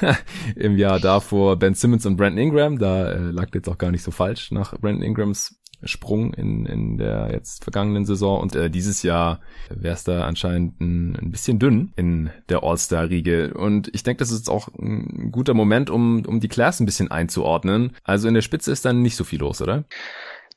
Im 0.56 0.78
Jahr 0.78 1.00
davor 1.00 1.58
Ben 1.58 1.74
Simmons 1.74 2.06
und 2.06 2.18
Brandon 2.18 2.38
Ingram. 2.38 2.78
Da 2.78 3.12
äh, 3.12 3.18
lag 3.32 3.48
jetzt 3.54 3.70
auch 3.70 3.78
gar 3.78 3.92
nicht 3.92 4.04
so 4.04 4.12
falsch 4.12 4.52
nach 4.52 4.78
Brandon 4.80 5.04
Ingrams 5.04 5.56
Sprung 5.86 6.34
in, 6.34 6.66
in 6.66 6.98
der 6.98 7.30
jetzt 7.32 7.64
vergangenen 7.64 8.06
Saison. 8.06 8.42
Und 8.42 8.56
äh, 8.56 8.70
dieses 8.70 9.04
Jahr 9.04 9.40
wäre 9.70 9.94
es 9.94 10.04
da 10.04 10.26
anscheinend 10.26 10.80
ein, 10.82 11.16
ein 11.16 11.32
bisschen 11.32 11.60
dünn 11.60 11.94
in 11.96 12.30
der 12.50 12.64
All-Star-Riege. 12.64 13.54
Und 13.54 13.90
ich 13.94 14.04
denke, 14.04 14.20
das 14.20 14.32
ist 14.32 14.50
auch 14.50 14.68
ein 14.80 15.32
guter 15.32 15.54
Moment, 15.54 15.90
um, 15.90 16.26
um 16.26 16.40
die 16.40 16.48
Class 16.48 16.80
ein 16.80 16.86
bisschen 16.86 17.12
einzuordnen. 17.12 17.92
Also 18.04 18.28
in 18.28 18.34
der 18.34 18.42
Spitze 18.42 18.72
ist 18.72 18.86
dann 18.86 19.02
nicht 19.02 19.16
so 19.16 19.24
viel 19.24 19.40
los, 19.40 19.62
oder? 19.62 19.86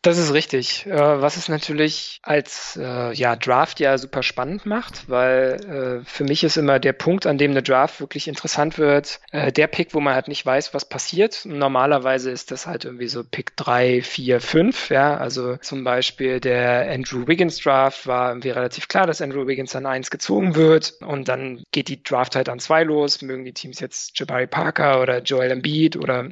Das 0.07 0.18
ist 0.18 0.32
richtig. 0.32 0.86
Äh, 0.86 1.20
was 1.20 1.36
es 1.36 1.48
natürlich 1.48 2.20
als 2.22 2.78
äh, 2.80 3.12
ja, 3.12 3.34
Draft 3.34 3.80
ja 3.80 3.98
super 3.98 4.22
spannend 4.22 4.64
macht, 4.64 5.09
weil 5.09 6.00
äh, 6.04 6.04
für 6.04 6.22
mich 6.22 6.44
ist 6.44 6.57
immer 6.57 6.78
der 6.78 6.92
Punkt, 6.92 7.26
an 7.26 7.38
dem 7.38 7.50
eine 7.50 7.64
Draft 7.64 7.98
wirklich 7.98 8.28
interessant 8.28 8.78
wird, 8.78 9.18
der 9.32 9.66
Pick, 9.66 9.94
wo 9.94 10.00
man 10.00 10.14
halt 10.14 10.28
nicht 10.28 10.46
weiß, 10.46 10.74
was 10.74 10.88
passiert. 10.88 11.42
Normalerweise 11.44 12.30
ist 12.30 12.52
das 12.52 12.68
halt 12.68 12.84
irgendwie 12.84 13.09
so 13.09 13.24
Pick 13.24 13.57
3, 13.57 14.00
4, 14.00 14.40
5. 14.40 14.90
Ja? 14.90 15.16
Also 15.16 15.57
zum 15.57 15.82
Beispiel 15.82 16.38
der 16.38 16.88
Andrew 16.90 17.26
Wiggins 17.26 17.59
Draft 17.59 18.07
war 18.07 18.30
irgendwie 18.30 18.50
relativ 18.50 18.86
klar, 18.86 19.07
dass 19.07 19.20
Andrew 19.20 19.46
Wiggins 19.46 19.74
an 19.74 19.86
1 19.86 20.11
gezogen 20.11 20.54
wird 20.54 20.94
und 21.00 21.28
dann 21.28 21.64
geht 21.72 21.88
die 21.88 22.02
Draft 22.02 22.36
halt 22.36 22.48
an 22.48 22.61
2 22.61 22.84
los. 22.84 23.22
Mögen 23.22 23.44
die 23.44 23.52
Teams 23.52 23.80
jetzt 23.80 24.18
Jabari 24.18 24.46
Parker 24.46 25.00
oder 25.02 25.20
Joel 25.20 25.50
Embiid 25.50 25.96
oder 25.96 26.28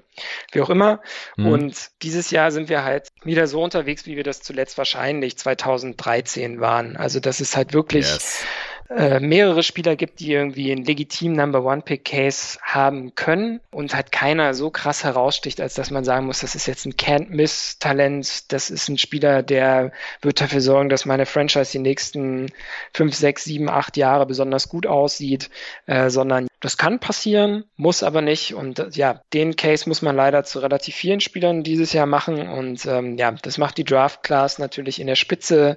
wie 0.53 0.61
auch 0.61 0.71
immer. 0.71 1.01
Mhm. 1.37 1.47
Und 1.47 1.91
dieses 2.03 2.31
Jahr 2.31 2.53
sind 2.53 2.69
wir 2.69 2.85
halt 2.85 3.09
wieder 3.25 3.47
so 3.49 3.64
unterwegs, 3.65 4.07
wie 4.07 4.17
wir 4.17 4.25
das 4.25 4.43
zuletzt 4.43 4.79
wahrscheinlich 4.79 5.37
2013 5.37 6.61
waren. 6.61 6.97
Also 6.97 7.21
das 7.21 7.41
ist 7.41 7.57
halt 7.57 7.73
wirklich 7.73 8.07
yes 8.07 8.45
äh, 8.91 9.21
mehrere 9.21 9.63
Spieler 9.63 9.97
gibt, 9.97 10.21
die 10.21 10.33
irgendwie 10.33 10.71
einen 10.71 10.85
legitimen 10.85 11.37
Number 11.37 11.65
One 11.65 11.83
Pick 11.83 12.05
Case 12.05 12.59
haben 12.63 13.15
können 13.15 13.61
und 13.71 13.95
halt 13.95 14.13
keiner 14.13 14.55
so 14.55 14.71
krass 14.71 15.05
heraussticht, 15.05 15.61
als 15.61 15.75
dass 15.75 15.91
man 15.91 16.05
sagen 16.05 16.27
muss, 16.27 16.41
das 16.41 16.55
ist 16.55 16.67
jetzt 16.67 16.87
ein 16.87 16.93
Can't 16.93 17.29
Miss 17.31 17.79
Talent, 17.79 18.53
das 18.53 18.71
ist 18.71 18.89
ein 18.89 18.99
Spieler, 18.99 19.43
der 19.43 19.93
wird 20.21 20.41
dafür 20.41 20.61
sorgen, 20.61 20.89
dass 20.89 21.07
meine 21.07 21.27
Franchise 21.27 21.73
die 21.73 21.79
nächsten 21.79 22.53
fünf, 22.93 23.15
sechs, 23.15 23.45
sieben, 23.45 23.69
acht 23.69 23.97
Jahre 23.97 24.27
besonders 24.27 24.69
gut 24.69 24.87
aussieht, 24.87 25.51
äh, 25.87 26.11
sondern 26.11 26.47
das 26.65 26.79
kann 26.79 26.99
passieren, 26.99 27.65
muss 27.77 28.03
aber 28.03 28.23
nicht. 28.23 28.55
Und 28.55 28.79
äh, 28.79 28.89
ja, 28.93 29.21
den 29.35 29.55
Case 29.55 29.87
muss 29.87 30.01
man 30.01 30.17
leider 30.17 30.45
zu 30.45 30.61
relativ 30.61 30.95
vielen 30.95 31.21
Spielern 31.21 31.63
dieses 31.63 31.93
Jahr 31.93 32.07
machen. 32.07 32.49
Und 32.49 32.87
ähm, 32.87 33.19
ja, 33.19 33.33
das 33.33 33.59
macht 33.59 33.77
die 33.77 33.85
Draft 33.85 34.23
Class 34.23 34.59
natürlich 34.59 34.99
in 34.99 35.07
der 35.07 35.15
Spitze 35.15 35.77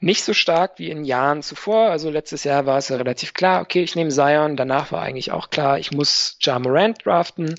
nicht 0.00 0.24
so 0.24 0.34
stark 0.34 0.78
wie 0.78 0.90
in 0.90 1.04
Jahren 1.04 1.42
zuvor. 1.42 1.90
Also 1.90 2.10
letztes 2.10 2.44
Jahr 2.44 2.66
war 2.66 2.78
es 2.78 2.88
ja 2.88 2.96
relativ 2.96 3.34
klar, 3.34 3.62
okay, 3.62 3.82
ich 3.82 3.96
nehme 3.96 4.10
Zion. 4.10 4.56
Danach 4.56 4.92
war 4.92 5.02
eigentlich 5.02 5.32
auch 5.32 5.50
klar, 5.50 5.78
ich 5.78 5.92
muss 5.92 6.36
Ja 6.40 6.58
Morant 6.58 7.04
draften. 7.04 7.54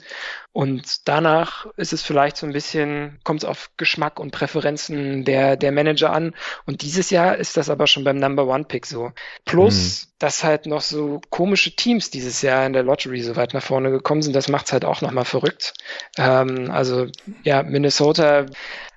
Und 0.55 1.09
danach 1.09 1.65
ist 1.75 1.91
es 1.91 2.01
vielleicht 2.01 2.37
so 2.37 2.45
ein 2.45 2.53
bisschen, 2.53 3.19
kommt 3.25 3.43
es 3.43 3.49
auf 3.49 3.71
Geschmack 3.75 4.21
und 4.21 4.31
Präferenzen 4.31 5.25
der, 5.25 5.57
der 5.57 5.73
Manager 5.73 6.13
an. 6.13 6.33
Und 6.65 6.81
dieses 6.81 7.09
Jahr 7.09 7.35
ist 7.35 7.57
das 7.57 7.69
aber 7.69 7.87
schon 7.87 8.05
beim 8.05 8.15
Number 8.15 8.47
One 8.47 8.63
Pick 8.63 8.85
so. 8.85 9.11
Plus, 9.43 10.05
mhm. 10.05 10.09
dass 10.19 10.45
halt 10.45 10.65
noch 10.65 10.79
so 10.79 11.19
komische 11.29 11.75
Teams 11.75 12.09
dieses 12.09 12.41
Jahr 12.41 12.65
in 12.65 12.71
der 12.71 12.83
Lottery 12.83 13.21
so 13.21 13.35
weit 13.35 13.53
nach 13.53 13.63
vorne 13.63 13.91
gekommen 13.91 14.21
sind, 14.21 14.33
das 14.33 14.47
macht 14.47 14.67
es 14.67 14.71
halt 14.71 14.85
auch 14.85 15.01
nochmal 15.01 15.25
verrückt. 15.25 15.73
Ähm, 16.17 16.71
also, 16.71 17.07
ja, 17.43 17.61
Minnesota 17.61 18.45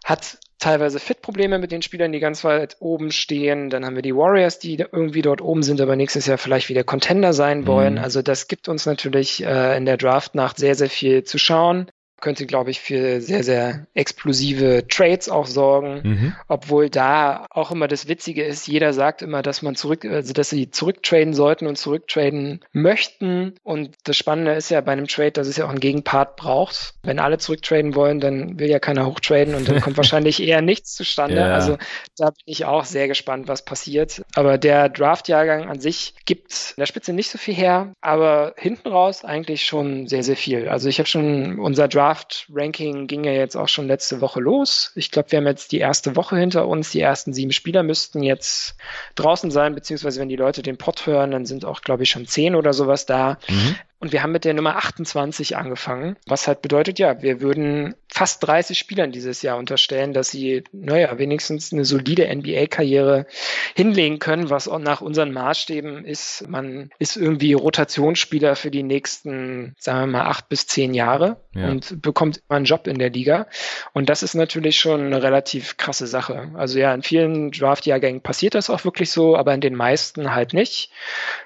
hat 0.04 0.38
teilweise 0.58 0.98
Fit-Probleme 0.98 1.58
mit 1.58 1.72
den 1.72 1.82
Spielern, 1.82 2.12
die 2.12 2.20
ganz 2.20 2.44
weit 2.44 2.76
oben 2.80 3.10
stehen. 3.10 3.70
Dann 3.70 3.84
haben 3.84 3.94
wir 3.94 4.02
die 4.02 4.14
Warriors, 4.14 4.58
die 4.58 4.76
irgendwie 4.76 5.22
dort 5.22 5.40
oben 5.40 5.62
sind, 5.62 5.80
aber 5.80 5.96
nächstes 5.96 6.26
Jahr 6.26 6.38
vielleicht 6.38 6.68
wieder 6.68 6.84
Contender 6.84 7.32
sein 7.32 7.66
wollen. 7.66 7.94
Mhm. 7.94 8.00
Also 8.00 8.22
das 8.22 8.48
gibt 8.48 8.68
uns 8.68 8.86
natürlich 8.86 9.44
äh, 9.44 9.76
in 9.76 9.84
der 9.84 9.96
Draft-Nacht 9.96 10.56
sehr, 10.56 10.74
sehr 10.74 10.90
viel 10.90 11.24
zu 11.24 11.38
schauen 11.38 11.90
könnte, 12.20 12.46
glaube 12.46 12.70
ich, 12.70 12.80
für 12.80 13.20
sehr, 13.20 13.44
sehr 13.44 13.86
explosive 13.94 14.86
Trades 14.88 15.28
auch 15.28 15.46
sorgen. 15.46 16.00
Mhm. 16.02 16.36
Obwohl 16.48 16.90
da 16.90 17.46
auch 17.50 17.70
immer 17.70 17.88
das 17.88 18.08
Witzige 18.08 18.44
ist, 18.44 18.66
jeder 18.66 18.92
sagt 18.92 19.22
immer, 19.22 19.42
dass 19.42 19.62
man 19.62 19.76
zurück, 19.76 20.04
also 20.04 20.32
dass 20.32 20.50
sie 20.50 20.70
zurücktraden 20.70 21.34
sollten 21.34 21.66
und 21.66 21.76
zurücktraden 21.76 22.60
möchten. 22.72 23.54
Und 23.62 23.94
das 24.04 24.16
Spannende 24.16 24.52
ist 24.52 24.70
ja 24.70 24.80
bei 24.80 24.92
einem 24.92 25.06
Trade, 25.06 25.32
dass 25.32 25.46
es 25.46 25.56
ja 25.56 25.66
auch 25.66 25.70
einen 25.70 25.80
Gegenpart 25.80 26.36
braucht. 26.36 26.94
Wenn 27.02 27.18
alle 27.18 27.38
zurücktraden 27.38 27.94
wollen, 27.94 28.20
dann 28.20 28.58
will 28.58 28.68
ja 28.68 28.78
keiner 28.78 29.06
hochtraden 29.06 29.54
und 29.54 29.68
dann 29.68 29.80
kommt 29.80 29.96
wahrscheinlich 29.96 30.42
eher 30.42 30.62
nichts 30.62 30.94
zustande. 30.94 31.36
Ja. 31.36 31.54
Also 31.54 31.78
da 32.16 32.26
bin 32.26 32.44
ich 32.46 32.64
auch 32.64 32.84
sehr 32.84 33.08
gespannt, 33.08 33.48
was 33.48 33.64
passiert. 33.64 34.22
Aber 34.34 34.58
der 34.58 34.88
Draft-Jahrgang 34.88 35.68
an 35.68 35.80
sich 35.80 36.14
gibt 36.24 36.74
in 36.76 36.80
der 36.80 36.86
Spitze 36.86 37.12
nicht 37.12 37.30
so 37.30 37.38
viel 37.38 37.54
her, 37.54 37.92
aber 38.00 38.54
hinten 38.56 38.88
raus 38.88 39.24
eigentlich 39.24 39.64
schon 39.64 40.06
sehr, 40.06 40.22
sehr 40.22 40.36
viel. 40.36 40.68
Also 40.68 40.88
ich 40.88 40.98
habe 40.98 41.08
schon 41.08 41.58
unser 41.58 41.88
Draft 41.88 42.07
Draft-Ranking 42.08 43.06
ging 43.06 43.24
ja 43.24 43.32
jetzt 43.32 43.56
auch 43.56 43.68
schon 43.68 43.86
letzte 43.86 44.20
Woche 44.22 44.40
los. 44.40 44.92
Ich 44.94 45.10
glaube, 45.10 45.30
wir 45.30 45.38
haben 45.38 45.46
jetzt 45.46 45.72
die 45.72 45.78
erste 45.78 46.16
Woche 46.16 46.36
hinter 46.38 46.66
uns. 46.66 46.90
Die 46.90 47.00
ersten 47.00 47.34
sieben 47.34 47.52
Spieler 47.52 47.82
müssten 47.82 48.22
jetzt 48.22 48.76
draußen 49.14 49.50
sein, 49.50 49.74
beziehungsweise 49.74 50.20
wenn 50.20 50.30
die 50.30 50.36
Leute 50.36 50.62
den 50.62 50.78
Pod 50.78 51.06
hören, 51.06 51.32
dann 51.32 51.44
sind 51.44 51.66
auch, 51.66 51.82
glaube 51.82 52.04
ich, 52.04 52.10
schon 52.10 52.26
zehn 52.26 52.54
oder 52.54 52.72
sowas 52.72 53.04
da. 53.04 53.38
Mhm. 53.48 53.76
Und 54.00 54.12
wir 54.12 54.22
haben 54.22 54.30
mit 54.30 54.44
der 54.44 54.54
Nummer 54.54 54.76
28 54.76 55.56
angefangen, 55.56 56.16
was 56.26 56.46
halt 56.46 56.62
bedeutet, 56.62 57.00
ja, 57.00 57.20
wir 57.20 57.40
würden 57.40 57.96
fast 58.08 58.46
30 58.46 58.78
Spielern 58.78 59.10
dieses 59.10 59.42
Jahr 59.42 59.58
unterstellen, 59.58 60.12
dass 60.12 60.30
sie, 60.30 60.62
naja, 60.72 61.18
wenigstens 61.18 61.72
eine 61.72 61.84
solide 61.84 62.32
NBA-Karriere 62.34 63.26
hinlegen 63.74 64.20
können, 64.20 64.50
was 64.50 64.68
auch 64.68 64.78
nach 64.78 65.00
unseren 65.00 65.32
Maßstäben 65.32 66.04
ist. 66.04 66.48
Man 66.48 66.90
ist 66.98 67.16
irgendwie 67.16 67.52
Rotationsspieler 67.54 68.56
für 68.56 68.70
die 68.70 68.84
nächsten, 68.84 69.74
sagen 69.78 70.00
wir 70.00 70.18
mal, 70.18 70.26
acht 70.26 70.48
bis 70.48 70.68
zehn 70.68 70.94
Jahre 70.94 71.42
ja. 71.54 71.68
und 71.68 72.00
bekommt 72.00 72.40
immer 72.48 72.56
einen 72.56 72.64
Job 72.66 72.86
in 72.86 72.98
der 72.98 73.10
Liga. 73.10 73.46
Und 73.94 74.08
das 74.08 74.22
ist 74.22 74.34
natürlich 74.34 74.78
schon 74.78 75.06
eine 75.06 75.22
relativ 75.22 75.76
krasse 75.76 76.06
Sache. 76.06 76.52
Also 76.54 76.78
ja, 76.78 76.94
in 76.94 77.02
vielen 77.02 77.50
Draft-Jahrgängen 77.50 78.22
passiert 78.22 78.54
das 78.54 78.70
auch 78.70 78.84
wirklich 78.84 79.10
so, 79.10 79.36
aber 79.36 79.54
in 79.54 79.60
den 79.60 79.74
meisten 79.74 80.34
halt 80.34 80.54
nicht. 80.54 80.90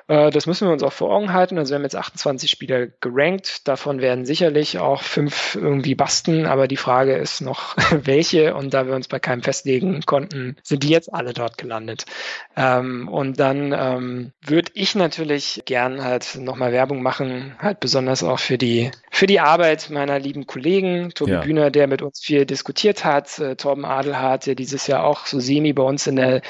Äh, 0.08 0.30
das 0.30 0.46
müssen 0.46 0.68
wir 0.68 0.72
uns 0.72 0.82
auch 0.82 0.92
vor 0.92 1.10
Augen 1.10 1.32
halten. 1.32 1.58
Also 1.58 1.70
wir 1.72 1.76
haben 1.76 1.84
jetzt 1.84 1.96
28 1.96 2.41
Spieler 2.48 2.88
gerankt. 3.00 3.66
Davon 3.68 4.00
werden 4.00 4.24
sicherlich 4.24 4.78
auch 4.78 5.02
fünf 5.02 5.54
irgendwie 5.54 5.94
basten, 5.94 6.46
aber 6.46 6.68
die 6.68 6.76
Frage 6.76 7.16
ist 7.16 7.40
noch, 7.40 7.76
welche. 7.90 8.54
Und 8.54 8.74
da 8.74 8.86
wir 8.86 8.94
uns 8.94 9.08
bei 9.08 9.18
keinem 9.18 9.42
festlegen 9.42 10.02
konnten, 10.06 10.56
sind 10.62 10.82
die 10.82 10.88
jetzt 10.88 11.12
alle 11.12 11.32
dort 11.32 11.58
gelandet. 11.58 12.04
Ähm, 12.56 13.08
und 13.08 13.40
dann 13.40 13.72
ähm, 13.72 14.32
würde 14.40 14.70
ich 14.74 14.94
natürlich 14.94 15.62
gern 15.64 16.02
halt 16.04 16.36
nochmal 16.36 16.72
Werbung 16.72 17.02
machen, 17.02 17.56
halt 17.58 17.80
besonders 17.80 18.22
auch 18.22 18.38
für 18.38 18.58
die, 18.58 18.90
für 19.10 19.26
die 19.26 19.40
Arbeit 19.40 19.90
meiner 19.90 20.18
lieben 20.18 20.46
Kollegen, 20.46 21.10
Tobi 21.14 21.32
ja. 21.32 21.40
Bühner, 21.40 21.70
der 21.70 21.86
mit 21.86 22.02
uns 22.02 22.20
viel 22.20 22.46
diskutiert 22.46 23.04
hat, 23.04 23.38
äh, 23.38 23.56
Torben 23.56 23.84
Adelhardt, 23.84 24.46
der 24.46 24.54
dieses 24.54 24.86
Jahr 24.86 25.04
auch 25.04 25.26
so 25.26 25.40
semi 25.40 25.72
bei 25.72 25.82
uns 25.82 26.06
in 26.06 26.16
der 26.16 26.42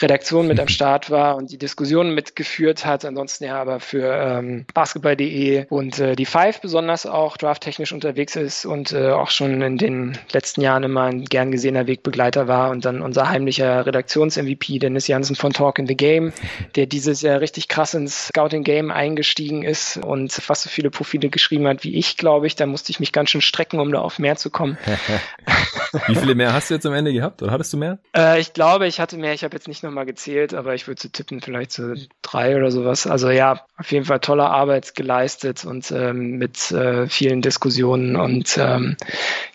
Redaktion 0.00 0.46
mit 0.46 0.60
am 0.60 0.68
Start 0.78 1.10
war 1.10 1.36
und 1.36 1.50
die 1.50 1.58
Diskussionen 1.58 2.14
mitgeführt 2.14 2.84
hat. 2.84 3.04
Ansonsten 3.04 3.44
ja 3.44 3.60
aber 3.60 3.80
für 3.80 4.12
ähm, 4.12 4.66
basketball.de 4.74 5.27
und 5.68 5.98
äh, 5.98 6.16
die 6.16 6.26
Five 6.26 6.60
besonders 6.60 7.06
auch 7.06 7.36
drafttechnisch 7.36 7.92
unterwegs 7.92 8.36
ist 8.36 8.64
und 8.64 8.92
äh, 8.92 9.10
auch 9.10 9.30
schon 9.30 9.60
in 9.62 9.78
den 9.78 10.18
letzten 10.32 10.60
Jahren 10.60 10.82
immer 10.82 11.02
ein 11.02 11.24
gern 11.24 11.50
gesehener 11.50 11.86
Wegbegleiter 11.86 12.48
war 12.48 12.70
und 12.70 12.84
dann 12.84 13.02
unser 13.02 13.28
heimlicher 13.28 13.86
Redaktions-MVP 13.86 14.78
Dennis 14.78 15.06
Jansen 15.06 15.36
von 15.36 15.52
Talk 15.52 15.78
in 15.78 15.86
the 15.86 15.96
Game, 15.96 16.32
der 16.76 16.86
dieses 16.86 17.22
Jahr 17.22 17.40
richtig 17.40 17.68
krass 17.68 17.94
ins 17.94 18.28
Scouting 18.28 18.64
Game 18.64 18.90
eingestiegen 18.90 19.62
ist 19.62 19.96
und 19.96 20.32
fast 20.32 20.62
so 20.62 20.70
viele 20.70 20.90
Profile 20.90 21.28
geschrieben 21.28 21.66
hat 21.66 21.84
wie 21.84 21.96
ich, 21.96 22.16
glaube 22.16 22.46
ich. 22.46 22.56
Da 22.56 22.66
musste 22.66 22.90
ich 22.90 23.00
mich 23.00 23.12
ganz 23.12 23.30
schön 23.30 23.40
strecken, 23.40 23.80
um 23.80 23.92
da 23.92 24.00
auf 24.00 24.18
mehr 24.18 24.36
zu 24.36 24.50
kommen. 24.50 24.78
wie 26.06 26.14
viele 26.14 26.34
mehr 26.34 26.52
hast 26.52 26.70
du 26.70 26.74
jetzt 26.74 26.86
am 26.86 26.92
Ende 26.92 27.12
gehabt 27.12 27.42
oder 27.42 27.52
hattest 27.52 27.72
du 27.72 27.76
mehr? 27.76 27.98
Äh, 28.16 28.40
ich 28.40 28.52
glaube, 28.52 28.86
ich 28.86 29.00
hatte 29.00 29.16
mehr. 29.16 29.34
Ich 29.34 29.44
habe 29.44 29.54
jetzt 29.56 29.68
nicht 29.68 29.82
nochmal 29.82 30.06
gezählt, 30.06 30.54
aber 30.54 30.74
ich 30.74 30.86
würde 30.86 31.00
zu 31.00 31.10
tippen 31.10 31.40
vielleicht 31.40 31.72
so 31.72 31.94
drei 32.22 32.56
oder 32.56 32.70
sowas. 32.70 33.06
Also 33.06 33.30
ja, 33.30 33.64
auf 33.76 33.90
jeden 33.92 34.04
Fall 34.04 34.20
tolle 34.20 34.48
Arbeit 34.48 34.94
geleistet 34.94 35.64
und 35.64 35.90
ähm, 35.90 36.38
mit 36.38 36.70
äh, 36.70 37.08
vielen 37.08 37.42
Diskussionen 37.42 38.16
und 38.16 38.58
ähm, 38.58 38.96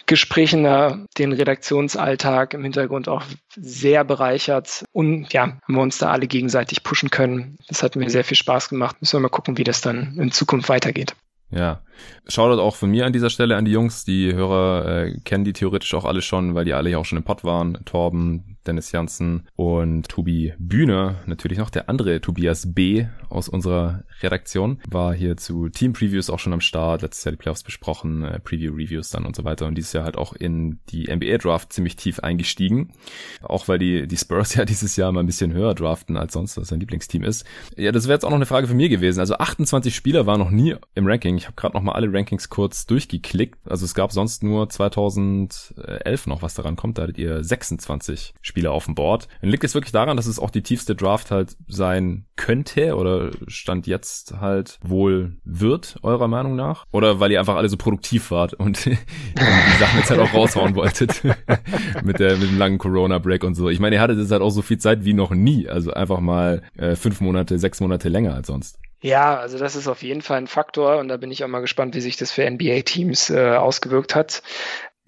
Gesprächen 0.06 0.64
da 0.64 1.00
den 1.18 1.32
Redaktionsalltag 1.32 2.54
im 2.54 2.64
Hintergrund 2.64 3.08
auch 3.08 3.24
sehr 3.56 4.04
bereichert. 4.04 4.84
Und 4.92 5.32
ja, 5.34 5.44
haben 5.44 5.76
wir 5.76 5.82
uns 5.82 5.98
da 5.98 6.12
alle 6.12 6.28
gegenseitig 6.28 6.84
pushen 6.84 7.10
können. 7.10 7.58
Das 7.68 7.84
hat 7.84 7.96
mir 7.96 8.10
sehr 8.10 8.24
viel 8.24 8.38
Spaß 8.38 8.70
gemacht. 8.70 8.98
Müssen 9.00 9.18
wir 9.18 9.22
mal 9.22 9.30
gucken, 9.30 9.58
wie 9.58 9.64
das 9.64 9.82
dann 9.82 10.18
in 10.20 10.32
Zukunft 10.32 10.70
weitergeht. 10.70 11.16
Ja. 11.56 11.82
Shoutout 12.28 12.62
auch 12.62 12.76
von 12.76 12.90
mir 12.90 13.06
an 13.06 13.14
dieser 13.14 13.30
Stelle 13.30 13.56
an 13.56 13.66
die 13.66 13.72
Jungs. 13.72 14.06
Die 14.06 14.34
Hörer 14.34 15.06
äh, 15.06 15.20
kennen 15.20 15.44
die 15.44 15.54
theoretisch 15.54 15.94
auch 15.94 16.06
alle 16.06 16.22
schon, 16.22 16.56
weil 16.56 16.66
die 16.66 16.74
alle 16.74 16.90
ja 16.90 16.98
auch 16.98 17.06
schon 17.06 17.18
im 17.18 17.24
Pod 17.24 17.44
waren. 17.44 17.80
Torben, 17.86 18.58
Dennis 18.66 18.92
Janssen 18.92 19.48
und 19.56 20.08
Tobi 20.08 20.54
Bühne, 20.58 21.18
natürlich 21.26 21.58
noch 21.58 21.70
der 21.70 21.90
andere 21.90 22.22
Tobias 22.22 22.74
B. 22.74 23.06
aus 23.30 23.50
unserer 23.50 24.04
Redaktion, 24.22 24.80
war 24.90 25.14
hier 25.14 25.38
zu 25.38 25.70
Team 25.70 25.94
Previews 25.94 26.30
auch 26.30 26.40
schon 26.40 26.54
am 26.54 26.62
Start, 26.62 27.02
letztes 27.02 27.26
Jahr 27.26 27.34
die 27.34 27.38
Playoffs 27.38 27.64
besprochen, 27.64 28.24
äh, 28.24 28.40
Preview 28.40 28.74
Reviews 28.74 29.10
dann 29.10 29.26
und 29.26 29.36
so 29.36 29.44
weiter 29.44 29.66
und 29.66 29.76
dieses 29.76 29.94
Jahr 29.94 30.06
halt 30.06 30.18
auch 30.18 30.34
in 30.34 30.80
die 30.90 31.14
NBA 31.14 31.38
Draft 31.38 31.74
ziemlich 31.74 31.96
tief 31.96 32.20
eingestiegen, 32.20 32.94
auch 33.42 33.68
weil 33.68 33.80
die 33.80 34.08
die 34.08 34.18
Spurs 34.18 34.56
ja 34.56 34.66
dieses 34.66 34.96
Jahr 34.96 35.12
mal 35.12 35.20
ein 35.20 35.26
bisschen 35.26 35.54
höher 35.54 35.76
draften 35.76 36.18
als 36.18 36.34
sonst, 36.34 36.58
was 36.58 36.70
sein 36.70 36.80
Lieblingsteam 36.80 37.24
ist. 37.24 37.46
Ja, 37.76 37.92
das 37.92 38.06
wäre 38.06 38.16
jetzt 38.16 38.24
auch 38.24 38.30
noch 38.30 38.38
eine 38.38 38.46
Frage 38.46 38.68
für 38.68 38.76
mir 38.76 38.90
gewesen. 38.90 39.20
Also 39.20 39.36
28 39.36 39.96
Spieler 39.96 40.26
waren 40.26 40.40
noch 40.40 40.52
nie 40.52 40.76
im 40.96 41.08
Ranking. 41.08 41.38
Ich 41.38 41.46
habe 41.46 41.56
gerade 41.56 41.76
noch 41.76 41.84
mal 41.84 41.94
alle 41.94 42.12
Rankings 42.12 42.50
kurz 42.50 42.86
durchgeklickt. 42.86 43.60
Also 43.66 43.86
es 43.86 43.94
gab 43.94 44.12
sonst 44.12 44.44
nur 44.44 44.70
2011 44.70 46.28
noch 46.28 46.42
was 46.42 46.54
daran 46.54 46.76
kommt, 46.76 46.98
da 46.98 47.04
hattet 47.04 47.18
ihr 47.18 47.44
26 47.44 48.34
Spieler 48.42 48.53
Spieler 48.54 48.72
auf 48.72 48.86
dem 48.86 48.94
Board. 48.94 49.28
Dann 49.42 49.50
liegt 49.50 49.64
es 49.64 49.74
wirklich 49.74 49.92
daran, 49.92 50.16
dass 50.16 50.28
es 50.28 50.38
auch 50.38 50.52
die 50.52 50.62
tiefste 50.62 50.94
Draft 50.94 51.32
halt 51.32 51.58
sein 51.68 52.26
könnte 52.36 52.96
oder 52.96 53.32
Stand 53.48 53.88
jetzt 53.88 54.36
halt 54.40 54.78
wohl 54.84 55.38
wird, 55.44 55.98
eurer 56.04 56.28
Meinung 56.28 56.56
nach? 56.56 56.86
Oder 56.92 57.20
weil 57.20 57.32
ihr 57.32 57.40
einfach 57.40 57.56
alle 57.56 57.68
so 57.68 57.78
produktiv 57.78 58.30
wart 58.30 58.54
und 58.54 58.86
die 58.86 58.98
Sachen 59.80 59.98
jetzt 59.98 60.12
halt 60.12 60.20
auch 60.20 60.34
raushauen 60.36 60.76
wolltet 60.76 61.24
mit, 62.04 62.20
der, 62.20 62.38
mit 62.38 62.52
dem 62.52 62.60
langen 62.60 62.78
Corona-Break 62.78 63.44
und 63.44 63.56
so. 63.56 63.70
Ich 63.70 63.80
meine, 63.80 63.96
ihr 63.96 64.02
hattet 64.02 64.20
jetzt 64.20 64.32
halt 64.32 64.44
auch 64.44 64.52
so 64.52 64.62
viel 64.62 64.78
Zeit 64.78 65.04
wie 65.04 65.14
noch 65.14 65.32
nie. 65.32 65.68
Also 65.68 65.92
einfach 65.92 66.20
mal 66.20 66.62
äh, 66.78 66.96
fünf 66.96 67.22
Monate, 67.22 67.58
sechs 67.58 67.80
Monate 67.80 68.08
länger 68.08 68.36
als 68.36 68.46
sonst. 68.46 68.78
Ja, 69.02 69.38
also 69.38 69.58
das 69.58 69.76
ist 69.76 69.88
auf 69.88 70.04
jeden 70.04 70.22
Fall 70.22 70.38
ein 70.38 70.48
Faktor 70.48 71.00
und 71.00 71.08
da 71.08 71.18
bin 71.18 71.32
ich 71.32 71.44
auch 71.44 71.50
mal 71.50 71.60
gespannt, 71.60 71.96
wie 71.96 72.02
sich 72.02 72.18
das 72.18 72.32
für 72.32 72.50
NBA-Teams 72.50 73.32
äh, 73.32 73.56
ausgewirkt 73.56 74.16
hat. 74.16 74.44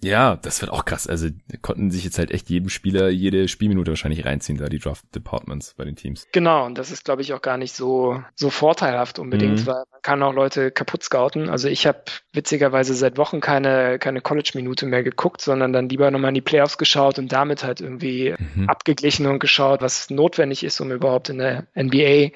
Ja, 0.01 0.35
das 0.35 0.61
wird 0.61 0.71
auch 0.71 0.85
krass. 0.85 1.07
Also 1.07 1.29
konnten 1.61 1.89
sich 1.89 2.03
jetzt 2.03 2.19
halt 2.19 2.31
echt 2.31 2.49
jedem 2.49 2.69
Spieler 2.69 3.09
jede 3.09 3.47
Spielminute 3.47 3.91
wahrscheinlich 3.91 4.25
reinziehen, 4.25 4.57
da 4.57 4.67
die 4.67 4.79
Draft 4.79 5.03
Departments 5.15 5.73
bei 5.77 5.85
den 5.85 5.95
Teams. 5.95 6.27
Genau, 6.31 6.65
und 6.65 6.77
das 6.77 6.91
ist, 6.91 7.05
glaube 7.05 7.21
ich, 7.21 7.33
auch 7.33 7.41
gar 7.41 7.57
nicht 7.57 7.73
so, 7.73 8.21
so 8.35 8.49
vorteilhaft 8.49 9.19
unbedingt, 9.19 9.61
mhm. 9.61 9.67
weil 9.67 9.83
man 9.91 10.01
kann 10.01 10.21
auch 10.21 10.33
Leute 10.33 10.69
kaputt 10.71 11.03
scouten. 11.03 11.49
Also 11.49 11.69
ich 11.69 11.87
habe 11.87 12.03
witzigerweise 12.33 12.93
seit 12.93 13.17
Wochen 13.17 13.39
keine, 13.39 13.97
keine 13.97 14.21
College-Minute 14.21 14.85
mehr 14.85 15.03
geguckt, 15.03 15.41
sondern 15.41 15.71
dann 15.71 15.89
lieber 15.89 16.11
nochmal 16.11 16.29
in 16.29 16.35
die 16.35 16.41
Playoffs 16.41 16.77
geschaut 16.77 17.17
und 17.17 17.31
damit 17.31 17.63
halt 17.63 17.79
irgendwie 17.81 18.35
mhm. 18.37 18.69
abgeglichen 18.69 19.25
und 19.27 19.39
geschaut, 19.39 19.81
was 19.81 20.09
notwendig 20.09 20.63
ist, 20.63 20.81
um 20.81 20.91
überhaupt 20.91 21.29
in 21.29 21.37
der 21.37 21.67
NBA 21.75 22.31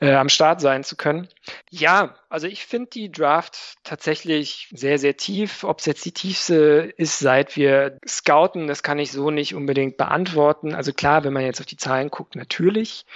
äh, 0.00 0.14
am 0.14 0.28
Start 0.28 0.60
sein 0.60 0.84
zu 0.84 0.96
können. 0.96 1.28
Ja, 1.70 2.14
also 2.28 2.46
ich 2.46 2.66
finde 2.66 2.90
die 2.90 3.10
Draft 3.10 3.76
tatsächlich 3.82 4.68
sehr, 4.72 4.98
sehr 4.98 5.16
tief. 5.16 5.64
Ob 5.64 5.80
es 5.80 5.86
jetzt 5.86 6.04
die 6.04 6.12
tiefste 6.12 6.92
ist, 6.96 7.18
seit 7.18 7.56
wir 7.56 7.98
scouten, 8.06 8.66
das 8.66 8.82
kann 8.82 8.98
ich 8.98 9.10
so 9.10 9.30
nicht 9.30 9.54
unbedingt 9.54 9.96
beantworten. 9.96 10.74
Also 10.74 10.92
klar, 10.92 11.24
wenn 11.24 11.32
man 11.32 11.44
jetzt 11.44 11.60
auf 11.60 11.66
die 11.66 11.76
Zahlen 11.76 12.10
guckt, 12.10 12.36
natürlich. 12.36 13.06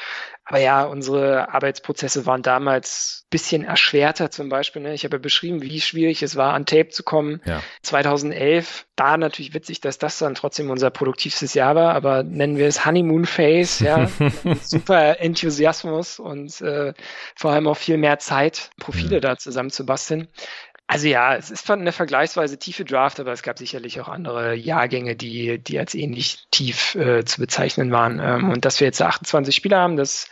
Aber 0.45 0.59
ja, 0.59 0.84
unsere 0.84 1.55
Arbeitsprozesse 1.55 2.26
waren 2.26 2.43
damals 2.43 3.26
bisschen 3.30 3.64
erschwerter 3.64 4.30
zum 4.30 4.49
Beispiel. 4.49 4.82
Ne? 4.82 4.93
Ich 4.93 5.05
habe 5.05 5.16
ja 5.16 5.20
beschrieben, 5.20 5.62
wie 5.62 5.80
schwierig 5.80 6.22
es 6.22 6.36
war, 6.36 6.53
an 6.53 6.66
Tape 6.66 6.88
zu 6.88 7.05
kommen. 7.05 7.40
Ja. 7.45 7.62
2011, 7.82 8.86
da 8.97 9.16
natürlich 9.16 9.55
witzig, 9.55 9.80
dass 9.80 9.99
das 9.99 10.18
dann 10.18 10.34
trotzdem 10.34 10.70
unser 10.70 10.90
produktivstes 10.90 11.55
Jahr 11.55 11.74
war, 11.74 11.95
aber 11.95 12.24
nennen 12.24 12.59
wir 12.59 12.66
es 12.66 12.84
Honeymoon 12.84 13.24
Phase, 13.24 13.84
ja. 13.84 14.11
Super 14.62 15.20
Enthusiasmus 15.20 16.18
und 16.18 16.61
äh, 16.61 16.93
vor 17.36 17.53
allem 17.53 17.68
auch 17.68 17.76
viel 17.76 17.97
mehr 17.97 18.18
Zeit, 18.18 18.70
Profile 18.78 19.20
da 19.20 19.38
zusammen 19.38 19.70
zu 19.70 19.86
basteln. 19.86 20.28
Also 20.93 21.09
ja, 21.09 21.34
es 21.34 21.51
ist 21.51 21.70
eine 21.70 21.90
vergleichsweise 21.90 22.59
tiefe 22.59 22.84
Draft, 22.84 23.18
aber 23.18 23.32
es 23.32 23.43
gab 23.43 23.57
sicherlich 23.59 23.99
auch 24.03 24.09
andere 24.09 24.55
Jahrgänge, 24.55 25.16
die, 25.16 25.59
die 25.59 25.78
als 25.78 25.95
ähnlich 25.95 26.45
tief 26.51 26.95
äh, 26.97 27.24
zu 27.24 27.40
bezeichnen 27.40 27.90
waren. 27.93 28.20
Ähm, 28.20 28.51
und 28.51 28.66
dass 28.66 28.78
wir 28.78 28.88
jetzt 28.88 29.01
28 29.01 29.57
Spieler 29.57 29.78
haben, 29.78 29.97
das 29.97 30.28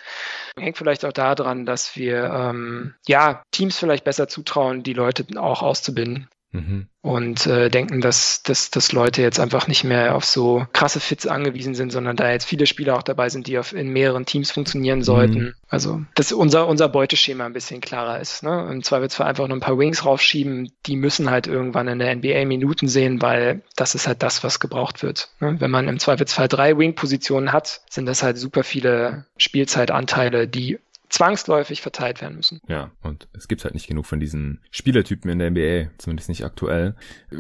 hängt 0.59 0.77
vielleicht 0.77 1.07
auch 1.07 1.15
daran, 1.15 1.65
dass 1.65 1.97
wir 1.97 2.25
ähm, 2.25 2.95
ja 3.09 3.43
Teams 3.53 3.79
vielleicht 3.79 4.05
besser 4.05 4.29
zutrauen, 4.29 4.83
die 4.83 4.93
Leute 4.93 5.25
auch 5.39 5.63
auszubinden. 5.63 6.29
Mhm. 6.53 6.87
Und 7.03 7.47
äh, 7.47 7.71
denken, 7.71 8.01
dass, 8.01 8.43
dass, 8.43 8.71
dass 8.71 8.93
Leute 8.93 9.23
jetzt 9.23 9.41
einfach 9.41 9.69
nicht 9.69 9.85
mehr 9.85 10.15
auf 10.15 10.25
so 10.25 10.67
krasse 10.73 11.01
Fits 11.01 11.27
angewiesen 11.27 11.75
sind, 11.75 11.93
sondern 11.93 12.17
da 12.17 12.31
jetzt 12.31 12.45
viele 12.45 12.67
Spieler 12.67 12.97
auch 12.97 13.03
dabei 13.03 13.29
sind, 13.29 13.47
die 13.47 13.59
auf, 13.59 13.73
in 13.73 13.89
mehreren 13.89 14.27
Teams 14.27 14.51
funktionieren 14.51 15.03
sollten. 15.03 15.39
Mhm. 15.39 15.55
Also, 15.69 16.03
dass 16.15 16.33
unser, 16.33 16.67
unser 16.67 16.89
Beuteschema 16.89 17.47
ein 17.47 17.53
bisschen 17.53 17.81
klarer 17.81 18.21
ist. 18.21 18.43
Ne? 18.43 18.69
Im 18.71 18.83
Zweifelsfall 18.83 19.29
einfach 19.29 19.49
nur 19.49 19.57
ein 19.57 19.63
paar 19.63 19.79
Wings 19.79 20.05
raufschieben, 20.05 20.73
die 20.87 20.97
müssen 20.97 21.31
halt 21.31 21.47
irgendwann 21.47 21.89
in 21.89 22.01
der 22.01 22.15
NBA 22.15 22.45
Minuten 22.45 22.89
sehen, 22.89 23.23
weil 23.23 23.63
das 23.77 23.95
ist 23.95 24.07
halt 24.07 24.23
das, 24.23 24.45
was 24.45 24.61
gebraucht 24.61 25.03
wird. 25.03 25.31
Ne? 25.41 25.57
Wenn 25.59 25.71
man 25.71 25.89
im 25.89 25.99
Zweifelsfall 25.99 26.49
drei 26.49 26.77
Wing-Positionen 26.77 27.53
hat, 27.53 27.81
sind 27.89 28.07
das 28.07 28.23
halt 28.23 28.37
super 28.37 28.65
viele 28.65 29.25
Spielzeitanteile, 29.39 30.49
die 30.49 30.81
zwangsläufig 31.11 31.83
verteilt 31.83 32.21
werden 32.23 32.37
müssen. 32.37 32.61
Ja, 32.69 32.91
und 33.03 33.29
es 33.33 33.49
gibt 33.49 33.65
halt 33.65 33.75
nicht 33.75 33.89
genug 33.89 34.07
von 34.07 34.21
diesen 34.21 34.61
Spielertypen 34.71 35.31
in 35.31 35.39
der 35.39 35.51
NBA, 35.51 35.91
zumindest 35.99 36.29
nicht 36.29 36.45
aktuell. 36.45 36.95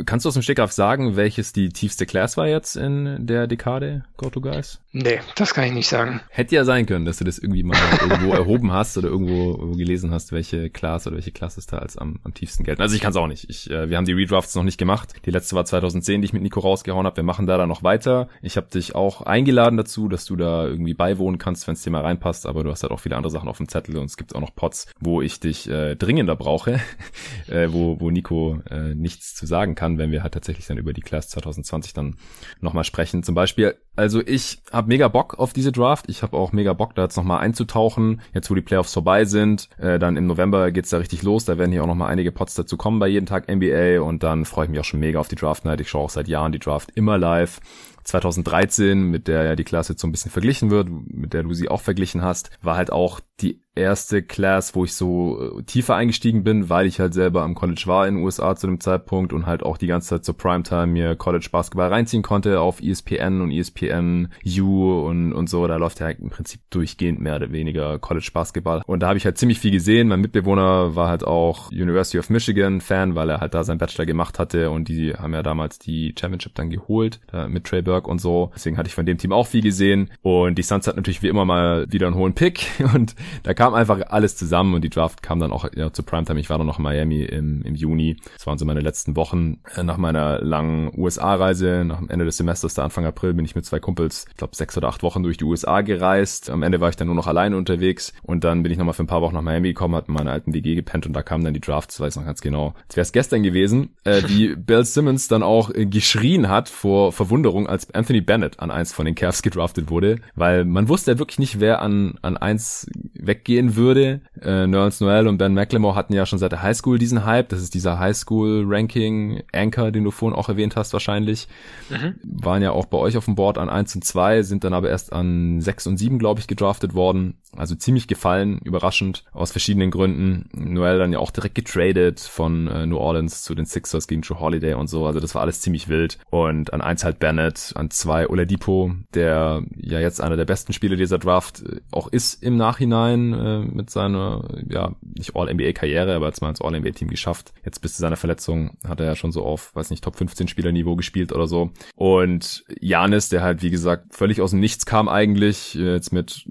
Kannst 0.04 0.24
du 0.24 0.28
aus 0.28 0.34
dem 0.34 0.42
Stegreif 0.42 0.72
sagen, 0.72 1.16
welches 1.16 1.52
die 1.52 1.70
tiefste 1.70 2.04
Class 2.04 2.36
war 2.36 2.48
jetzt 2.48 2.76
in 2.76 3.26
der 3.26 3.46
Dekade, 3.46 4.04
Guys? 4.16 4.80
Nee, 4.92 5.20
das 5.36 5.54
kann 5.54 5.64
ich 5.64 5.72
nicht 5.72 5.88
sagen. 5.88 6.20
Hätte 6.30 6.56
ja 6.56 6.64
sein 6.64 6.84
können, 6.84 7.04
dass 7.04 7.18
du 7.18 7.24
das 7.24 7.38
irgendwie 7.38 7.62
mal 7.62 7.78
irgendwo 8.00 8.32
erhoben 8.34 8.72
hast 8.72 8.98
oder 8.98 9.08
irgendwo, 9.08 9.76
gelesen 9.76 10.10
hast, 10.10 10.32
welche 10.32 10.68
Class 10.68 11.06
oder 11.06 11.16
welche 11.16 11.30
Classes 11.30 11.66
da 11.66 11.78
als 11.78 11.96
am, 11.96 12.18
am 12.24 12.34
tiefsten 12.34 12.64
gelten. 12.64 12.82
Also 12.82 12.96
ich 12.96 13.00
kann 13.00 13.12
es 13.12 13.16
auch 13.16 13.28
nicht. 13.28 13.48
Ich, 13.48 13.70
äh, 13.70 13.88
wir 13.88 13.96
haben 13.96 14.04
die 14.04 14.12
Redrafts 14.12 14.54
noch 14.56 14.64
nicht 14.64 14.78
gemacht. 14.78 15.14
Die 15.24 15.30
letzte 15.30 15.54
war 15.54 15.64
2010, 15.64 16.20
die 16.20 16.26
ich 16.26 16.32
mit 16.32 16.42
Nico 16.42 16.60
rausgehauen 16.60 17.06
habe. 17.06 17.16
Wir 17.16 17.22
machen 17.24 17.46
da 17.46 17.56
dann 17.56 17.68
noch 17.68 17.84
weiter. 17.84 18.28
Ich 18.42 18.56
habe 18.56 18.66
dich 18.68 18.94
auch 18.94 19.22
eingeladen 19.22 19.76
dazu, 19.76 20.08
dass 20.08 20.24
du 20.24 20.34
da 20.34 20.66
irgendwie 20.66 20.94
beiwohnen 20.94 21.38
kannst, 21.38 21.66
wenn 21.68 21.74
es 21.74 21.82
dir 21.82 21.90
mal 21.90 22.02
reinpasst, 22.02 22.46
aber 22.46 22.64
du 22.64 22.70
hast 22.70 22.82
halt 22.82 22.92
auch 22.92 23.00
viele 23.00 23.16
andere 23.16 23.30
Sachen 23.30 23.48
auf 23.48 23.59
dem 23.60 23.68
Zettel 23.68 23.96
und 23.96 24.06
es 24.06 24.16
gibt 24.16 24.34
auch 24.34 24.40
noch 24.40 24.54
Pots, 24.54 24.92
wo 24.98 25.22
ich 25.22 25.40
dich 25.40 25.68
äh, 25.68 25.94
dringender 25.96 26.36
brauche, 26.36 26.80
äh, 27.48 27.68
wo, 27.70 28.00
wo 28.00 28.10
Nico 28.10 28.60
äh, 28.68 28.94
nichts 28.94 29.34
zu 29.34 29.46
sagen 29.46 29.74
kann, 29.74 29.98
wenn 29.98 30.10
wir 30.10 30.22
halt 30.22 30.34
tatsächlich 30.34 30.66
dann 30.66 30.78
über 30.78 30.92
die 30.92 31.02
Class 31.02 31.28
2020 31.28 31.92
dann 31.92 32.16
nochmal 32.60 32.84
sprechen. 32.84 33.22
Zum 33.22 33.34
Beispiel, 33.34 33.76
also 33.96 34.22
ich 34.24 34.62
habe 34.72 34.88
mega 34.88 35.08
Bock 35.08 35.38
auf 35.38 35.52
diese 35.52 35.72
Draft. 35.72 36.06
Ich 36.08 36.22
habe 36.22 36.36
auch 36.36 36.52
mega 36.52 36.72
Bock, 36.72 36.94
da 36.94 37.02
jetzt 37.02 37.16
nochmal 37.16 37.40
einzutauchen. 37.40 38.22
Jetzt, 38.32 38.50
wo 38.50 38.54
die 38.54 38.62
Playoffs 38.62 38.94
vorbei 38.94 39.24
sind, 39.24 39.68
äh, 39.78 39.98
dann 39.98 40.16
im 40.16 40.26
November 40.26 40.70
geht's 40.70 40.90
da 40.90 40.98
richtig 40.98 41.22
los. 41.22 41.44
Da 41.44 41.58
werden 41.58 41.72
hier 41.72 41.82
auch 41.82 41.88
nochmal 41.88 42.10
einige 42.10 42.32
Pots 42.32 42.54
dazu 42.54 42.76
kommen 42.76 42.98
bei 42.98 43.08
jeden 43.08 43.26
Tag 43.26 43.48
NBA 43.48 44.00
und 44.00 44.22
dann 44.22 44.44
freue 44.44 44.66
ich 44.66 44.70
mich 44.70 44.80
auch 44.80 44.84
schon 44.84 45.00
mega 45.00 45.18
auf 45.18 45.28
die 45.28 45.36
Draft 45.36 45.64
Night. 45.64 45.80
Ich 45.80 45.90
schaue 45.90 46.04
auch 46.04 46.10
seit 46.10 46.28
Jahren 46.28 46.52
die 46.52 46.58
Draft 46.58 46.90
immer 46.94 47.18
live. 47.18 47.60
2013, 48.04 49.02
mit 49.02 49.28
der 49.28 49.44
ja 49.44 49.56
die 49.56 49.64
Klasse 49.64 49.92
jetzt 49.92 50.02
so 50.02 50.08
ein 50.08 50.12
bisschen 50.12 50.30
verglichen 50.30 50.70
wird, 50.70 50.88
mit 50.88 51.34
der 51.34 51.42
du 51.42 51.52
sie 51.52 51.68
auch 51.68 51.80
verglichen 51.80 52.22
hast, 52.22 52.50
war 52.62 52.76
halt 52.76 52.90
auch 52.90 53.20
die 53.40 53.62
erste 53.74 54.22
Class, 54.22 54.74
wo 54.74 54.84
ich 54.84 54.94
so 54.94 55.58
äh, 55.58 55.62
tiefer 55.62 55.94
eingestiegen 55.94 56.42
bin, 56.42 56.68
weil 56.68 56.86
ich 56.86 56.98
halt 56.98 57.14
selber 57.14 57.42
am 57.42 57.54
College 57.54 57.82
war 57.86 58.06
in 58.06 58.16
den 58.16 58.24
USA 58.24 58.56
zu 58.56 58.66
dem 58.66 58.80
Zeitpunkt 58.80 59.32
und 59.32 59.46
halt 59.46 59.62
auch 59.62 59.78
die 59.78 59.86
ganze 59.86 60.08
Zeit 60.08 60.24
zur 60.24 60.36
Primetime 60.36 60.88
mir 60.88 61.14
College 61.16 61.48
Basketball 61.50 61.88
reinziehen 61.88 62.22
konnte 62.22 62.60
auf 62.60 62.82
ESPN 62.82 63.40
und 63.40 63.52
ESPN 63.52 64.28
U 64.58 65.06
und, 65.06 65.32
und 65.32 65.48
so. 65.48 65.66
Da 65.66 65.76
läuft 65.76 66.00
ja 66.00 66.06
halt 66.06 66.18
im 66.18 66.30
Prinzip 66.30 66.60
durchgehend 66.70 67.20
mehr 67.20 67.36
oder 67.36 67.52
weniger 67.52 67.98
College 67.98 68.30
Basketball. 68.32 68.82
Und 68.86 69.00
da 69.00 69.08
habe 69.08 69.18
ich 69.18 69.24
halt 69.24 69.38
ziemlich 69.38 69.60
viel 69.60 69.70
gesehen. 69.70 70.08
Mein 70.08 70.20
Mitbewohner 70.20 70.96
war 70.96 71.08
halt 71.08 71.24
auch 71.24 71.70
University 71.70 72.18
of 72.18 72.28
Michigan 72.28 72.80
Fan, 72.80 73.14
weil 73.14 73.30
er 73.30 73.40
halt 73.40 73.54
da 73.54 73.62
seinen 73.62 73.78
Bachelor 73.78 74.06
gemacht 74.06 74.38
hatte 74.38 74.70
und 74.70 74.88
die 74.88 75.14
haben 75.14 75.32
ja 75.32 75.42
damals 75.42 75.78
die 75.78 76.14
Championship 76.18 76.54
dann 76.54 76.70
geholt 76.70 77.20
mit 77.48 77.64
Trey 77.64 77.82
Burke 77.82 78.10
und 78.10 78.20
so. 78.20 78.50
Deswegen 78.54 78.76
hatte 78.76 78.88
ich 78.88 78.94
von 78.94 79.06
dem 79.06 79.18
Team 79.18 79.32
auch 79.32 79.46
viel 79.46 79.62
gesehen. 79.62 80.10
Und 80.22 80.58
die 80.58 80.62
Suns 80.62 80.86
hat 80.86 80.96
natürlich 80.96 81.22
wie 81.22 81.28
immer 81.28 81.44
mal 81.44 81.86
wieder 81.90 82.08
einen 82.08 82.16
hohen 82.16 82.34
Pick 82.34 82.66
und 82.94 83.14
da 83.42 83.54
kam 83.60 83.74
einfach 83.74 84.00
alles 84.08 84.36
zusammen 84.36 84.72
und 84.72 84.82
die 84.82 84.88
Draft 84.88 85.22
kam 85.22 85.38
dann 85.38 85.52
auch 85.52 85.68
ja, 85.76 85.92
zu 85.92 86.02
Primetime. 86.02 86.40
Ich 86.40 86.48
war 86.48 86.56
dann 86.56 86.66
noch 86.66 86.78
in 86.78 86.82
Miami 86.82 87.20
im, 87.20 87.60
im 87.60 87.74
Juni. 87.74 88.16
Das 88.38 88.46
waren 88.46 88.56
so 88.56 88.64
meine 88.64 88.80
letzten 88.80 89.16
Wochen 89.16 89.58
äh, 89.76 89.82
nach 89.82 89.98
meiner 89.98 90.40
langen 90.40 90.90
USA-Reise. 90.98 91.84
Nach 91.84 91.98
dem 91.98 92.08
Ende 92.08 92.24
des 92.24 92.38
Semesters, 92.38 92.72
da 92.72 92.84
Anfang 92.84 93.04
April, 93.04 93.34
bin 93.34 93.44
ich 93.44 93.54
mit 93.54 93.66
zwei 93.66 93.78
Kumpels, 93.78 94.24
ich 94.30 94.36
glaube 94.38 94.56
sechs 94.56 94.78
oder 94.78 94.88
acht 94.88 95.02
Wochen 95.02 95.22
durch 95.22 95.36
die 95.36 95.44
USA 95.44 95.82
gereist. 95.82 96.48
Am 96.48 96.62
Ende 96.62 96.80
war 96.80 96.88
ich 96.88 96.96
dann 96.96 97.08
nur 97.08 97.14
noch 97.14 97.26
alleine 97.26 97.54
unterwegs 97.58 98.14
und 98.22 98.44
dann 98.44 98.62
bin 98.62 98.72
ich 98.72 98.78
nochmal 98.78 98.94
für 98.94 99.04
ein 99.04 99.08
paar 99.08 99.20
Wochen 99.20 99.34
nach 99.34 99.42
Miami 99.42 99.68
gekommen, 99.68 99.94
hat 99.94 100.08
in 100.08 100.14
meiner 100.14 100.32
alten 100.32 100.54
WG 100.54 100.74
gepennt 100.74 101.06
und 101.06 101.12
da 101.12 101.22
kam 101.22 101.44
dann 101.44 101.52
die 101.52 101.60
Draft, 101.60 101.90
das 101.90 102.00
weiß 102.00 102.14
ich 102.14 102.18
noch 102.18 102.26
ganz 102.26 102.40
genau. 102.40 102.72
Als 102.86 102.96
wäre 102.96 103.02
es 103.02 103.12
gestern 103.12 103.42
gewesen, 103.42 103.90
äh, 104.04 104.22
wie 104.26 104.56
Bill 104.56 104.86
Simmons 104.86 105.28
dann 105.28 105.42
auch 105.42 105.68
äh, 105.68 105.84
geschrien 105.84 106.48
hat 106.48 106.70
vor 106.70 107.12
Verwunderung, 107.12 107.66
als 107.66 107.92
Anthony 107.92 108.22
Bennett 108.22 108.58
an 108.58 108.70
eins 108.70 108.94
von 108.94 109.04
den 109.04 109.14
Cavs 109.14 109.42
gedraftet 109.42 109.90
wurde, 109.90 110.16
weil 110.34 110.64
man 110.64 110.88
wusste 110.88 111.10
ja 111.10 111.18
wirklich 111.18 111.38
nicht, 111.38 111.60
wer 111.60 111.82
an, 111.82 112.14
an 112.22 112.38
eins 112.38 112.86
weggeht 113.12 113.49
gehen 113.50 113.74
würde. 113.74 114.20
Äh, 114.40 114.68
Nerlens 114.68 115.00
Noel 115.00 115.26
und 115.26 115.36
Ben 115.36 115.54
McLemore 115.54 115.96
hatten 115.96 116.12
ja 116.12 116.24
schon 116.24 116.38
seit 116.38 116.52
der 116.52 116.62
Highschool 116.62 117.00
diesen 117.00 117.24
Hype. 117.24 117.48
Das 117.48 117.60
ist 117.60 117.74
dieser 117.74 117.98
Highschool-Ranking-Anchor, 117.98 119.90
den 119.90 120.04
du 120.04 120.12
vorhin 120.12 120.38
auch 120.38 120.48
erwähnt 120.48 120.76
hast 120.76 120.92
wahrscheinlich. 120.92 121.48
Mhm. 121.88 122.14
Waren 122.22 122.62
ja 122.62 122.70
auch 122.70 122.86
bei 122.86 122.96
euch 122.96 123.16
auf 123.16 123.24
dem 123.24 123.34
Board 123.34 123.58
an 123.58 123.68
1 123.68 123.96
und 123.96 124.04
2, 124.04 124.44
sind 124.44 124.62
dann 124.62 124.72
aber 124.72 124.88
erst 124.88 125.12
an 125.12 125.60
6 125.60 125.88
und 125.88 125.96
7, 125.96 126.20
glaube 126.20 126.38
ich, 126.38 126.46
gedraftet 126.46 126.94
worden. 126.94 127.38
Also 127.56 127.74
ziemlich 127.74 128.06
gefallen, 128.06 128.60
überraschend, 128.64 129.24
aus 129.32 129.50
verschiedenen 129.50 129.90
Gründen. 129.90 130.48
Noel 130.52 130.98
dann 130.98 131.12
ja 131.12 131.18
auch 131.18 131.30
direkt 131.30 131.56
getradet 131.56 132.20
von 132.20 132.68
äh, 132.68 132.86
New 132.86 132.96
Orleans 132.96 133.42
zu 133.42 133.54
den 133.54 133.66
Sixers 133.66 134.06
gegen 134.06 134.22
Joe 134.22 134.38
Holiday 134.38 134.74
und 134.74 134.88
so. 134.88 135.06
Also 135.06 135.18
das 135.20 135.34
war 135.34 135.42
alles 135.42 135.60
ziemlich 135.60 135.88
wild. 135.88 136.18
Und 136.30 136.72
an 136.72 136.80
1 136.80 137.04
halt 137.04 137.18
Bennett, 137.18 137.72
an 137.74 137.90
2 137.90 138.28
Oladipo, 138.28 138.92
der 139.14 139.62
ja 139.76 139.98
jetzt 139.98 140.20
einer 140.20 140.36
der 140.36 140.44
besten 140.44 140.72
Spieler 140.72 140.96
dieser 140.96 141.18
Draft 141.18 141.62
äh, 141.62 141.80
auch 141.90 142.06
ist 142.08 142.42
im 142.42 142.56
Nachhinein 142.56 143.32
äh, 143.32 143.58
mit 143.60 143.90
seiner, 143.90 144.48
ja, 144.68 144.94
nicht 145.02 145.34
All-NBA-Karriere, 145.34 146.14
aber 146.14 146.26
jetzt 146.26 146.42
mal 146.42 146.50
ins 146.50 146.60
All-NBA-Team 146.60 147.08
geschafft. 147.08 147.52
Jetzt 147.64 147.80
bis 147.80 147.94
zu 147.94 148.00
seiner 148.00 148.16
Verletzung 148.16 148.76
hat 148.86 149.00
er 149.00 149.06
ja 149.06 149.16
schon 149.16 149.32
so 149.32 149.44
auf, 149.44 149.74
weiß 149.74 149.90
nicht, 149.90 150.04
Top 150.04 150.16
15 150.16 150.46
Spieler-Niveau 150.46 150.94
gespielt 150.94 151.32
oder 151.32 151.48
so. 151.48 151.70
Und 151.96 152.64
Janis, 152.80 153.28
der 153.28 153.42
halt, 153.42 153.62
wie 153.62 153.70
gesagt, 153.70 154.14
völlig 154.14 154.40
aus 154.40 154.50
dem 154.50 154.60
Nichts 154.60 154.86
kam 154.86 155.08
eigentlich, 155.08 155.74
jetzt 155.74 156.12
mit 156.12 156.46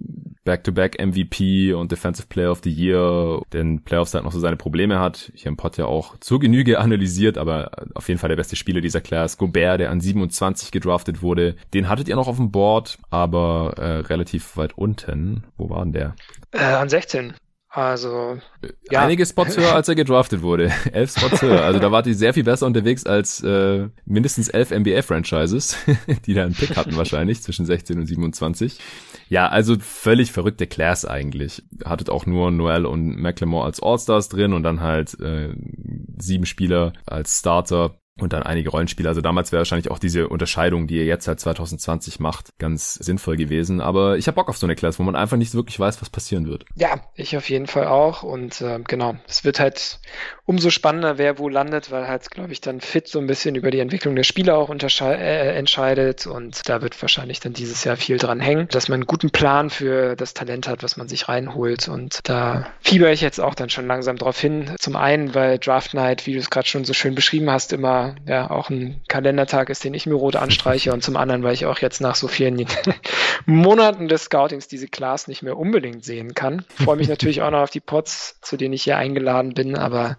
Back-to-Back 0.49 0.88
MVP 0.97 1.73
und 1.73 1.91
Defensive 1.91 2.27
Player 2.27 2.51
of 2.51 2.61
the 2.63 2.71
Year, 2.71 3.41
den 3.53 3.83
Playoffs 3.83 4.13
halt 4.13 4.23
noch 4.23 4.31
so 4.31 4.39
seine 4.39 4.55
Probleme 4.55 4.99
hat. 4.99 5.31
Hier 5.35 5.49
im 5.49 5.57
Pod 5.57 5.77
ja 5.77 5.85
auch 5.85 6.17
zur 6.19 6.39
Genüge 6.39 6.79
analysiert, 6.79 7.37
aber 7.37 7.71
auf 7.93 8.07
jeden 8.07 8.19
Fall 8.19 8.29
der 8.29 8.35
beste 8.35 8.55
Spieler 8.55 8.81
dieser 8.81 9.01
Class. 9.01 9.37
Gobert, 9.37 9.79
der 9.79 9.91
an 9.91 10.01
27 10.01 10.71
gedraftet 10.71 11.21
wurde, 11.21 11.55
den 11.73 11.89
hattet 11.89 12.07
ihr 12.07 12.15
noch 12.15 12.27
auf 12.27 12.37
dem 12.37 12.51
Board, 12.51 12.97
aber 13.09 13.73
äh, 13.77 13.99
relativ 14.07 14.57
weit 14.57 14.77
unten. 14.77 15.43
Wo 15.57 15.69
war 15.69 15.83
denn 15.83 15.93
der? 15.93 16.15
Äh, 16.51 16.63
an 16.63 16.89
16. 16.89 17.33
Also 17.79 18.37
ja. 18.91 19.01
einige 19.01 19.25
Spots 19.25 19.55
höher, 19.55 19.73
als 19.73 19.87
er 19.87 19.95
gedraftet 19.95 20.41
wurde. 20.41 20.69
elf 20.91 21.17
Spots 21.17 21.41
höher. 21.41 21.63
Also 21.63 21.79
da 21.79 21.93
wart 21.93 22.07
ihr 22.07 22.15
sehr 22.15 22.33
viel 22.33 22.43
besser 22.43 22.65
unterwegs 22.65 23.05
als 23.05 23.41
äh, 23.41 23.87
mindestens 24.05 24.49
elf 24.49 24.71
NBA-Franchises, 24.71 25.77
die 26.25 26.33
da 26.33 26.43
einen 26.43 26.53
Pick 26.53 26.75
hatten 26.75 26.97
wahrscheinlich 26.97 27.41
zwischen 27.41 27.65
16 27.65 27.97
und 27.97 28.05
27. 28.05 28.79
Ja, 29.29 29.47
also 29.47 29.77
völlig 29.79 30.33
verrückte 30.33 30.67
Class 30.67 31.05
eigentlich. 31.05 31.63
Hattet 31.85 32.09
auch 32.09 32.25
nur 32.25 32.51
Noel 32.51 32.85
und 32.85 33.15
McLemore 33.15 33.65
als 33.65 33.81
All-Stars 33.81 34.27
drin 34.27 34.51
und 34.51 34.63
dann 34.63 34.81
halt 34.81 35.17
äh, 35.21 35.53
sieben 36.17 36.45
Spieler 36.45 36.91
als 37.05 37.39
Starter 37.39 38.01
und 38.21 38.33
dann 38.33 38.43
einige 38.43 38.69
Rollenspiele. 38.69 39.09
Also 39.09 39.21
damals 39.21 39.51
wäre 39.51 39.59
wahrscheinlich 39.59 39.91
auch 39.91 39.99
diese 39.99 40.27
Unterscheidung, 40.27 40.87
die 40.87 40.97
ihr 40.97 41.05
jetzt 41.05 41.25
seit 41.25 41.39
2020 41.39 42.19
macht, 42.19 42.57
ganz 42.59 42.93
sinnvoll 42.95 43.37
gewesen. 43.37 43.81
Aber 43.81 44.17
ich 44.17 44.27
habe 44.27 44.35
Bock 44.35 44.49
auf 44.49 44.57
so 44.57 44.65
eine 44.65 44.75
Class, 44.75 44.99
wo 44.99 45.03
man 45.03 45.15
einfach 45.15 45.37
nicht 45.37 45.53
wirklich 45.53 45.79
weiß, 45.79 46.01
was 46.01 46.09
passieren 46.09 46.47
wird. 46.47 46.65
Ja, 46.75 47.01
ich 47.15 47.35
auf 47.37 47.49
jeden 47.49 47.67
Fall 47.67 47.87
auch. 47.87 48.23
Und 48.23 48.61
äh, 48.61 48.79
genau, 48.87 49.15
es 49.27 49.43
wird 49.43 49.59
halt 49.59 49.99
umso 50.45 50.69
spannender, 50.69 51.17
wer 51.17 51.37
wo 51.37 51.47
landet, 51.47 51.91
weil 51.91 52.07
halt, 52.07 52.31
glaube 52.31 52.51
ich, 52.51 52.61
dann 52.61 52.81
fit 52.81 53.07
so 53.07 53.19
ein 53.19 53.27
bisschen 53.27 53.55
über 53.55 53.71
die 53.71 53.79
Entwicklung 53.79 54.15
der 54.15 54.23
Spieler 54.23 54.57
auch 54.57 54.69
äh, 54.69 55.57
entscheidet. 55.57 56.25
Und 56.25 56.67
da 56.67 56.81
wird 56.81 56.99
wahrscheinlich 57.01 57.39
dann 57.39 57.53
dieses 57.53 57.83
Jahr 57.83 57.97
viel 57.97 58.17
dran 58.17 58.39
hängen, 58.39 58.67
dass 58.69 58.89
man 58.89 59.01
einen 59.01 59.07
guten 59.07 59.29
Plan 59.29 59.69
für 59.69 60.15
das 60.15 60.33
Talent 60.33 60.67
hat, 60.67 60.81
was 60.83 60.97
man 60.97 61.07
sich 61.07 61.29
reinholt. 61.29 61.87
Und 61.87 62.19
da 62.23 62.67
fieber 62.81 63.11
ich 63.11 63.21
jetzt 63.21 63.39
auch 63.39 63.55
dann 63.55 63.69
schon 63.69 63.87
langsam 63.87 64.17
drauf 64.17 64.39
hin. 64.39 64.75
Zum 64.79 64.95
einen, 64.95 65.35
weil 65.35 65.59
Draft 65.59 65.93
Night, 65.93 66.25
wie 66.25 66.33
du 66.33 66.39
es 66.39 66.49
gerade 66.49 66.67
schon 66.67 66.83
so 66.83 66.93
schön 66.93 67.15
beschrieben 67.15 67.49
hast, 67.49 67.73
immer 67.73 68.08
ja 68.25 68.49
auch 68.49 68.69
ein 68.69 69.01
Kalendertag 69.07 69.69
ist, 69.69 69.83
den 69.83 69.93
ich 69.93 70.05
mir 70.05 70.15
rot 70.15 70.35
anstreiche. 70.35 70.93
Und 70.93 71.03
zum 71.03 71.17
anderen, 71.17 71.43
weil 71.43 71.53
ich 71.53 71.65
auch 71.65 71.79
jetzt 71.79 72.01
nach 72.01 72.15
so 72.15 72.27
vielen 72.27 72.65
Monaten 73.45 74.07
des 74.07 74.23
Scoutings 74.25 74.67
diese 74.67 74.87
Class 74.87 75.27
nicht 75.27 75.43
mehr 75.43 75.57
unbedingt 75.57 76.03
sehen 76.03 76.33
kann. 76.33 76.65
Freue 76.83 76.97
mich 76.97 77.09
natürlich 77.09 77.41
auch 77.41 77.51
noch 77.51 77.61
auf 77.61 77.69
die 77.69 77.79
Pots, 77.79 78.39
zu 78.41 78.57
denen 78.57 78.73
ich 78.73 78.83
hier 78.83 78.97
eingeladen 78.97 79.53
bin. 79.53 79.75
Aber 79.75 80.17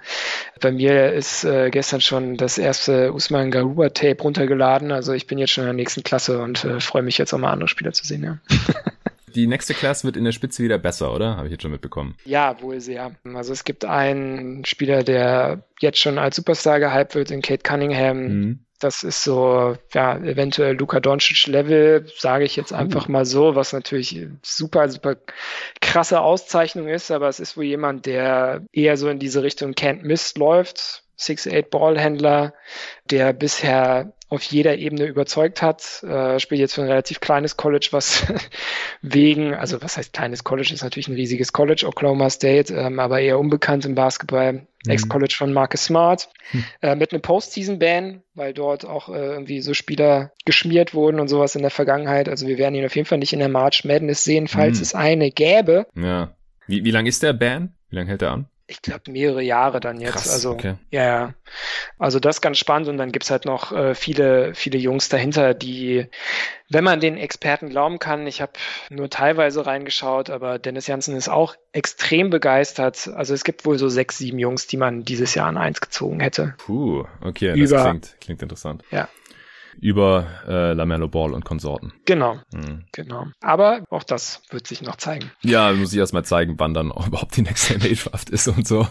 bei 0.61 0.73
mir 0.73 1.13
ist 1.13 1.45
äh, 1.45 1.71
gestern 1.71 2.01
schon 2.01 2.37
das 2.37 2.59
erste 2.59 3.13
Usman 3.13 3.51
Garuba 3.51 3.91
Tape 3.91 4.23
runtergeladen. 4.23 4.93
Also 4.93 5.13
ich 5.13 5.27
bin 5.27 5.39
jetzt 5.39 5.53
schon 5.53 5.63
in 5.63 5.69
der 5.69 5.75
nächsten 5.75 6.03
Klasse 6.03 6.41
und 6.41 6.65
äh, 6.65 6.81
freue 6.81 7.03
mich 7.03 7.19
jetzt 7.19 7.33
auch 7.33 7.39
mal 7.39 7.53
andere 7.53 7.69
Spieler 7.69 7.93
zu 7.93 8.07
sehen. 8.07 8.25
Ja. 8.25 8.39
Die 9.35 9.47
nächste 9.47 9.75
Class 9.75 10.05
wird 10.05 10.17
in 10.17 10.25
der 10.25 10.33
Spitze 10.33 10.63
wieder 10.63 10.79
besser, 10.79 11.15
oder? 11.15 11.37
Habe 11.37 11.47
ich 11.47 11.53
jetzt 11.53 11.63
schon 11.63 11.71
mitbekommen. 11.71 12.17
Ja, 12.25 12.61
wohl 12.63 12.81
sehr. 12.81 13.13
Also 13.35 13.53
es 13.53 13.65
gibt 13.65 13.85
einen 13.85 14.65
Spieler, 14.65 15.03
der 15.03 15.65
jetzt 15.81 15.99
schon 15.99 16.19
als 16.19 16.37
Superstar 16.37 16.81
gehypt 16.81 17.15
wird, 17.15 17.31
in 17.31 17.43
Kate 17.43 17.63
Cunningham. 17.63 18.19
Mhm. 18.19 18.59
Das 18.81 19.03
ist 19.03 19.23
so, 19.23 19.77
ja, 19.93 20.17
eventuell 20.17 20.75
Luka 20.75 21.01
Doncic 21.01 21.47
Level, 21.47 22.07
sage 22.17 22.45
ich 22.45 22.57
jetzt 22.57 22.73
einfach 22.73 23.09
mal 23.09 23.27
so, 23.27 23.55
was 23.55 23.75
natürlich 23.75 24.27
super, 24.41 24.89
super 24.89 25.17
krasse 25.83 26.23
Auszeichnung 26.23 26.89
ist, 26.89 27.11
aber 27.11 27.29
es 27.29 27.41
ist 27.41 27.59
wohl 27.59 27.65
jemand, 27.65 28.07
der 28.07 28.63
eher 28.73 28.97
so 28.97 29.11
in 29.11 29.19
diese 29.19 29.43
Richtung 29.43 29.73
Can't 29.73 30.03
Miss 30.03 30.35
läuft. 30.37 31.05
6'8 31.19 31.69
Ballhändler, 31.69 32.55
der 33.11 33.35
bisher 33.35 34.15
auf 34.31 34.43
jeder 34.45 34.79
Ebene 34.79 35.07
überzeugt 35.07 35.61
hat. 35.61 36.03
Äh, 36.03 36.39
spielt 36.39 36.61
jetzt 36.61 36.75
für 36.75 36.83
ein 36.83 36.89
relativ 36.89 37.21
kleines 37.21 37.57
College, 37.57 37.89
was 37.91 38.25
wegen, 39.03 39.55
also 39.55 39.83
was 39.83 39.97
heißt 39.97 40.13
kleines 40.13 40.45
College, 40.45 40.73
ist 40.73 40.83
natürlich 40.83 41.09
ein 41.09 41.15
riesiges 41.15 41.53
College, 41.53 41.85
Oklahoma 41.87 42.31
State, 42.31 42.73
ähm, 42.73 43.01
aber 43.01 43.21
eher 43.21 43.39
unbekannt 43.39 43.85
im 43.85 43.95
Basketball. 43.95 44.65
Mhm. 44.87 44.93
Ex-College 44.93 45.35
von 45.37 45.53
Marcus 45.53 45.85
Smart, 45.85 46.31
hm. 46.53 46.65
äh, 46.81 46.95
mit 46.95 47.13
einem 47.13 47.21
Postseason-Ban, 47.21 48.23
weil 48.35 48.55
dort 48.55 48.87
auch 48.87 49.11
äh, 49.11 49.13
irgendwie 49.13 49.61
so 49.61 49.75
Spieler 49.75 50.33
geschmiert 50.47 50.95
wurden 50.95 51.21
und 51.21 51.29
sowas 51.29 51.55
in 51.55 51.61
der 51.61 51.71
Vergangenheit. 51.71 52.31
Also 52.31 52.47
wir 52.47 52.57
werden 52.57 52.75
ihn 52.75 52.87
auf 52.87 52.97
jeden 52.97 53.07
Fall 53.07 53.19
nicht 53.19 53.35
in 53.35 53.41
der 53.41 53.51
March 53.51 53.85
Madness 53.85 54.25
sehen, 54.25 54.49
falls 54.49 54.79
hm. 54.79 54.83
es 54.83 54.95
eine 54.95 55.31
gäbe. 55.31 55.87
Ja. 55.95 56.35
Wie, 56.67 56.83
wie 56.85 56.91
lang 56.91 57.05
ist 57.05 57.23
der 57.23 57.35
Ban? 57.35 57.75
Wie 57.91 57.97
lange 57.97 58.09
hält 58.09 58.23
er 58.23 58.31
an? 58.31 58.47
Ich 58.71 58.83
glaube, 58.83 59.11
mehrere 59.11 59.43
Jahre 59.43 59.81
dann 59.81 60.01
jetzt. 60.01 60.13
Krass, 60.13 60.33
also 60.33 60.53
okay. 60.53 60.77
ja, 60.91 61.05
ja. 61.05 61.35
Also 61.99 62.21
das 62.21 62.37
ist 62.37 62.41
ganz 62.41 62.59
spannend 62.59 62.89
und 62.89 62.99
dann 62.99 63.11
gibt's 63.11 63.31
halt 63.31 63.45
noch 63.45 63.73
äh, 63.73 63.95
viele, 63.95 64.55
viele 64.55 64.79
Jungs 64.79 65.09
dahinter, 65.09 65.55
die, 65.55 66.07
wenn 66.69 66.85
man 66.85 67.01
den 67.01 67.17
Experten 67.17 67.69
glauben 67.69 67.99
kann, 67.99 68.27
ich 68.29 68.41
habe 68.41 68.53
nur 68.89 69.11
teilweise 69.11 69.67
reingeschaut, 69.67 70.31
aber 70.31 70.59
Dennis 70.61 70.87
Janssen 70.87 71.17
ist 71.17 71.29
auch 71.29 71.57
extrem 71.73 72.31
begeistert. 72.31 73.09
Also 73.09 73.35
es 73.35 73.43
gibt 73.43 73.67
wohl 73.67 73.77
so 73.77 73.89
sechs, 73.89 74.19
sieben 74.19 74.39
Jungs, 74.39 74.69
die 74.69 74.77
man 74.77 75.05
dieses 75.05 75.35
Jahr 75.35 75.49
an 75.49 75.59
eins 75.59 75.81
gezogen 75.81 76.21
hätte. 76.21 76.55
Puh, 76.59 77.05
okay, 77.21 77.53
Über, 77.55 77.77
das 77.77 77.85
klingt, 77.85 78.17
klingt 78.21 78.43
interessant. 78.43 78.85
Ja 78.93 79.09
über 79.81 80.27
äh, 80.47 80.73
Lamello 80.73 81.09
Ball 81.09 81.33
und 81.33 81.45
Konsorten. 81.45 81.93
Genau, 82.05 82.39
mhm. 82.53 82.85
genau. 82.93 83.27
Aber 83.41 83.85
auch 83.91 84.03
das 84.03 84.43
wird 84.51 84.67
sich 84.67 84.83
noch 84.83 84.97
zeigen. 84.97 85.31
Ja, 85.43 85.73
muss 85.73 85.93
ich 85.93 85.99
erst 85.99 86.13
mal 86.13 86.25
zeigen, 86.25 86.55
wann 86.59 86.75
dann 86.75 86.87
überhaupt 87.07 87.37
die 87.37 87.43
nächste 87.43 87.77
NBA-Draft 87.77 88.31
ist 88.31 88.49
und 88.49 88.67
so. 88.67 88.87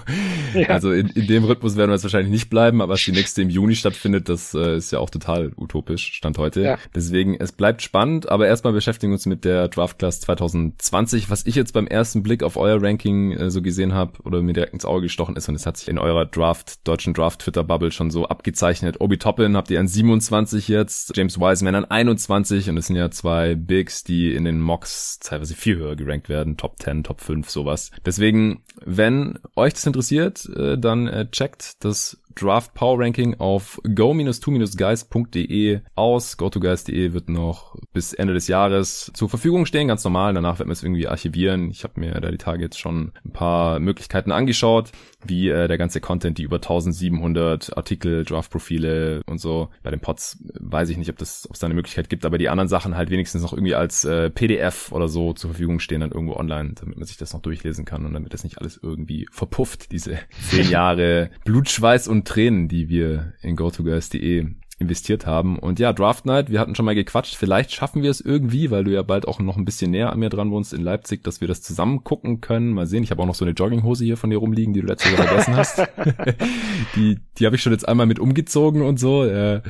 Ja. 0.53 0.70
Also 0.70 0.91
in, 0.91 1.07
in 1.10 1.28
dem 1.28 1.44
Rhythmus 1.44 1.76
werden 1.76 1.91
wir 1.91 1.95
jetzt 1.95 2.03
wahrscheinlich 2.03 2.32
nicht 2.32 2.49
bleiben, 2.49 2.82
aber 2.82 2.94
dass 2.94 3.03
die 3.03 3.11
nächste 3.11 3.41
im 3.41 3.49
Juni 3.49 3.76
stattfindet, 3.76 4.30
das 4.30 4.53
äh, 4.53 4.78
ist 4.78 4.91
ja 4.91 4.99
auch 4.99 5.10
total 5.10 5.53
utopisch, 5.56 6.14
Stand 6.14 6.38
heute. 6.38 6.61
Ja. 6.61 6.78
Deswegen, 6.95 7.36
es 7.40 7.52
bleibt 7.52 7.82
spannend, 7.82 8.30
aber 8.30 8.48
erstmal 8.48 8.74
beschäftigen 8.74 9.11
wir 9.11 9.16
uns 9.16 9.26
mit 9.26 9.45
der 9.45 9.68
Draft 9.68 9.99
Class 9.99 10.22
2020, 10.22 11.30
was 11.30 11.45
ich 11.45 11.56
jetzt 11.56 11.74
beim 11.74 11.88
ersten 11.88 12.24
Blick 12.24 12.41
auf 12.44 12.57
euer 12.57 12.82
Ranking 12.82 13.32
äh, 13.34 13.52
so 13.52 13.61
gesehen 13.61 13.94
habe 13.94 14.14
oder 14.24 14.41
mir 14.41 14.53
direkt 14.53 14.74
ins 14.74 14.86
Auge 14.86 15.03
gestochen 15.03 15.36
ist 15.36 15.48
und 15.49 15.56
es 15.56 15.66
hat 15.66 15.78
sich 15.78 15.88
in 15.88 15.99
eurer 15.99 16.26
Draft, 16.26 16.88
deutschen 16.88 17.14
Draft-Twitter-Bubble 17.14 17.91
schon 17.91 18.10
so 18.10 18.26
abgezeichnet. 18.26 18.99
Obi 18.99 19.18
Toppin 19.18 19.56
habt 19.56 19.70
ihr 19.70 19.80
an 19.80 19.88
27 19.88 20.66
hier 20.66 20.78
jetzt 20.80 21.15
James 21.15 21.39
Wiseman 21.39 21.76
an 21.76 21.85
21 21.85 22.69
und 22.69 22.77
es 22.77 22.88
sind 22.88 22.95
ja 22.95 23.11
zwei 23.11 23.56
Bigs, 23.56 24.03
die 24.03 24.34
in 24.34 24.45
den 24.45 24.60
Mocks 24.60 25.19
teilweise 25.19 25.56
viel 25.56 25.77
höher 25.77 25.95
gerankt 25.95 26.30
werden, 26.30 26.57
Top 26.57 26.81
10, 26.81 27.03
Top 27.03 27.22
5, 27.22 27.49
sowas. 27.49 27.91
Deswegen, 28.06 28.64
wenn 28.84 29.39
euch 29.56 29.73
das 29.73 29.85
interessiert, 29.85 30.45
äh, 30.56 30.77
dann 30.77 31.07
äh, 31.07 31.30
checkt 31.30 31.84
das 31.84 32.22
Draft 32.40 32.74
Power 32.74 32.99
Ranking 32.99 33.36
auf 33.40 33.82
go-2-guys.de 33.84 35.82
aus. 35.95 36.38
GoToGuys.de 36.38 37.11
wird 37.11 37.28
noch 37.28 37.76
bis 37.91 38.14
Ende 38.14 38.34
des 38.34 38.48
Jahres 38.48 39.11
zur 39.14 39.28
Verfügung 39.28 39.66
stehen, 39.66 39.90
ganz 39.90 40.06
normal. 40.06 40.34
Danach 40.34 40.60
werden 40.60 40.70
wir 40.70 40.74
es 40.74 40.84
irgendwie 40.84 41.07
archivieren. 41.07 41.70
Ich 41.70 41.84
habe 41.84 41.99
mir 41.99 42.11
da 42.22 42.32
die 42.32 42.38
Tage 42.38 42.64
jetzt 42.64 42.80
schon 42.80 43.11
ein 43.26 43.34
paar 43.34 43.80
Möglichkeiten 43.80 44.32
angeschaut, 44.32 44.91
wie 45.26 45.49
äh, 45.49 45.68
der 45.68 45.78
ganze 45.78 45.99
Content, 45.99 46.38
die 46.38 46.44
über 46.44 46.56
1700 46.57 47.76
Artikel, 47.76 48.24
Draft-Profile 48.24 49.22
und 49.26 49.40
so. 49.40 49.70
Bei 49.84 49.91
den 49.91 49.99
Pods 49.99 50.41
weiß 50.60 50.88
ich 50.90 50.98
nicht, 50.98 51.10
ob 51.10 51.18
das, 51.18 51.45
ob 51.45 51.56
es 51.56 51.60
da 51.60 51.68
eine 51.68 51.74
Möglichkeit 51.74 52.10
gibt, 52.10 52.26
aber 52.26 52.38
die 52.38 52.48
anderen 52.48 52.70
Sachen 52.70 52.95
halt 52.95 53.10
wenigstens 53.10 53.41
noch 53.41 53.52
irgendwie 53.52 53.76
als 53.76 54.06
äh, 54.06 54.30
PDF 54.30 54.94
oder 54.94 55.10
so 55.10 55.34
zur 55.34 55.49
Verfügung 55.49 55.80
stehen, 55.80 55.99
dann 55.99 56.11
irgendwo 56.11 56.36
online, 56.36 56.76
damit 56.80 56.98
man 56.98 57.06
sich 57.06 57.18
das 57.18 57.34
noch 57.34 57.41
durchlesen 57.41 57.84
kann 57.84 58.06
und 58.06 58.14
damit 58.14 58.34
das 58.34 58.45
nicht 58.45 58.60
alles 58.60 58.80
irgendwie 58.82 59.28
verpufft, 59.32 59.91
diese 59.91 60.20
zehn 60.49 60.70
Jahre 60.70 61.32
Blutschweiß 61.44 62.07
und 62.07 62.28
Tränen, 62.30 62.68
die 62.68 62.89
wir 62.89 63.34
in 63.41 63.56
GoToGuys.de 63.56 64.45
investiert 64.77 65.26
haben. 65.26 65.57
Und 65.57 65.80
ja, 65.80 65.91
Draft 65.91 66.27
Night, 66.27 66.51
wir 66.51 66.60
hatten 66.60 66.76
schon 66.76 66.85
mal 66.85 66.93
gequatscht. 66.93 67.35
Vielleicht 67.35 67.72
schaffen 67.72 68.03
wir 68.03 68.11
es 68.11 68.22
irgendwie, 68.22 68.69
weil 68.69 68.84
du 68.84 68.91
ja 68.91 69.01
bald 69.01 69.27
auch 69.27 69.39
noch 69.39 69.57
ein 69.57 69.65
bisschen 69.65 69.89
näher 69.89 70.14
an 70.14 70.19
mir 70.19 70.30
dran 70.30 70.51
wohnst 70.51 70.72
in 70.72 70.81
Leipzig, 70.81 71.23
dass 71.23 71.41
wir 71.41 71.47
das 71.47 71.64
zusammen 71.64 72.03
gucken 72.03 72.39
können. 72.39 72.72
Mal 72.72 72.85
sehen. 72.85 73.03
Ich 73.03 73.10
habe 73.10 73.22
auch 73.23 73.26
noch 73.26 73.35
so 73.35 73.45
eine 73.45 73.56
Jogginghose 73.56 74.06
hier 74.06 74.15
von 74.15 74.30
dir 74.30 74.38
rumliegen, 74.38 74.73
die 74.73 74.81
du 74.81 74.88
letztes 74.88 75.11
Jahr 75.11 75.27
vergessen 75.27 75.56
hast. 75.57 75.80
die 76.95 77.18
die 77.38 77.45
habe 77.47 77.56
ich 77.56 77.64
schon 77.64 77.73
jetzt 77.73 77.88
einmal 77.88 78.06
mit 78.06 78.19
umgezogen 78.19 78.84
und 78.84 78.99
so. 78.99 79.26
Äh, 79.26 79.61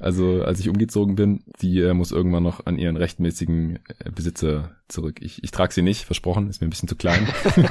also 0.00 0.42
als 0.42 0.60
ich 0.60 0.70
umgezogen 0.70 1.14
bin, 1.14 1.44
die 1.60 1.80
äh, 1.80 1.92
muss 1.92 2.10
irgendwann 2.10 2.42
noch 2.42 2.64
an 2.64 2.78
ihren 2.78 2.96
rechtmäßigen 2.96 3.80
äh, 3.98 4.10
Besitzer 4.10 4.77
zurück. 4.88 5.16
Ich, 5.20 5.42
ich 5.44 5.50
trage 5.50 5.72
sie 5.72 5.82
nicht, 5.82 6.04
versprochen, 6.04 6.48
ist 6.48 6.60
mir 6.60 6.66
ein 6.66 6.70
bisschen 6.70 6.88
zu 6.88 6.96
klein. 6.96 7.26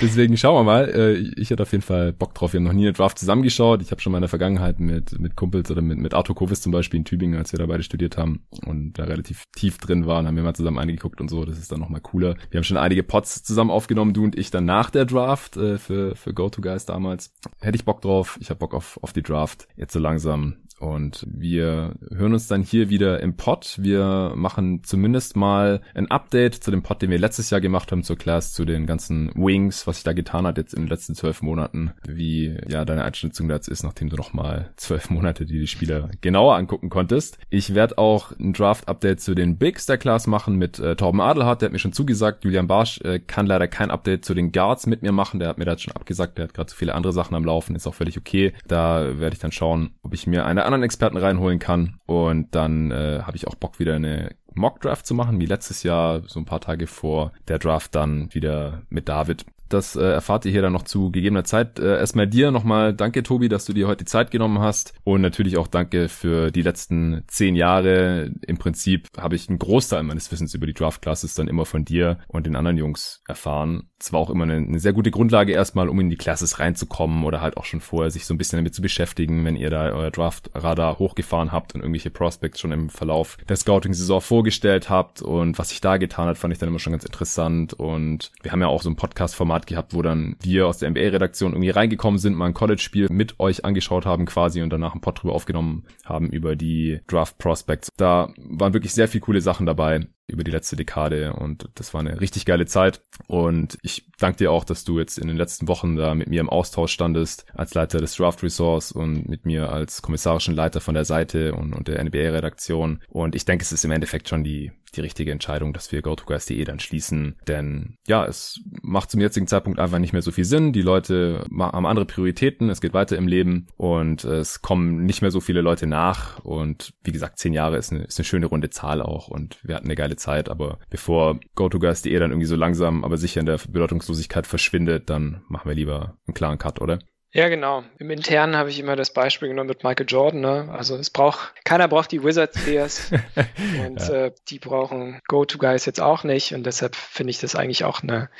Deswegen 0.00 0.36
schauen 0.36 0.54
wir 0.56 0.64
mal. 0.64 0.88
Äh, 0.88 1.14
ich 1.40 1.50
hatte 1.50 1.62
auf 1.62 1.72
jeden 1.72 1.82
Fall 1.82 2.12
Bock 2.12 2.34
drauf. 2.34 2.52
Wir 2.52 2.58
haben 2.58 2.64
noch 2.64 2.72
nie 2.72 2.86
eine 2.86 2.92
Draft 2.92 3.18
zusammengeschaut. 3.18 3.82
Ich 3.82 3.90
habe 3.90 4.00
schon 4.00 4.12
mal 4.12 4.18
in 4.18 4.22
der 4.22 4.28
Vergangenheit 4.28 4.80
mit, 4.80 5.18
mit 5.18 5.36
Kumpels 5.36 5.70
oder 5.70 5.82
mit, 5.82 5.98
mit 5.98 6.14
Arthur 6.14 6.36
Kovis 6.36 6.60
zum 6.60 6.72
Beispiel 6.72 6.98
in 6.98 7.04
Tübingen, 7.04 7.38
als 7.38 7.52
wir 7.52 7.58
da 7.58 7.66
beide 7.66 7.82
studiert 7.82 8.16
haben 8.16 8.46
und 8.66 8.94
da 8.94 9.04
relativ 9.04 9.44
tief 9.56 9.78
drin 9.78 10.06
waren, 10.06 10.26
haben 10.26 10.36
wir 10.36 10.42
mal 10.42 10.54
zusammen 10.54 10.78
eingeguckt 10.78 11.20
und 11.20 11.28
so. 11.28 11.44
Das 11.44 11.58
ist 11.58 11.72
dann 11.72 11.80
nochmal 11.80 12.00
cooler. 12.00 12.36
Wir 12.50 12.58
haben 12.58 12.64
schon 12.64 12.76
einige 12.76 13.02
Pots 13.02 13.42
zusammen 13.42 13.70
aufgenommen, 13.70 14.12
du 14.12 14.24
und 14.24 14.38
ich 14.38 14.50
dann 14.50 14.64
nach 14.64 14.90
der 14.90 15.04
Draft 15.04 15.56
äh, 15.56 15.78
für, 15.78 16.14
für 16.14 16.34
Go-To-Guys 16.34 16.86
damals. 16.86 17.34
Hätte 17.60 17.76
ich 17.76 17.84
Bock 17.84 18.00
drauf. 18.02 18.38
Ich 18.40 18.50
habe 18.50 18.58
Bock 18.58 18.74
auf, 18.74 18.98
auf 19.02 19.12
die 19.12 19.22
Draft. 19.22 19.68
Jetzt 19.76 19.92
so 19.92 19.98
langsam 19.98 20.56
und 20.80 21.26
wir 21.28 21.94
hören 22.10 22.32
uns 22.32 22.46
dann 22.46 22.62
hier 22.62 22.88
wieder 22.88 23.20
im 23.20 23.36
Pod. 23.36 23.76
Wir 23.80 24.32
machen 24.34 24.84
zumindest 24.84 25.36
mal 25.36 25.80
ein 25.94 26.10
Update 26.10 26.54
zu 26.54 26.70
dem 26.70 26.82
Pod, 26.82 27.02
den 27.02 27.10
wir 27.10 27.18
letztes 27.18 27.50
Jahr 27.50 27.60
gemacht 27.60 27.90
haben 27.90 28.02
zur 28.02 28.16
Class, 28.16 28.52
zu 28.52 28.64
den 28.64 28.86
ganzen 28.86 29.30
Wings, 29.34 29.86
was 29.86 29.96
sich 29.96 30.04
da 30.04 30.12
getan 30.12 30.46
hat 30.46 30.56
jetzt 30.56 30.74
in 30.74 30.82
den 30.82 30.88
letzten 30.88 31.14
zwölf 31.14 31.42
Monaten, 31.42 31.92
wie 32.06 32.56
ja 32.68 32.84
deine 32.84 33.04
Einschätzung 33.04 33.48
dazu 33.48 33.70
ist, 33.70 33.82
nachdem 33.82 34.08
du 34.08 34.16
noch 34.16 34.32
mal 34.32 34.70
zwölf 34.76 35.10
Monate 35.10 35.46
die, 35.46 35.58
die 35.58 35.66
Spieler 35.66 36.10
genauer 36.20 36.56
angucken 36.56 36.90
konntest. 36.90 37.38
Ich 37.50 37.74
werde 37.74 37.98
auch 37.98 38.32
ein 38.38 38.52
Draft-Update 38.52 39.20
zu 39.20 39.34
den 39.34 39.58
Bigs 39.58 39.86
der 39.86 39.98
Class 39.98 40.26
machen 40.26 40.56
mit 40.56 40.78
äh, 40.78 40.96
Torben 40.96 41.20
Adelhardt, 41.20 41.62
der 41.62 41.66
hat 41.66 41.72
mir 41.72 41.78
schon 41.78 41.92
zugesagt. 41.92 42.44
Julian 42.44 42.68
Barsch 42.68 43.00
äh, 43.00 43.18
kann 43.18 43.46
leider 43.46 43.66
kein 43.66 43.90
Update 43.90 44.24
zu 44.24 44.34
den 44.34 44.52
Guards 44.52 44.86
mit 44.86 45.02
mir 45.02 45.12
machen, 45.12 45.40
der 45.40 45.48
hat 45.48 45.58
mir 45.58 45.64
das 45.64 45.82
schon 45.82 45.94
abgesagt, 45.94 46.38
der 46.38 46.44
hat 46.44 46.54
gerade 46.54 46.70
so 46.70 46.76
viele 46.76 46.94
andere 46.94 47.12
Sachen 47.12 47.34
am 47.34 47.44
Laufen, 47.44 47.74
ist 47.74 47.86
auch 47.86 47.94
völlig 47.94 48.16
okay. 48.16 48.52
Da 48.66 49.18
werde 49.18 49.34
ich 49.34 49.40
dann 49.40 49.52
schauen, 49.52 49.90
ob 50.02 50.14
ich 50.14 50.26
mir 50.26 50.46
eine 50.46 50.67
anderen 50.68 50.84
Experten 50.84 51.16
reinholen 51.16 51.58
kann. 51.58 51.98
Und 52.06 52.54
dann 52.54 52.92
äh, 52.92 53.22
habe 53.22 53.36
ich 53.36 53.48
auch 53.48 53.56
Bock, 53.56 53.78
wieder 53.80 53.96
eine 53.96 54.36
Mock 54.54 54.80
Draft 54.80 55.06
zu 55.06 55.14
machen, 55.14 55.40
wie 55.40 55.46
letztes 55.46 55.82
Jahr, 55.82 56.22
so 56.26 56.38
ein 56.38 56.44
paar 56.44 56.60
Tage 56.60 56.86
vor 56.86 57.32
der 57.48 57.58
Draft 57.58 57.94
dann 57.94 58.32
wieder 58.32 58.82
mit 58.88 59.08
David 59.08 59.44
Das 59.68 59.96
äh, 59.96 60.02
erfahrt 60.02 60.44
ihr 60.44 60.52
hier 60.52 60.62
dann 60.62 60.72
noch 60.72 60.82
zu 60.82 61.10
gegebener 61.10 61.44
Zeit. 61.44 61.78
Äh, 61.78 61.98
erstmal 61.98 62.26
dir 62.26 62.50
nochmal 62.50 62.94
danke, 62.94 63.22
Tobi, 63.22 63.48
dass 63.48 63.64
du 63.64 63.72
dir 63.72 63.86
heute 63.86 64.04
die 64.04 64.10
Zeit 64.10 64.30
genommen 64.30 64.60
hast. 64.60 64.94
Und 65.04 65.20
natürlich 65.20 65.56
auch 65.58 65.66
danke 65.66 66.08
für 66.08 66.50
die 66.50 66.62
letzten 66.62 67.24
zehn 67.26 67.54
Jahre. 67.54 68.30
Im 68.46 68.58
Prinzip 68.58 69.08
habe 69.18 69.36
ich 69.36 69.48
einen 69.48 69.58
Großteil 69.58 70.02
meines 70.02 70.30
Wissens 70.32 70.54
über 70.54 70.66
die 70.66 70.74
Draft 70.74 71.02
Classes 71.02 71.34
dann 71.34 71.48
immer 71.48 71.64
von 71.64 71.84
dir 71.84 72.18
und 72.28 72.46
den 72.46 72.56
anderen 72.56 72.78
Jungs 72.78 73.22
erfahren. 73.26 73.88
Es 74.00 74.12
war 74.12 74.20
auch 74.20 74.30
immer 74.30 74.44
eine, 74.44 74.56
eine 74.56 74.78
sehr 74.78 74.92
gute 74.92 75.10
Grundlage 75.10 75.52
erstmal, 75.52 75.88
um 75.88 75.98
in 76.00 76.08
die 76.08 76.16
Classes 76.16 76.60
reinzukommen 76.60 77.24
oder 77.24 77.40
halt 77.40 77.56
auch 77.56 77.64
schon 77.64 77.80
vorher 77.80 78.10
sich 78.10 78.26
so 78.26 78.34
ein 78.34 78.38
bisschen 78.38 78.58
damit 78.58 78.74
zu 78.74 78.80
beschäftigen, 78.80 79.44
wenn 79.44 79.56
ihr 79.56 79.70
da 79.70 79.90
euer 79.90 80.10
Draft-Radar 80.10 80.98
hochgefahren 80.98 81.50
habt 81.50 81.74
und 81.74 81.80
irgendwelche 81.80 82.10
Prospects 82.10 82.60
schon 82.60 82.72
im 82.72 82.90
Verlauf 82.90 83.38
der 83.48 83.56
Scouting-Saison 83.56 84.20
vorgestellt 84.20 84.88
habt. 84.88 85.20
Und 85.20 85.58
was 85.58 85.70
sich 85.70 85.80
da 85.80 85.96
getan 85.96 86.28
hat, 86.28 86.38
fand 86.38 86.52
ich 86.52 86.58
dann 86.58 86.68
immer 86.68 86.78
schon 86.78 86.92
ganz 86.92 87.04
interessant. 87.04 87.74
Und 87.74 88.30
wir 88.42 88.52
haben 88.52 88.60
ja 88.60 88.68
auch 88.68 88.82
so 88.82 88.90
ein 88.90 88.96
Podcast-Format 88.96 89.57
gehabt, 89.66 89.94
wo 89.94 90.02
dann 90.02 90.36
wir 90.42 90.66
aus 90.66 90.78
der 90.78 90.90
NBA-Redaktion 90.90 91.52
irgendwie 91.52 91.70
reingekommen 91.70 92.18
sind, 92.18 92.34
mal 92.34 92.46
ein 92.46 92.54
College-Spiel 92.54 93.08
mit 93.10 93.40
euch 93.40 93.64
angeschaut 93.64 94.06
haben 94.06 94.26
quasi 94.26 94.62
und 94.62 94.70
danach 94.70 94.94
ein 94.94 95.00
Pod 95.00 95.22
drüber 95.22 95.34
aufgenommen 95.34 95.84
haben 96.04 96.30
über 96.30 96.56
die 96.56 97.00
Draft-Prospects. 97.06 97.90
Da 97.96 98.32
waren 98.36 98.74
wirklich 98.74 98.94
sehr 98.94 99.08
viele 99.08 99.22
coole 99.22 99.40
Sachen 99.40 99.66
dabei 99.66 100.06
über 100.28 100.44
die 100.44 100.50
letzte 100.50 100.76
Dekade 100.76 101.32
und 101.32 101.68
das 101.74 101.94
war 101.94 102.00
eine 102.00 102.20
richtig 102.20 102.44
geile 102.44 102.66
Zeit 102.66 103.00
und 103.26 103.78
ich 103.82 104.06
danke 104.18 104.38
dir 104.38 104.52
auch, 104.52 104.64
dass 104.64 104.84
du 104.84 104.98
jetzt 104.98 105.18
in 105.18 105.26
den 105.26 105.36
letzten 105.36 105.68
Wochen 105.68 105.96
da 105.96 106.14
mit 106.14 106.28
mir 106.28 106.40
im 106.40 106.50
Austausch 106.50 106.92
standest 106.92 107.46
als 107.54 107.74
Leiter 107.74 107.98
des 107.98 108.14
Draft 108.14 108.42
Resource 108.42 108.92
und 108.92 109.28
mit 109.28 109.46
mir 109.46 109.72
als 109.72 110.02
kommissarischen 110.02 110.54
Leiter 110.54 110.80
von 110.80 110.94
der 110.94 111.04
Seite 111.04 111.54
und, 111.54 111.72
und 111.72 111.88
der 111.88 112.02
NBA-Redaktion 112.04 113.02
und 113.08 113.34
ich 113.34 113.44
denke, 113.44 113.62
es 113.62 113.72
ist 113.72 113.84
im 113.84 113.90
Endeffekt 113.90 114.28
schon 114.28 114.44
die 114.44 114.70
die 114.96 115.00
richtige 115.00 115.32
Entscheidung, 115.32 115.72
dass 115.72 115.92
wir 115.92 116.02
GoToGuys.de 116.02 116.64
dann 116.64 116.80
schließen. 116.80 117.36
Denn 117.46 117.96
ja, 118.06 118.24
es 118.24 118.60
macht 118.82 119.10
zum 119.10 119.20
jetzigen 119.20 119.46
Zeitpunkt 119.46 119.78
einfach 119.78 119.98
nicht 119.98 120.12
mehr 120.12 120.22
so 120.22 120.30
viel 120.30 120.44
Sinn. 120.44 120.72
Die 120.72 120.82
Leute 120.82 121.44
haben 121.58 121.86
andere 121.86 122.06
Prioritäten, 122.06 122.70
es 122.70 122.80
geht 122.80 122.94
weiter 122.94 123.16
im 123.16 123.28
Leben 123.28 123.66
und 123.76 124.24
es 124.24 124.62
kommen 124.62 125.04
nicht 125.04 125.22
mehr 125.22 125.30
so 125.30 125.40
viele 125.40 125.60
Leute 125.60 125.86
nach. 125.86 126.38
Und 126.40 126.94
wie 127.02 127.12
gesagt, 127.12 127.38
zehn 127.38 127.52
Jahre 127.52 127.76
ist 127.76 127.92
eine, 127.92 128.04
ist 128.04 128.18
eine 128.18 128.24
schöne 128.24 128.46
runde 128.46 128.70
Zahl 128.70 129.02
auch 129.02 129.28
und 129.28 129.58
wir 129.62 129.74
hatten 129.74 129.86
eine 129.86 129.96
geile 129.96 130.16
Zeit. 130.18 130.48
Aber 130.48 130.78
bevor 130.90 131.40
GoToGuys.de 131.54 132.18
dann 132.18 132.30
irgendwie 132.30 132.46
so 132.46 132.56
langsam, 132.56 133.04
aber 133.04 133.16
sicher 133.16 133.40
in 133.40 133.46
der 133.46 133.58
Bedeutungslosigkeit 133.68 134.46
verschwindet, 134.46 135.08
dann 135.10 135.42
machen 135.48 135.68
wir 135.68 135.74
lieber 135.74 136.16
einen 136.26 136.34
klaren 136.34 136.58
Cut, 136.58 136.80
oder? 136.80 136.98
Ja, 137.32 137.48
genau. 137.48 137.84
Im 137.98 138.10
Internen 138.10 138.56
habe 138.56 138.70
ich 138.70 138.80
immer 138.80 138.96
das 138.96 139.12
Beispiel 139.12 139.48
genommen 139.48 139.68
mit 139.68 139.84
Michael 139.84 140.06
Jordan. 140.08 140.40
Ne? 140.40 140.68
Also 140.72 140.96
es 140.96 141.10
braucht, 141.10 141.52
keiner 141.62 141.86
braucht 141.86 142.10
die 142.10 142.24
Wizards 142.24 142.64
Bears 142.64 143.10
und 143.86 144.00
ja. 144.00 144.26
äh, 144.26 144.32
die 144.48 144.58
brauchen 144.58 145.20
Go-To-Guys 145.28 145.84
jetzt 145.84 146.00
auch 146.00 146.24
nicht 146.24 146.54
und 146.54 146.64
deshalb 146.64 146.96
finde 146.96 147.30
ich 147.30 147.38
das 147.38 147.54
eigentlich 147.54 147.84
auch 147.84 148.02
eine 148.02 148.30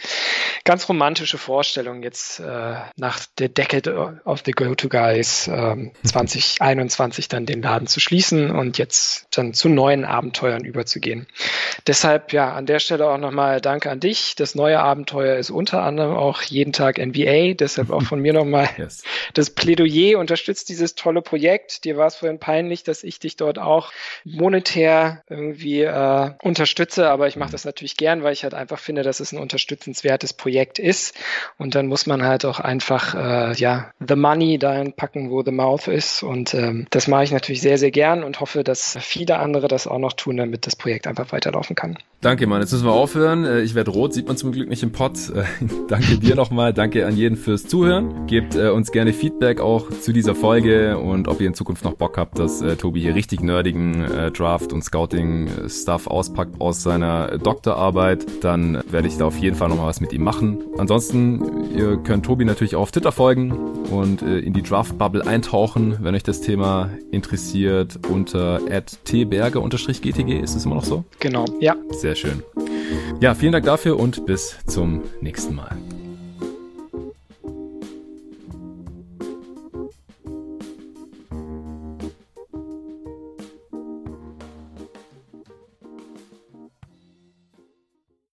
ganz 0.64 0.88
romantische 0.88 1.36
Vorstellung, 1.36 2.02
jetzt 2.02 2.40
äh, 2.40 2.76
nach 2.96 3.20
der 3.38 3.50
Decade 3.50 4.20
of 4.24 4.42
the 4.46 4.52
Go-To-Guys 4.52 5.48
äh, 5.48 5.90
2021 6.04 7.28
dann 7.28 7.44
den 7.44 7.60
Laden 7.60 7.88
zu 7.88 8.00
schließen 8.00 8.50
und 8.50 8.78
jetzt 8.78 9.28
dann 9.36 9.52
zu 9.52 9.68
neuen 9.68 10.06
Abenteuern 10.06 10.64
überzugehen. 10.64 11.26
Deshalb 11.86 12.32
ja 12.32 12.54
an 12.54 12.64
der 12.64 12.78
Stelle 12.78 13.08
auch 13.08 13.18
nochmal 13.18 13.60
Danke 13.60 13.90
an 13.90 14.00
dich. 14.00 14.34
Das 14.36 14.54
neue 14.54 14.80
Abenteuer 14.80 15.36
ist 15.36 15.50
unter 15.50 15.82
anderem 15.82 16.16
auch 16.16 16.42
jeden 16.42 16.72
Tag 16.72 16.98
NBA, 16.98 17.54
deshalb 17.54 17.90
auch 17.90 18.02
von 18.08 18.20
mir 18.20 18.32
nochmal 18.32 18.68
Yes. 18.78 19.02
Das 19.34 19.50
Plädoyer 19.50 20.18
unterstützt 20.18 20.68
dieses 20.68 20.94
tolle 20.94 21.22
Projekt. 21.22 21.84
Dir 21.84 21.96
war 21.96 22.06
es 22.06 22.16
vorhin 22.16 22.38
peinlich, 22.38 22.84
dass 22.84 23.02
ich 23.02 23.18
dich 23.18 23.36
dort 23.36 23.58
auch 23.58 23.92
monetär 24.24 25.22
irgendwie 25.28 25.82
äh, 25.82 26.30
unterstütze, 26.42 27.10
aber 27.10 27.28
ich 27.28 27.36
mache 27.36 27.52
das 27.52 27.64
natürlich 27.64 27.96
gern, 27.96 28.22
weil 28.22 28.32
ich 28.32 28.44
halt 28.44 28.54
einfach 28.54 28.78
finde, 28.78 29.02
dass 29.02 29.20
es 29.20 29.32
ein 29.32 29.38
unterstützenswertes 29.38 30.32
Projekt 30.32 30.78
ist. 30.78 31.14
Und 31.56 31.74
dann 31.74 31.86
muss 31.86 32.06
man 32.06 32.22
halt 32.22 32.44
auch 32.44 32.60
einfach 32.60 33.14
äh, 33.14 33.54
ja 33.54 33.90
the 34.06 34.16
money 34.16 34.58
dahin 34.58 34.92
packen, 34.92 35.30
wo 35.30 35.42
the 35.42 35.50
mouth 35.50 35.88
ist. 35.88 36.22
Und 36.22 36.54
ähm, 36.54 36.86
das 36.90 37.08
mache 37.08 37.24
ich 37.24 37.32
natürlich 37.32 37.60
sehr, 37.60 37.78
sehr 37.78 37.90
gern 37.90 38.22
und 38.22 38.40
hoffe, 38.40 38.64
dass 38.64 38.96
viele 39.00 39.38
andere 39.38 39.68
das 39.68 39.86
auch 39.86 39.98
noch 39.98 40.12
tun, 40.12 40.36
damit 40.36 40.66
das 40.66 40.76
Projekt 40.76 41.06
einfach 41.06 41.32
weiterlaufen 41.32 41.76
kann. 41.76 41.98
Danke, 42.20 42.46
Mann. 42.46 42.60
Jetzt 42.60 42.72
müssen 42.72 42.86
wir 42.86 42.92
aufhören. 42.92 43.44
Äh, 43.44 43.60
ich 43.60 43.74
werde 43.74 43.90
rot, 43.90 44.12
sieht 44.12 44.26
man 44.26 44.36
zum 44.36 44.52
Glück 44.52 44.68
nicht 44.68 44.82
im 44.82 44.92
Pod. 44.92 45.12
Äh, 45.34 45.44
danke 45.88 46.18
dir 46.18 46.34
nochmal. 46.34 46.72
Danke 46.72 47.06
an 47.06 47.16
jeden 47.16 47.36
fürs 47.36 47.66
Zuhören. 47.66 48.26
Gebt 48.26 48.54
äh, 48.54 48.67
uns 48.74 48.90
gerne 48.92 49.12
Feedback 49.12 49.60
auch 49.60 49.90
zu 49.90 50.12
dieser 50.12 50.34
Folge 50.34 50.98
und 50.98 51.28
ob 51.28 51.40
ihr 51.40 51.46
in 51.46 51.54
Zukunft 51.54 51.84
noch 51.84 51.94
Bock 51.94 52.18
habt, 52.18 52.38
dass 52.38 52.60
äh, 52.62 52.76
Tobi 52.76 53.00
hier 53.00 53.14
richtig 53.14 53.40
nerdigen 53.40 54.04
äh, 54.04 54.30
Draft- 54.30 54.72
und 54.72 54.82
Scouting-Stuff 54.82 56.06
auspackt 56.06 56.60
aus 56.60 56.82
seiner 56.82 57.38
Doktorarbeit, 57.38 58.26
dann 58.42 58.82
werde 58.90 59.08
ich 59.08 59.16
da 59.18 59.26
auf 59.26 59.38
jeden 59.38 59.56
Fall 59.56 59.68
nochmal 59.68 59.86
was 59.86 60.00
mit 60.00 60.12
ihm 60.12 60.24
machen. 60.24 60.62
Ansonsten, 60.78 61.70
ihr 61.76 61.96
könnt 61.98 62.24
Tobi 62.24 62.44
natürlich 62.44 62.76
auch 62.76 62.88
auf 62.88 62.92
Twitter 62.92 63.12
folgen 63.12 63.52
und 63.90 64.22
äh, 64.22 64.38
in 64.38 64.54
die 64.54 64.62
Draft-Bubble 64.62 65.26
eintauchen, 65.26 65.98
wenn 66.00 66.14
euch 66.14 66.22
das 66.22 66.40
Thema 66.40 66.90
interessiert, 67.10 67.98
unter 68.10 68.60
tberger-gtg. 69.04 70.40
Ist 70.40 70.54
es 70.54 70.64
immer 70.64 70.76
noch 70.76 70.84
so? 70.84 71.04
Genau, 71.20 71.44
ja. 71.60 71.76
Sehr 71.90 72.14
schön. 72.14 72.42
Ja, 73.20 73.34
vielen 73.34 73.52
Dank 73.52 73.66
dafür 73.66 73.98
und 73.98 74.24
bis 74.26 74.56
zum 74.66 75.02
nächsten 75.20 75.54
Mal. 75.54 75.76